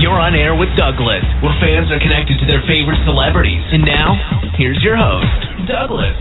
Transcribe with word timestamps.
You're 0.00 0.16
on 0.16 0.32
air 0.32 0.56
with 0.56 0.72
Douglas, 0.80 1.20
where 1.44 1.52
fans 1.60 1.92
are 1.92 2.00
connected 2.00 2.40
to 2.40 2.46
their 2.48 2.64
favorite 2.64 3.04
celebrities. 3.04 3.60
And 3.68 3.84
now, 3.84 4.16
here's 4.56 4.80
your 4.80 4.96
host, 4.96 5.68
Douglas. 5.68 6.16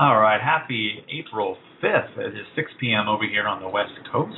All 0.00 0.16
right, 0.16 0.40
happy 0.40 1.04
April 1.12 1.58
5th. 1.84 2.16
It 2.16 2.32
is 2.32 2.48
6 2.56 2.72
p.m. 2.80 3.04
over 3.06 3.28
here 3.28 3.44
on 3.44 3.60
the 3.60 3.68
West 3.68 3.92
Coast. 4.10 4.32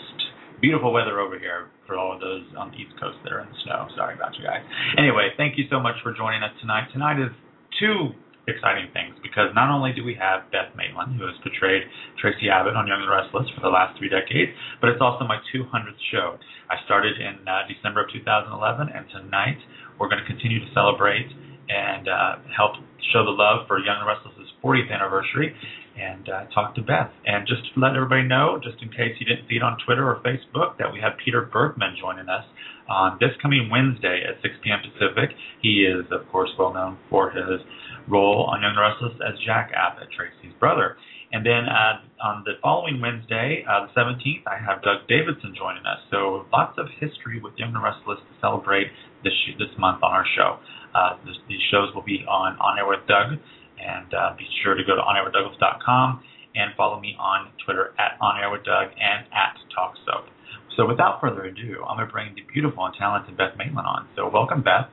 Beautiful 0.60 0.92
weather 0.92 1.20
over 1.20 1.38
here 1.38 1.70
for 1.86 1.94
all 1.94 2.12
of 2.12 2.18
those 2.18 2.42
on 2.58 2.72
the 2.72 2.76
East 2.76 2.98
Coast 2.98 3.18
that 3.22 3.32
are 3.32 3.38
in 3.38 3.46
the 3.46 3.58
snow. 3.62 3.86
Sorry 3.94 4.18
about 4.18 4.34
you 4.34 4.42
guys. 4.42 4.66
Anyway, 4.98 5.30
thank 5.36 5.56
you 5.56 5.70
so 5.70 5.78
much 5.78 5.94
for 6.02 6.12
joining 6.12 6.42
us 6.42 6.50
tonight. 6.60 6.90
Tonight 6.92 7.22
is 7.22 7.30
two 7.78 8.10
exciting 8.46 8.92
things 8.92 9.16
because 9.24 9.52
not 9.56 9.72
only 9.72 9.92
do 9.96 10.04
we 10.04 10.14
have 10.20 10.50
Beth 10.52 10.76
Maitland, 10.76 11.16
who 11.16 11.24
has 11.24 11.36
portrayed 11.40 11.82
Traci 12.20 12.52
Abbott 12.52 12.76
on 12.76 12.86
Young 12.86 13.00
and 13.00 13.08
the 13.08 13.14
Restless 13.14 13.48
for 13.56 13.64
the 13.64 13.72
last 13.72 13.96
three 13.96 14.12
decades, 14.12 14.52
but 14.80 14.92
it's 14.92 15.00
also 15.00 15.24
my 15.24 15.40
200th 15.48 16.00
show. 16.12 16.36
I 16.68 16.76
started 16.84 17.16
in 17.16 17.40
uh, 17.48 17.64
December 17.68 18.04
of 18.04 18.12
2011, 18.12 18.92
and 18.92 19.04
tonight 19.08 19.60
we're 19.96 20.08
going 20.08 20.20
to 20.20 20.28
continue 20.28 20.60
to 20.60 20.70
celebrate 20.76 21.28
and 21.68 22.08
uh, 22.08 22.44
help 22.52 22.76
show 23.12 23.24
the 23.24 23.32
love 23.32 23.64
for 23.66 23.80
Young 23.80 24.00
and 24.00 24.04
the 24.04 24.10
Restless's 24.12 24.52
40th 24.60 24.92
anniversary 24.92 25.56
and 25.96 26.28
uh, 26.28 26.44
talk 26.52 26.74
to 26.74 26.82
Beth. 26.82 27.10
And 27.24 27.46
just 27.46 27.62
to 27.72 27.80
let 27.80 27.94
everybody 27.94 28.26
know, 28.26 28.58
just 28.62 28.82
in 28.82 28.90
case 28.90 29.14
you 29.20 29.26
didn't 29.26 29.48
see 29.48 29.56
it 29.56 29.62
on 29.62 29.78
Twitter 29.86 30.04
or 30.04 30.20
Facebook, 30.20 30.76
that 30.78 30.92
we 30.92 31.00
have 31.00 31.12
Peter 31.24 31.48
Bergman 31.52 31.96
joining 32.00 32.28
us 32.28 32.44
on 32.88 33.16
this 33.20 33.30
coming 33.40 33.70
Wednesday 33.70 34.22
at 34.26 34.42
6 34.42 34.54
p.m. 34.62 34.80
Pacific. 34.82 35.30
He 35.62 35.86
is, 35.86 36.04
of 36.10 36.28
course, 36.28 36.50
well 36.58 36.74
known 36.74 36.98
for 37.08 37.30
his 37.30 37.62
role 38.08 38.44
on 38.50 38.62
Young 38.62 38.76
and 38.76 38.80
Restless 38.80 39.16
as 39.24 39.38
Jack 39.44 39.72
Abbott, 39.74 40.08
Traci's 40.12 40.54
brother. 40.58 40.96
And 41.32 41.44
then 41.44 41.66
uh, 41.66 41.98
on 42.22 42.44
the 42.46 42.54
following 42.62 43.00
Wednesday, 43.00 43.66
uh, 43.66 43.90
the 43.90 43.92
17th, 43.98 44.46
I 44.46 44.54
have 44.54 44.82
Doug 44.86 45.08
Davidson 45.08 45.54
joining 45.58 45.82
us. 45.82 45.98
So 46.10 46.46
lots 46.52 46.78
of 46.78 46.86
history 47.00 47.42
with 47.42 47.54
Young 47.58 47.74
and 47.74 47.82
Restless 47.82 48.22
to 48.22 48.32
celebrate 48.40 48.86
this 49.26 49.34
this 49.58 49.72
month 49.78 50.02
on 50.02 50.12
our 50.12 50.26
show. 50.36 50.62
Uh, 50.94 51.18
this, 51.26 51.34
these 51.48 51.62
shows 51.74 51.90
will 51.94 52.06
be 52.06 52.22
on 52.30 52.54
On 52.62 52.78
Air 52.78 52.86
with 52.86 53.02
Doug, 53.10 53.34
and 53.82 54.14
uh, 54.14 54.38
be 54.38 54.46
sure 54.62 54.78
to 54.78 54.84
go 54.86 54.94
to 54.94 55.02
onairwithdouglas.com 55.02 56.22
and 56.54 56.70
follow 56.76 57.00
me 57.00 57.16
on 57.18 57.50
Twitter 57.64 57.90
at 57.98 58.14
On 58.22 58.38
Air 58.38 58.50
with 58.50 58.62
Doug 58.62 58.94
and 58.94 59.26
at 59.34 59.58
Talk 59.74 59.98
Soap. 60.06 60.30
So 60.76 60.86
without 60.86 61.20
further 61.20 61.44
ado, 61.44 61.82
I'm 61.82 61.96
going 61.96 62.06
to 62.06 62.12
bring 62.12 62.34
the 62.34 62.42
beautiful 62.52 62.84
and 62.86 62.94
talented 62.94 63.36
Beth 63.36 63.58
Maitland 63.58 63.86
on. 63.86 64.06
So 64.14 64.30
welcome, 64.30 64.62
Beth. 64.62 64.86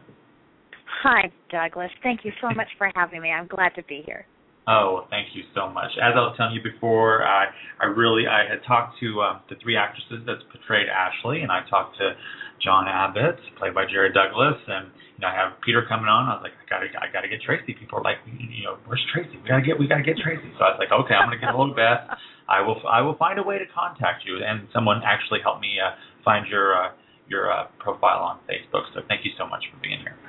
Hi, 1.03 1.31
Douglas. 1.49 1.91
Thank 2.03 2.25
you 2.25 2.31
so 2.41 2.49
much 2.53 2.67
for 2.77 2.91
having 2.95 3.21
me. 3.21 3.31
I'm 3.31 3.47
glad 3.47 3.73
to 3.75 3.83
be 3.83 4.03
here. 4.05 4.25
Oh, 4.67 5.07
thank 5.09 5.33
you 5.33 5.41
so 5.57 5.67
much. 5.67 5.89
As 5.97 6.13
I 6.13 6.21
was 6.21 6.37
telling 6.37 6.53
you 6.53 6.61
before, 6.61 7.25
I 7.25 7.49
I 7.81 7.89
really 7.89 8.29
I 8.29 8.45
had 8.45 8.61
talked 8.61 8.99
to 9.01 9.07
um, 9.21 9.41
the 9.49 9.57
three 9.57 9.73
actresses 9.73 10.21
that's 10.29 10.45
portrayed 10.53 10.85
Ashley, 10.85 11.41
and 11.41 11.49
I 11.49 11.65
talked 11.65 11.97
to 11.97 12.13
John 12.61 12.85
Abbott, 12.85 13.41
played 13.57 13.73
by 13.73 13.89
Jerry 13.89 14.13
Douglas, 14.13 14.61
and 14.69 14.93
you 15.17 15.25
know 15.25 15.33
I 15.33 15.35
have 15.35 15.57
Peter 15.65 15.81
coming 15.89 16.05
on. 16.05 16.29
I 16.29 16.37
was 16.37 16.45
like, 16.45 16.53
I 16.61 16.65
gotta 16.69 16.87
I 16.93 17.09
gotta 17.09 17.25
get 17.25 17.41
Traci. 17.41 17.73
People 17.73 17.97
are 17.97 18.05
like, 18.05 18.21
you 18.29 18.61
know, 18.61 18.77
where's 18.85 19.01
Traci? 19.09 19.33
We 19.41 19.49
gotta 19.49 19.65
get 19.65 19.81
we 19.81 19.89
gotta 19.89 20.05
get 20.05 20.21
Traci. 20.21 20.53
So 20.53 20.61
I 20.61 20.77
was 20.77 20.79
like, 20.79 20.93
okay, 20.93 21.17
I'm 21.17 21.33
gonna 21.33 21.41
get 21.41 21.49
a 21.49 21.57
hold 21.57 21.73
of 21.73 21.77
Beth. 21.81 22.05
I 22.45 22.61
will 22.61 22.77
I 22.85 23.01
will 23.01 23.17
find 23.17 23.41
a 23.41 23.43
way 23.43 23.57
to 23.57 23.65
contact 23.73 24.29
you, 24.29 24.45
and 24.45 24.69
someone 24.69 25.01
actually 25.01 25.41
helped 25.41 25.65
me 25.65 25.81
uh, 25.81 25.97
find 26.21 26.45
your 26.45 26.77
uh, 26.77 26.93
your 27.25 27.49
uh, 27.49 27.65
profile 27.81 28.21
on 28.21 28.37
Facebook. 28.45 28.85
So 28.93 29.01
thank 29.09 29.25
you 29.25 29.33
so 29.41 29.49
much 29.49 29.65
for 29.73 29.81
being 29.81 30.05
here. 30.05 30.20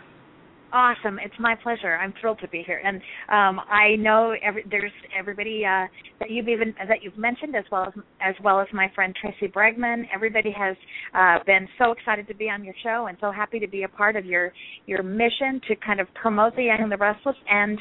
Awesome! 0.73 1.19
It's 1.19 1.35
my 1.39 1.55
pleasure. 1.63 1.97
I'm 1.97 2.15
thrilled 2.19 2.41
to 2.41 2.49
be 2.49 2.63
here, 2.67 2.81
and 2.83 2.97
um, 3.29 3.61
I 3.69 3.97
know 3.97 4.35
every, 4.43 4.65
there's 4.71 4.93
everybody 5.17 5.65
uh, 5.67 5.87
that 6.19 6.31
you've 6.31 6.49
even 6.49 6.75
that 6.89 7.03
you've 7.03 7.19
mentioned, 7.19 7.55
as 7.55 7.65
well 7.71 7.85
as 7.85 7.93
as 8.21 8.35
well 8.43 8.59
as 8.59 8.67
my 8.73 8.91
friend 8.95 9.15
Tracey 9.21 9.53
Bregman. 9.53 10.05
Everybody 10.15 10.51
has 10.51 10.75
uh, 11.15 11.45
been 11.45 11.69
so 11.79 11.93
excited 11.93 12.27
to 12.29 12.35
be 12.35 12.49
on 12.49 12.65
your 12.65 12.75
show, 12.83 13.07
and 13.09 13.19
so 13.21 13.31
happy 13.31 13.59
to 13.59 13.69
be 13.69 13.83
a 13.83 13.89
part 13.89 14.17
of 14.17 14.25
your 14.25 14.51
your 14.87 15.03
mission 15.03 15.61
to 15.69 15.77
kind 15.77 16.01
of 16.01 16.07
promote 16.15 16.57
the 16.57 16.65
Young 16.65 16.79
and 16.81 16.91
the 16.91 16.97
Restless 16.97 17.37
and 17.51 17.79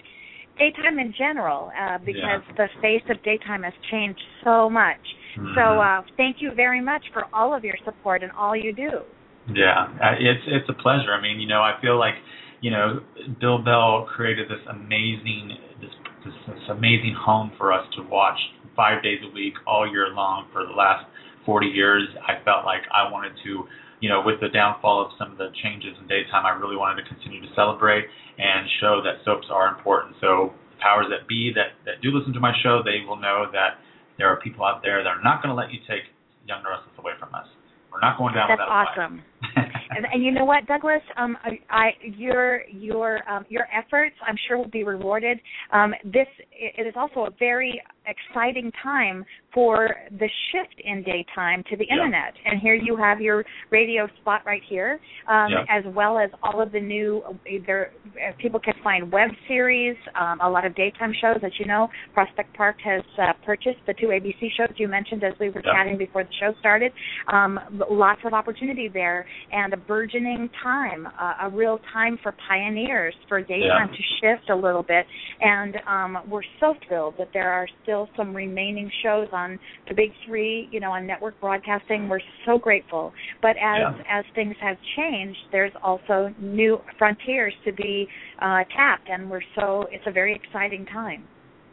daytime 0.59 0.99
in 0.99 1.13
general, 1.17 1.71
uh, 1.79 1.97
because 1.99 2.43
Yeah. 2.49 2.55
the 2.57 2.67
face 2.81 3.03
of 3.09 3.23
daytime 3.23 3.63
has 3.63 3.73
changed 3.89 4.21
so 4.43 4.69
much. 4.69 4.99
Mhm. 5.37 5.55
So 5.55 5.79
uh, 5.79 6.01
thank 6.17 6.41
you 6.41 6.51
very 6.51 6.81
much 6.81 7.03
for 7.13 7.25
all 7.33 7.53
of 7.53 7.63
your 7.63 7.77
support 7.85 8.21
and 8.21 8.33
all 8.33 8.53
you 8.53 8.73
do. 8.73 8.99
Yeah, 9.47 9.87
uh, 10.03 10.15
it's 10.19 10.43
it's 10.45 10.69
a 10.69 10.73
pleasure. 10.73 11.13
I 11.13 11.21
mean, 11.21 11.39
you 11.39 11.47
know, 11.47 11.61
I 11.61 11.79
feel 11.81 11.97
like, 11.97 12.15
you 12.61 12.69
know, 12.69 13.01
Bill 13.39 13.57
Bell 13.57 14.07
created 14.15 14.47
this 14.47 14.61
amazing 14.69 15.57
this 15.81 15.89
this, 16.23 16.33
this 16.47 16.69
amazing 16.69 17.17
home 17.17 17.51
for 17.57 17.73
us 17.73 17.85
to 17.97 18.03
watch 18.03 18.37
five 18.75 19.03
days 19.03 19.19
a 19.25 19.33
week, 19.33 19.53
all 19.65 19.89
year 19.89 20.09
long 20.13 20.47
for 20.53 20.65
the 20.65 20.71
last 20.71 21.05
40 21.45 21.67
years. 21.67 22.07
I 22.21 22.37
felt 22.45 22.63
like 22.63 22.85
I 22.93 23.11
wanted 23.11 23.33
to, 23.43 23.65
you 23.99 24.09
know, 24.09 24.21
with 24.23 24.39
the 24.39 24.49
downfall 24.49 25.01
of 25.01 25.11
some 25.17 25.33
of 25.33 25.37
the 25.37 25.49
changes 25.65 25.97
in 25.99 26.07
daytime, 26.07 26.45
I 26.45 26.53
really 26.53 26.77
wanted 26.77 27.01
to 27.01 27.09
continue 27.09 27.41
to 27.41 27.49
celebrate 27.57 28.05
and 28.37 28.69
show 28.79 29.01
that 29.01 29.25
soaps 29.25 29.49
are 29.49 29.73
important. 29.73 30.15
So 30.21 30.53
the 30.69 30.77
powers 30.77 31.09
that 31.09 31.27
be 31.27 31.51
that 31.57 31.73
that 31.89 32.01
do 32.05 32.13
listen 32.13 32.33
to 32.33 32.39
my 32.39 32.53
show, 32.61 32.85
they 32.85 33.01
will 33.01 33.17
know 33.17 33.49
that 33.51 33.81
there 34.17 34.29
are 34.29 34.37
people 34.37 34.63
out 34.63 34.85
there 34.85 35.01
that 35.01 35.09
are 35.09 35.23
not 35.25 35.41
going 35.41 35.49
to 35.49 35.57
let 35.57 35.73
you 35.73 35.81
take 35.89 36.05
Young 36.45 36.61
Restless 36.61 36.93
away 37.01 37.13
from 37.17 37.33
us. 37.33 37.49
We're 37.91 37.99
not 37.99 38.17
going 38.17 38.33
down 38.33 38.47
That's 38.47 38.61
without 38.61 38.71
a 38.71 38.85
fight. 38.85 38.95
And, 39.93 40.05
and 40.11 40.23
you 40.23 40.31
know 40.31 40.45
what, 40.45 40.65
Douglas? 40.67 41.01
Um, 41.17 41.37
I, 41.43 41.59
I 41.69 41.89
your 42.03 42.65
your 42.67 43.29
um, 43.29 43.45
your 43.49 43.67
efforts, 43.75 44.15
I'm 44.25 44.35
sure, 44.47 44.57
will 44.57 44.69
be 44.69 44.83
rewarded. 44.83 45.39
Um, 45.71 45.93
this 46.05 46.27
it 46.51 46.87
is 46.87 46.93
also 46.95 47.25
a 47.25 47.29
very 47.39 47.81
exciting 48.07 48.71
time 48.81 49.23
for 49.53 49.95
the 50.11 50.29
shift 50.51 50.81
in 50.83 51.03
daytime 51.03 51.63
to 51.69 51.75
the 51.77 51.85
Yeah. 51.87 51.95
internet. 51.95 52.33
And 52.45 52.59
here 52.59 52.73
you 52.73 52.95
have 52.95 53.21
your 53.21 53.45
radio 53.69 54.07
spot 54.19 54.41
right 54.45 54.63
here, 54.63 54.99
um, 55.27 55.51
Yeah. 55.51 55.65
as 55.69 55.85
well 55.85 56.17
as 56.17 56.31
all 56.41 56.61
of 56.61 56.71
the 56.71 56.79
new. 56.79 57.21
There, 57.65 57.91
uh, 58.25 58.31
people 58.37 58.59
can 58.59 58.73
find 58.75 59.11
web 59.11 59.31
series, 59.47 59.97
um, 60.15 60.39
a 60.41 60.49
lot 60.49 60.65
of 60.65 60.73
daytime 60.73 61.13
shows. 61.13 61.43
As 61.43 61.59
you 61.59 61.65
know, 61.65 61.89
Prospect 62.13 62.53
Park 62.53 62.79
has 62.81 63.03
uh, 63.17 63.33
purchased 63.45 63.85
the 63.85 63.93
two 63.93 64.07
ABC 64.11 64.49
shows 64.49 64.71
you 64.77 64.87
mentioned 64.87 65.23
as 65.23 65.37
we 65.39 65.49
were 65.49 65.61
Yeah. 65.63 65.73
chatting 65.73 65.97
before 65.97 66.23
the 66.23 66.33
show 66.33 66.53
started. 66.53 66.93
Um, 67.27 67.59
lots 67.89 68.23
of 68.23 68.33
opportunity 68.33 68.87
there, 68.87 69.25
and 69.51 69.73
a 69.73 69.77
burgeoning 69.77 70.49
time, 70.63 71.07
uh, 71.19 71.35
a 71.41 71.49
real 71.49 71.77
time 71.93 72.17
for 72.17 72.31
pioneers 72.33 73.13
for 73.27 73.41
daytime 73.41 73.89
to 73.89 74.03
shift 74.19 74.49
a 74.49 74.55
little 74.55 74.83
bit. 74.83 75.05
And 75.41 75.81
um, 75.87 76.21
we're 76.27 76.41
so 76.59 76.73
thrilled 76.87 77.17
that 77.17 77.31
there 77.33 77.51
are 77.51 77.67
still 77.83 77.90
some 78.17 78.35
remaining 78.35 78.89
shows 79.03 79.27
on 79.31 79.59
the 79.87 79.93
big 79.93 80.11
three, 80.25 80.67
you 80.71 80.79
know, 80.79 80.91
on 80.91 81.05
network 81.05 81.39
broadcasting. 81.39 82.09
We're 82.09 82.19
so 82.45 82.57
grateful. 82.57 83.13
But 83.41 83.55
as 83.57 83.95
Yeah. 83.97 84.19
as 84.19 84.25
things 84.35 84.55
have 84.61 84.77
changed, 84.95 85.39
there's 85.51 85.75
also 85.83 86.33
new 86.39 86.81
frontiers 86.97 87.53
to 87.65 87.71
be 87.71 88.07
uh, 88.39 88.63
tapped, 88.75 89.09
and 89.09 89.29
we're 89.29 89.41
so 89.55 89.87
it's 89.91 90.07
a 90.07 90.11
very 90.11 90.33
exciting 90.35 90.85
time. 90.85 91.23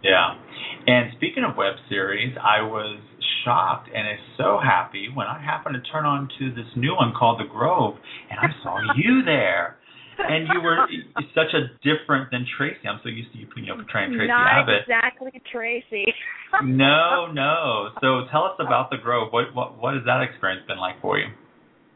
Yeah. 0.03 0.35
And 0.87 1.13
speaking 1.17 1.45
of 1.45 1.57
web 1.57 1.75
series, 1.89 2.37
I 2.39 2.63
was 2.63 3.01
shocked 3.45 3.89
and 3.95 4.07
is 4.09 4.25
so 4.37 4.59
happy 4.63 5.09
when 5.13 5.27
I 5.27 5.41
happened 5.41 5.75
to 5.83 5.91
turn 5.91 6.05
on 6.05 6.29
to 6.39 6.51
this 6.51 6.67
new 6.77 6.95
one 6.95 7.13
called 7.19 7.41
The 7.41 7.49
Grove 7.51 7.95
and 8.31 8.39
I 8.39 8.53
saw 8.63 8.79
you 8.97 9.23
there. 9.25 9.78
And 10.19 10.49
you 10.53 10.61
were 10.61 10.79
such 11.35 11.55
a 11.55 11.71
different 11.83 12.31
than 12.31 12.47
Traci. 12.59 12.87
I'm 12.87 13.01
so 13.03 13.09
used 13.09 13.33
to 13.33 13.39
you, 13.39 13.47
you 13.57 13.67
know, 13.67 13.75
portraying 13.77 14.11
Traci 14.13 14.29
Not 14.29 14.63
Abbott. 14.63 14.83
exactly 14.83 15.33
Traci. 15.55 16.05
No, 16.65 17.31
no. 17.33 17.91
So 18.01 18.27
tell 18.31 18.45
us 18.45 18.57
about 18.59 18.91
The 18.91 18.97
Grove. 18.97 19.33
What 19.33 19.55
what 19.55 19.79
what 19.79 19.95
has 19.95 20.05
that 20.07 20.23
experience 20.23 20.67
been 20.67 20.79
like 20.79 21.01
for 21.01 21.19
you? 21.19 21.27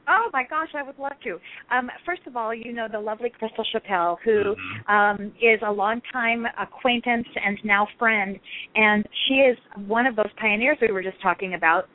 Oh 0.08 0.28
my 0.32 0.42
gosh, 0.48 0.68
I 0.74 0.82
would 0.82 0.98
love 0.98 1.12
to. 1.24 1.38
Um, 1.70 1.90
first 2.04 2.22
of 2.26 2.36
all, 2.36 2.52
you 2.52 2.72
know 2.72 2.88
the 2.90 2.98
lovely 2.98 3.30
Crystal 3.30 3.64
Chappell, 3.72 4.18
who 4.24 4.56
Mhm. 4.56 4.90
um, 4.90 5.32
is 5.40 5.60
a 5.62 5.70
longtime 5.70 6.46
acquaintance 6.58 7.28
and 7.36 7.64
now 7.64 7.86
friend, 7.98 8.38
and 8.74 9.06
she 9.26 9.34
is 9.34 9.56
one 9.86 10.06
of 10.06 10.16
those 10.16 10.30
pioneers 10.36 10.78
we 10.80 10.90
were 10.90 11.02
just 11.02 11.20
talking 11.20 11.54
about. 11.54 11.88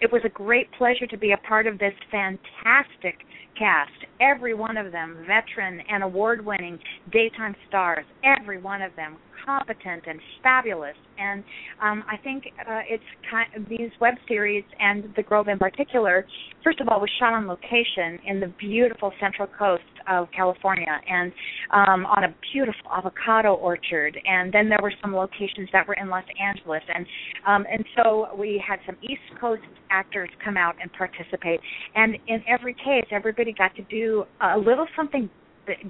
It 0.00 0.10
was 0.10 0.22
a 0.24 0.28
great 0.28 0.70
pleasure 0.72 1.06
to 1.06 1.16
be 1.16 1.32
a 1.32 1.36
part 1.48 1.66
of 1.66 1.78
this 1.78 1.94
fantastic 2.10 3.18
cast. 3.58 3.92
Every 4.20 4.54
one 4.54 4.76
of 4.76 4.92
them, 4.92 5.24
veteran 5.26 5.80
and 5.88 6.02
award-winning 6.02 6.78
daytime 7.12 7.54
stars. 7.68 8.04
Every 8.24 8.58
one 8.58 8.82
of 8.82 8.94
them 8.96 9.16
competent 9.44 10.04
and 10.06 10.20
fabulous. 10.42 10.96
And 11.18 11.44
um, 11.82 12.04
I 12.10 12.16
think 12.16 12.44
uh, 12.60 12.80
it's 12.88 13.04
kind 13.30 13.66
these 13.68 13.90
web 14.00 14.14
series 14.26 14.64
and 14.78 15.04
The 15.16 15.22
Grove 15.22 15.48
in 15.48 15.58
particular. 15.58 16.26
First 16.64 16.80
of 16.80 16.88
all, 16.88 17.00
was 17.00 17.10
shot 17.18 17.32
on 17.32 17.46
location 17.46 18.18
in 18.26 18.40
the 18.40 18.52
beautiful 18.58 19.12
Central 19.20 19.48
Coast 19.58 19.82
of 20.08 20.28
California, 20.34 21.00
and 21.08 21.32
um, 21.70 22.06
on 22.06 22.24
a 22.24 22.34
beautiful 22.52 22.90
avocado 22.92 23.54
orchard. 23.54 24.18
And 24.24 24.52
then 24.52 24.68
there 24.68 24.80
were 24.82 24.92
some 25.00 25.14
locations 25.14 25.68
that 25.72 25.86
were 25.86 25.94
in 25.94 26.08
Los 26.08 26.24
Angeles, 26.40 26.82
and 26.92 27.06
um, 27.46 27.64
and 27.70 27.84
so 27.96 28.28
we 28.36 28.62
had 28.66 28.78
some 28.86 28.96
East 29.02 29.40
Coast 29.40 29.62
actors 29.90 30.30
come 30.44 30.56
out 30.56 30.74
and 30.80 30.90
participate. 30.92 31.60
And 31.94 32.16
in 32.26 32.42
every 32.48 32.74
case, 32.74 33.06
everybody 33.10 33.52
got 33.52 33.74
to 33.76 33.82
do 33.82 34.24
a 34.40 34.58
little 34.58 34.86
something 34.96 35.28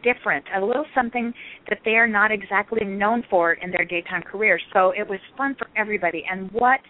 different, 0.03 0.45
a 0.55 0.65
little 0.65 0.85
something 0.95 1.33
that 1.69 1.79
they 1.85 1.93
are 1.93 2.07
not 2.07 2.31
exactly 2.31 2.85
known 2.85 3.25
for 3.31 3.55
in 3.55 3.71
their 3.71 3.85
daytime 3.85 4.23
career. 4.23 4.59
So 4.73 4.91
it 4.91 5.09
was 5.09 5.19
fun 5.37 5.55
for 5.59 5.69
everybody. 5.77 6.25
And 6.31 6.51
what 6.53 6.81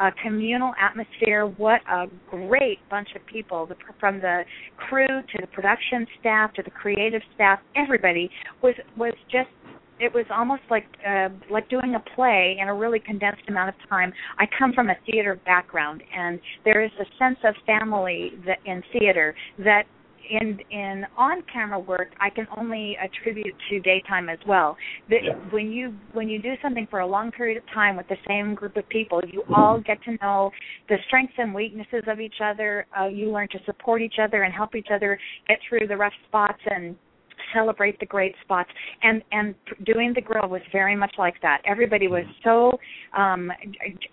a 0.00 0.10
communal 0.22 0.72
atmosphere! 0.80 1.46
What 1.46 1.80
a 1.90 2.06
great 2.30 2.78
bunch 2.90 3.08
of 3.14 3.24
people, 3.26 3.66
the, 3.66 3.76
from 4.00 4.20
the 4.20 4.42
crew 4.76 5.06
to 5.06 5.38
the 5.40 5.46
production 5.48 6.06
staff 6.20 6.52
to 6.54 6.62
the 6.62 6.70
creative 6.70 7.22
staff. 7.34 7.60
Everybody 7.76 8.30
was 8.62 8.74
was 8.96 9.14
just 9.30 9.48
it 10.00 10.12
was 10.12 10.24
almost 10.34 10.62
like 10.68 10.86
uh, 11.08 11.28
like 11.50 11.68
doing 11.68 11.94
a 11.94 12.16
play 12.16 12.56
in 12.60 12.68
a 12.68 12.74
really 12.74 12.98
condensed 12.98 13.42
amount 13.48 13.68
of 13.68 13.74
time. 13.88 14.12
I 14.38 14.46
come 14.58 14.72
from 14.72 14.90
a 14.90 14.96
theater 15.06 15.38
background, 15.44 16.02
and 16.16 16.40
there 16.64 16.82
is 16.84 16.90
a 17.00 17.04
sense 17.18 17.38
of 17.44 17.54
family 17.66 18.32
that 18.46 18.58
in 18.64 18.82
theater 18.92 19.34
that 19.58 19.84
in 20.30 20.58
in 20.70 21.04
on 21.16 21.42
camera 21.52 21.78
work 21.78 22.08
I 22.20 22.30
can 22.30 22.46
only 22.56 22.96
attribute 23.02 23.54
to 23.70 23.80
daytime 23.80 24.28
as 24.28 24.38
well. 24.46 24.76
That 25.10 25.24
yeah. 25.24 25.34
when 25.50 25.72
you 25.72 25.94
when 26.12 26.28
you 26.28 26.40
do 26.40 26.54
something 26.62 26.86
for 26.90 27.00
a 27.00 27.06
long 27.06 27.30
period 27.30 27.56
of 27.56 27.64
time 27.72 27.96
with 27.96 28.08
the 28.08 28.16
same 28.26 28.54
group 28.54 28.76
of 28.76 28.88
people, 28.88 29.20
you 29.26 29.44
all 29.54 29.80
get 29.80 30.02
to 30.04 30.16
know 30.22 30.50
the 30.88 30.96
strengths 31.06 31.34
and 31.38 31.54
weaknesses 31.54 32.04
of 32.06 32.20
each 32.20 32.40
other. 32.42 32.86
Uh, 32.98 33.06
you 33.06 33.30
learn 33.30 33.48
to 33.52 33.58
support 33.64 34.02
each 34.02 34.16
other 34.22 34.42
and 34.42 34.54
help 34.54 34.74
each 34.74 34.88
other 34.92 35.18
get 35.48 35.58
through 35.68 35.86
the 35.86 35.96
rough 35.96 36.12
spots 36.28 36.60
and 36.66 36.96
celebrate 37.52 37.98
the 38.00 38.06
great 38.06 38.34
spots. 38.42 38.70
And 39.02 39.22
and 39.32 39.54
doing 39.84 40.12
the 40.14 40.20
Grove 40.20 40.50
was 40.50 40.62
very 40.72 40.96
much 40.96 41.14
like 41.18 41.34
that. 41.42 41.62
Everybody 41.64 42.08
was 42.08 42.24
so 42.44 42.78
um 43.16 43.50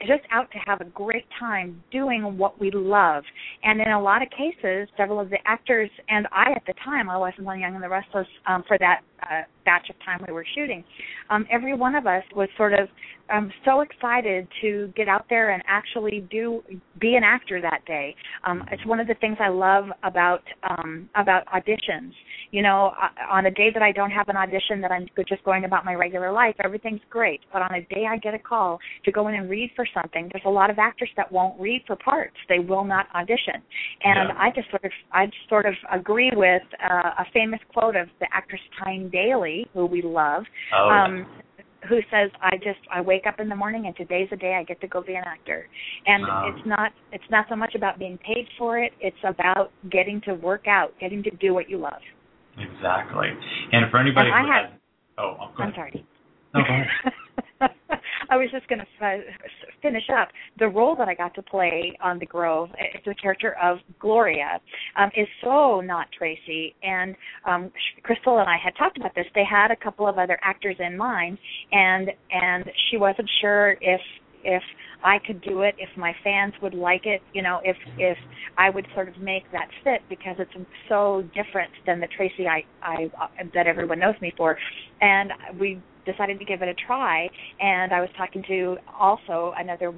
just 0.01 0.23
out 0.31 0.51
to 0.51 0.57
have 0.59 0.81
a 0.81 0.85
great 0.85 1.25
time 1.39 1.81
doing 1.91 2.37
what 2.37 2.59
we 2.59 2.71
love. 2.71 3.23
And 3.63 3.81
in 3.81 3.89
a 3.89 4.01
lot 4.01 4.21
of 4.21 4.29
cases 4.29 4.87
several 4.97 5.19
of 5.19 5.29
the 5.29 5.37
actors 5.45 5.89
and 6.09 6.27
i 6.31 6.51
at 6.51 6.63
the 6.67 6.73
time 6.83 7.09
i 7.09 7.17
wasn't 7.17 7.45
young 7.45 7.75
and 7.75 7.83
the 7.83 7.89
restless 7.89 8.27
um 8.47 8.63
for 8.67 8.77
that 8.77 9.01
uh, 9.23 9.41
batch 9.69 9.87
of 9.91 9.95
time 10.03 10.19
we 10.27 10.33
were 10.33 10.45
shooting 10.55 10.83
um 11.29 11.45
every 11.51 11.75
one 11.75 11.93
of 11.93 12.07
us 12.07 12.23
was 12.35 12.49
sort 12.57 12.73
of 12.73 12.87
um 13.29 13.51
so 13.65 13.81
excited 13.81 14.47
to 14.61 14.91
get 14.95 15.07
out 15.07 15.25
there 15.29 15.51
and 15.51 15.61
actually 15.67 16.27
do 16.31 16.63
be 16.99 17.15
an 17.15 17.23
actor 17.23 17.61
that 17.61 17.81
day 17.85 18.15
um 18.47 18.63
it's 18.71 18.83
one 18.87 18.99
of 18.99 19.07
the 19.07 19.15
things 19.21 19.37
i 19.39 19.49
love 19.49 19.85
about 20.03 20.43
um 20.67 21.07
about 21.15 21.43
auditions 21.47 22.13
you 22.51 22.63
know, 22.63 22.93
on 23.29 23.45
a 23.45 23.51
day 23.51 23.69
that 23.73 23.83
I 23.83 23.91
don't 23.91 24.09
have 24.11 24.27
an 24.29 24.35
audition, 24.35 24.81
that 24.81 24.91
I'm 24.91 25.07
just 25.27 25.43
going 25.43 25.65
about 25.65 25.85
my 25.85 25.93
regular 25.93 26.31
life, 26.31 26.55
everything's 26.63 27.01
great. 27.09 27.41
But 27.53 27.61
on 27.61 27.75
a 27.75 27.81
day 27.81 28.05
I 28.09 28.17
get 28.17 28.33
a 28.33 28.39
call 28.39 28.79
to 29.05 29.11
go 29.11 29.27
in 29.27 29.35
and 29.35 29.49
read 29.49 29.71
for 29.75 29.85
something, 29.93 30.29
there's 30.31 30.45
a 30.45 30.49
lot 30.49 30.69
of 30.69 30.79
actors 30.79 31.09
that 31.15 31.31
won't 31.31 31.59
read 31.59 31.83
for 31.85 31.95
parts. 31.95 32.35
They 32.47 32.59
will 32.59 32.83
not 32.83 33.07
audition. 33.13 33.61
And 34.03 34.29
yeah. 34.29 34.35
I 34.37 34.49
just 34.55 34.69
sort 34.71 34.83
of, 34.83 34.91
I 35.11 35.27
sort 35.47 35.65
of 35.65 35.75
agree 35.91 36.31
with 36.35 36.63
uh, 36.83 37.11
a 37.19 37.25
famous 37.33 37.59
quote 37.71 37.95
of 37.95 38.07
the 38.19 38.27
actress 38.33 38.61
Tyne 38.83 39.09
Daly, 39.09 39.58
who 39.73 39.85
we 39.85 40.01
love. 40.01 40.43
Oh, 40.75 40.89
um, 40.89 41.25
who 41.87 41.99
says 42.11 42.29
I 42.41 42.57
just 42.57 42.79
I 42.91 43.01
wake 43.01 43.25
up 43.25 43.39
in 43.39 43.47
the 43.47 43.55
morning 43.55 43.85
and 43.85 43.95
today's 43.95 44.29
the 44.29 44.35
day 44.35 44.55
I 44.59 44.63
get 44.63 44.81
to 44.81 44.87
go 44.87 45.01
be 45.01 45.15
an 45.15 45.23
actor. 45.25 45.67
And 46.05 46.25
um, 46.25 46.53
it's 46.53 46.67
not 46.67 46.91
it's 47.11 47.23
not 47.31 47.45
so 47.49 47.55
much 47.55 47.75
about 47.75 47.97
being 47.99 48.17
paid 48.17 48.47
for 48.57 48.77
it, 48.79 48.91
it's 48.99 49.17
about 49.23 49.71
getting 49.89 50.21
to 50.21 50.33
work 50.33 50.67
out, 50.67 50.93
getting 50.99 51.23
to 51.23 51.31
do 51.37 51.53
what 51.53 51.69
you 51.69 51.77
love. 51.77 52.01
Exactly. 52.57 53.27
And 53.71 53.89
for 53.89 53.99
anybody 53.99 54.29
and 54.29 54.45
who 54.45 54.51
have, 54.51 54.69
has, 54.71 54.79
oh, 55.17 55.37
I'm, 55.39 55.67
I'm 55.67 55.73
sorry. 55.73 56.05
I 58.29 58.37
was 58.37 58.49
just 58.51 58.67
going 58.67 58.79
to 58.79 59.21
finish 59.81 60.03
up. 60.15 60.29
The 60.59 60.67
role 60.67 60.95
that 60.97 61.07
I 61.07 61.15
got 61.15 61.33
to 61.35 61.41
play 61.41 61.97
on 62.01 62.19
The 62.19 62.25
Grove, 62.25 62.69
it's 62.77 63.05
the 63.05 63.15
character 63.15 63.55
of 63.61 63.79
Gloria, 63.99 64.59
um, 64.97 65.09
is 65.15 65.27
so 65.43 65.81
not 65.81 66.07
Traci. 66.19 66.73
And 66.83 67.15
um, 67.47 67.71
Crystal 68.03 68.39
and 68.39 68.47
I 68.47 68.57
had 68.63 68.73
talked 68.77 68.97
about 68.97 69.15
this. 69.15 69.25
They 69.35 69.45
had 69.49 69.71
a 69.71 69.75
couple 69.75 70.07
of 70.07 70.17
other 70.17 70.39
actors 70.43 70.75
in 70.79 70.97
mind, 70.97 71.37
and 71.71 72.09
and 72.31 72.65
she 72.89 72.97
wasn't 72.97 73.29
sure 73.41 73.71
if 73.81 74.01
if 74.43 74.63
I 75.03 75.17
could 75.25 75.41
do 75.41 75.61
it, 75.61 75.75
if 75.77 75.89
my 75.97 76.13
fans 76.23 76.53
would 76.61 76.73
like 76.73 77.05
it, 77.05 77.21
you 77.33 77.41
know, 77.41 77.59
if 77.63 77.77
if 77.97 78.17
I 78.57 78.69
would 78.69 78.85
sort 78.93 79.09
of 79.09 79.17
make 79.17 79.43
that 79.51 79.67
fit 79.83 80.01
because 80.09 80.35
it's 80.39 80.51
so 80.87 81.23
different 81.33 81.71
than 81.85 81.99
the 81.99 82.07
Traci 82.07 82.47
I 82.47 82.63
I 82.81 83.05
uh, 83.21 83.27
that 83.53 83.67
everyone 83.67 83.99
knows 83.99 84.15
me 84.21 84.33
for, 84.37 84.57
and 85.01 85.31
we 85.59 85.81
decided 86.05 86.39
to 86.39 86.45
give 86.45 86.61
it 86.61 86.67
a 86.67 86.73
try. 86.87 87.29
And 87.59 87.93
I 87.93 88.01
was 88.01 88.09
talking 88.17 88.43
to 88.47 88.77
also 88.99 89.53
another 89.57 89.93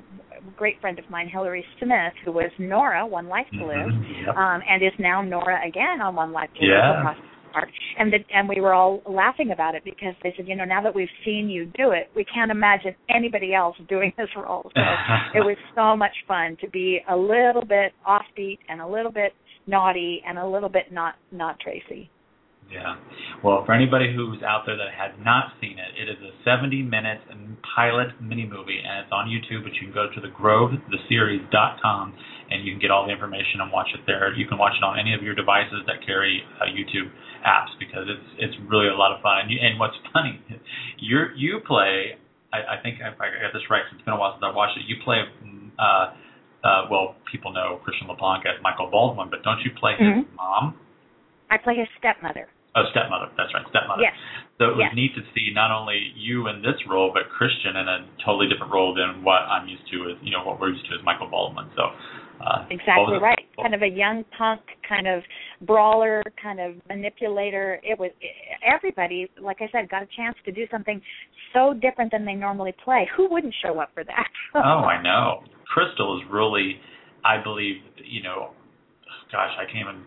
great 0.57 0.79
friend 0.81 0.97
of 0.99 1.09
mine, 1.09 1.29
Hillary 1.29 1.65
Smith, 1.79 2.13
who 2.25 2.31
was 2.31 2.51
Nora, 2.57 3.05
One 3.05 3.27
Life 3.27 3.47
to 3.53 3.65
Live, 3.65 3.89
mm-hmm. 3.89 4.25
yep. 4.25 4.35
um, 4.35 4.61
and 4.67 4.83
is 4.83 4.93
now 4.99 5.21
Nora 5.21 5.59
again 5.67 6.01
on 6.01 6.15
One 6.15 6.31
Life 6.31 6.49
to 6.59 6.65
yeah. 6.65 7.03
Live 7.05 7.15
part. 7.51 7.69
And 7.97 8.11
the, 8.11 8.17
and 8.33 8.47
we 8.47 8.61
were 8.61 8.73
all 8.73 9.01
laughing 9.07 9.51
about 9.51 9.75
it 9.75 9.83
because 9.83 10.13
they 10.23 10.33
said, 10.35 10.47
you 10.47 10.55
know, 10.55 10.65
now 10.65 10.81
that 10.81 10.95
we've 10.95 11.07
seen 11.25 11.49
you 11.49 11.65
do 11.65 11.91
it, 11.91 12.09
we 12.15 12.25
can't 12.25 12.51
imagine 12.51 12.95
anybody 13.09 13.53
else 13.53 13.75
doing 13.89 14.13
this 14.17 14.29
role. 14.35 14.71
So 14.75 14.81
it 15.35 15.41
was 15.41 15.57
so 15.75 15.95
much 15.95 16.15
fun 16.27 16.57
to 16.61 16.69
be 16.69 16.99
a 17.09 17.15
little 17.15 17.65
bit 17.67 17.93
offbeat 18.07 18.59
and 18.69 18.81
a 18.81 18.87
little 18.87 19.11
bit 19.11 19.33
naughty 19.67 20.21
and 20.27 20.39
a 20.39 20.47
little 20.47 20.69
bit 20.69 20.91
not 20.91 21.15
not 21.31 21.57
Traci. 21.59 22.09
Yeah. 22.71 22.95
Well, 23.43 23.67
for 23.67 23.73
anybody 23.75 24.15
who's 24.15 24.39
out 24.41 24.63
there 24.65 24.79
that 24.79 24.95
has 24.95 25.11
not 25.19 25.51
seen 25.59 25.75
it, 25.75 25.91
it 25.99 26.07
is 26.07 26.17
a 26.23 26.31
70 26.47 26.83
minute 26.87 27.19
pilot 27.75 28.15
mini 28.23 28.47
movie, 28.47 28.79
and 28.79 29.03
it's 29.03 29.11
on 29.11 29.27
YouTube. 29.27 29.67
But 29.67 29.75
you 29.75 29.91
can 29.91 29.93
go 29.93 30.07
to 30.07 30.19
the 30.21 30.31
Grove, 30.31 30.71
the 30.71 31.01
series.com, 31.09 32.15
and 32.49 32.63
you 32.63 32.71
can 32.71 32.79
get 32.79 32.91
all 32.91 33.05
the 33.05 33.11
information 33.11 33.59
and 33.59 33.71
watch 33.71 33.91
it 33.93 34.01
there. 34.07 34.31
You 34.33 34.47
can 34.47 34.57
watch 34.57 34.73
it 34.79 34.83
on 34.83 34.97
any 34.97 35.13
of 35.13 35.21
your 35.21 35.35
devices 35.35 35.83
that 35.87 35.99
carry 36.05 36.43
uh, 36.63 36.71
YouTube 36.71 37.11
apps 37.43 37.75
because 37.75 38.07
it's 38.07 38.29
it's 38.39 38.55
really 38.71 38.87
a 38.87 38.95
lot 38.95 39.11
of 39.11 39.19
fun. 39.21 39.43
And, 39.43 39.51
you, 39.51 39.59
and 39.59 39.75
what's 39.75 39.97
funny, 40.15 40.39
you 40.97 41.27
you 41.35 41.59
play. 41.67 42.15
I, 42.55 42.79
I 42.79 42.83
think 42.83 42.99
if 42.99 43.19
I 43.19 43.31
got 43.35 43.51
this 43.51 43.67
right, 43.69 43.83
it's 43.91 44.03
been 44.03 44.15
a 44.15 44.19
while 44.19 44.31
since 44.35 44.43
I 44.47 44.55
watched 44.55 44.79
it. 44.79 44.87
You 44.87 44.95
play. 45.03 45.27
Uh, 45.75 46.15
uh, 46.63 46.85
well, 46.91 47.15
people 47.31 47.51
know 47.51 47.81
Christian 47.83 48.07
LeBlanc 48.07 48.45
as 48.45 48.61
Michael 48.61 48.87
Baldwin, 48.91 49.29
but 49.31 49.41
don't 49.41 49.59
you 49.65 49.71
play 49.79 49.93
his 49.97 50.07
mm-hmm. 50.07 50.35
mom? 50.35 50.77
I 51.49 51.57
play 51.57 51.75
his 51.75 51.87
stepmother. 51.97 52.47
Oh, 52.75 52.87
stepmother. 52.91 53.27
That's 53.35 53.51
right, 53.53 53.67
stepmother. 53.67 54.01
Yes. 54.01 54.15
So 54.57 54.71
it 54.71 54.75
was 54.79 54.87
yes. 54.87 54.95
neat 54.95 55.11
to 55.19 55.23
see 55.35 55.51
not 55.51 55.75
only 55.75 56.13
you 56.15 56.47
in 56.47 56.61
this 56.61 56.79
role, 56.87 57.11
but 57.11 57.27
Christian 57.27 57.75
in 57.75 57.87
a 57.87 58.07
totally 58.23 58.47
different 58.47 58.71
role 58.71 58.95
than 58.95 59.23
what 59.23 59.43
I'm 59.43 59.67
used 59.67 59.83
to 59.91 60.13
as 60.13 60.15
you 60.23 60.31
know 60.31 60.45
what 60.45 60.59
we're 60.59 60.71
used 60.71 60.87
to 60.87 60.95
as 60.95 61.03
Michael 61.03 61.27
Baldwin. 61.27 61.67
So. 61.75 61.91
Uh, 62.41 62.65
exactly 62.71 63.21
right. 63.21 63.37
Kind 63.61 63.75
of 63.75 63.83
a 63.83 63.87
young 63.87 64.25
punk, 64.35 64.61
kind 64.89 65.05
of 65.07 65.21
brawler, 65.61 66.23
kind 66.41 66.59
of 66.59 66.73
manipulator. 66.89 67.79
It 67.83 67.99
was 67.99 68.09
everybody, 68.65 69.29
like 69.39 69.57
I 69.61 69.69
said, 69.71 69.89
got 69.89 70.01
a 70.01 70.07
chance 70.17 70.35
to 70.45 70.51
do 70.51 70.65
something 70.71 70.99
so 71.53 71.73
different 71.73 72.11
than 72.11 72.25
they 72.25 72.33
normally 72.33 72.73
play. 72.83 73.07
Who 73.15 73.29
wouldn't 73.29 73.53
show 73.63 73.79
up 73.79 73.91
for 73.93 74.03
that? 74.03 74.27
oh, 74.55 74.89
I 74.89 75.01
know. 75.03 75.43
Crystal 75.71 76.17
is 76.17 76.23
really, 76.31 76.81
I 77.23 77.41
believe, 77.43 77.75
you 78.03 78.23
know, 78.23 78.57
gosh, 79.31 79.51
I 79.59 79.65
can't 79.65 79.87
even, 79.87 80.01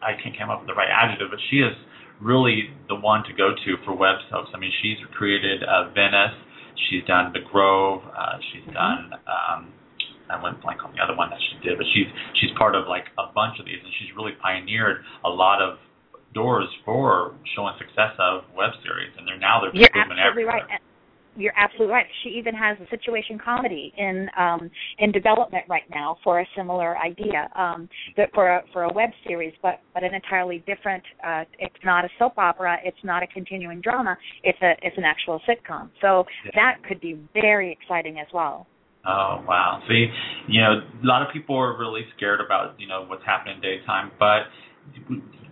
I 0.00 0.16
can't 0.22 0.36
come 0.38 0.48
up 0.48 0.60
with 0.60 0.68
the 0.68 0.74
right 0.74 0.88
adjective, 0.88 1.28
but 1.30 1.40
she 1.50 1.56
is 1.58 1.74
really 2.20 2.70
the 2.88 2.96
one 2.96 3.24
to 3.24 3.32
go 3.32 3.54
to 3.54 3.70
for 3.84 3.94
web 3.96 4.16
soaps. 4.30 4.50
I 4.54 4.58
mean, 4.58 4.72
she's 4.82 4.98
created 5.16 5.62
uh, 5.62 5.90
Venice. 5.94 6.36
She's 6.90 7.04
done 7.06 7.32
The 7.32 7.40
Grove. 7.50 8.02
Uh, 8.06 8.38
she's 8.52 8.62
mm-hmm. 8.62 8.74
done. 8.74 9.02
Um, 9.26 9.72
I 10.30 10.42
went 10.42 10.60
blank 10.62 10.82
on 10.84 10.92
the 10.96 11.02
other 11.02 11.14
one 11.14 11.28
that 11.30 11.38
she 11.38 11.60
did, 11.60 11.76
but 11.76 11.86
she's 11.92 12.08
she's 12.40 12.50
part 12.56 12.74
of 12.74 12.88
like 12.88 13.04
a 13.18 13.28
bunch 13.34 13.60
of 13.60 13.66
these, 13.66 13.78
and 13.82 13.92
she's 14.00 14.08
really 14.16 14.32
pioneered 14.40 15.04
a 15.24 15.28
lot 15.28 15.60
of 15.60 15.76
doors 16.32 16.66
for 16.84 17.36
showing 17.54 17.74
success 17.78 18.16
of 18.18 18.42
web 18.56 18.72
series, 18.82 19.12
and 19.18 19.28
they're 19.28 19.38
now 19.38 19.60
they're 19.60 19.70
You're 19.76 19.92
moving 19.92 20.16
absolutely 20.18 20.48
everywhere. 20.48 20.66
right 20.66 20.80
you're 21.36 21.52
absolutely 21.56 21.92
right. 21.92 22.06
She 22.22 22.30
even 22.30 22.54
has 22.54 22.76
a 22.80 22.88
situation 22.90 23.38
comedy 23.42 23.92
in 23.96 24.28
um, 24.38 24.70
in 24.98 25.12
development 25.12 25.64
right 25.68 25.88
now 25.90 26.16
for 26.22 26.40
a 26.40 26.46
similar 26.56 26.96
idea, 26.98 27.48
um, 27.56 27.88
that 28.16 28.30
for 28.34 28.48
a, 28.48 28.62
for 28.72 28.84
a 28.84 28.92
web 28.92 29.10
series, 29.26 29.52
but 29.62 29.80
but 29.92 30.02
an 30.02 30.14
entirely 30.14 30.62
different. 30.66 31.02
Uh, 31.26 31.44
it's 31.58 31.74
not 31.84 32.04
a 32.04 32.08
soap 32.18 32.38
opera. 32.38 32.78
It's 32.84 33.02
not 33.02 33.22
a 33.22 33.26
continuing 33.26 33.80
drama. 33.80 34.16
It's 34.42 34.58
a 34.62 34.72
it's 34.82 34.96
an 34.96 35.04
actual 35.04 35.40
sitcom. 35.48 35.90
So 36.00 36.24
yeah. 36.44 36.50
that 36.54 36.88
could 36.88 37.00
be 37.00 37.18
very 37.34 37.72
exciting 37.72 38.18
as 38.18 38.26
well. 38.32 38.66
Oh 39.06 39.44
wow! 39.46 39.82
See, 39.86 40.06
you 40.48 40.62
know, 40.62 40.80
a 41.02 41.06
lot 41.06 41.20
of 41.20 41.28
people 41.32 41.56
are 41.56 41.78
really 41.78 42.02
scared 42.16 42.40
about 42.40 42.80
you 42.80 42.86
know 42.86 43.04
what's 43.06 43.24
happening 43.24 43.56
in 43.56 43.60
daytime, 43.60 44.10
but 44.18 44.48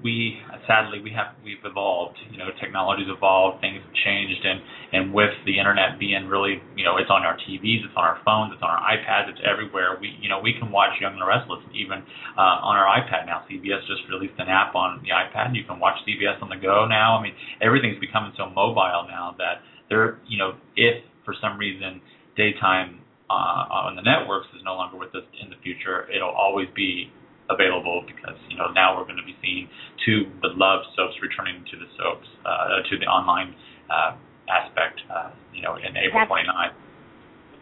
we 0.02 0.38
sadly 0.66 0.98
we 1.00 1.10
have 1.14 1.38
we've 1.44 1.62
evolved. 1.64 2.18
You 2.30 2.38
know, 2.38 2.50
technology's 2.60 3.08
evolved, 3.08 3.62
things 3.62 3.80
have 3.80 3.94
changed, 4.04 4.42
and 4.44 4.60
and 4.92 5.14
with 5.14 5.32
the 5.46 5.58
internet 5.58 5.98
being 5.98 6.26
really, 6.26 6.60
you 6.76 6.84
know, 6.84 6.98
it's 6.98 7.10
on 7.10 7.22
our 7.22 7.38
TVs, 7.38 7.86
it's 7.86 7.96
on 7.96 8.04
our 8.04 8.18
phones, 8.26 8.52
it's 8.52 8.62
on 8.62 8.70
our 8.70 8.82
iPads, 8.82 9.30
it's 9.30 9.40
everywhere. 9.46 9.96
We 10.00 10.12
you 10.20 10.28
know 10.28 10.40
we 10.42 10.52
can 10.58 10.70
watch 10.70 10.98
Young 11.00 11.14
and 11.14 11.22
the 11.22 11.26
Restless 11.26 11.62
even 11.74 12.02
uh, 12.36 12.66
on 12.66 12.76
our 12.76 12.86
iPad 12.90 13.26
now. 13.26 13.46
CBS 13.46 13.86
just 13.86 14.02
released 14.10 14.36
an 14.38 14.50
app 14.50 14.74
on 14.74 15.00
the 15.02 15.14
iPad, 15.14 15.54
and 15.54 15.56
you 15.56 15.64
can 15.64 15.78
watch 15.78 15.96
CBS 16.02 16.42
on 16.42 16.50
the 16.50 16.58
go 16.58 16.86
now. 16.86 17.16
I 17.16 17.22
mean, 17.22 17.34
everything's 17.62 18.00
becoming 18.02 18.32
so 18.36 18.50
mobile 18.50 19.06
now 19.08 19.34
that 19.38 19.62
there, 19.88 20.18
you 20.26 20.38
know, 20.38 20.58
if 20.76 21.04
for 21.24 21.34
some 21.40 21.58
reason 21.58 22.02
daytime 22.36 23.00
uh, 23.30 23.86
on 23.86 23.96
the 23.96 24.02
networks 24.02 24.48
is 24.56 24.62
no 24.64 24.74
longer 24.74 24.98
with 24.98 25.14
us 25.14 25.24
in 25.40 25.48
the 25.48 25.56
future, 25.62 26.10
it'll 26.10 26.34
always 26.34 26.68
be 26.74 27.12
available 27.52 28.04
because 28.06 28.38
you 28.48 28.56
know 28.56 28.72
now 28.72 28.96
we're 28.96 29.04
going 29.04 29.20
to 29.20 29.28
be 29.28 29.36
scene 29.44 29.68
to 30.06 30.26
the 30.40 30.50
love 30.56 30.82
soaps 30.96 31.14
returning 31.22 31.62
to 31.70 31.76
the 31.76 31.88
soaps 31.96 32.28
uh, 32.44 32.82
to 32.88 32.98
the 32.98 33.06
online 33.06 33.54
uh, 33.92 34.16
aspect. 34.48 35.00
Uh, 35.12 35.30
you 35.54 35.62
know, 35.62 35.76
in 35.76 35.96
April 35.96 36.24
29th. 36.26 36.74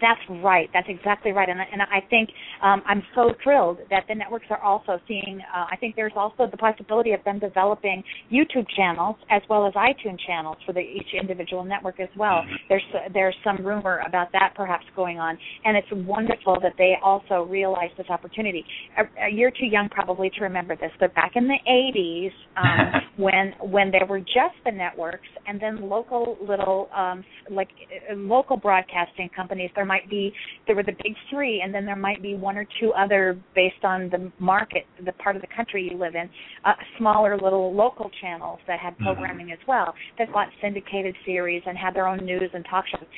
That's 0.01 0.21
right. 0.43 0.69
That's 0.73 0.89
exactly 0.89 1.33
right. 1.33 1.49
And, 1.49 1.61
and 1.61 1.83
I 1.83 2.01
think 2.09 2.31
um, 2.63 2.83
I'm 2.87 3.03
so 3.15 3.33
thrilled 3.43 3.79
that 3.91 4.05
the 4.09 4.15
networks 4.15 4.47
are 4.51 4.63
also 4.63 4.99
seeing. 5.07 5.41
Uh, 5.55 5.67
I 5.71 5.77
think 5.77 5.97
there's 5.97 6.13
also 6.17 6.47
the 6.51 6.57
possibility 6.57 7.13
of 7.13 7.23
them 7.25 7.39
developing 7.39 8.03
YouTube 8.33 8.67
channels 8.77 9.17
as 9.31 9.43
well 9.49 9.67
as 9.67 9.75
iTunes 9.75 10.19
channels 10.27 10.57
for 10.65 10.73
the, 10.73 10.81
each 10.81 11.15
individual 11.19 11.65
network 11.65 12.01
as 12.01 12.09
well. 12.17 12.43
Mm-hmm. 12.43 12.55
There's 12.69 12.83
there's 13.13 13.37
some 13.45 13.65
rumor 13.65 14.03
about 14.07 14.33
that 14.33 14.53
perhaps 14.55 14.85
going 14.97 15.19
on, 15.19 15.37
and 15.65 15.77
it's 15.77 15.89
wonderful 15.93 16.59
that 16.63 16.75
they 16.79 16.95
also 17.03 17.45
realize 17.45 17.91
this 17.97 18.09
opportunity. 18.09 18.65
Uh 18.99 19.05
you're 19.31 19.51
too 19.51 19.67
young 19.67 19.89
probably 19.89 20.31
to 20.31 20.41
remember 20.43 20.77
this, 20.77 20.91
but 20.99 21.15
back 21.15 21.33
in 21.35 21.47
the 21.47 21.59
80s, 21.69 22.31
um, 22.57 23.03
when 23.17 23.53
when 23.71 23.91
there 23.91 24.07
were 24.07 24.21
just 24.21 24.57
the 24.65 24.71
networks 24.71 25.29
and 25.47 25.61
then 25.61 25.89
local 25.89 26.37
little 26.47 26.89
um, 26.97 27.25
like 27.51 27.69
uh, 28.11 28.15
local 28.15 28.57
broadcasting 28.57 29.29
companies, 29.35 29.71
there 29.75 29.85
might 29.91 30.09
be 30.09 30.33
there 30.67 30.77
were 30.77 30.85
the 30.85 30.99
big 31.03 31.15
three, 31.31 31.61
and 31.65 31.75
then 31.75 31.85
there 31.85 31.97
might 32.09 32.23
be 32.23 32.35
one 32.35 32.57
or 32.57 32.67
two 32.81 32.93
other 32.93 33.37
based 33.57 33.85
on 33.85 34.09
the 34.11 34.31
market, 34.39 34.85
the 35.05 35.13
part 35.25 35.35
of 35.35 35.43
the 35.43 35.49
country 35.57 35.89
you 35.91 35.99
live 35.99 36.15
in, 36.15 36.29
uh, 36.65 36.73
smaller 36.99 37.37
little 37.37 37.75
local 37.75 38.09
channels 38.21 38.61
that 38.69 38.79
had 38.79 38.95
mm-hmm. 38.95 39.05
programming 39.07 39.47
mm-hmm. 39.47 39.61
as 39.61 39.69
well 39.69 39.93
that 40.19 40.33
got 40.33 40.47
syndicated 40.63 41.15
series 41.27 41.63
and 41.67 41.77
had 41.77 41.93
their 41.95 42.07
own 42.07 42.25
news 42.25 42.51
and 42.55 42.65
talk 42.71 42.85
shows. 42.93 43.09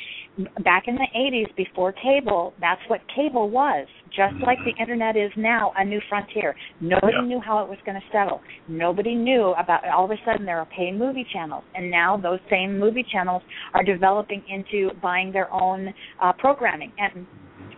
Back 0.64 0.84
in 0.86 0.94
the 0.94 1.08
80s, 1.14 1.54
before 1.56 1.92
cable, 1.92 2.54
that's 2.60 2.80
what 2.88 3.00
cable 3.14 3.50
was. 3.50 3.86
Just 4.16 4.34
like 4.44 4.58
the 4.64 4.72
internet 4.80 5.16
is 5.16 5.30
now, 5.36 5.72
a 5.76 5.84
new 5.84 6.00
frontier. 6.08 6.54
Nobody 6.80 7.22
knew 7.22 7.40
how 7.40 7.62
it 7.64 7.68
was 7.68 7.78
going 7.86 7.98
to 7.98 8.06
settle. 8.12 8.40
Nobody 8.68 9.14
knew 9.14 9.54
about. 9.58 9.88
All 9.88 10.04
of 10.04 10.10
a 10.10 10.16
sudden, 10.24 10.44
there 10.44 10.58
are 10.58 10.68
paying 10.76 10.98
movie 10.98 11.26
channels, 11.32 11.64
and 11.74 11.90
now 11.90 12.16
those 12.16 12.38
same 12.50 12.78
movie 12.78 13.04
channels 13.10 13.42
are 13.74 13.82
developing 13.82 14.42
into 14.48 14.90
buying 15.00 15.32
their 15.32 15.52
own 15.52 15.94
uh, 16.22 16.32
programming 16.34 16.92
and 16.98 17.26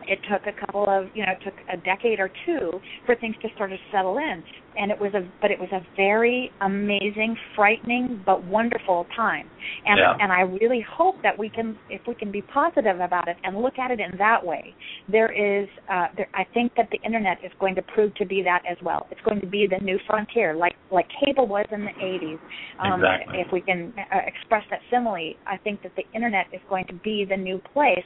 it 0.09 0.19
took 0.31 0.43
a 0.47 0.67
couple 0.67 0.85
of 0.89 1.07
you 1.15 1.25
know 1.25 1.33
it 1.33 1.45
took 1.45 1.55
a 1.73 1.77
decade 1.77 2.21
or 2.21 2.31
two 2.47 2.71
for 3.07 3.15
things 3.17 3.35
to 3.43 3.49
sort 3.57 3.73
of 3.73 3.79
settle 3.93 4.19
in 4.19 4.43
and 4.77 4.91
it 4.91 5.01
was 5.01 5.13
a 5.15 5.21
but 5.41 5.51
it 5.51 5.59
was 5.59 5.69
a 5.73 5.81
very 5.97 6.51
amazing 6.63 7.37
frightening 7.55 8.23
but 8.27 8.45
wonderful 8.45 9.07
time 9.17 9.49
and 9.87 9.99
yeah. 9.99 10.17
and 10.21 10.33
i 10.33 10.41
really 10.41 10.85
hope 10.89 11.17
that 11.23 11.39
we 11.39 11.49
can 11.49 11.77
if 11.91 12.01
we 12.07 12.15
can 12.15 12.31
be 12.31 12.43
positive 12.43 13.01
about 13.01 13.29
it 13.29 13.37
and 13.45 13.57
look 13.57 13.79
at 13.79 13.91
it 13.91 14.01
in 14.01 14.17
that 14.19 14.45
way 14.45 14.75
there 15.11 15.31
is 15.33 15.69
uh 15.91 16.07
there 16.17 16.29
i 16.35 16.45
think 16.55 16.73
that 16.77 16.89
the 16.91 16.99
internet 17.05 17.39
is 17.45 17.53
going 17.61 17.75
to 17.75 17.83
prove 17.83 18.15
to 18.15 18.25
be 18.25 18.43
that 18.43 18.63
as 18.71 18.77
well 18.83 19.07
it's 19.11 19.21
going 19.23 19.41
to 19.41 19.47
be 19.47 19.67
the 19.69 19.83
new 19.85 19.99
frontier 20.07 20.55
like 20.55 20.75
like 20.91 21.07
cable 21.25 21.47
was 21.47 21.67
in 21.73 21.85
the 21.85 21.93
80s 22.03 22.39
um 22.81 23.01
exactly. 23.01 23.41
if 23.41 23.53
we 23.53 23.61
can 23.61 23.93
uh, 24.13 24.19
express 24.27 24.65
that 24.71 24.81
simile 24.91 25.35
i 25.47 25.57
think 25.59 25.83
that 25.83 25.93
the 25.97 26.05
internet 26.15 26.47
is 26.53 26.61
going 26.69 26.87
to 26.87 26.95
be 26.95 27.25
the 27.29 27.37
new 27.37 27.61
place 27.73 28.05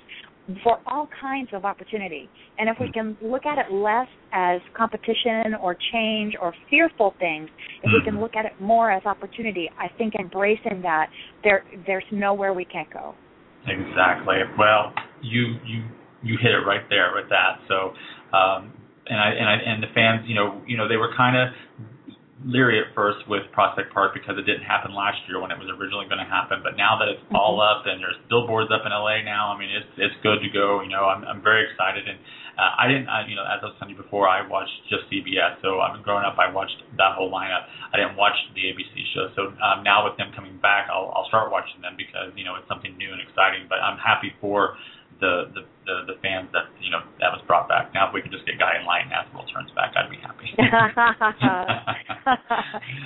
for 0.63 0.79
all 0.87 1.09
kinds 1.21 1.51
of 1.53 1.65
opportunity. 1.65 2.29
And 2.59 2.69
if 2.69 2.77
we 2.81 2.91
can 2.91 3.17
look 3.23 3.45
at 3.45 3.59
it 3.59 3.73
less 3.73 4.07
as 4.33 4.61
competition 4.77 5.55
or 5.61 5.77
change 5.93 6.35
or 6.41 6.55
fearful 6.71 7.15
things, 7.19 7.49
if 7.83 7.91
we 7.93 8.03
can 8.05 8.15
mm-hmm. 8.15 8.23
look 8.23 8.37
at 8.37 8.47
it 8.47 8.53
more 8.61 8.91
as 8.91 9.05
opportunity, 9.05 9.71
I 9.79 9.89
think 9.99 10.15
embracing 10.19 10.83
that, 10.83 11.11
there 11.45 11.65
there's 11.87 12.05
nowhere 12.11 12.55
we 12.55 12.65
can't 12.65 12.91
go. 12.93 13.15
Exactly. 13.67 14.37
Well, 14.59 14.93
you 15.23 15.57
you 15.67 15.85
you 16.23 16.39
hit 16.41 16.53
it 16.53 16.65
right 16.67 16.89
there 16.89 17.13
with 17.15 17.29
that. 17.31 17.61
So, 17.69 17.93
um, 18.37 18.73
and 19.07 19.19
I 19.19 19.29
and 19.31 19.49
I 19.49 19.55
and 19.67 19.83
the 19.83 19.89
fans, 19.95 20.25
you 20.27 20.35
know, 20.35 20.63
you 20.67 20.77
know, 20.77 20.89
they 20.89 20.97
were 20.97 21.11
kind 21.17 21.37
of 21.37 21.55
leery 22.47 22.79
at 22.79 22.95
first 22.95 23.27
with 23.27 23.43
Prospect 23.51 23.91
Park 23.91 24.15
because 24.15 24.39
it 24.39 24.47
didn't 24.47 24.63
happen 24.63 24.95
last 24.95 25.19
year 25.27 25.43
when 25.43 25.51
it 25.51 25.59
was 25.59 25.67
originally 25.75 26.07
going 26.07 26.23
to 26.23 26.31
happen. 26.31 26.63
But 26.63 26.79
now 26.79 26.95
that 27.03 27.11
it's 27.11 27.23
mm-hmm. 27.27 27.39
all 27.39 27.59
up 27.59 27.83
and 27.87 27.99
there's 27.99 28.19
billboards 28.31 28.71
up 28.71 28.87
in 28.87 28.95
LA 28.95 29.27
now, 29.27 29.51
I 29.51 29.59
mean 29.59 29.71
it's 29.71 29.91
it's 29.99 30.15
good 30.23 30.39
to 30.39 30.51
go. 30.55 30.81
You 30.83 30.91
know, 30.95 31.11
I'm 31.11 31.27
I'm 31.27 31.43
very 31.43 31.67
excited 31.67 32.07
and 32.07 32.19
uh, 32.55 32.75
I 32.79 32.87
didn't 32.87 33.11
I, 33.11 33.27
you 33.27 33.35
know 33.35 33.43
as 33.43 33.59
I 33.59 33.67
was 33.67 33.75
telling 33.83 33.95
you 33.95 34.01
before 34.01 34.31
I 34.31 34.47
watched 34.47 34.75
just 34.87 35.11
CBS. 35.11 35.59
So 35.67 35.83
I've 35.83 35.99
been 35.99 36.07
growing 36.07 36.23
up 36.23 36.39
I 36.39 36.47
watched 36.55 36.79
that 36.95 37.19
whole 37.19 37.31
lineup. 37.31 37.67
I 37.91 37.99
didn't 37.99 38.15
watch 38.15 38.39
the 38.55 38.63
ABC 38.71 38.95
show. 39.15 39.35
So 39.35 39.41
um, 39.59 39.83
now 39.83 40.07
with 40.07 40.15
them 40.15 40.31
coming 40.31 40.63
back, 40.63 40.87
I'll 40.95 41.11
I'll 41.11 41.27
start 41.27 41.51
watching 41.51 41.83
them 41.83 41.99
because 41.99 42.31
you 42.39 42.47
know 42.47 42.55
it's 42.55 42.71
something 42.71 42.95
new 42.95 43.11
and 43.11 43.19
exciting. 43.19 43.67
But 43.67 43.83
I'm 43.83 43.99
happy 43.99 44.31
for 44.39 44.79
the, 45.21 45.51
the 45.55 45.63
the 45.89 46.13
the 46.13 46.21
fans 46.21 46.53
that 46.53 46.69
you 46.85 46.93
know 46.93 47.01
that 47.19 47.33
was 47.33 47.41
brought 47.49 47.67
back. 47.67 47.89
Now 47.97 48.09
if 48.09 48.13
we 48.13 48.21
could 48.21 48.31
just 48.31 48.45
get 48.45 48.61
Guiding 48.61 48.85
Light 48.85 49.09
and 49.09 49.13
As 49.17 49.25
the 49.33 49.41
World 49.41 49.49
Turns 49.49 49.73
back, 49.73 49.97
I'd 49.97 50.13
be 50.13 50.21
happy. 50.21 50.53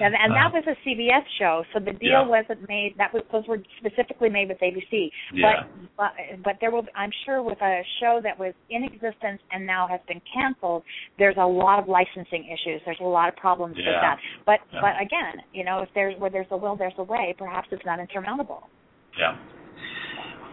and, 0.03 0.19
and 0.19 0.35
that 0.35 0.51
uh, 0.51 0.59
was 0.59 0.67
a 0.67 0.75
CBS 0.83 1.23
show, 1.39 1.63
so 1.71 1.79
the 1.79 1.95
deal 1.95 2.27
yeah. 2.27 2.29
wasn't 2.29 2.67
made. 2.67 2.99
That 2.99 3.15
was 3.15 3.23
those 3.31 3.47
were 3.47 3.63
specifically 3.79 4.29
made 4.29 4.51
with 4.51 4.59
ABC. 4.59 5.15
Yeah. 5.33 5.63
But 5.95 5.95
but 5.95 6.11
but 6.43 6.55
there 6.61 6.75
will 6.75 6.85
I'm 6.99 7.15
sure 7.25 7.41
with 7.43 7.63
a 7.63 7.83
show 8.03 8.19
that 8.23 8.35
was 8.35 8.53
in 8.69 8.83
existence 8.83 9.39
and 9.55 9.65
now 9.65 9.87
has 9.87 10.01
been 10.11 10.21
canceled, 10.27 10.83
there's 11.19 11.39
a 11.39 11.47
lot 11.47 11.79
of 11.79 11.89
licensing 11.89 12.51
issues. 12.51 12.83
There's 12.85 13.01
a 13.01 13.07
lot 13.07 13.29
of 13.31 13.37
problems 13.37 13.77
yeah. 13.79 13.87
with 13.87 14.03
that. 14.03 14.19
But 14.45 14.59
yeah. 14.75 14.83
but 14.83 14.99
again, 14.99 15.47
you 15.55 15.63
know, 15.63 15.87
if 15.87 15.89
there's 15.95 16.19
where 16.19 16.31
there's 16.31 16.51
a 16.51 16.57
will, 16.57 16.77
there's 16.77 16.99
a 16.99 17.07
way. 17.07 17.35
Perhaps 17.39 17.69
it's 17.71 17.87
not 17.87 18.01
insurmountable. 18.01 18.67
Yeah. 19.15 19.39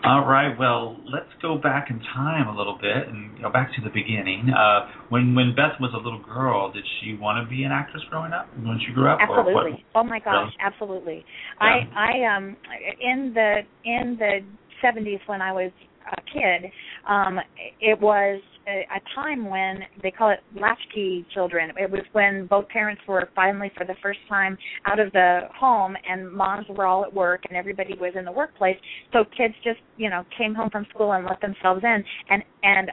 All 0.04 0.26
right. 0.26 0.58
Well, 0.58 0.98
let's 1.12 1.30
go 1.42 1.58
back 1.58 1.88
in 1.90 2.00
time 2.16 2.48
a 2.48 2.56
little 2.56 2.78
bit 2.82 3.08
and 3.08 3.40
go 3.42 3.52
back 3.52 3.70
to 3.76 3.82
the 3.82 3.90
beginning. 3.90 4.50
Uh, 4.50 4.88
when 5.10 5.36
when 5.36 5.54
Beth 5.56 5.80
was 5.80 5.92
a 5.94 5.98
little 5.98 6.24
girl, 6.24 6.72
did 6.72 6.86
she 7.00 7.16
want 7.16 7.44
to 7.44 7.50
be 7.50 7.64
an 7.64 7.72
actress 7.72 8.04
growing 8.10 8.32
up 8.32 8.48
when 8.56 8.80
she 8.86 8.94
grew 8.94 9.10
up? 9.10 9.20
Absolutely. 9.22 9.84
Oh 9.96 10.04
my 10.04 10.20
gosh, 10.20 10.34
really? 10.34 10.56
absolutely. 10.62 11.26
Yeah. 11.62 11.68
I 11.68 12.24
I 12.24 12.38
um 12.38 12.56
in 13.02 13.34
the 13.34 13.60
in 13.84 14.18
the 14.18 14.40
70s 14.84 15.20
when 15.28 15.42
I 15.42 15.52
was 15.52 15.72
a 16.18 16.22
kid, 16.34 16.72
um 17.08 17.40
it 17.80 18.00
was 18.00 18.42
a, 18.68 18.86
a 18.96 19.16
time 19.16 19.50
when 19.50 19.80
they 20.04 20.12
call 20.12 20.30
it 20.30 20.40
latchkey 20.60 21.26
children. 21.34 21.72
It 21.78 21.90
was 21.90 22.02
when 22.12 22.46
both 22.46 22.68
parents 22.70 23.02
were 23.08 23.30
finally, 23.36 23.72
for 23.76 23.86
the 23.86 23.96
first 24.02 24.20
time, 24.30 24.58
out 24.86 25.00
of 25.00 25.12
the 25.12 25.42
home, 25.56 25.96
and 26.08 26.32
moms 26.32 26.68
were 26.70 26.86
all 26.86 27.04
at 27.04 27.14
work, 27.14 27.42
and 27.50 27.58
everybody 27.58 27.96
was 28.00 28.14
in 28.16 28.26
the 28.26 28.32
workplace. 28.32 28.78
So 29.12 29.24
kids 29.36 29.56
just, 29.64 29.80
you 29.98 30.10
know, 30.10 30.24
came 30.38 30.54
home 30.54 30.70
from 30.70 30.86
school 30.94 31.14
and 31.14 31.26
let 31.26 31.42
themselves 31.42 31.84
in, 31.84 32.04
and 32.30 32.44
and 32.64 32.92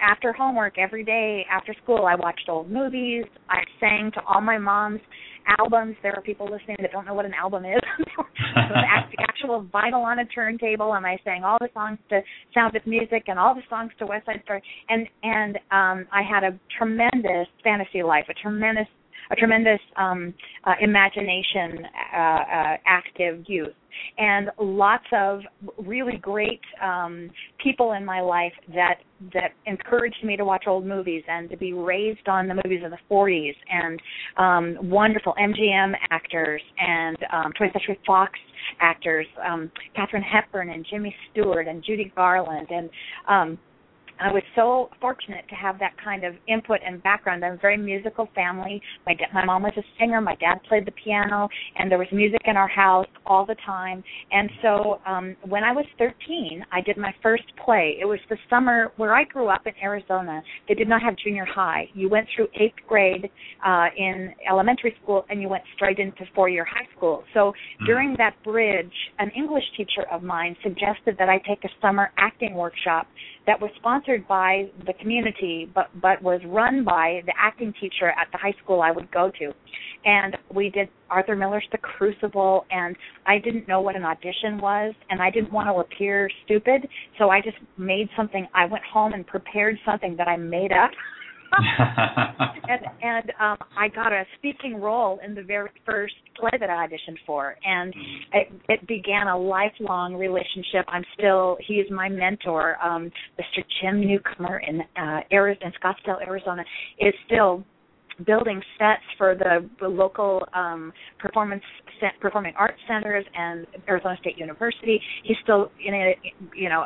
after 0.00 0.32
homework 0.32 0.78
every 0.78 1.04
day 1.04 1.44
after 1.50 1.74
school 1.82 2.06
i 2.06 2.14
watched 2.14 2.48
old 2.48 2.70
movies 2.70 3.24
i 3.48 3.58
sang 3.80 4.12
to 4.14 4.20
all 4.22 4.40
my 4.40 4.56
mom's 4.56 5.00
albums. 5.58 5.96
There 6.02 6.14
are 6.14 6.22
people 6.22 6.46
listening 6.46 6.76
that 6.80 6.92
don't 6.92 7.06
know 7.06 7.14
what 7.14 7.24
an 7.24 7.34
album 7.34 7.64
is. 7.64 7.80
the 8.54 9.22
actual 9.28 9.66
vinyl 9.72 10.04
on 10.04 10.18
a 10.18 10.24
turntable, 10.26 10.94
and 10.94 11.06
I 11.06 11.18
sang 11.24 11.44
all 11.44 11.58
the 11.60 11.68
songs 11.74 11.98
to 12.10 12.20
Sound 12.54 12.76
of 12.76 12.86
Music 12.86 13.24
and 13.26 13.38
all 13.38 13.54
the 13.54 13.62
songs 13.68 13.92
to 13.98 14.06
West 14.06 14.26
Side 14.26 14.40
Story. 14.44 14.62
And 14.88 15.06
and 15.22 15.56
um, 15.70 16.06
I 16.12 16.22
had 16.22 16.44
a 16.44 16.58
tremendous 16.78 17.48
fantasy 17.62 18.02
life, 18.02 18.24
a 18.28 18.34
tremendous 18.34 18.86
a 19.32 19.36
tremendous 19.36 19.80
um, 19.96 20.34
uh, 20.64 20.74
imagination, 20.80 21.86
uh, 22.14 22.16
uh, 22.16 22.76
active 22.86 23.44
youth. 23.46 23.74
And 24.18 24.50
lots 24.58 25.04
of 25.12 25.40
really 25.78 26.16
great 26.16 26.60
um, 26.82 27.30
people 27.62 27.92
in 27.92 28.04
my 28.04 28.20
life 28.20 28.52
that 28.74 28.96
that 29.34 29.52
encouraged 29.66 30.24
me 30.24 30.36
to 30.36 30.44
watch 30.44 30.64
old 30.66 30.84
movies 30.84 31.22
and 31.28 31.48
to 31.50 31.56
be 31.56 31.72
raised 31.72 32.26
on 32.26 32.48
the 32.48 32.54
movies 32.54 32.82
of 32.84 32.90
the 32.90 32.98
40s 33.10 33.54
and 33.70 34.00
um, 34.36 34.90
wonderful 34.90 35.34
MGM 35.38 35.92
actors 36.10 36.60
and 36.78 37.16
um, 37.32 37.52
20th 37.52 37.72
Century 37.74 38.00
Fox 38.04 38.32
actors, 38.80 39.26
um, 39.46 39.70
Katharine 39.94 40.24
Hepburn 40.24 40.70
and 40.70 40.84
Jimmy 40.88 41.14
Stewart 41.30 41.68
and 41.68 41.84
Judy 41.84 42.12
Garland 42.16 42.68
and 42.70 42.90
um, 43.28 43.58
I 44.22 44.32
was 44.32 44.42
so 44.54 44.88
fortunate 45.00 45.44
to 45.48 45.54
have 45.56 45.78
that 45.80 45.92
kind 46.02 46.22
of 46.24 46.34
input 46.46 46.78
and 46.86 47.02
background. 47.02 47.44
I'm 47.44 47.54
a 47.54 47.56
very 47.56 47.76
musical 47.76 48.28
family. 48.34 48.80
My 49.04 49.14
da- 49.14 49.26
my 49.34 49.44
mom 49.44 49.64
was 49.64 49.72
a 49.76 49.82
singer. 49.98 50.20
My 50.20 50.36
dad 50.36 50.60
played 50.68 50.86
the 50.86 50.92
piano, 50.92 51.48
and 51.76 51.90
there 51.90 51.98
was 51.98 52.06
music 52.12 52.40
in 52.44 52.56
our 52.56 52.68
house 52.68 53.06
all 53.26 53.44
the 53.44 53.56
time. 53.66 54.04
And 54.30 54.48
so, 54.62 55.00
um, 55.06 55.36
when 55.48 55.64
I 55.64 55.72
was 55.72 55.84
13, 55.98 56.64
I 56.70 56.80
did 56.82 56.96
my 56.96 57.12
first 57.22 57.44
play. 57.64 57.96
It 58.00 58.04
was 58.04 58.20
the 58.28 58.36
summer 58.48 58.92
where 58.96 59.14
I 59.14 59.24
grew 59.24 59.48
up 59.48 59.66
in 59.66 59.72
Arizona. 59.82 60.42
They 60.68 60.74
did 60.74 60.88
not 60.88 61.02
have 61.02 61.16
junior 61.16 61.44
high. 61.44 61.88
You 61.94 62.08
went 62.08 62.28
through 62.34 62.48
eighth 62.54 62.78
grade 62.86 63.28
uh, 63.64 63.86
in 63.96 64.34
elementary 64.48 64.94
school, 65.02 65.24
and 65.30 65.42
you 65.42 65.48
went 65.48 65.64
straight 65.74 65.98
into 65.98 66.24
four-year 66.34 66.64
high 66.64 66.86
school. 66.96 67.24
So 67.34 67.40
mm-hmm. 67.50 67.86
during 67.86 68.16
that 68.18 68.34
bridge, 68.44 68.92
an 69.18 69.30
English 69.36 69.64
teacher 69.76 70.06
of 70.12 70.22
mine 70.22 70.56
suggested 70.62 71.16
that 71.18 71.28
I 71.28 71.38
take 71.38 71.64
a 71.64 71.70
summer 71.80 72.12
acting 72.18 72.54
workshop 72.54 73.08
that 73.46 73.60
was 73.60 73.70
sponsored 73.76 74.26
by 74.28 74.70
the 74.86 74.92
community 74.94 75.70
but 75.74 75.88
but 76.00 76.22
was 76.22 76.40
run 76.46 76.84
by 76.84 77.22
the 77.26 77.32
acting 77.38 77.72
teacher 77.80 78.08
at 78.08 78.28
the 78.32 78.38
high 78.38 78.54
school 78.62 78.80
I 78.82 78.90
would 78.90 79.10
go 79.10 79.30
to. 79.38 79.52
And 80.04 80.36
we 80.52 80.68
did 80.70 80.88
Arthur 81.10 81.36
Miller's 81.36 81.66
The 81.70 81.78
Crucible 81.78 82.64
and 82.70 82.96
I 83.26 83.38
didn't 83.38 83.68
know 83.68 83.80
what 83.80 83.96
an 83.96 84.04
audition 84.04 84.58
was 84.58 84.94
and 85.10 85.22
I 85.22 85.30
didn't 85.30 85.52
want 85.52 85.68
to 85.68 85.74
appear 85.74 86.28
stupid, 86.44 86.88
so 87.18 87.30
I 87.30 87.40
just 87.40 87.58
made 87.78 88.08
something 88.16 88.46
I 88.54 88.66
went 88.66 88.84
home 88.84 89.12
and 89.12 89.26
prepared 89.26 89.78
something 89.84 90.16
that 90.16 90.28
I 90.28 90.36
made 90.36 90.72
up. 90.72 90.90
and 92.68 92.80
and 93.02 93.32
um 93.40 93.58
I 93.76 93.88
got 93.88 94.12
a 94.12 94.24
speaking 94.38 94.80
role 94.80 95.18
in 95.24 95.34
the 95.34 95.42
very 95.42 95.70
first 95.84 96.14
play 96.38 96.50
that 96.58 96.70
I 96.70 96.86
auditioned 96.86 97.18
for, 97.26 97.56
and 97.64 97.94
it, 98.32 98.48
it 98.68 98.86
began 98.86 99.28
a 99.28 99.36
lifelong 99.36 100.14
relationship. 100.14 100.84
I'm 100.88 101.04
still 101.18 101.58
he 101.66 101.74
is 101.74 101.90
my 101.90 102.08
mentor. 102.08 102.76
Um, 102.82 103.10
Mr. 103.38 103.62
Jim 103.80 104.00
Newcomer 104.00 104.60
in 104.60 104.80
uh, 104.80 105.20
Arizona, 105.32 105.66
in 105.66 105.72
Scottsdale, 105.72 106.26
Arizona, 106.26 106.64
is 106.98 107.14
still 107.26 107.64
building 108.26 108.60
sets 108.78 109.02
for 109.18 109.34
the, 109.34 109.68
the 109.80 109.88
local 109.88 110.42
um, 110.54 110.92
performance 111.18 111.62
performing 112.20 112.52
arts 112.58 112.78
centers 112.88 113.24
and 113.34 113.66
Arizona 113.88 114.16
State 114.20 114.36
University. 114.36 115.00
He's 115.22 115.36
still 115.42 115.70
in 115.84 115.94
a 115.94 116.14
you 116.54 116.68
know 116.68 116.84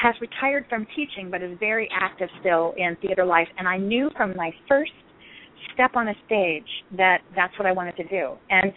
has 0.00 0.14
retired 0.20 0.64
from 0.68 0.86
teaching, 0.96 1.30
but 1.30 1.42
is 1.42 1.56
very 1.58 1.88
active 1.92 2.28
still 2.40 2.74
in 2.76 2.96
theater 3.02 3.24
life. 3.24 3.48
And 3.58 3.68
I 3.68 3.76
knew 3.76 4.10
from 4.16 4.34
my 4.36 4.50
first 4.68 4.92
step 5.74 5.92
on 5.94 6.08
a 6.08 6.14
stage 6.26 6.66
that 6.96 7.18
that's 7.36 7.56
what 7.58 7.66
I 7.66 7.72
wanted 7.72 7.96
to 7.96 8.04
do. 8.04 8.32
And 8.48 8.72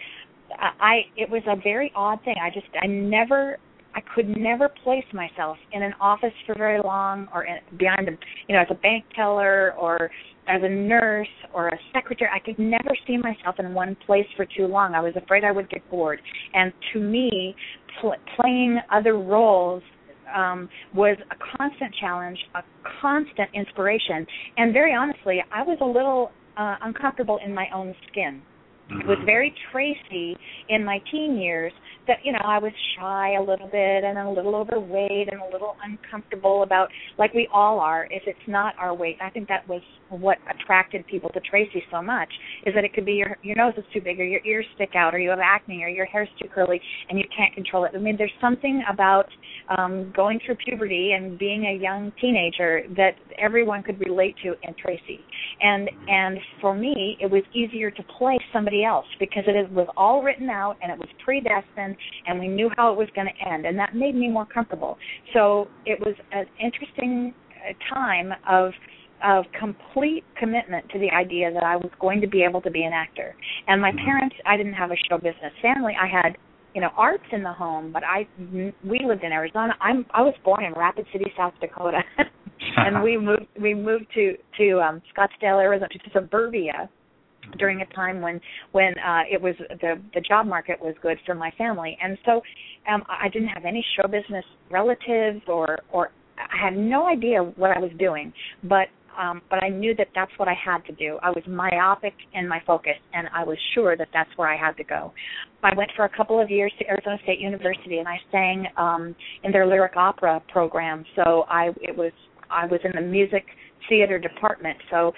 I 0.59 1.01
it 1.17 1.29
was 1.29 1.41
a 1.47 1.55
very 1.61 1.91
odd 1.95 2.19
thing. 2.23 2.35
I 2.41 2.49
just 2.49 2.67
I 2.81 2.87
never 2.87 3.57
I 3.95 4.01
could 4.15 4.37
never 4.37 4.69
place 4.83 5.05
myself 5.13 5.57
in 5.71 5.83
an 5.83 5.93
office 5.99 6.33
for 6.45 6.55
very 6.55 6.81
long 6.83 7.27
or 7.33 7.45
in, 7.45 7.57
behind 7.77 8.07
the 8.07 8.17
you 8.47 8.55
know 8.55 8.61
as 8.61 8.67
a 8.69 8.75
bank 8.75 9.05
teller 9.15 9.73
or 9.79 10.09
as 10.47 10.61
a 10.63 10.69
nurse 10.69 11.27
or 11.53 11.67
a 11.69 11.79
secretary 11.93 12.29
I 12.33 12.39
could 12.39 12.59
never 12.59 12.95
see 13.07 13.17
myself 13.17 13.55
in 13.59 13.73
one 13.73 13.95
place 14.05 14.25
for 14.35 14.45
too 14.45 14.67
long. 14.67 14.93
I 14.93 15.01
was 15.01 15.13
afraid 15.15 15.43
I 15.43 15.51
would 15.51 15.69
get 15.69 15.89
bored. 15.89 16.19
And 16.53 16.73
to 16.93 16.99
me 16.99 17.55
pl- 18.01 18.15
playing 18.35 18.79
other 18.91 19.17
roles 19.17 19.83
um, 20.35 20.69
was 20.95 21.17
a 21.31 21.57
constant 21.57 21.93
challenge, 21.99 22.39
a 22.55 22.61
constant 23.01 23.49
inspiration, 23.53 24.25
and 24.57 24.73
very 24.73 24.93
honestly, 24.93 25.43
I 25.53 25.63
was 25.63 25.77
a 25.81 25.85
little 25.85 26.31
uh, 26.57 26.77
uncomfortable 26.81 27.39
in 27.45 27.53
my 27.53 27.67
own 27.73 27.93
skin. 28.09 28.41
Mm-hmm. 28.93 29.01
It 29.01 29.07
was 29.07 29.25
very 29.25 29.53
Traci 29.71 30.35
in 30.69 30.83
my 30.85 30.99
teen 31.11 31.37
years 31.37 31.73
that 32.07 32.17
you 32.23 32.31
know 32.31 32.41
I 32.43 32.59
was 32.59 32.71
shy 32.97 33.35
a 33.35 33.41
little 33.41 33.67
bit 33.67 34.03
and 34.03 34.17
a 34.17 34.29
little 34.29 34.55
overweight 34.55 35.29
and 35.31 35.41
a 35.41 35.49
little 35.51 35.75
uncomfortable 35.83 36.63
about 36.63 36.89
like 37.17 37.33
we 37.33 37.47
all 37.53 37.79
are 37.79 38.07
if 38.11 38.23
it's 38.25 38.47
not 38.47 38.75
our 38.77 38.93
weight. 38.93 39.17
I 39.21 39.29
think 39.29 39.47
that 39.47 39.67
was 39.67 39.81
what 40.17 40.37
attracted 40.49 41.05
people 41.07 41.29
to 41.29 41.39
Traci 41.39 41.81
so 41.91 42.01
much 42.01 42.29
is 42.65 42.73
that 42.75 42.83
it 42.83 42.93
could 42.93 43.05
be 43.05 43.13
your 43.13 43.37
your 43.43 43.55
nose 43.55 43.73
is 43.77 43.83
too 43.93 44.01
big 44.01 44.19
or 44.19 44.23
your 44.23 44.41
ears 44.45 44.65
stick 44.75 44.91
out 44.95 45.13
or 45.13 45.19
you 45.19 45.29
have 45.29 45.39
acne 45.39 45.83
or 45.83 45.89
your 45.89 46.05
hair's 46.05 46.29
too 46.41 46.47
curly 46.53 46.81
and 47.09 47.17
you 47.17 47.25
can't 47.35 47.53
control 47.53 47.85
it. 47.85 47.91
I 47.95 47.99
mean 47.99 48.15
there's 48.17 48.31
something 48.39 48.83
about 48.91 49.27
um 49.77 50.11
going 50.15 50.39
through 50.45 50.55
puberty 50.55 51.13
and 51.13 51.37
being 51.37 51.65
a 51.65 51.81
young 51.81 52.11
teenager 52.19 52.83
that 52.95 53.15
everyone 53.37 53.83
could 53.83 53.99
relate 53.99 54.35
to 54.43 54.53
in 54.63 54.73
Traci. 54.73 55.19
And 55.61 55.89
and 56.07 56.37
for 56.61 56.75
me 56.75 57.17
it 57.19 57.29
was 57.29 57.43
easier 57.53 57.91
to 57.91 58.03
play 58.17 58.37
somebody 58.51 58.83
else 58.83 59.05
because 59.19 59.43
it 59.47 59.71
was 59.71 59.87
all 59.97 60.21
written 60.21 60.49
out 60.49 60.77
and 60.81 60.91
it 60.91 60.97
was 60.97 61.09
predestined 61.23 61.95
and 62.27 62.39
we 62.39 62.47
knew 62.47 62.69
how 62.75 62.91
it 62.91 62.97
was 62.97 63.07
going 63.15 63.27
to 63.27 63.49
end 63.49 63.65
and 63.65 63.77
that 63.77 63.95
made 63.95 64.15
me 64.15 64.29
more 64.29 64.45
comfortable 64.45 64.97
so 65.33 65.67
it 65.85 65.99
was 65.99 66.15
an 66.31 66.45
interesting 66.61 67.33
uh, 67.53 67.73
time 67.93 68.31
of 68.49 68.71
of 69.23 69.45
complete 69.57 70.23
commitment 70.37 70.87
to 70.89 70.99
the 70.99 71.09
idea 71.09 71.51
that 71.53 71.63
I 71.63 71.75
was 71.75 71.91
going 71.99 72.21
to 72.21 72.27
be 72.27 72.43
able 72.43 72.61
to 72.61 72.71
be 72.71 72.83
an 72.83 72.93
actor. 72.93 73.35
And 73.67 73.81
my 73.81 73.91
mm-hmm. 73.91 74.05
parents, 74.05 74.35
I 74.45 74.57
didn't 74.57 74.73
have 74.73 74.91
a 74.91 74.97
show 75.09 75.17
business 75.17 75.53
family. 75.61 75.93
I 75.99 76.07
had, 76.07 76.37
you 76.75 76.81
know, 76.81 76.89
arts 76.97 77.23
in 77.31 77.43
the 77.43 77.53
home, 77.53 77.91
but 77.91 78.03
I 78.03 78.27
we 78.83 78.99
lived 79.05 79.23
in 79.23 79.31
Arizona. 79.31 79.73
I'm 79.79 80.05
I 80.13 80.21
was 80.21 80.35
born 80.43 80.65
in 80.65 80.73
Rapid 80.73 81.05
City, 81.11 81.31
South 81.37 81.53
Dakota. 81.61 81.99
and 82.77 83.03
we 83.03 83.17
moved 83.29 83.47
we 83.61 83.73
moved 83.73 84.05
to 84.15 84.35
to 84.57 84.81
um 84.81 85.01
Scottsdale, 85.15 85.61
Arizona, 85.61 85.89
to 85.89 86.09
suburbia 86.13 86.89
during 87.57 87.81
a 87.81 87.85
time 87.93 88.21
when 88.21 88.39
when 88.71 88.93
uh 88.99 89.21
it 89.31 89.41
was 89.41 89.55
the 89.81 90.01
the 90.13 90.21
job 90.21 90.45
market 90.47 90.81
was 90.81 90.95
good 91.01 91.17
for 91.25 91.35
my 91.35 91.51
family 91.57 91.97
and 92.01 92.17
so 92.25 92.41
um 92.91 93.03
I 93.09 93.29
didn't 93.29 93.49
have 93.49 93.65
any 93.65 93.85
show 93.95 94.07
business 94.07 94.45
relatives 94.71 95.41
or 95.47 95.79
or 95.91 96.11
I 96.37 96.65
had 96.65 96.75
no 96.75 97.05
idea 97.07 97.39
what 97.43 97.71
I 97.75 97.79
was 97.79 97.91
doing 97.99 98.33
but 98.63 98.87
um 99.19 99.41
but 99.49 99.63
I 99.63 99.69
knew 99.69 99.95
that 99.95 100.07
that's 100.15 100.31
what 100.37 100.47
I 100.47 100.53
had 100.53 100.79
to 100.85 100.93
do. 100.93 101.19
I 101.21 101.29
was 101.29 101.43
myopic 101.47 102.13
in 102.33 102.47
my 102.47 102.61
focus 102.65 102.97
and 103.13 103.27
I 103.33 103.43
was 103.43 103.57
sure 103.73 103.95
that 103.97 104.07
that's 104.13 104.29
where 104.35 104.47
I 104.47 104.57
had 104.57 104.75
to 104.77 104.83
go. 104.83 105.13
I 105.63 105.73
went 105.75 105.91
for 105.95 106.05
a 106.05 106.09
couple 106.09 106.41
of 106.41 106.49
years 106.49 106.73
to 106.79 106.87
Arizona 106.87 107.17
State 107.23 107.39
University 107.39 107.99
and 107.99 108.07
I 108.07 108.17
sang 108.31 108.67
um 108.77 109.15
in 109.43 109.51
their 109.51 109.65
lyric 109.65 109.95
opera 109.95 110.41
program. 110.51 111.05
So 111.15 111.45
I 111.49 111.69
it 111.81 111.95
was 111.95 112.11
I 112.49 112.65
was 112.65 112.79
in 112.83 112.91
the 112.93 113.01
music 113.01 113.45
theater 113.89 114.19
department, 114.19 114.77
so 114.89 115.13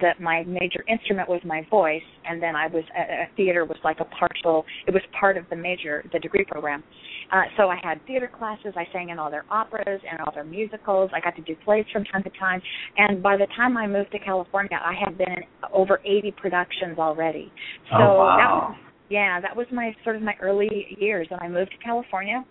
that 0.00 0.20
my 0.20 0.44
major 0.44 0.84
instrument 0.88 1.28
was 1.28 1.40
my 1.44 1.62
voice, 1.70 2.02
and 2.24 2.42
then 2.42 2.56
I 2.56 2.66
was 2.66 2.84
a, 2.96 3.22
a 3.24 3.26
theater 3.36 3.64
was 3.64 3.78
like 3.84 4.00
a 4.00 4.04
partial. 4.04 4.64
It 4.86 4.92
was 4.92 5.02
part 5.18 5.36
of 5.36 5.44
the 5.50 5.56
major, 5.56 6.04
the 6.12 6.18
degree 6.18 6.44
program. 6.44 6.82
Uh, 7.30 7.42
so 7.56 7.68
I 7.68 7.76
had 7.82 8.04
theater 8.06 8.30
classes. 8.38 8.72
I 8.76 8.84
sang 8.92 9.10
in 9.10 9.18
all 9.18 9.30
their 9.30 9.44
operas 9.50 10.00
and 10.10 10.20
all 10.20 10.32
their 10.32 10.44
musicals. 10.44 11.10
I 11.14 11.20
got 11.20 11.36
to 11.36 11.42
do 11.42 11.54
plays 11.64 11.84
from 11.92 12.04
time 12.04 12.22
to 12.22 12.30
time. 12.38 12.62
And 12.96 13.22
by 13.22 13.36
the 13.36 13.46
time 13.54 13.76
I 13.76 13.86
moved 13.86 14.12
to 14.12 14.18
California, 14.18 14.78
I 14.82 14.94
had 15.04 15.18
been 15.18 15.28
in 15.28 15.42
over 15.72 16.00
80 16.04 16.32
productions 16.40 16.98
already. 16.98 17.52
So 17.90 17.96
oh, 17.96 18.16
wow. 18.18 18.36
that 18.38 18.50
was 18.50 18.76
yeah, 19.10 19.40
that 19.40 19.56
was 19.56 19.66
my 19.72 19.94
sort 20.04 20.16
of 20.16 20.22
my 20.22 20.34
early 20.40 20.96
years. 20.98 21.28
And 21.30 21.40
I 21.40 21.48
moved 21.48 21.70
to 21.70 21.78
California 21.78 22.44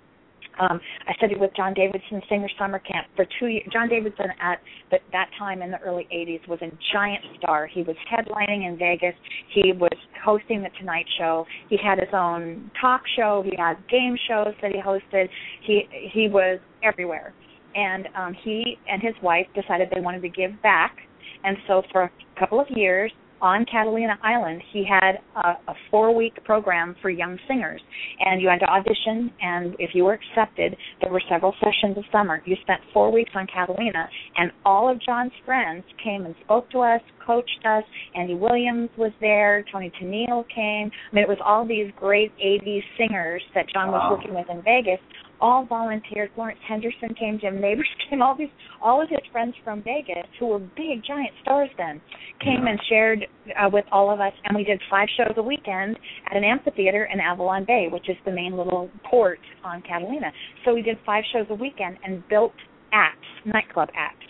um, 0.60 0.80
I 1.08 1.14
studied 1.16 1.40
with 1.40 1.52
John 1.56 1.74
Davidson 1.74 2.22
Singer 2.30 2.50
Summer 2.58 2.80
Camp 2.80 3.08
for 3.16 3.26
two 3.40 3.48
years. 3.48 3.68
John 3.72 3.90
Davidson 3.90 4.28
at 4.42 4.60
the, 4.92 4.98
that 5.12 5.30
time 5.38 5.62
in 5.62 5.72
the 5.72 5.80
early 5.80 6.08
80s 6.14 6.48
was 6.48 6.60
a 6.62 6.72
giant 6.94 7.24
star. 7.38 7.68
He 7.68 7.84
was 7.84 7.96
headlining 8.12 8.68
in 8.68 8.78
Vegas. 8.78 9.16
He 9.54 9.72
was 9.74 9.98
hosting 10.24 10.64
the 10.64 10.70
Tonight 10.80 11.06
Show. 11.18 11.46
He 11.70 11.78
had 11.78 12.00
his 12.00 12.10
own 12.14 12.72
talk 12.80 13.02
show. 13.16 13.44
He 13.46 13.56
had 13.58 13.76
game 13.90 14.18
shows 14.28 14.54
that 14.62 14.72
he 14.72 14.82
hosted. 14.82 15.28
He 15.62 15.84
he 16.14 16.28
was 16.28 16.60
everywhere. 16.84 17.34
And 17.76 18.08
um, 18.16 18.36
he 18.44 18.78
and 18.90 19.02
his 19.02 19.14
wife 19.22 19.46
decided 19.54 19.90
they 19.94 20.02
wanted 20.02 20.22
to 20.22 20.30
give 20.30 20.60
back. 20.64 20.98
And 21.44 21.58
so 21.68 21.84
for 21.92 22.04
a 22.04 22.12
couple 22.40 22.60
of 22.60 22.68
years, 22.70 23.12
on 23.42 23.66
Catalina 23.66 24.18
Island, 24.24 24.62
he 24.72 24.86
had 24.88 25.20
a, 25.36 25.72
a 25.72 25.76
four 25.92 26.16
week 26.16 26.44
program 26.44 26.96
for 27.02 27.10
young 27.10 27.38
singers. 27.48 27.82
And 28.20 28.42
you 28.42 28.50
had 28.50 28.60
to 28.60 28.66
audition, 28.66 29.32
and 29.42 29.76
if 29.80 29.92
you 29.94 30.06
were 30.06 30.14
accepted, 30.14 30.76
there 31.02 31.12
were 31.12 31.22
several 31.30 31.54
sessions 31.60 31.98
a 31.98 32.12
summer. 32.12 32.42
You 32.46 32.56
spent 32.62 32.82
four 32.94 33.12
weeks 33.12 33.32
on 33.36 33.48
Catalina, 33.48 34.10
and 34.38 34.52
all 34.66 34.92
of 34.92 35.02
John's 35.02 35.32
friends 35.46 35.84
came 36.04 36.26
and 36.26 36.36
spoke 36.44 36.70
to 36.72 36.80
us, 36.80 37.02
coached 37.26 37.66
us. 37.66 37.84
Andy 38.16 38.36
Williams 38.36 38.90
was 38.98 39.12
there, 39.22 39.64
Toni 39.72 39.92
Tennille 40.02 40.46
came. 40.54 40.92
I 41.12 41.16
mean, 41.16 41.24
it 41.24 41.30
was 41.30 41.40
all 41.44 41.68
these 41.68 41.92
great 41.98 42.32
80s 42.38 42.84
singers 42.98 43.42
that 43.54 43.66
John 43.74 43.92
was 43.92 44.18
working 44.18 44.34
with 44.34 44.48
in 44.50 44.62
Vegas 44.64 45.00
all 45.40 45.66
volunteered. 45.66 46.30
Florence 46.36 46.60
Henderson 46.68 47.14
came, 47.20 47.40
Jim 47.40 47.62
Nabors 47.62 47.90
came, 48.10 48.22
all 48.22 48.36
these, 48.38 48.50
all 48.82 49.02
of 49.02 49.10
his 49.10 49.20
friends 49.32 49.56
from 49.64 49.84
Vegas, 49.84 50.26
who 50.40 50.48
were 50.48 50.60
big, 50.60 51.04
giant 51.08 51.32
stars 51.42 51.70
then, 51.78 52.02
came 52.42 52.64
yeah. 52.64 52.70
and 52.72 52.80
shared 52.90 53.28
uh, 53.60 53.70
with 53.72 53.86
all 53.92 54.14
of 54.14 54.20
us. 54.20 54.34
And 54.46 54.56
we 54.56 54.64
did 54.64 54.82
five 54.90 55.08
shows 55.18 55.34
a 55.38 55.44
weekend 55.44 55.98
at 56.30 56.38
an 56.38 56.44
amphitheater 56.44 57.08
in 57.12 57.20
Avalon 57.20 57.66
Bay, 57.66 57.88
which 57.92 58.10
is 58.10 58.18
the 58.26 58.32
main 58.32 58.58
little 58.58 58.90
port 59.10 59.40
on 59.64 59.82
Catalina. 59.82 60.32
So 60.66 60.74
we 60.74 60.82
did 60.82 60.98
five 61.06 61.24
shows 61.34 61.46
a 61.50 61.56
weekend 61.56 61.98
and 62.04 62.28
built 62.28 62.54
acts, 62.94 63.28
nightclub 63.46 63.90
acts. 63.96 64.26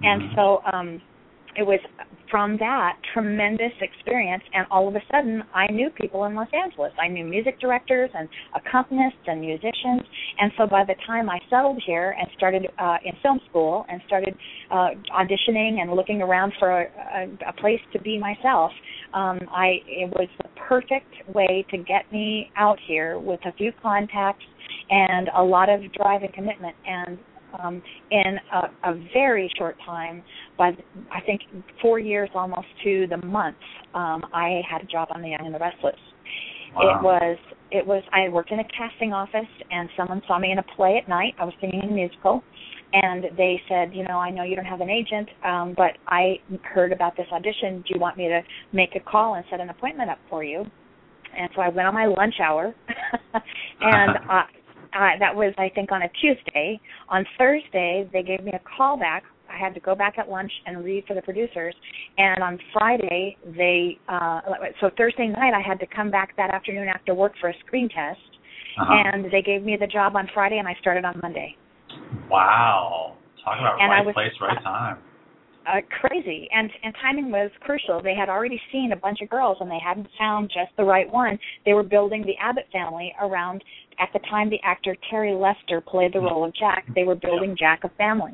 Mm-hmm. 0.00 0.04
And 0.04 0.22
so 0.34 0.60
um 0.72 1.02
it 1.58 1.66
was 1.66 1.80
from 2.30 2.56
that 2.58 2.96
tremendous 3.12 3.72
experience 3.80 4.44
and 4.54 4.64
all 4.70 4.86
of 4.86 4.94
a 4.94 5.00
sudden 5.10 5.42
I 5.52 5.66
knew 5.72 5.90
people 5.90 6.24
in 6.24 6.34
Los 6.34 6.48
Angeles. 6.52 6.92
I 7.00 7.08
knew 7.08 7.24
music 7.24 7.58
directors 7.58 8.10
and 8.14 8.28
accompanists 8.54 9.26
and 9.26 9.40
musicians 9.40 10.02
and 10.38 10.52
so 10.56 10.66
by 10.66 10.84
the 10.84 10.94
time 11.04 11.28
I 11.28 11.40
settled 11.50 11.82
here 11.84 12.14
and 12.18 12.28
started 12.36 12.68
uh 12.78 12.98
in 13.04 13.12
film 13.22 13.40
school 13.50 13.84
and 13.88 14.00
started 14.06 14.34
uh 14.70 14.90
auditioning 15.18 15.80
and 15.80 15.92
looking 15.92 16.22
around 16.22 16.52
for 16.60 16.82
a, 16.82 16.84
a, 16.84 17.48
a 17.48 17.52
place 17.54 17.80
to 17.92 18.00
be 18.00 18.18
myself, 18.18 18.70
um 19.12 19.40
I 19.50 19.80
it 19.86 20.10
was 20.10 20.28
the 20.42 20.48
perfect 20.68 21.12
way 21.34 21.66
to 21.70 21.78
get 21.78 22.10
me 22.12 22.52
out 22.56 22.78
here 22.86 23.18
with 23.18 23.40
a 23.46 23.52
few 23.52 23.72
contacts 23.82 24.44
and 24.90 25.28
a 25.36 25.42
lot 25.42 25.68
of 25.68 25.80
drive 25.92 26.22
and 26.22 26.32
commitment 26.32 26.76
and 26.86 27.18
um, 27.62 27.82
in 28.10 28.38
a, 28.52 28.90
a 28.90 28.94
very 29.12 29.50
short 29.58 29.76
time, 29.84 30.22
by 30.56 30.70
I 31.12 31.20
think 31.26 31.42
four 31.80 31.98
years 31.98 32.28
almost 32.34 32.66
to 32.84 33.06
the 33.08 33.24
month, 33.26 33.56
um, 33.94 34.22
I 34.32 34.60
had 34.68 34.82
a 34.82 34.86
job 34.86 35.08
on 35.10 35.22
The 35.22 35.30
Young 35.30 35.46
and 35.46 35.54
the 35.54 35.58
Restless. 35.58 35.94
Wow. 36.74 36.82
It 36.82 37.02
was 37.02 37.38
it 37.70 37.86
was 37.86 38.02
I 38.12 38.28
worked 38.28 38.50
in 38.50 38.60
a 38.60 38.64
casting 38.64 39.12
office, 39.12 39.48
and 39.70 39.88
someone 39.96 40.22
saw 40.26 40.38
me 40.38 40.52
in 40.52 40.58
a 40.58 40.64
play 40.76 41.00
at 41.02 41.08
night. 41.08 41.34
I 41.38 41.44
was 41.44 41.54
singing 41.60 41.82
in 41.82 41.90
a 41.90 41.92
musical, 41.92 42.42
and 42.92 43.24
they 43.36 43.60
said, 43.68 43.94
you 43.94 44.04
know, 44.04 44.18
I 44.18 44.30
know 44.30 44.42
you 44.42 44.56
don't 44.56 44.64
have 44.64 44.80
an 44.80 44.90
agent, 44.90 45.28
um, 45.44 45.74
but 45.76 45.92
I 46.06 46.36
heard 46.62 46.92
about 46.92 47.16
this 47.16 47.26
audition. 47.32 47.82
Do 47.86 47.94
you 47.94 48.00
want 48.00 48.16
me 48.16 48.28
to 48.28 48.40
make 48.72 48.90
a 48.96 49.00
call 49.00 49.34
and 49.34 49.44
set 49.50 49.60
an 49.60 49.70
appointment 49.70 50.10
up 50.10 50.18
for 50.30 50.42
you? 50.42 50.64
And 51.38 51.50
so 51.54 51.60
I 51.60 51.68
went 51.68 51.86
on 51.86 51.94
my 51.94 52.06
lunch 52.06 52.34
hour, 52.42 52.74
and 53.80 54.16
uh, 54.30 54.42
uh, 54.98 55.18
that 55.20 55.34
was 55.34 55.54
I 55.58 55.68
think 55.74 55.92
on 55.92 56.02
a 56.02 56.08
Tuesday. 56.20 56.80
On 57.08 57.24
Thursday, 57.38 58.08
they 58.12 58.22
gave 58.22 58.42
me 58.42 58.52
a 58.52 58.60
call 58.76 58.96
back. 58.98 59.22
I 59.50 59.56
had 59.56 59.72
to 59.74 59.80
go 59.80 59.94
back 59.94 60.18
at 60.18 60.28
lunch 60.28 60.52
and 60.66 60.84
read 60.84 61.04
for 61.06 61.14
the 61.14 61.22
producers. 61.22 61.74
And 62.18 62.42
on 62.42 62.58
Friday, 62.72 63.36
they 63.56 63.98
uh 64.08 64.40
so 64.80 64.90
Thursday 64.98 65.28
night 65.28 65.54
I 65.54 65.62
had 65.66 65.78
to 65.80 65.86
come 65.86 66.10
back 66.10 66.36
that 66.36 66.50
afternoon 66.50 66.88
after 66.88 67.14
work 67.14 67.32
for 67.40 67.48
a 67.48 67.54
screen 67.66 67.88
test. 67.88 68.20
Uh-huh. 68.80 68.92
And 69.12 69.24
they 69.32 69.42
gave 69.42 69.62
me 69.62 69.76
the 69.78 69.86
job 69.88 70.14
on 70.16 70.28
Friday, 70.34 70.58
and 70.58 70.68
I 70.68 70.74
started 70.80 71.04
on 71.04 71.18
Monday. 71.22 71.56
Wow. 72.30 73.16
Talk 73.44 73.58
about 73.60 73.80
And 73.80 73.90
right 73.90 74.04
was- 74.04 74.14
place, 74.14 74.32
right 74.40 74.62
time. 74.62 74.98
uh, 75.66 75.80
crazy 76.00 76.48
and 76.52 76.70
and 76.82 76.94
timing 77.02 77.30
was 77.30 77.50
crucial 77.60 78.00
they 78.02 78.14
had 78.14 78.28
already 78.30 78.60
seen 78.72 78.92
a 78.92 78.96
bunch 78.96 79.18
of 79.22 79.28
girls 79.28 79.56
and 79.60 79.70
they 79.70 79.78
hadn't 79.84 80.08
found 80.18 80.48
just 80.48 80.74
the 80.78 80.84
right 80.84 81.10
one 81.12 81.38
they 81.66 81.74
were 81.74 81.82
building 81.82 82.22
the 82.24 82.36
abbott 82.40 82.66
family 82.72 83.12
around 83.20 83.62
at 83.98 84.08
the 84.12 84.20
time 84.30 84.48
the 84.50 84.60
actor 84.62 84.96
terry 85.10 85.34
lester 85.34 85.80
played 85.80 86.12
the 86.12 86.20
role 86.20 86.44
of 86.44 86.54
jack 86.54 86.84
they 86.94 87.04
were 87.04 87.14
building 87.14 87.56
jack 87.58 87.84
a 87.84 87.88
family. 87.90 88.32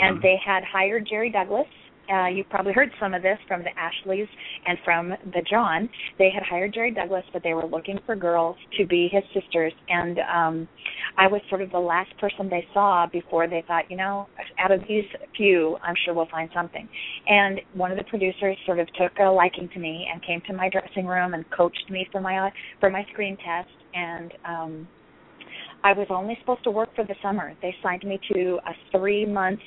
And 0.00 0.18
Mhm. 0.18 0.22
they 0.22 0.36
had 0.36 0.64
hired 0.64 1.06
jerry 1.06 1.30
douglas 1.30 1.66
uh, 2.12 2.26
you've 2.28 2.48
probably 2.48 2.72
heard 2.72 2.90
some 3.00 3.14
of 3.14 3.22
this 3.22 3.38
from 3.48 3.62
the 3.62 3.70
Ashleys 3.78 4.28
and 4.66 4.78
from 4.84 5.10
the 5.10 5.42
John. 5.48 5.88
They 6.18 6.30
had 6.32 6.42
hired 6.42 6.74
Jerry 6.74 6.92
Douglas, 6.92 7.24
but 7.32 7.42
they 7.42 7.54
were 7.54 7.66
looking 7.66 7.98
for 8.06 8.16
girls 8.16 8.56
to 8.78 8.86
be 8.86 9.08
his 9.10 9.22
sisters. 9.34 9.72
And 9.88 10.18
um, 10.18 10.68
I 11.18 11.26
was 11.26 11.40
sort 11.48 11.62
of 11.62 11.70
the 11.70 11.78
last 11.78 12.10
person 12.18 12.48
they 12.48 12.66
saw 12.72 13.06
before 13.10 13.48
they 13.48 13.64
thought, 13.66 13.90
you 13.90 13.96
know, 13.96 14.28
out 14.58 14.70
of 14.70 14.80
these 14.88 15.04
few, 15.36 15.76
I'm 15.82 15.94
sure 16.04 16.14
we'll 16.14 16.28
find 16.30 16.50
something. 16.54 16.88
And 17.26 17.60
one 17.74 17.90
of 17.90 17.98
the 17.98 18.04
producers 18.04 18.56
sort 18.66 18.78
of 18.78 18.86
took 18.94 19.12
a 19.20 19.24
liking 19.30 19.68
to 19.74 19.78
me 19.78 20.06
and 20.12 20.24
came 20.24 20.40
to 20.46 20.52
my 20.52 20.68
dressing 20.68 21.06
room 21.06 21.34
and 21.34 21.44
coached 21.50 21.90
me 21.90 22.06
for 22.12 22.20
my 22.20 22.50
for 22.80 22.90
my 22.90 23.04
screen 23.12 23.36
test. 23.36 23.70
And 23.94 24.32
um, 24.44 24.88
I 25.82 25.92
was 25.92 26.06
only 26.10 26.36
supposed 26.40 26.64
to 26.64 26.70
work 26.70 26.94
for 26.94 27.04
the 27.04 27.14
summer. 27.22 27.54
They 27.62 27.74
signed 27.82 28.04
me 28.04 28.18
to 28.32 28.58
a 28.66 28.72
three 28.90 29.24
month 29.24 29.60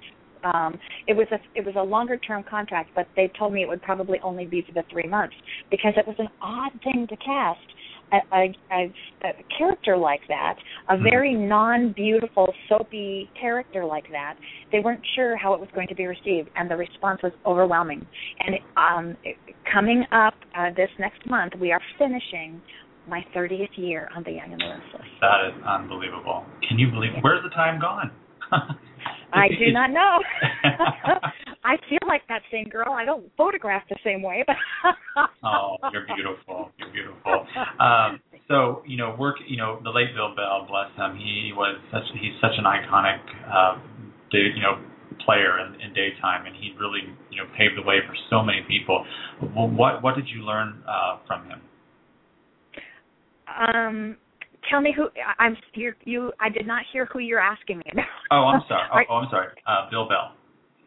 um 0.44 0.78
it 1.08 1.14
was 1.16 1.28
a 1.32 1.38
it 1.56 1.66
was 1.66 1.76
a 1.78 1.82
longer 1.84 2.18
term 2.18 2.44
contract 2.50 2.90
but 2.96 3.08
they 3.16 3.32
told 3.38 3.54
me 3.54 3.62
it 3.62 3.68
would 3.68 3.82
probably 3.82 4.20
only 4.24 4.46
be 4.46 4.62
for 4.66 4.74
the 4.74 4.84
three 4.92 5.08
months 5.08 5.36
because 5.72 5.94
it 5.98 6.08
was 6.08 6.16
an 6.20 6.28
odd 6.42 6.72
thing 6.84 7.06
to 7.08 7.16
cast 7.18 7.60
a, 8.12 8.18
a, 8.36 8.56
a, 8.72 8.94
a 9.28 9.32
character 9.58 9.96
like 9.98 10.22
that 10.28 10.56
a 10.90 10.94
Mhm. 10.96 11.04
very 11.04 11.34
non 11.36 11.92
beautiful 11.92 12.54
soapy 12.68 13.30
character 13.40 13.86
like 13.86 14.10
that 14.12 14.36
they 14.72 14.80
weren't 14.80 15.06
sure 15.16 15.36
how 15.36 15.54
it 15.54 15.60
was 15.60 15.70
going 15.76 15.88
to 15.88 15.96
be 15.96 16.06
received 16.08 16.50
and 16.56 16.70
the 16.70 16.76
response 16.78 17.22
was 17.22 17.32
overwhelming 17.46 18.06
and 18.40 18.56
um 18.78 19.16
coming 19.72 20.04
up 20.12 20.34
uh, 20.58 20.70
this 20.76 20.90
next 21.00 21.26
month 21.30 21.54
we 21.60 21.72
are 21.72 21.82
finishing 21.98 22.62
my 23.08 23.24
30th 23.36 23.70
year 23.76 24.10
on 24.16 24.24
the 24.24 24.32
young 24.32 24.52
and 24.52 24.62
the 24.62 24.66
restless 24.68 25.08
That 25.22 25.48
is 25.48 25.64
unbelievable. 25.66 26.46
Can 26.68 26.78
you 26.78 26.92
believe 26.92 27.12
where's 27.22 27.42
the 27.44 27.50
time 27.50 27.80
gone? 27.80 28.12
I 29.34 29.48
do 29.48 29.72
not 29.72 29.92
know. 29.92 30.20
I 31.64 31.76
feel 31.90 32.00
like 32.08 32.22
that 32.30 32.42
same 32.52 32.66
girl. 32.66 32.94
I 32.94 33.06
don't 33.06 33.30
photograph 33.38 33.84
the 33.90 33.98
same 34.04 34.22
way, 34.24 34.44
but 34.48 34.56
oh, 35.44 35.78
you're 35.92 36.08
beautiful. 36.16 36.72
You're 36.80 36.92
beautiful. 36.92 37.46
Um, 37.80 38.20
so 38.48 38.82
you 38.88 38.98
know, 38.98 39.16
work. 39.20 39.36
You 39.48 39.58
know, 39.58 39.80
the 39.84 39.90
late 39.90 40.16
Bill 40.16 40.34
Bell, 40.36 40.66
bless 40.68 40.90
him. 40.98 41.18
He 41.18 41.52
was 41.54 41.78
such. 41.92 42.04
He's 42.14 42.34
such 42.42 42.58
an 42.58 42.66
iconic, 42.66 43.20
uh, 43.46 43.78
day, 44.32 44.50
you 44.56 44.62
know, 44.64 44.82
player 45.26 45.60
in, 45.60 45.80
in 45.82 45.94
daytime, 45.94 46.46
and 46.48 46.56
he 46.56 46.74
really, 46.80 47.02
you 47.30 47.38
know, 47.38 47.46
paved 47.58 47.78
the 47.78 47.86
way 47.86 48.00
for 48.08 48.16
so 48.30 48.42
many 48.42 48.62
people. 48.68 49.06
Well, 49.56 49.70
what 49.70 50.02
What 50.02 50.16
did 50.16 50.28
you 50.28 50.42
learn 50.44 50.82
uh, 50.88 51.20
from 51.28 51.46
him? 51.46 51.62
um 53.50 54.18
tell 54.70 54.82
me 54.82 54.94
who 54.96 55.10
I- 55.26 55.44
I'm 55.46 55.58
you 55.74 55.94
you 56.06 56.32
I 56.40 56.50
did 56.50 56.68
not 56.68 56.84
hear 56.92 57.06
who 57.06 57.20
you're 57.20 57.40
asking 57.40 57.80
me 57.80 57.84
about. 57.92 58.06
Oh, 58.32 58.46
I'm 58.46 58.62
sorry. 58.68 59.08
Oh, 59.10 59.14
oh 59.14 59.16
I'm 59.18 59.30
sorry. 59.30 59.48
Uh, 59.68 59.90
Bill 59.90 60.08
Bell. 60.08 60.34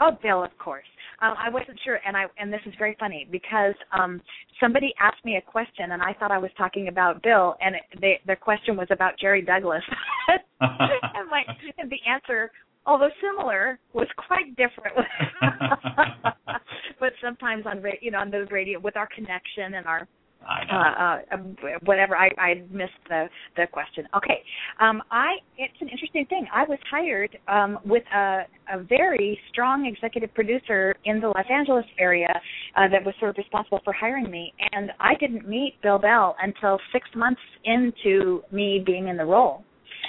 Oh, 0.00 0.18
Bill, 0.22 0.42
of 0.42 0.56
course. 0.58 0.86
Um, 1.20 1.34
I 1.38 1.48
wasn't 1.48 1.78
sure, 1.84 2.00
and 2.04 2.16
I 2.16 2.24
and 2.36 2.52
this 2.52 2.60
is 2.66 2.74
very 2.78 2.96
funny 2.98 3.28
because 3.30 3.74
um, 3.96 4.20
somebody 4.58 4.92
asked 5.00 5.24
me 5.24 5.36
a 5.36 5.40
question, 5.40 5.92
and 5.92 6.02
I 6.02 6.14
thought 6.14 6.32
I 6.32 6.38
was 6.38 6.50
talking 6.58 6.88
about 6.88 7.22
Bill, 7.22 7.56
and 7.60 7.76
it, 7.76 7.82
they, 8.00 8.20
their 8.26 8.36
question 8.36 8.76
was 8.76 8.88
about 8.90 9.12
Jerry 9.20 9.42
Douglas, 9.42 9.84
and 10.60 11.30
my 11.30 11.42
and 11.78 11.88
the 11.88 11.98
answer, 12.10 12.50
although 12.86 13.10
similar, 13.20 13.78
was 13.92 14.08
quite 14.26 14.56
different. 14.56 14.96
but 16.98 17.12
sometimes 17.22 17.64
on 17.66 17.80
ra- 17.80 17.92
you 18.00 18.10
know 18.10 18.18
on 18.18 18.30
the 18.32 18.46
radio 18.50 18.80
with 18.80 18.96
our 18.96 19.08
connection 19.14 19.74
and 19.74 19.86
our 19.86 20.08
I 20.48 20.64
know. 20.64 21.34
uh, 21.34 21.36
uh, 21.36 21.78
whatever. 21.84 22.16
I, 22.16 22.28
I 22.38 22.54
missed 22.70 22.92
the 23.08 23.26
the 23.56 23.66
question. 23.70 24.06
Okay, 24.16 24.42
um, 24.80 25.02
I 25.10 25.36
it's 25.58 25.74
an 25.80 25.88
interesting 25.88 26.26
thing. 26.26 26.46
I 26.52 26.64
was 26.64 26.78
hired 26.90 27.36
um, 27.48 27.78
with 27.84 28.02
a, 28.14 28.42
a 28.72 28.82
very 28.82 29.38
strong 29.50 29.86
executive 29.86 30.32
producer 30.34 30.94
in 31.04 31.20
the 31.20 31.28
Los 31.28 31.46
Angeles 31.50 31.84
area 31.98 32.28
uh, 32.76 32.88
that 32.90 33.04
was 33.04 33.14
sort 33.18 33.30
of 33.30 33.36
responsible 33.38 33.80
for 33.84 33.92
hiring 33.92 34.30
me, 34.30 34.52
and 34.72 34.90
I 35.00 35.14
didn't 35.20 35.48
meet 35.48 35.74
Bill 35.82 35.98
Bell 35.98 36.36
until 36.42 36.78
six 36.92 37.08
months 37.14 37.40
into 37.64 38.42
me 38.50 38.82
being 38.84 39.08
in 39.08 39.16
the 39.16 39.24
role. 39.24 39.64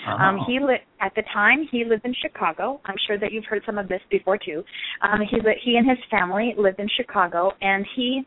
Um, 0.08 0.39
Oh. 0.41 0.43
he 0.48 0.60
li- 0.60 0.82
at 1.00 1.13
the 1.15 1.22
time 1.34 1.67
he 1.72 1.86
lived 1.86 2.04
in 2.04 2.13
Chicago. 2.22 2.82
I'm 2.86 2.96
sure 3.08 3.17
that 3.19 3.32
you've 3.32 3.46
heard 3.46 3.62
some 3.65 3.78
of 3.78 3.88
this 3.88 4.02
before 4.10 4.38
too. 4.38 4.63
Um, 5.02 5.22
he 5.30 5.39
li- 5.39 5.60
he 5.63 5.78
and 5.78 5.88
his 5.88 6.00
family 6.10 6.56
lived 6.58 6.80
in 6.80 6.89
Chicago, 6.98 7.52
and 7.62 7.86
he 7.96 8.26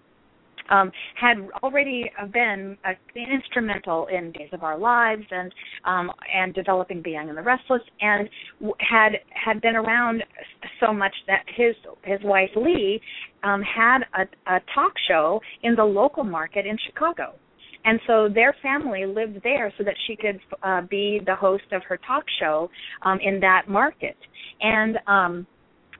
um, 0.70 0.90
had 1.14 1.37
already 1.62 2.11
been 2.33 2.76
uh, 2.85 2.92
instrumental 3.14 4.07
in 4.07 4.33
Days 4.33 4.50
of 4.52 4.62
Our 4.62 4.79
Lives 4.79 5.24
and 5.31 5.52
um, 5.85 6.11
and 6.35 6.55
developing 6.55 7.02
Young 7.05 7.29
and 7.29 7.38
the 7.38 7.42
Restless, 7.42 7.83
and 8.00 8.29
had 8.79 9.12
had 9.31 9.61
been 9.61 9.76
around 9.76 10.22
so 10.81 10.92
much 10.92 11.14
that 11.26 11.44
his 11.57 11.74
his 12.05 12.20
wife 12.24 12.50
Lee 12.57 13.00
um, 13.42 13.62
had 13.62 14.00
a, 14.14 14.52
a 14.52 14.61
talk 14.74 14.92
show 15.09 15.40
in 15.62 15.74
the 15.74 15.85
local 15.85 16.24
market 16.24 16.66
in 16.66 16.76
Chicago. 16.87 17.35
And 17.85 18.00
so 18.09 18.29
their 18.29 18.55
family 18.62 19.07
lived 19.07 19.40
there 19.44 19.72
so 19.79 19.85
that 19.85 19.94
she 20.07 20.16
could 20.16 20.40
uh, 20.64 20.83
be 20.90 21.20
the 21.24 21.37
host 21.37 21.70
of 21.70 21.83
her 21.85 21.98
talk 22.05 22.24
show 22.40 22.68
um, 23.02 23.20
in 23.22 23.38
that 23.40 23.68
market. 23.68 24.16
And 24.61 24.98
um, 25.07 25.46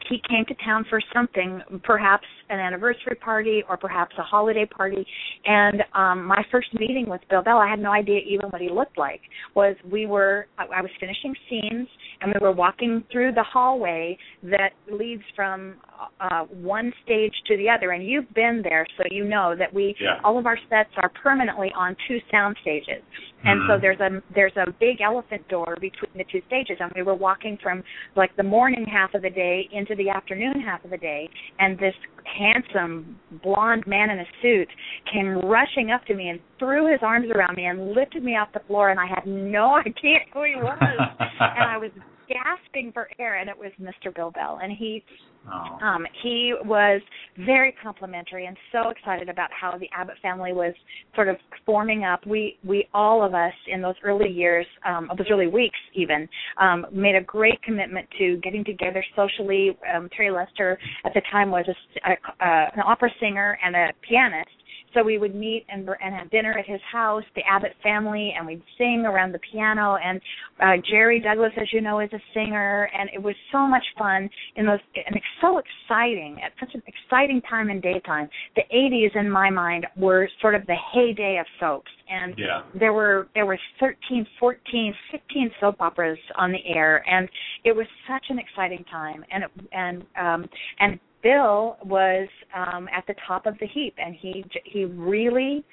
he 0.09 0.21
came 0.29 0.45
to 0.47 0.55
town 0.64 0.85
for 0.88 1.01
something, 1.14 1.61
perhaps 1.83 2.27
an 2.49 2.59
anniversary 2.59 3.16
party 3.21 3.62
or 3.69 3.77
perhaps 3.77 4.14
a 4.19 4.23
holiday 4.23 4.66
party. 4.66 5.07
And 5.45 5.83
um 5.95 6.25
my 6.25 6.45
first 6.51 6.69
meeting 6.79 7.07
with 7.09 7.21
Bill 7.31 7.42
Bell, 7.42 7.59
I 7.59 7.69
had 7.69 7.79
no 7.79 7.92
idea 7.92 8.21
even 8.27 8.49
what 8.51 8.61
he 8.61 8.69
looked 8.69 8.99
like. 8.99 9.21
Was 9.55 9.77
we 9.90 10.07
were 10.07 10.47
I, 10.59 10.64
I 10.64 10.83
was 10.83 10.90
finishing 11.01 11.35
scenes 11.49 11.88
and 12.21 12.33
we 12.35 12.40
were 12.40 12.53
walking 12.53 13.05
through 13.11 13.33
the 13.33 13.45
hallway 13.45 14.16
that 14.42 14.71
leads 14.90 15.23
from 15.35 15.77
uh 16.20 16.44
one 16.44 16.92
stage 17.04 17.32
to 17.46 17.56
the 17.56 17.68
other. 17.68 17.90
And 17.90 18.06
you've 18.06 18.32
been 18.35 18.62
there, 18.62 18.87
so 18.96 19.04
you 19.11 19.24
know 19.24 19.54
that 19.56 19.72
we 19.72 19.94
Yeah. 20.00 20.20
all 20.24 20.38
of 20.38 20.46
our 20.46 20.59
sets 20.68 20.90
are 20.96 21.09
permanently 21.11 21.72
on 21.74 21.96
two 22.06 22.20
sound 22.30 22.56
stages. 22.61 23.02
And 23.44 23.61
so 23.68 23.74
Mhm. 23.74 23.80
there's 23.80 24.00
a 24.00 24.22
there's 24.35 24.56
a 24.56 24.70
big 24.72 25.00
elephant 25.00 25.46
door 25.48 25.76
between 25.80 26.11
the 26.14 26.24
two 26.24 26.42
stages, 26.46 26.78
and 26.80 26.92
we 26.94 27.02
were 27.02 27.14
walking 27.14 27.56
from 27.59 27.82
like 28.14 28.35
the 28.37 28.42
morning 28.42 28.85
half 28.87 29.14
of 29.14 29.22
the 29.22 29.30
day 29.30 29.68
into 29.72 29.94
the 29.94 30.09
afternoon 30.11 30.61
half 30.61 30.85
of 30.85 30.90
the 30.90 30.98
day, 30.98 31.28
and 31.59 31.78
this 31.78 31.94
handsome 32.24 33.18
blonde 33.42 33.87
man 33.87 34.11
in 34.11 34.18
a 34.18 34.26
suit 34.42 34.68
came 35.12 35.38
rushing 35.40 35.90
up 35.92 36.04
to 36.06 36.14
me 36.14 36.28
and 36.30 36.40
threw 36.59 36.90
his 36.90 37.00
arms 37.02 37.30
around 37.30 37.56
me 37.56 37.66
and 37.66 37.92
lifted 37.92 38.24
me 38.24 38.37
off 38.37 38.50
the 38.52 38.61
floor, 38.61 38.90
and 38.90 38.98
I 38.98 39.06
had 39.06 39.26
no 39.26 39.76
idea 39.87 40.20
who 40.32 40.42
he 40.42 40.56
was, 40.56 40.98
and 41.40 41.64
I 41.64 41.76
was 41.78 41.90
gasping 42.28 42.92
for 42.92 43.08
air, 43.18 43.36
and 43.36 43.48
it 43.48 43.56
was 43.56 43.72
Mr. 43.80 44.14
Bill 44.14 44.30
Bell, 44.30 44.60
and 44.62 44.72
he 44.72 45.02
Oh. 45.48 45.78
um, 45.80 46.06
he 46.22 46.54
was 46.64 47.00
very 47.38 47.72
complimentary 47.80 48.46
and 48.46 48.56
so 48.72 48.88
excited 48.88 49.28
about 49.28 49.48
how 49.52 49.78
the 49.78 49.88
Abbott 49.92 50.16
family 50.20 50.52
was 50.52 50.74
sort 51.14 51.28
of 51.28 51.36
forming 51.64 52.04
up. 52.04 52.26
We 52.26 52.58
we 52.64 52.88
all 52.92 53.22
of 53.22 53.34
us 53.34 53.52
in 53.68 53.80
those 53.80 53.94
early 54.02 54.28
years, 54.28 54.66
um, 54.84 55.10
those 55.16 55.28
early 55.30 55.46
weeks 55.46 55.78
even, 55.94 56.28
um, 56.58 56.86
made 56.90 57.14
a 57.14 57.20
great 57.20 57.62
commitment 57.62 58.08
to 58.18 58.38
getting 58.38 58.64
together 58.64 59.04
socially. 59.14 59.76
Um, 59.94 60.08
Terry 60.16 60.30
Lester 60.30 60.78
at 61.04 61.14
the 61.14 61.22
time 61.30 61.50
was 61.50 61.64
a, 61.68 62.10
a, 62.10 62.12
uh, 62.12 62.70
an 62.74 62.82
opera 62.84 63.10
singer 63.20 63.58
and 63.64 63.76
a 63.76 63.92
pianist. 64.08 64.50
So 64.96 65.02
we 65.02 65.18
would 65.18 65.35
meet 65.35 65.66
and 65.68 65.87
and 66.02 66.14
have 66.14 66.30
dinner 66.30 66.59
at 66.59 66.66
his 66.66 66.80
house, 66.90 67.22
the 67.35 67.42
Abbott 67.42 67.74
family, 67.82 68.35
and 68.37 68.46
we'd 68.46 68.62
sing 68.78 69.04
around 69.06 69.32
the 69.32 69.40
piano. 69.52 69.98
And 70.02 70.20
uh, 70.59 70.82
Jerry 70.90 71.20
Douglas, 71.20 71.52
as 71.61 71.70
you 71.70 71.82
know, 71.82 72.00
is 72.00 72.09
a 72.14 72.20
singer, 72.32 72.88
and 72.98 73.11
it 73.12 73.22
was 73.22 73.35
so 73.52 73.66
much 73.66 73.85
fun 73.98 74.30
in 74.56 74.64
those. 74.64 74.78
And 74.94 75.14
it's 75.14 75.24
so 75.42 75.59
exciting 75.59 76.38
at 76.42 76.52
such 76.59 76.74
an 76.74 76.82
exciting 76.87 77.42
time 77.42 77.68
in 77.68 77.80
daytime. 77.82 78.30
The 78.56 78.62
80s, 78.74 79.14
in 79.16 79.30
my 79.30 79.50
mind, 79.50 79.87
were 79.98 80.30
sort 80.40 80.54
of 80.54 80.66
the 80.66 80.76
heyday 80.94 81.37
of 81.38 81.46
soaps, 81.61 81.90
and 82.09 82.35
Yeah. 82.38 82.62
there 82.74 82.94
were 82.94 83.28
there 83.35 83.44
were 83.44 83.59
13, 83.78 84.26
14, 84.40 84.94
15 85.12 85.50
soap 85.61 85.76
operas 85.80 86.18
on 86.37 86.52
the 86.52 86.66
air, 86.66 87.04
and 87.06 87.28
it 87.64 87.76
was 87.76 87.87
such 88.09 88.24
an 88.30 88.38
exciting 88.38 88.82
time. 88.90 89.26
And 89.30 89.44
it, 89.44 89.50
and 89.72 90.06
um, 90.16 90.48
and 90.80 90.98
Bill 91.26 91.76
was 91.84 92.28
um, 92.54 92.88
at 92.96 93.04
the 93.08 93.14
top 93.26 93.46
of 93.46 93.54
the 93.58 93.66
heap, 93.66 93.94
and 93.98 94.14
he 94.14 94.44
he 94.64 94.84
really, 94.84 95.64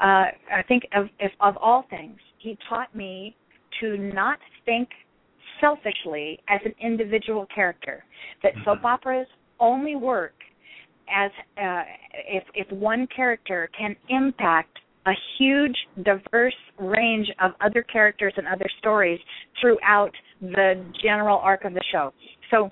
uh, 0.00 0.26
I 0.58 0.62
think 0.68 0.84
of 0.94 1.04
if, 1.20 1.32
of 1.40 1.54
all 1.58 1.84
things, 1.90 2.18
he 2.38 2.56
taught 2.66 2.94
me 2.94 3.36
to 3.80 3.98
not 3.98 4.38
think 4.64 4.88
selfishly 5.60 6.40
as 6.48 6.60
an 6.64 6.74
individual 6.80 7.46
character. 7.54 7.96
That 8.42 8.54
soap 8.64 8.78
Mhm. 8.78 8.92
operas 8.94 9.28
only 9.60 9.96
work 9.96 10.36
as 11.08 11.30
uh, 11.58 11.84
if 12.38 12.44
if 12.54 12.68
one 12.72 13.06
character 13.08 13.68
can 13.78 13.94
impact 14.08 14.74
a 15.04 15.14
huge 15.36 15.78
diverse 16.10 16.60
range 16.78 17.28
of 17.44 17.50
other 17.60 17.82
characters 17.82 18.32
and 18.38 18.46
other 18.46 18.68
stories 18.78 19.20
throughout 19.60 20.14
the 20.40 20.68
general 21.02 21.38
arc 21.50 21.64
of 21.68 21.74
the 21.74 21.84
show. 21.92 22.12
So 22.50 22.70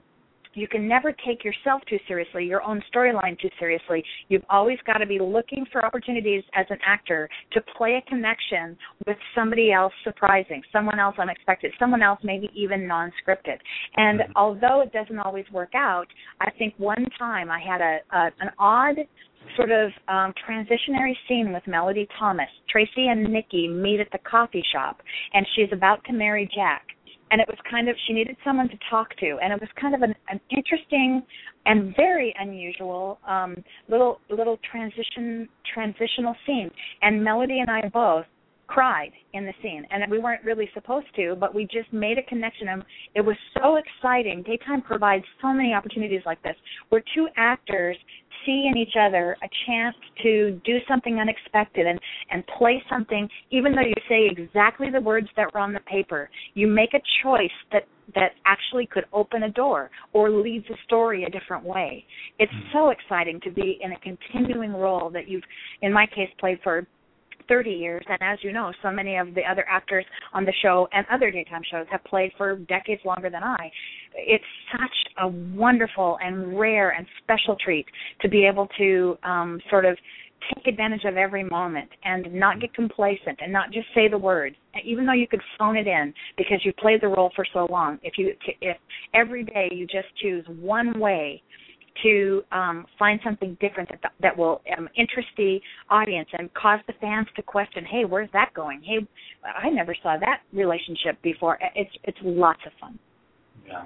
you 0.55 0.67
can 0.69 0.89
never 0.89 1.13
take 1.27 1.45
yourself 1.45 1.83
too 1.89 1.99
seriously, 2.09 2.45
your 2.45 2.63
own 2.63 2.83
storyline 2.95 3.39
too 3.41 3.49
seriously. 3.59 4.03
You've 4.29 4.45
always 4.51 4.79
got 4.87 4.99
to 4.99 5.07
be 5.07 5.19
looking 5.19 5.65
for 5.71 5.85
opportunities 5.85 6.43
as 6.55 6.67
an 6.71 6.79
actor 6.85 7.29
to 7.53 7.61
play 7.77 8.01
a 8.05 8.11
connection 8.11 8.77
with 9.07 9.17
somebody 9.35 9.73
else 9.73 9.93
surprising, 10.05 10.63
someone 10.73 10.99
else 10.99 11.17
unexpected, 11.19 11.73
someone 11.79 12.03
else 12.03 12.19
maybe 12.23 12.51
even 12.55 12.87
non 12.87 13.13
scripted. 13.23 13.59
And 13.97 14.21
mm-hmm. 14.21 14.33
although 14.37 14.83
it 14.83 14.93
doesn't 14.93 15.19
always 15.19 15.45
work 15.53 15.75
out, 15.75 16.07
I 16.41 16.51
think 16.53 16.75
one 16.79 17.07
time 17.19 17.51
I 17.51 17.61
had 17.61 17.81
a, 17.81 17.99
a 18.13 18.31
an 18.41 18.51
odd 18.59 18.97
sort 19.57 19.71
of 19.71 19.91
um 20.09 20.33
transitionary 20.49 21.15
scene 21.27 21.53
with 21.53 21.63
Melody 21.67 22.07
Thomas. 22.19 22.49
Traci 22.75 23.09
and 23.11 23.33
Nikki 23.33 23.69
meet 23.69 24.01
at 24.01 24.09
the 24.13 24.19
coffee 24.19 24.65
shop 24.73 25.01
and 25.33 25.47
she's 25.55 25.69
about 25.73 26.05
to 26.05 26.13
marry 26.13 26.49
Jack 26.55 26.83
and 27.31 27.41
it 27.41 27.49
was 27.49 27.59
kind 27.71 27.89
of 27.89 27.97
she 28.07 28.13
needed 28.13 28.37
someone 28.45 28.69
to 28.69 28.79
talk 28.89 29.17
to. 29.17 29.39
And 29.43 29.53
it 29.53 29.61
was 29.61 29.69
kind 29.81 29.95
of 29.95 30.03
an, 30.03 30.15
an 30.29 30.41
interesting 30.51 31.23
and 31.67 31.95
very 31.97 32.35
unusual 32.39 33.19
um 33.29 33.63
little 33.89 34.21
little 34.31 34.59
transition 34.71 35.49
transitional 35.73 36.35
scene. 36.47 36.71
And 37.03 37.23
melody 37.23 37.61
and 37.61 37.71
i 37.71 37.89
both 37.89 38.27
cried 38.71 39.11
in 39.33 39.45
the 39.45 39.53
scene. 39.63 39.85
And 39.91 40.09
we 40.11 40.21
weren't 40.21 40.45
really 40.45 40.71
supposed 40.75 41.09
to 41.17 41.35
but 41.39 41.55
we 41.55 41.65
just 41.65 41.93
made 41.93 42.19
a 42.19 42.23
connection 42.23 42.69
and 42.69 42.85
it 43.15 43.21
was 43.21 43.37
so 43.61 43.77
exciting. 43.77 44.43
Daytime 44.45 44.81
provides 44.83 45.25
so 45.43 45.53
many 45.53 45.75
opportunities 45.75 46.23
like 46.25 46.41
this 46.43 46.55
where 46.89 47.03
two 47.15 47.27
actors 47.37 47.97
see 48.47 48.69
in 48.71 48.79
each 48.79 48.95
other 48.99 49.37
a 49.43 49.49
chance 49.67 49.97
to 50.23 50.61
do 50.65 50.79
something 50.89 51.19
unexpected 51.19 51.87
and 51.87 52.01
and 52.31 52.43
play 52.59 52.83
something 52.89 53.29
even 53.51 53.73
though 53.73 53.83
you 53.83 53.95
say 54.09 54.31
exactly 54.31 54.89
the 54.91 55.01
words 55.01 55.29
that 55.37 55.53
were 55.53 55.61
on 55.61 55.73
the 55.73 55.81
paper. 55.81 56.31
You 56.55 56.69
make 56.69 56.95
a 56.95 57.03
choice 57.23 57.51
that 57.73 57.87
that 58.15 58.33
actually 58.45 58.87
could 58.87 59.05
open 59.13 59.45
a 59.45 59.51
door 59.51 59.91
or 60.13 60.31
leads 60.31 60.67
a 60.71 60.75
story 60.85 61.25
a 61.25 61.31
different 61.31 61.65
way. 61.65 62.05
It's 62.39 62.53
mm-hmm. 62.53 62.73
so 62.73 62.91
exciting 62.91 63.41
to 63.45 63.51
be 63.51 63.79
in 63.81 63.93
a 63.93 63.99
continuing 64.01 64.73
role 64.73 65.11
that 65.11 65.29
you've 65.29 65.45
in 65.83 65.93
my 65.93 66.07
case 66.07 66.31
played 66.39 66.59
for 66.63 66.87
30 67.51 67.71
years, 67.71 68.05
and 68.09 68.19
as 68.23 68.39
you 68.43 68.53
know, 68.53 68.73
so 68.81 68.91
many 68.91 69.17
of 69.17 69.35
the 69.35 69.43
other 69.43 69.67
actors 69.69 70.05
on 70.33 70.45
the 70.45 70.53
show 70.63 70.89
and 70.93 71.05
other 71.13 71.31
daytime 71.33 71.63
shows 71.71 71.85
have 71.91 72.03
played 72.05 72.31
for 72.39 72.57
decades 72.57 73.03
longer 73.05 73.29
than 73.29 73.43
I. 73.43 73.71
It's 74.15 74.45
such 74.71 75.13
a 75.21 75.29
wonderful 75.29 76.17
and 76.23 76.59
rare 76.59 76.91
and 76.91 77.05
special 77.23 77.57
treat 77.63 77.87
to 78.21 78.29
be 78.29 78.47
able 78.47 78.69
to 78.79 79.19
um, 79.25 79.61
sort 79.69 79.85
of 79.85 79.99
take 80.55 80.69
advantage 80.69 81.05
of 81.05 81.17
every 81.17 81.45
moment 81.45 81.91
and 82.05 82.33
not 82.33 82.61
get 82.61 82.73
complacent 82.73 83.39
and 83.43 83.53
not 83.53 83.71
just 83.73 83.87
say 83.95 84.09
the 84.09 84.17
words 84.17 84.57
even 84.87 85.05
though 85.05 85.13
you 85.13 85.29
could 85.29 85.43
phone 85.59 85.77
it 85.77 85.87
in 85.87 86.15
because 86.39 86.65
you 86.65 86.73
played 86.79 87.03
the 87.03 87.07
role 87.07 87.31
for 87.37 87.45
so 87.53 87.67
long 87.71 87.99
if 88.03 88.15
you 88.17 88.33
if 88.63 88.77
every 89.13 89.45
day 89.45 89.69
you 89.71 89.87
just 89.87 90.09
choose 90.23 90.43
one 90.59 90.99
way 90.99 91.43
to 92.03 92.43
um, 92.53 92.87
find 92.99 93.21
something 93.25 93.57
different 93.61 93.89
that 93.91 94.13
that 94.21 94.37
will 94.37 94.63
um, 94.77 94.89
interest 94.97 95.29
the 95.37 95.59
audience 95.91 96.29
and 96.39 96.53
cause 96.55 96.81
the 96.87 96.95
fans 97.01 97.27
to 97.37 97.43
question, 97.43 97.85
"Hey, 97.85 98.05
where's 98.05 98.31
that 98.33 98.53
going? 98.55 98.83
Hey, 98.83 99.07
I 99.45 99.71
never 99.71 99.95
saw 100.03 100.17
that 100.19 100.41
relationship 100.53 101.21
before." 101.23 101.59
It's 101.75 101.91
it's 102.05 102.19
lots 102.23 102.61
of 102.67 102.73
fun. 102.81 102.99
Yeah. 103.67 103.85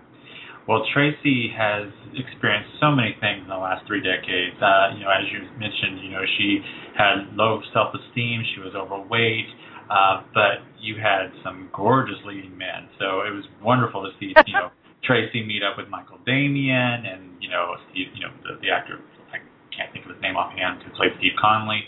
Well, 0.66 0.80
Traci 0.96 1.52
has 1.52 1.92
experienced 2.16 2.80
so 2.80 2.90
many 2.90 3.14
things 3.20 3.42
in 3.44 3.48
the 3.48 3.60
last 3.60 3.86
three 3.86 4.00
decades. 4.00 4.56
Uh, 4.56 4.96
you 4.96 5.04
know, 5.04 5.12
as 5.12 5.28
you 5.28 5.44
mentioned, 5.60 6.00
you 6.00 6.10
know, 6.10 6.24
she 6.38 6.58
had 6.96 7.36
low 7.36 7.60
self-esteem. 7.74 8.42
She 8.54 8.60
was 8.60 8.72
overweight. 8.74 9.44
Uh, 9.90 10.24
but 10.32 10.64
you 10.80 10.96
had 10.96 11.28
some 11.44 11.68
gorgeous 11.74 12.16
leading 12.24 12.56
men, 12.56 12.88
so 12.98 13.20
it 13.20 13.28
was 13.28 13.44
wonderful 13.62 14.00
to 14.00 14.10
see, 14.18 14.32
you 14.46 14.52
know, 14.54 14.70
Traci 15.08 15.46
meet 15.46 15.62
up 15.62 15.76
with 15.76 15.88
Michael 15.88 16.18
Damian 16.26 17.04
and 17.06 17.36
you 17.40 17.48
know 17.48 17.76
Steve, 17.90 18.08
you 18.14 18.22
know 18.24 18.32
the, 18.42 18.60
the 18.60 18.70
actor 18.70 19.00
I 19.32 19.38
can't 19.74 19.92
think 19.92 20.04
of 20.06 20.12
his 20.12 20.22
name 20.22 20.36
offhand 20.36 20.82
who 20.82 20.90
played 20.96 21.12
Steve 21.18 21.36
Conley. 21.40 21.84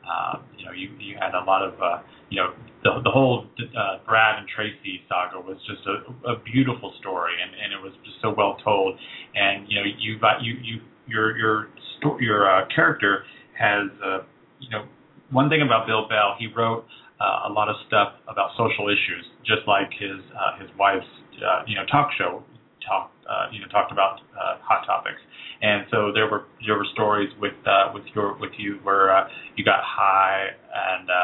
Uh, 0.00 0.42
you 0.56 0.64
know, 0.64 0.72
you 0.72 0.90
you 0.98 1.16
had 1.20 1.34
a 1.34 1.44
lot 1.44 1.62
of 1.62 1.74
uh, 1.80 2.02
you 2.30 2.40
know 2.40 2.54
the 2.82 3.02
the 3.04 3.10
whole 3.10 3.46
uh, 3.76 3.98
Brad 4.06 4.38
and 4.38 4.46
Traci 4.48 5.02
saga 5.08 5.40
was 5.40 5.58
just 5.66 5.82
a, 5.86 6.32
a 6.32 6.40
beautiful 6.40 6.94
story 7.00 7.34
and 7.36 7.52
and 7.52 7.72
it 7.72 7.80
was 7.82 7.92
just 8.04 8.16
so 8.22 8.32
well 8.36 8.56
told. 8.64 8.98
And 9.34 9.66
you 9.68 9.76
know 9.76 9.86
you 9.86 10.18
got 10.18 10.42
you 10.42 10.54
you 10.62 10.80
your 11.06 11.36
your 11.36 11.68
sto- 11.98 12.18
your 12.18 12.48
uh, 12.48 12.66
character 12.74 13.24
has 13.58 13.90
uh, 14.04 14.18
you 14.60 14.70
know 14.70 14.86
one 15.30 15.48
thing 15.48 15.62
about 15.62 15.86
Bill 15.86 16.08
Bell 16.08 16.34
he 16.38 16.46
wrote 16.46 16.86
uh, 17.20 17.48
a 17.48 17.52
lot 17.52 17.68
of 17.68 17.76
stuff 17.86 18.14
about 18.26 18.50
social 18.56 18.88
issues 18.88 19.26
just 19.44 19.62
like 19.68 19.90
his 19.92 20.18
uh, 20.32 20.58
his 20.58 20.70
wife's 20.78 21.06
uh, 21.38 21.62
you 21.66 21.76
know 21.76 21.84
talk 21.90 22.10
show 22.16 22.42
talked 22.86 23.14
uh, 23.28 23.46
you 23.52 23.60
know 23.60 23.68
talked 23.68 23.92
about 23.92 24.20
uh, 24.34 24.58
hot 24.62 24.86
topics, 24.86 25.20
and 25.62 25.86
so 25.90 26.12
there 26.12 26.30
were 26.30 26.44
there 26.66 26.76
were 26.76 26.86
stories 26.92 27.30
with 27.40 27.56
uh, 27.66 27.92
with 27.94 28.04
your 28.14 28.36
with 28.38 28.52
you 28.58 28.78
where 28.82 29.14
uh, 29.14 29.28
you 29.56 29.64
got 29.64 29.80
high 29.82 30.48
and 30.72 31.08
uh, 31.08 31.14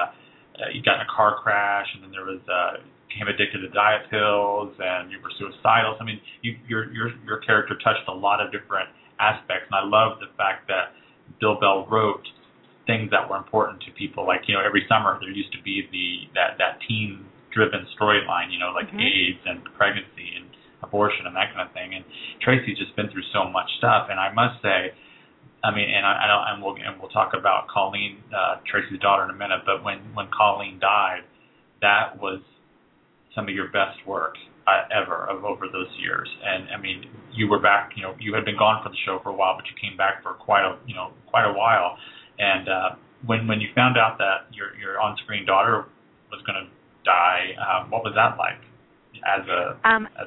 uh, 0.61 0.69
you 0.73 0.83
got 0.83 0.97
in 0.97 1.07
a 1.07 1.13
car 1.13 1.37
crash, 1.43 1.87
and 1.95 2.05
then 2.05 2.11
there 2.11 2.25
was 2.25 2.41
uh, 2.49 2.81
became 3.09 3.29
addicted 3.29 3.61
to 3.61 3.69
diet 3.73 4.09
pills, 4.11 4.73
and 4.79 5.11
you 5.11 5.19
were 5.21 5.33
suicidal. 5.39 5.97
I 6.01 6.05
mean, 6.05 6.21
you, 6.43 6.57
your 6.69 6.93
your 6.93 7.13
your 7.25 7.39
character 7.45 7.77
touched 7.85 8.09
a 8.09 8.15
lot 8.15 8.41
of 8.41 8.53
different 8.53 8.89
aspects, 9.21 9.69
and 9.73 9.77
I 9.77 9.85
love 9.85 10.21
the 10.21 10.29
fact 10.37 10.69
that 10.69 10.93
Bill 11.41 11.59
Bell 11.61 11.87
wrote 11.91 12.25
things 12.87 13.11
that 13.11 13.29
were 13.29 13.37
important 13.37 13.83
to 13.85 13.91
people. 13.93 14.27
Like 14.27 14.49
you 14.49 14.55
know, 14.55 14.63
every 14.65 14.85
summer 14.89 15.19
there 15.21 15.31
used 15.31 15.53
to 15.53 15.63
be 15.63 15.85
the 15.93 16.33
that 16.35 16.57
that 16.59 16.81
teen 16.89 17.25
driven 17.53 17.89
storyline, 17.97 18.53
you 18.53 18.61
know, 18.61 18.73
like 18.77 18.89
mm-hmm. 18.89 19.01
AIDS 19.01 19.41
and 19.45 19.65
pregnancy 19.77 20.37
and 20.37 20.45
abortion 20.87 21.27
and 21.27 21.35
that 21.35 21.51
kind 21.55 21.67
of 21.67 21.75
thing. 21.75 21.95
And 21.95 22.05
Traci's 22.41 22.79
just 22.79 22.95
been 22.95 23.11
through 23.11 23.27
so 23.35 23.51
much 23.51 23.67
stuff, 23.79 24.09
and 24.11 24.19
I 24.19 24.33
must 24.33 24.63
say, 24.63 24.95
I 25.65 25.75
mean, 25.75 25.91
and 25.91 26.07
I, 26.07 26.25
I 26.25 26.27
don't, 26.31 26.45
and 26.47 26.57
we'll 26.63 26.77
and 26.79 26.95
we'll 27.01 27.11
talk 27.11 27.35
about 27.35 27.67
Colleen, 27.67 28.23
uh, 28.31 28.63
Traci's 28.71 29.01
daughter, 29.01 29.25
in 29.25 29.31
a 29.31 29.39
minute. 29.39 29.67
But 29.67 29.83
when 29.83 29.99
when 30.15 30.29
Colleen 30.31 30.79
died, 30.79 31.27
that 31.83 32.21
was 32.23 32.41
some 33.35 33.49
of 33.49 33.55
your 33.55 33.69
best 33.69 33.99
work 34.07 34.35
uh, 34.67 34.87
ever 34.91 35.27
of 35.27 35.45
over 35.45 35.67
those 35.67 35.91
years. 35.99 36.29
And 36.45 36.69
I 36.71 36.81
mean, 36.81 37.11
you 37.33 37.49
were 37.49 37.61
back. 37.61 37.93
You 37.97 38.03
know, 38.03 38.15
you 38.19 38.35
had 38.35 38.45
been 38.45 38.59
gone 38.59 38.83
for 38.83 38.91
the 38.91 39.01
show 39.05 39.19
for 39.23 39.31
a 39.31 39.37
while, 39.37 39.57
but 39.57 39.65
you 39.67 39.75
came 39.81 39.97
back 39.97 40.23
for 40.23 40.35
quite 40.35 40.65
a 40.65 40.79
you 40.87 40.95
know 40.95 41.11
quite 41.27 41.47
a 41.47 41.53
while. 41.53 41.97
And 42.39 42.69
uh, 42.69 42.89
when 43.25 43.47
when 43.47 43.61
you 43.61 43.69
found 43.75 43.97
out 43.97 44.19
that 44.19 44.53
your 44.53 44.77
your 44.77 45.01
on 45.01 45.17
screen 45.25 45.47
daughter 45.47 45.87
was 46.31 46.43
going 46.47 46.59
to 46.63 46.69
die, 47.05 47.55
um, 47.63 47.91
what 47.91 48.03
was 48.03 48.13
that 48.15 48.37
like? 48.37 48.61
As 49.25 49.47
a 49.49 49.89
um, 49.89 50.07
as, 50.21 50.27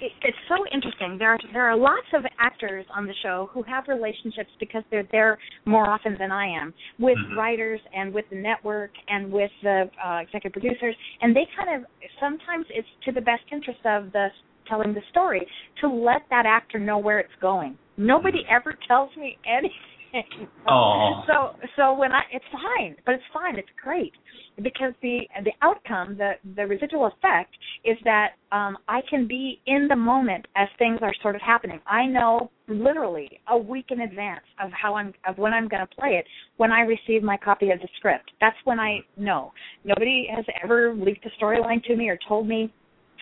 it, 0.00 0.12
it's 0.22 0.36
so 0.48 0.56
interesting. 0.72 1.16
There 1.18 1.30
are 1.30 1.38
there 1.52 1.68
are 1.68 1.76
lots 1.76 2.06
of 2.14 2.24
actors 2.38 2.84
on 2.94 3.06
the 3.06 3.14
show 3.22 3.50
who 3.52 3.62
have 3.64 3.84
relationships 3.88 4.50
because 4.60 4.82
they're 4.90 5.08
there 5.12 5.38
more 5.64 5.88
often 5.88 6.16
than 6.18 6.30
I 6.30 6.46
am 6.46 6.74
with 6.98 7.16
mm-hmm. 7.18 7.38
writers 7.38 7.80
and 7.94 8.12
with 8.12 8.24
the 8.30 8.36
network 8.36 8.90
and 9.08 9.30
with 9.30 9.50
the 9.62 9.90
uh, 10.04 10.18
executive 10.18 10.52
producers, 10.52 10.96
and 11.20 11.34
they 11.34 11.46
kind 11.56 11.82
of 11.82 11.88
sometimes 12.20 12.66
it's 12.70 12.88
to 13.04 13.12
the 13.12 13.20
best 13.20 13.44
interest 13.52 13.80
of 13.84 14.12
the 14.12 14.28
telling 14.68 14.94
the 14.94 15.02
story 15.10 15.46
to 15.80 15.88
let 15.88 16.22
that 16.30 16.46
actor 16.46 16.78
know 16.78 16.98
where 16.98 17.18
it's 17.18 17.32
going. 17.40 17.76
Nobody 17.96 18.38
mm-hmm. 18.38 18.56
ever 18.56 18.78
tells 18.88 19.10
me 19.16 19.38
anything. 19.46 19.76
Oh. 20.68 21.22
So 21.26 21.56
so 21.76 21.94
when 21.94 22.12
I 22.12 22.20
it's 22.32 22.44
fine, 22.52 22.94
but 23.04 23.14
it's 23.14 23.24
fine. 23.32 23.56
It's 23.58 23.68
great 23.82 24.12
because 24.56 24.92
the 25.02 25.20
the 25.44 25.50
outcome, 25.60 26.16
the 26.16 26.32
the 26.54 26.66
residual 26.66 27.06
effect 27.06 27.50
is 27.84 27.96
that 28.04 28.32
um, 28.52 28.78
I 28.88 29.00
can 29.10 29.26
be 29.26 29.60
in 29.66 29.88
the 29.88 29.96
moment 29.96 30.46
as 30.56 30.68
things 30.78 31.00
are 31.02 31.12
sort 31.20 31.34
of 31.34 31.42
happening. 31.42 31.80
I 31.86 32.06
know 32.06 32.50
literally 32.68 33.40
a 33.48 33.58
week 33.58 33.86
in 33.90 34.02
advance 34.02 34.44
of 34.62 34.70
how 34.70 34.94
I'm 34.94 35.12
of 35.26 35.38
when 35.38 35.52
I'm 35.52 35.68
going 35.68 35.84
to 35.86 35.96
play 35.96 36.10
it 36.10 36.26
when 36.58 36.70
I 36.70 36.80
receive 36.80 37.22
my 37.22 37.36
copy 37.36 37.70
of 37.70 37.80
the 37.80 37.88
script. 37.96 38.30
That's 38.40 38.56
when 38.64 38.78
I 38.78 39.00
know. 39.16 39.52
Nobody 39.84 40.28
has 40.34 40.44
ever 40.62 40.94
leaked 40.94 41.26
a 41.26 41.42
storyline 41.42 41.82
to 41.84 41.96
me 41.96 42.08
or 42.08 42.18
told 42.28 42.46
me 42.46 42.72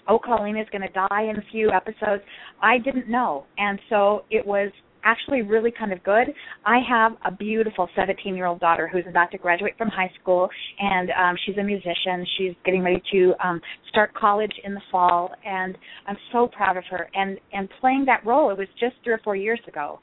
oh, 0.08 0.18
Colleen 0.22 0.56
is 0.56 0.66
going 0.72 0.82
to 0.82 0.92
die 0.92 1.28
in 1.30 1.36
a 1.36 1.44
few 1.52 1.70
episodes. 1.70 2.22
I 2.62 2.78
didn't 2.78 3.08
know. 3.08 3.44
And 3.58 3.78
so 3.88 4.24
it 4.30 4.46
was 4.46 4.70
actually 5.04 5.42
really 5.42 5.72
kind 5.76 5.92
of 5.92 6.02
good. 6.02 6.28
I 6.64 6.78
have 6.88 7.12
a 7.24 7.30
beautiful 7.30 7.88
17 7.96 8.34
year 8.34 8.46
old 8.46 8.60
daughter 8.60 8.88
who's 8.88 9.04
about 9.08 9.30
to 9.32 9.38
graduate 9.38 9.74
from 9.78 9.88
high 9.88 10.10
school, 10.20 10.48
and 10.78 11.10
um, 11.10 11.36
she's 11.44 11.56
a 11.58 11.62
musician. 11.62 12.26
She's 12.38 12.52
getting 12.64 12.82
ready 12.82 13.02
to 13.12 13.34
um, 13.44 13.60
start 13.88 14.14
college 14.14 14.52
in 14.64 14.74
the 14.74 14.80
fall, 14.90 15.30
and 15.44 15.76
I'm 16.06 16.16
so 16.32 16.48
proud 16.48 16.76
of 16.76 16.84
her. 16.90 17.08
And 17.14 17.38
and 17.52 17.68
playing 17.80 18.04
that 18.06 18.24
role, 18.24 18.50
it 18.50 18.58
was 18.58 18.68
just 18.78 18.96
three 19.04 19.12
or 19.12 19.20
four 19.24 19.36
years 19.36 19.60
ago. 19.66 20.00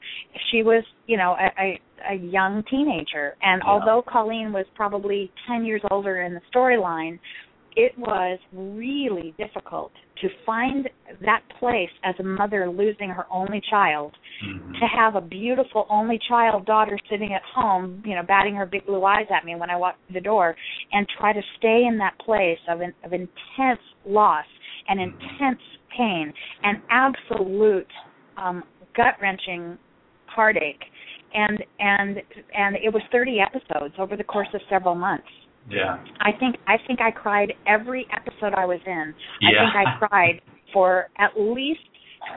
She 0.50 0.62
was, 0.62 0.84
you 1.06 1.16
know, 1.16 1.36
a, 1.38 1.62
a 1.62 1.80
a 2.12 2.14
young 2.14 2.62
teenager, 2.70 3.36
and 3.42 3.62
yeah. 3.64 3.70
although 3.70 4.02
Colleen 4.06 4.52
was 4.52 4.66
probably 4.74 5.32
10 5.48 5.64
years 5.64 5.82
older 5.90 6.22
in 6.22 6.32
the 6.32 6.40
storyline, 6.54 7.18
it 7.76 7.96
was 7.98 8.38
really 8.52 9.34
difficult 9.38 9.92
to 10.20 10.28
find 10.44 10.88
that 11.20 11.42
place 11.58 11.90
as 12.04 12.14
a 12.18 12.22
mother 12.22 12.68
losing 12.68 13.08
her 13.08 13.26
only 13.30 13.60
child 13.70 14.16
Mhm. 14.42 14.78
to 14.78 14.86
have 14.86 15.16
a 15.16 15.20
beautiful 15.20 15.86
only 15.88 16.18
child 16.18 16.64
daughter 16.64 16.98
sitting 17.08 17.32
at 17.32 17.42
home, 17.42 18.02
you 18.04 18.14
know, 18.14 18.22
batting 18.22 18.54
her 18.54 18.66
big 18.66 18.84
blue 18.86 19.04
eyes 19.04 19.26
at 19.30 19.44
me 19.44 19.54
when 19.54 19.70
I 19.70 19.76
walk 19.76 19.96
through 20.06 20.14
the 20.14 20.20
door, 20.20 20.56
and 20.92 21.08
try 21.08 21.32
to 21.32 21.42
stay 21.56 21.84
in 21.86 21.98
that 21.98 22.18
place 22.18 22.58
of 22.68 22.80
in, 22.80 22.92
of 23.04 23.12
intense 23.12 23.80
loss 24.04 24.46
and 24.88 25.00
intense 25.00 25.62
pain 25.96 26.32
and 26.62 26.80
absolute 26.90 27.90
um, 28.36 28.64
gut 28.94 29.14
wrenching 29.20 29.78
heartache, 30.26 30.84
and 31.34 31.64
and 31.78 32.22
and 32.54 32.76
it 32.76 32.92
was 32.92 33.02
30 33.10 33.40
episodes 33.40 33.94
over 33.98 34.16
the 34.16 34.24
course 34.24 34.48
of 34.54 34.60
several 34.68 34.94
months. 34.94 35.28
Yeah. 35.70 35.98
I 36.20 36.32
think 36.38 36.56
I 36.66 36.76
think 36.86 37.00
I 37.00 37.10
cried 37.10 37.52
every 37.66 38.06
episode 38.14 38.54
I 38.56 38.64
was 38.64 38.80
in. 38.86 39.14
Yeah. 39.40 39.48
I 39.48 39.52
think 39.64 39.74
I 39.76 39.84
cried 40.08 40.36
for 40.72 41.08
at 41.18 41.32
least 41.38 41.80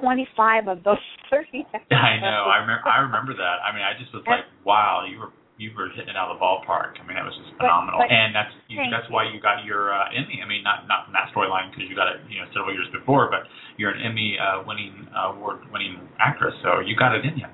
25 0.02 0.68
of 0.68 0.84
those 0.84 1.02
30 1.32 1.66
episodes. 1.74 1.92
I 1.92 2.20
know. 2.20 2.48
I 2.52 2.58
remember. 2.62 2.88
I 2.88 3.00
remember 3.02 3.34
that. 3.36 3.58
I 3.64 3.74
mean, 3.76 3.84
I 3.84 3.94
just 4.00 4.14
was 4.14 4.24
like, 4.28 4.46
wow, 4.66 5.06
you 5.10 5.20
were 5.20 5.32
you 5.62 5.70
were 5.78 5.94
hitting 5.94 6.10
it 6.10 6.18
out 6.18 6.34
of 6.34 6.40
the 6.40 6.42
ballpark. 6.42 6.98
I 6.98 7.06
mean, 7.06 7.14
that 7.14 7.22
was 7.28 7.38
just 7.38 7.54
phenomenal. 7.62 8.02
but- 8.02 8.10
and 8.10 8.34
that's 8.34 8.50
you, 8.66 8.82
that's 8.90 9.06
why 9.14 9.30
you 9.30 9.38
got 9.38 9.62
your 9.62 9.94
uh, 9.94 10.10
Emmy. 10.10 10.42
I 10.42 10.48
mean, 10.50 10.66
not 10.66 10.88
not 10.90 11.06
from 11.06 11.14
that 11.14 11.30
storyline 11.30 11.70
because 11.70 11.86
you 11.86 11.94
got 11.96 12.10
it 12.10 12.18
you 12.28 12.42
know 12.42 12.50
several 12.50 12.74
years 12.74 12.90
before, 12.90 13.30
but 13.30 13.46
you're 13.78 13.94
an 13.94 14.02
Emmy 14.02 14.42
uh, 14.42 14.66
winning 14.66 15.06
uh, 15.14 15.38
award 15.38 15.62
winning 15.72 16.02
actress, 16.18 16.56
so 16.66 16.82
you 16.82 16.98
got 16.98 17.14
it 17.14 17.22
in 17.26 17.38
you. 17.38 17.46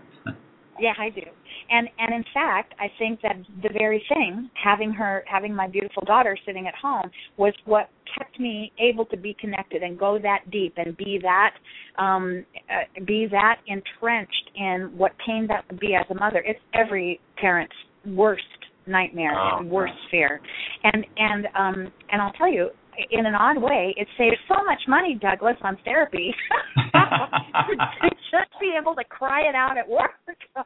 Yeah, 0.80 0.94
I 0.98 1.10
do. 1.10 1.22
And 1.70 1.90
and 2.00 2.13
in 2.13 2.24
fact, 2.34 2.74
I 2.80 2.88
think 2.98 3.22
that 3.22 3.36
the 3.62 3.70
very 3.78 4.04
thing, 4.13 4.50
having 4.62 4.92
her 4.94 5.24
having 5.28 5.54
my 5.56 5.68
beautiful 5.68 6.04
daughter 6.06 6.38
sitting 6.46 6.68
at 6.68 6.76
home 6.76 7.10
was 7.38 7.54
what 7.66 7.90
kept 8.18 8.40
me 8.40 8.72
able 8.80 9.06
to 9.06 9.18
be 9.18 9.36
connected 9.40 9.84
and 9.84 10.00
go 10.00 10.18
that 10.20 10.50
deep 10.52 10.74
and 10.78 10.96
be 10.96 11.20
that 11.22 11.54
um 12.02 12.46
uh, 12.70 13.04
be 13.06 13.28
that 13.30 13.60
entrenched 13.68 14.52
in 14.56 14.92
what 14.96 15.12
pain 15.26 15.46
that 15.48 15.66
would 15.70 15.80
be 15.80 15.96
as 15.96 16.06
a 16.10 16.16
mother. 16.16 16.44
It's 16.46 16.60
every 16.74 17.20
parent's 17.38 17.76
worst 18.06 18.44
nightmare 18.86 19.38
Oh, 19.38 19.58
and 19.60 19.70
worst 19.70 19.94
fear. 20.10 20.40
And 20.84 21.06
and 21.18 21.48
um 21.58 21.92
and 22.12 22.22
I'll 22.22 22.34
tell 22.34 22.52
you 22.52 22.70
in 23.12 23.25
an 23.25 23.36
odd 23.36 23.57
way, 23.62 23.93
it 23.97 24.07
saves 24.17 24.38
so 24.47 24.63
much 24.63 24.79
money, 24.88 25.17
Douglas, 25.21 25.55
on 25.62 25.77
therapy. 25.86 26.33
to 26.75 28.10
just 28.31 28.60
be 28.60 28.73
able 28.79 28.95
to 28.95 29.03
cry 29.03 29.41
it 29.41 29.55
out 29.55 29.77
at 29.77 29.88
work. 29.88 30.12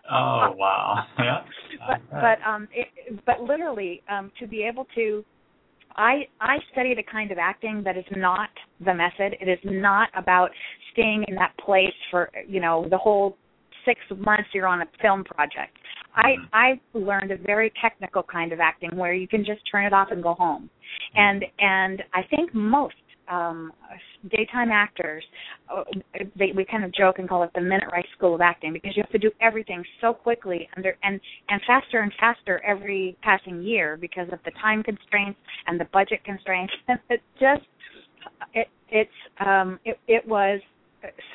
oh 0.10 0.54
wow. 0.56 1.04
Yeah. 1.20 1.42
but 1.88 2.02
but 2.10 2.48
um 2.48 2.68
it, 2.74 2.88
but 3.26 3.42
literally 3.42 4.02
um 4.10 4.32
to 4.40 4.48
be 4.48 4.64
able 4.64 4.88
to 4.96 5.24
I 5.96 6.28
I 6.40 6.58
studied 6.72 7.00
a 7.00 7.04
kind 7.04 7.32
of 7.32 7.38
acting 7.38 7.82
that 7.86 7.98
is 7.98 8.06
not 8.16 8.50
the 8.84 8.94
method. 8.94 9.38
It 9.40 9.50
is 9.50 9.60
not 9.64 10.10
about 10.16 10.50
staying 10.94 11.26
in 11.28 11.36
that 11.36 11.54
place 11.64 11.94
for 12.10 12.30
you 12.48 12.62
know 12.62 12.88
the 12.90 12.98
whole 12.98 13.38
six 13.86 14.00
months 14.18 14.50
you're 14.54 14.68
on 14.68 14.82
a 14.82 14.88
film 15.02 15.24
project. 15.24 15.78
I 16.16 16.36
Mhm. 16.36 16.50
I 16.54 16.80
learned 16.94 17.32
a 17.32 17.38
very 17.38 17.72
technical 17.82 18.24
kind 18.24 18.52
of 18.52 18.60
acting 18.60 18.96
where 18.96 19.14
you 19.14 19.28
can 19.28 19.44
just 19.46 19.62
turn 19.70 19.86
it 19.86 19.94
off 19.94 20.12
and 20.12 20.22
go 20.22 20.34
home. 20.34 20.70
And 21.16 21.46
and 21.60 22.04
I 22.14 22.24
think 22.24 22.54
most 22.54 22.96
um 23.28 23.72
daytime 24.30 24.72
actors 24.72 25.24
uh, 25.74 25.84
they 26.36 26.52
we 26.56 26.66
kind 26.66 26.84
of 26.84 26.92
joke 26.92 27.20
and 27.20 27.30
call 27.30 27.44
it 27.44 27.52
the 27.56 27.62
minute 27.62 27.88
rice 27.92 28.06
school 28.18 28.36
of 28.36 28.42
acting 28.42 28.74
because 28.74 28.96
you 28.96 29.04
have 29.04 29.12
to 29.12 29.20
do 29.20 29.32
everything 29.42 29.84
so 30.02 30.14
quickly 30.14 30.68
under 30.76 30.98
and 31.04 31.20
and 31.50 31.62
faster 31.66 32.00
and 32.02 32.12
faster 32.20 32.62
every 32.66 33.16
passing 33.22 33.62
year 33.62 33.98
because 33.98 34.28
of 34.32 34.40
the 34.44 34.52
time 34.62 34.84
constraints 34.84 35.40
and 35.68 35.80
the 35.80 35.86
budget 35.94 36.24
constraints 36.24 36.74
and 36.88 37.00
it 37.10 37.22
just 37.40 37.64
it 38.54 38.68
it's 38.90 39.12
um 39.40 39.80
it 39.86 40.00
it 40.08 40.28
was 40.28 40.60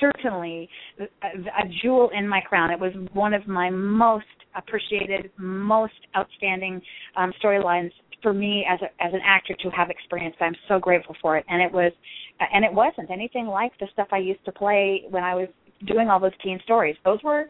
certainly 0.01 0.69
a, 1.01 1.05
a 1.27 1.69
jewel 1.83 2.11
in 2.17 2.29
my 2.29 2.41
crown 2.41 2.71
it 2.71 2.79
was 2.79 2.93
one 3.13 3.33
of 3.35 3.47
my 3.47 3.71
most 3.71 4.25
appreciated 4.57 5.31
most 5.39 5.95
outstanding 6.17 6.81
um 7.17 7.33
storylines 7.43 7.91
for 8.23 8.33
me 8.33 8.67
as 8.69 8.81
a, 8.83 8.87
as 9.05 9.13
an 9.15 9.21
actor 9.25 9.55
to 9.63 9.71
have 9.71 9.91
experienced. 9.91 10.39
I'm 10.41 10.57
so 10.69 10.79
grateful 10.79 11.15
for 11.21 11.37
it. 11.37 11.45
And 11.49 11.63
it 11.63 11.71
was 11.71 11.93
and 12.41 12.65
it 12.65 12.73
wasn't 12.73 13.11
anything 13.11 13.47
like 13.47 13.73
the 13.79 13.87
stuff 13.93 14.09
i 14.13 14.19
used 14.19 14.45
to 14.45 14.53
play 14.53 15.05
when 15.09 15.25
i 15.25 15.35
was 15.35 15.49
doing 15.87 16.09
all 16.09 16.21
those 16.21 16.37
teen 16.43 16.59
stories. 16.65 16.97
Those 17.05 17.23
were 17.23 17.49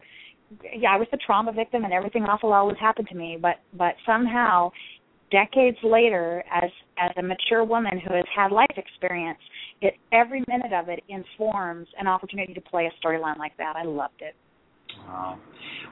yeah 0.75 0.93
i 0.93 0.97
was 0.97 1.07
the 1.11 1.17
trauma 1.25 1.51
victim 1.51 1.83
and 1.83 1.91
everything 1.91 2.23
awful 2.23 2.53
always 2.53 2.77
happened 2.79 3.07
to 3.09 3.15
me. 3.15 3.37
But 3.41 3.55
but 3.73 3.95
somehow 4.05 4.71
decades 5.31 5.77
later 5.83 6.43
as 6.53 6.69
as 6.97 7.11
a 7.17 7.23
mature 7.23 7.63
woman 7.63 7.99
who 7.99 8.13
has 8.13 8.25
had 8.33 8.51
life 8.51 8.75
experience 8.77 9.39
it 9.81 9.95
every 10.11 10.43
minute 10.47 10.73
of 10.73 10.89
it 10.89 11.03
informs 11.09 11.87
an 11.99 12.07
opportunity 12.07 12.53
to 12.53 12.61
play 12.61 12.87
a 12.87 13.05
storyline 13.05 13.37
like 13.37 13.55
that. 13.57 13.75
I 13.75 13.83
loved 13.83 14.21
it 14.21 14.35
Wow. 15.07 15.39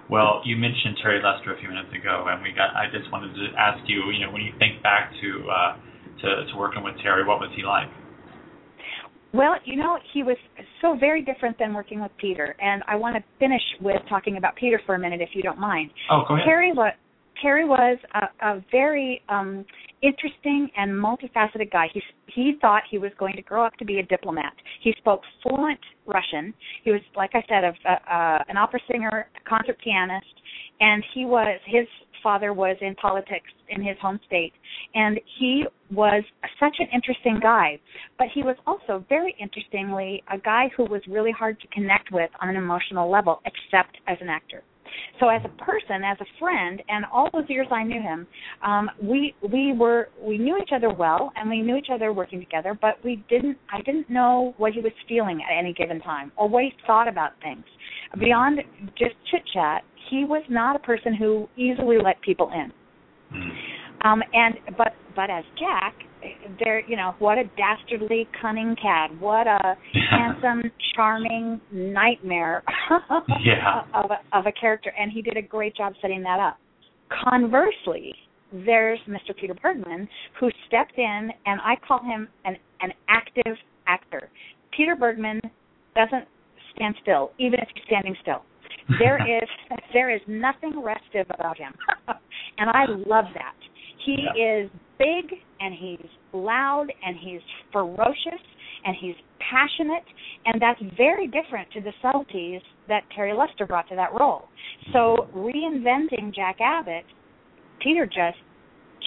Well, 0.09 0.41
you 0.45 0.55
mentioned 0.55 0.97
Terry 1.01 1.21
Lester 1.23 1.55
a 1.55 1.59
few 1.59 1.69
minutes 1.69 1.89
ago, 1.89 2.25
and 2.29 2.41
we 2.43 2.51
got. 2.51 2.75
I 2.75 2.85
just 2.91 3.11
wanted 3.11 3.33
to 3.33 3.45
ask 3.57 3.81
you. 3.87 4.11
You 4.11 4.25
know, 4.25 4.31
when 4.31 4.43
you 4.43 4.53
think 4.59 4.83
back 4.83 5.11
to 5.21 5.29
uh, 5.49 5.71
to, 6.21 6.27
to 6.51 6.57
working 6.57 6.83
with 6.83 6.95
Terry, 7.01 7.25
what 7.25 7.39
was 7.39 7.49
he 7.55 7.63
like? 7.63 7.89
Well, 9.33 9.55
you 9.65 9.75
know, 9.75 9.97
he 10.13 10.23
was 10.23 10.37
so 10.81 10.95
very 10.97 11.21
different 11.21 11.59
than 11.59 11.73
working 11.73 12.01
with 12.01 12.11
Peter, 12.17 12.55
and 12.61 12.83
I 12.87 12.95
want 12.95 13.17
to 13.17 13.23
finish 13.37 13.61
with 13.81 13.97
talking 14.07 14.37
about 14.37 14.55
Peter 14.55 14.79
for 14.85 14.95
a 14.95 14.99
minute, 14.99 15.19
if 15.19 15.29
you 15.33 15.41
don't 15.41 15.59
mind. 15.59 15.91
Oh, 16.09 16.23
go 16.25 16.35
ahead. 16.35 16.45
Terry 16.45 16.71
was 16.71 16.93
Terry 17.45 17.63
was 17.63 17.99
a, 18.15 18.47
a 18.47 18.65
very 18.71 19.21
um, 19.29 19.63
interesting 20.01 20.67
and 20.75 20.91
multifaceted 20.91 21.71
guy. 21.71 21.85
He 21.93 22.01
he 22.25 22.53
thought 22.59 22.81
he 22.89 22.97
was 22.97 23.11
going 23.19 23.35
to 23.35 23.43
grow 23.43 23.63
up 23.63 23.75
to 23.77 23.85
be 23.85 23.99
a 23.99 24.03
diplomat. 24.03 24.53
He 24.81 24.95
spoke 24.97 25.21
fluent 25.43 25.79
Russian. 26.07 26.55
He 26.83 26.89
was, 26.89 27.01
like 27.15 27.29
I 27.35 27.43
said, 27.47 27.63
a, 27.63 27.91
a, 27.91 28.45
an 28.49 28.57
opera 28.57 28.79
singer, 28.91 29.27
concert 29.47 29.77
pianist, 29.83 30.25
and 30.79 31.03
he 31.13 31.25
was 31.25 31.59
his 31.67 31.85
father 32.23 32.51
was 32.51 32.77
in 32.81 32.95
politics 32.95 33.51
in 33.69 33.83
his 33.83 33.95
home 34.01 34.19
state, 34.25 34.53
and 34.95 35.19
he 35.37 35.65
was 35.91 36.23
such 36.59 36.77
an 36.79 36.87
interesting 36.91 37.39
guy. 37.39 37.77
But 38.17 38.29
he 38.33 38.41
was 38.41 38.55
also 38.65 39.05
very 39.07 39.35
interestingly 39.39 40.23
a 40.33 40.39
guy 40.39 40.71
who 40.75 40.85
was 40.85 41.03
really 41.07 41.31
hard 41.31 41.59
to 41.61 41.67
connect 41.67 42.11
with 42.11 42.31
on 42.41 42.49
an 42.49 42.55
emotional 42.55 43.07
level, 43.07 43.43
except 43.45 43.97
as 44.07 44.17
an 44.19 44.29
actor. 44.29 44.63
So 45.19 45.29
as 45.29 45.41
a 45.45 45.63
person, 45.63 46.03
as 46.03 46.17
a 46.21 46.25
friend, 46.39 46.81
and 46.89 47.05
all 47.11 47.29
those 47.31 47.45
years 47.47 47.67
I 47.71 47.83
knew 47.83 48.01
him, 48.01 48.27
um, 48.63 48.89
we 49.01 49.35
we 49.51 49.73
were 49.73 50.09
we 50.21 50.37
knew 50.37 50.57
each 50.57 50.71
other 50.75 50.93
well, 50.93 51.31
and 51.35 51.49
we 51.49 51.61
knew 51.61 51.75
each 51.75 51.89
other 51.91 52.13
working 52.13 52.39
together. 52.39 52.77
But 52.79 53.03
we 53.03 53.23
didn't. 53.29 53.57
I 53.71 53.81
didn't 53.81 54.09
know 54.09 54.53
what 54.57 54.73
he 54.73 54.81
was 54.81 54.91
feeling 55.07 55.41
at 55.41 55.57
any 55.57 55.73
given 55.73 55.99
time, 56.01 56.31
or 56.35 56.47
what 56.47 56.63
he 56.63 56.73
thought 56.85 57.07
about 57.07 57.31
things. 57.41 57.63
Beyond 58.19 58.59
just 58.97 59.15
chit 59.31 59.41
chat, 59.53 59.83
he 60.09 60.25
was 60.25 60.43
not 60.49 60.75
a 60.75 60.79
person 60.79 61.13
who 61.13 61.47
easily 61.57 61.97
let 62.03 62.21
people 62.21 62.51
in. 62.53 62.71
Mm. 63.33 63.49
Um, 64.05 64.21
and 64.33 64.55
but 64.77 64.93
but 65.15 65.29
as 65.29 65.43
Jack, 65.57 65.95
there 66.63 66.79
you 66.87 66.95
know 66.95 67.15
what 67.19 67.37
a 67.37 67.43
dastardly 67.57 68.27
cunning 68.41 68.75
cad, 68.81 69.19
what 69.19 69.47
a 69.47 69.75
handsome, 70.11 70.71
charming 70.95 71.59
nightmare 71.71 72.63
Yeah. 73.43 73.81
of 73.93 74.11
a, 74.11 74.37
of 74.37 74.45
a 74.45 74.51
character, 74.51 74.91
and 74.97 75.11
he 75.11 75.21
did 75.21 75.37
a 75.37 75.41
great 75.41 75.75
job 75.75 75.93
setting 76.01 76.23
that 76.23 76.39
up. 76.39 76.57
Conversely, 77.29 78.13
there's 78.51 78.99
Mr. 79.07 79.35
Peter 79.39 79.53
Bergman 79.61 80.07
who 80.39 80.49
stepped 80.67 80.97
in, 80.97 81.29
and 81.45 81.59
I 81.61 81.75
call 81.87 81.99
him 82.03 82.27
an 82.45 82.55
an 82.81 82.91
active 83.09 83.55
actor. 83.87 84.29
Peter 84.75 84.95
Bergman 84.95 85.39
doesn't 85.95 86.25
stand 86.75 86.95
still, 87.01 87.31
even 87.39 87.59
if 87.59 87.67
he's 87.73 87.83
standing 87.85 88.15
still. 88.21 88.43
There 88.99 89.17
is 89.43 89.47
there 89.93 90.09
is 90.13 90.21
nothing 90.27 90.81
restive 90.81 91.27
about 91.37 91.57
him, 91.57 91.73
and 92.57 92.69
I 92.69 92.85
love 92.87 93.25
that. 93.33 93.55
He 94.05 94.21
Yeah. 94.21 94.63
is 94.65 94.71
big 94.97 95.41
and 95.59 95.73
he's 95.73 96.09
loud 96.31 96.87
and 97.03 97.17
he's 97.17 97.41
ferocious 97.71 98.41
and 98.85 98.95
he's 98.95 99.15
passionate, 99.39 100.03
and 100.45 100.61
that's 100.61 100.79
very 100.95 101.27
different 101.27 101.69
to 101.71 101.81
the 101.81 101.91
subtleties 102.01 102.61
that 102.87 103.03
Terry 103.15 103.33
Lester 103.33 103.65
brought 103.65 103.87
to 103.89 103.95
that 103.95 104.13
role. 104.13 104.47
So 104.93 105.27
reinventing 105.33 106.33
Jack 106.33 106.61
Abbott, 106.61 107.05
Peter 107.79 108.05
just 108.05 108.37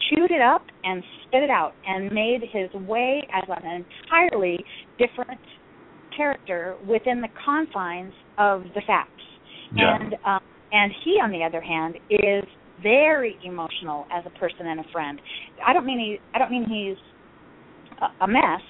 chewed 0.09 0.31
it 0.31 0.41
up 0.41 0.63
and 0.85 1.03
spit 1.23 1.43
it 1.43 1.51
out 1.51 1.75
and 1.87 2.11
made 2.13 2.43
his 2.43 2.73
way 2.73 3.27
as 3.33 3.45
an 3.49 3.85
entirely 3.85 4.65
different 4.99 5.41
character 6.17 6.77
within 6.87 7.21
the 7.21 7.29
confines 7.45 8.13
of 8.37 8.65
the 8.75 8.81
facts. 8.87 9.23
Yeah. 9.75 9.97
And 9.97 10.15
um, 10.25 10.41
and 10.71 10.93
he, 11.05 11.13
on 11.23 11.31
the 11.31 11.43
other 11.45 11.61
hand, 11.61 11.97
is 12.11 12.45
very 12.83 13.39
emotional 13.43 14.07
as 14.13 14.25
a 14.27 14.31
person 14.39 14.67
and 14.67 14.81
a 14.81 14.85
friend. 14.93 15.21
I 15.67 15.73
don't 15.73 15.87
mean 15.87 15.99
he 15.99 16.21
I 16.35 16.39
don't 16.39 16.51
mean 16.51 16.65
he's 16.65 16.99
a, 18.01 18.25
a 18.25 18.29
mess, 18.29 18.61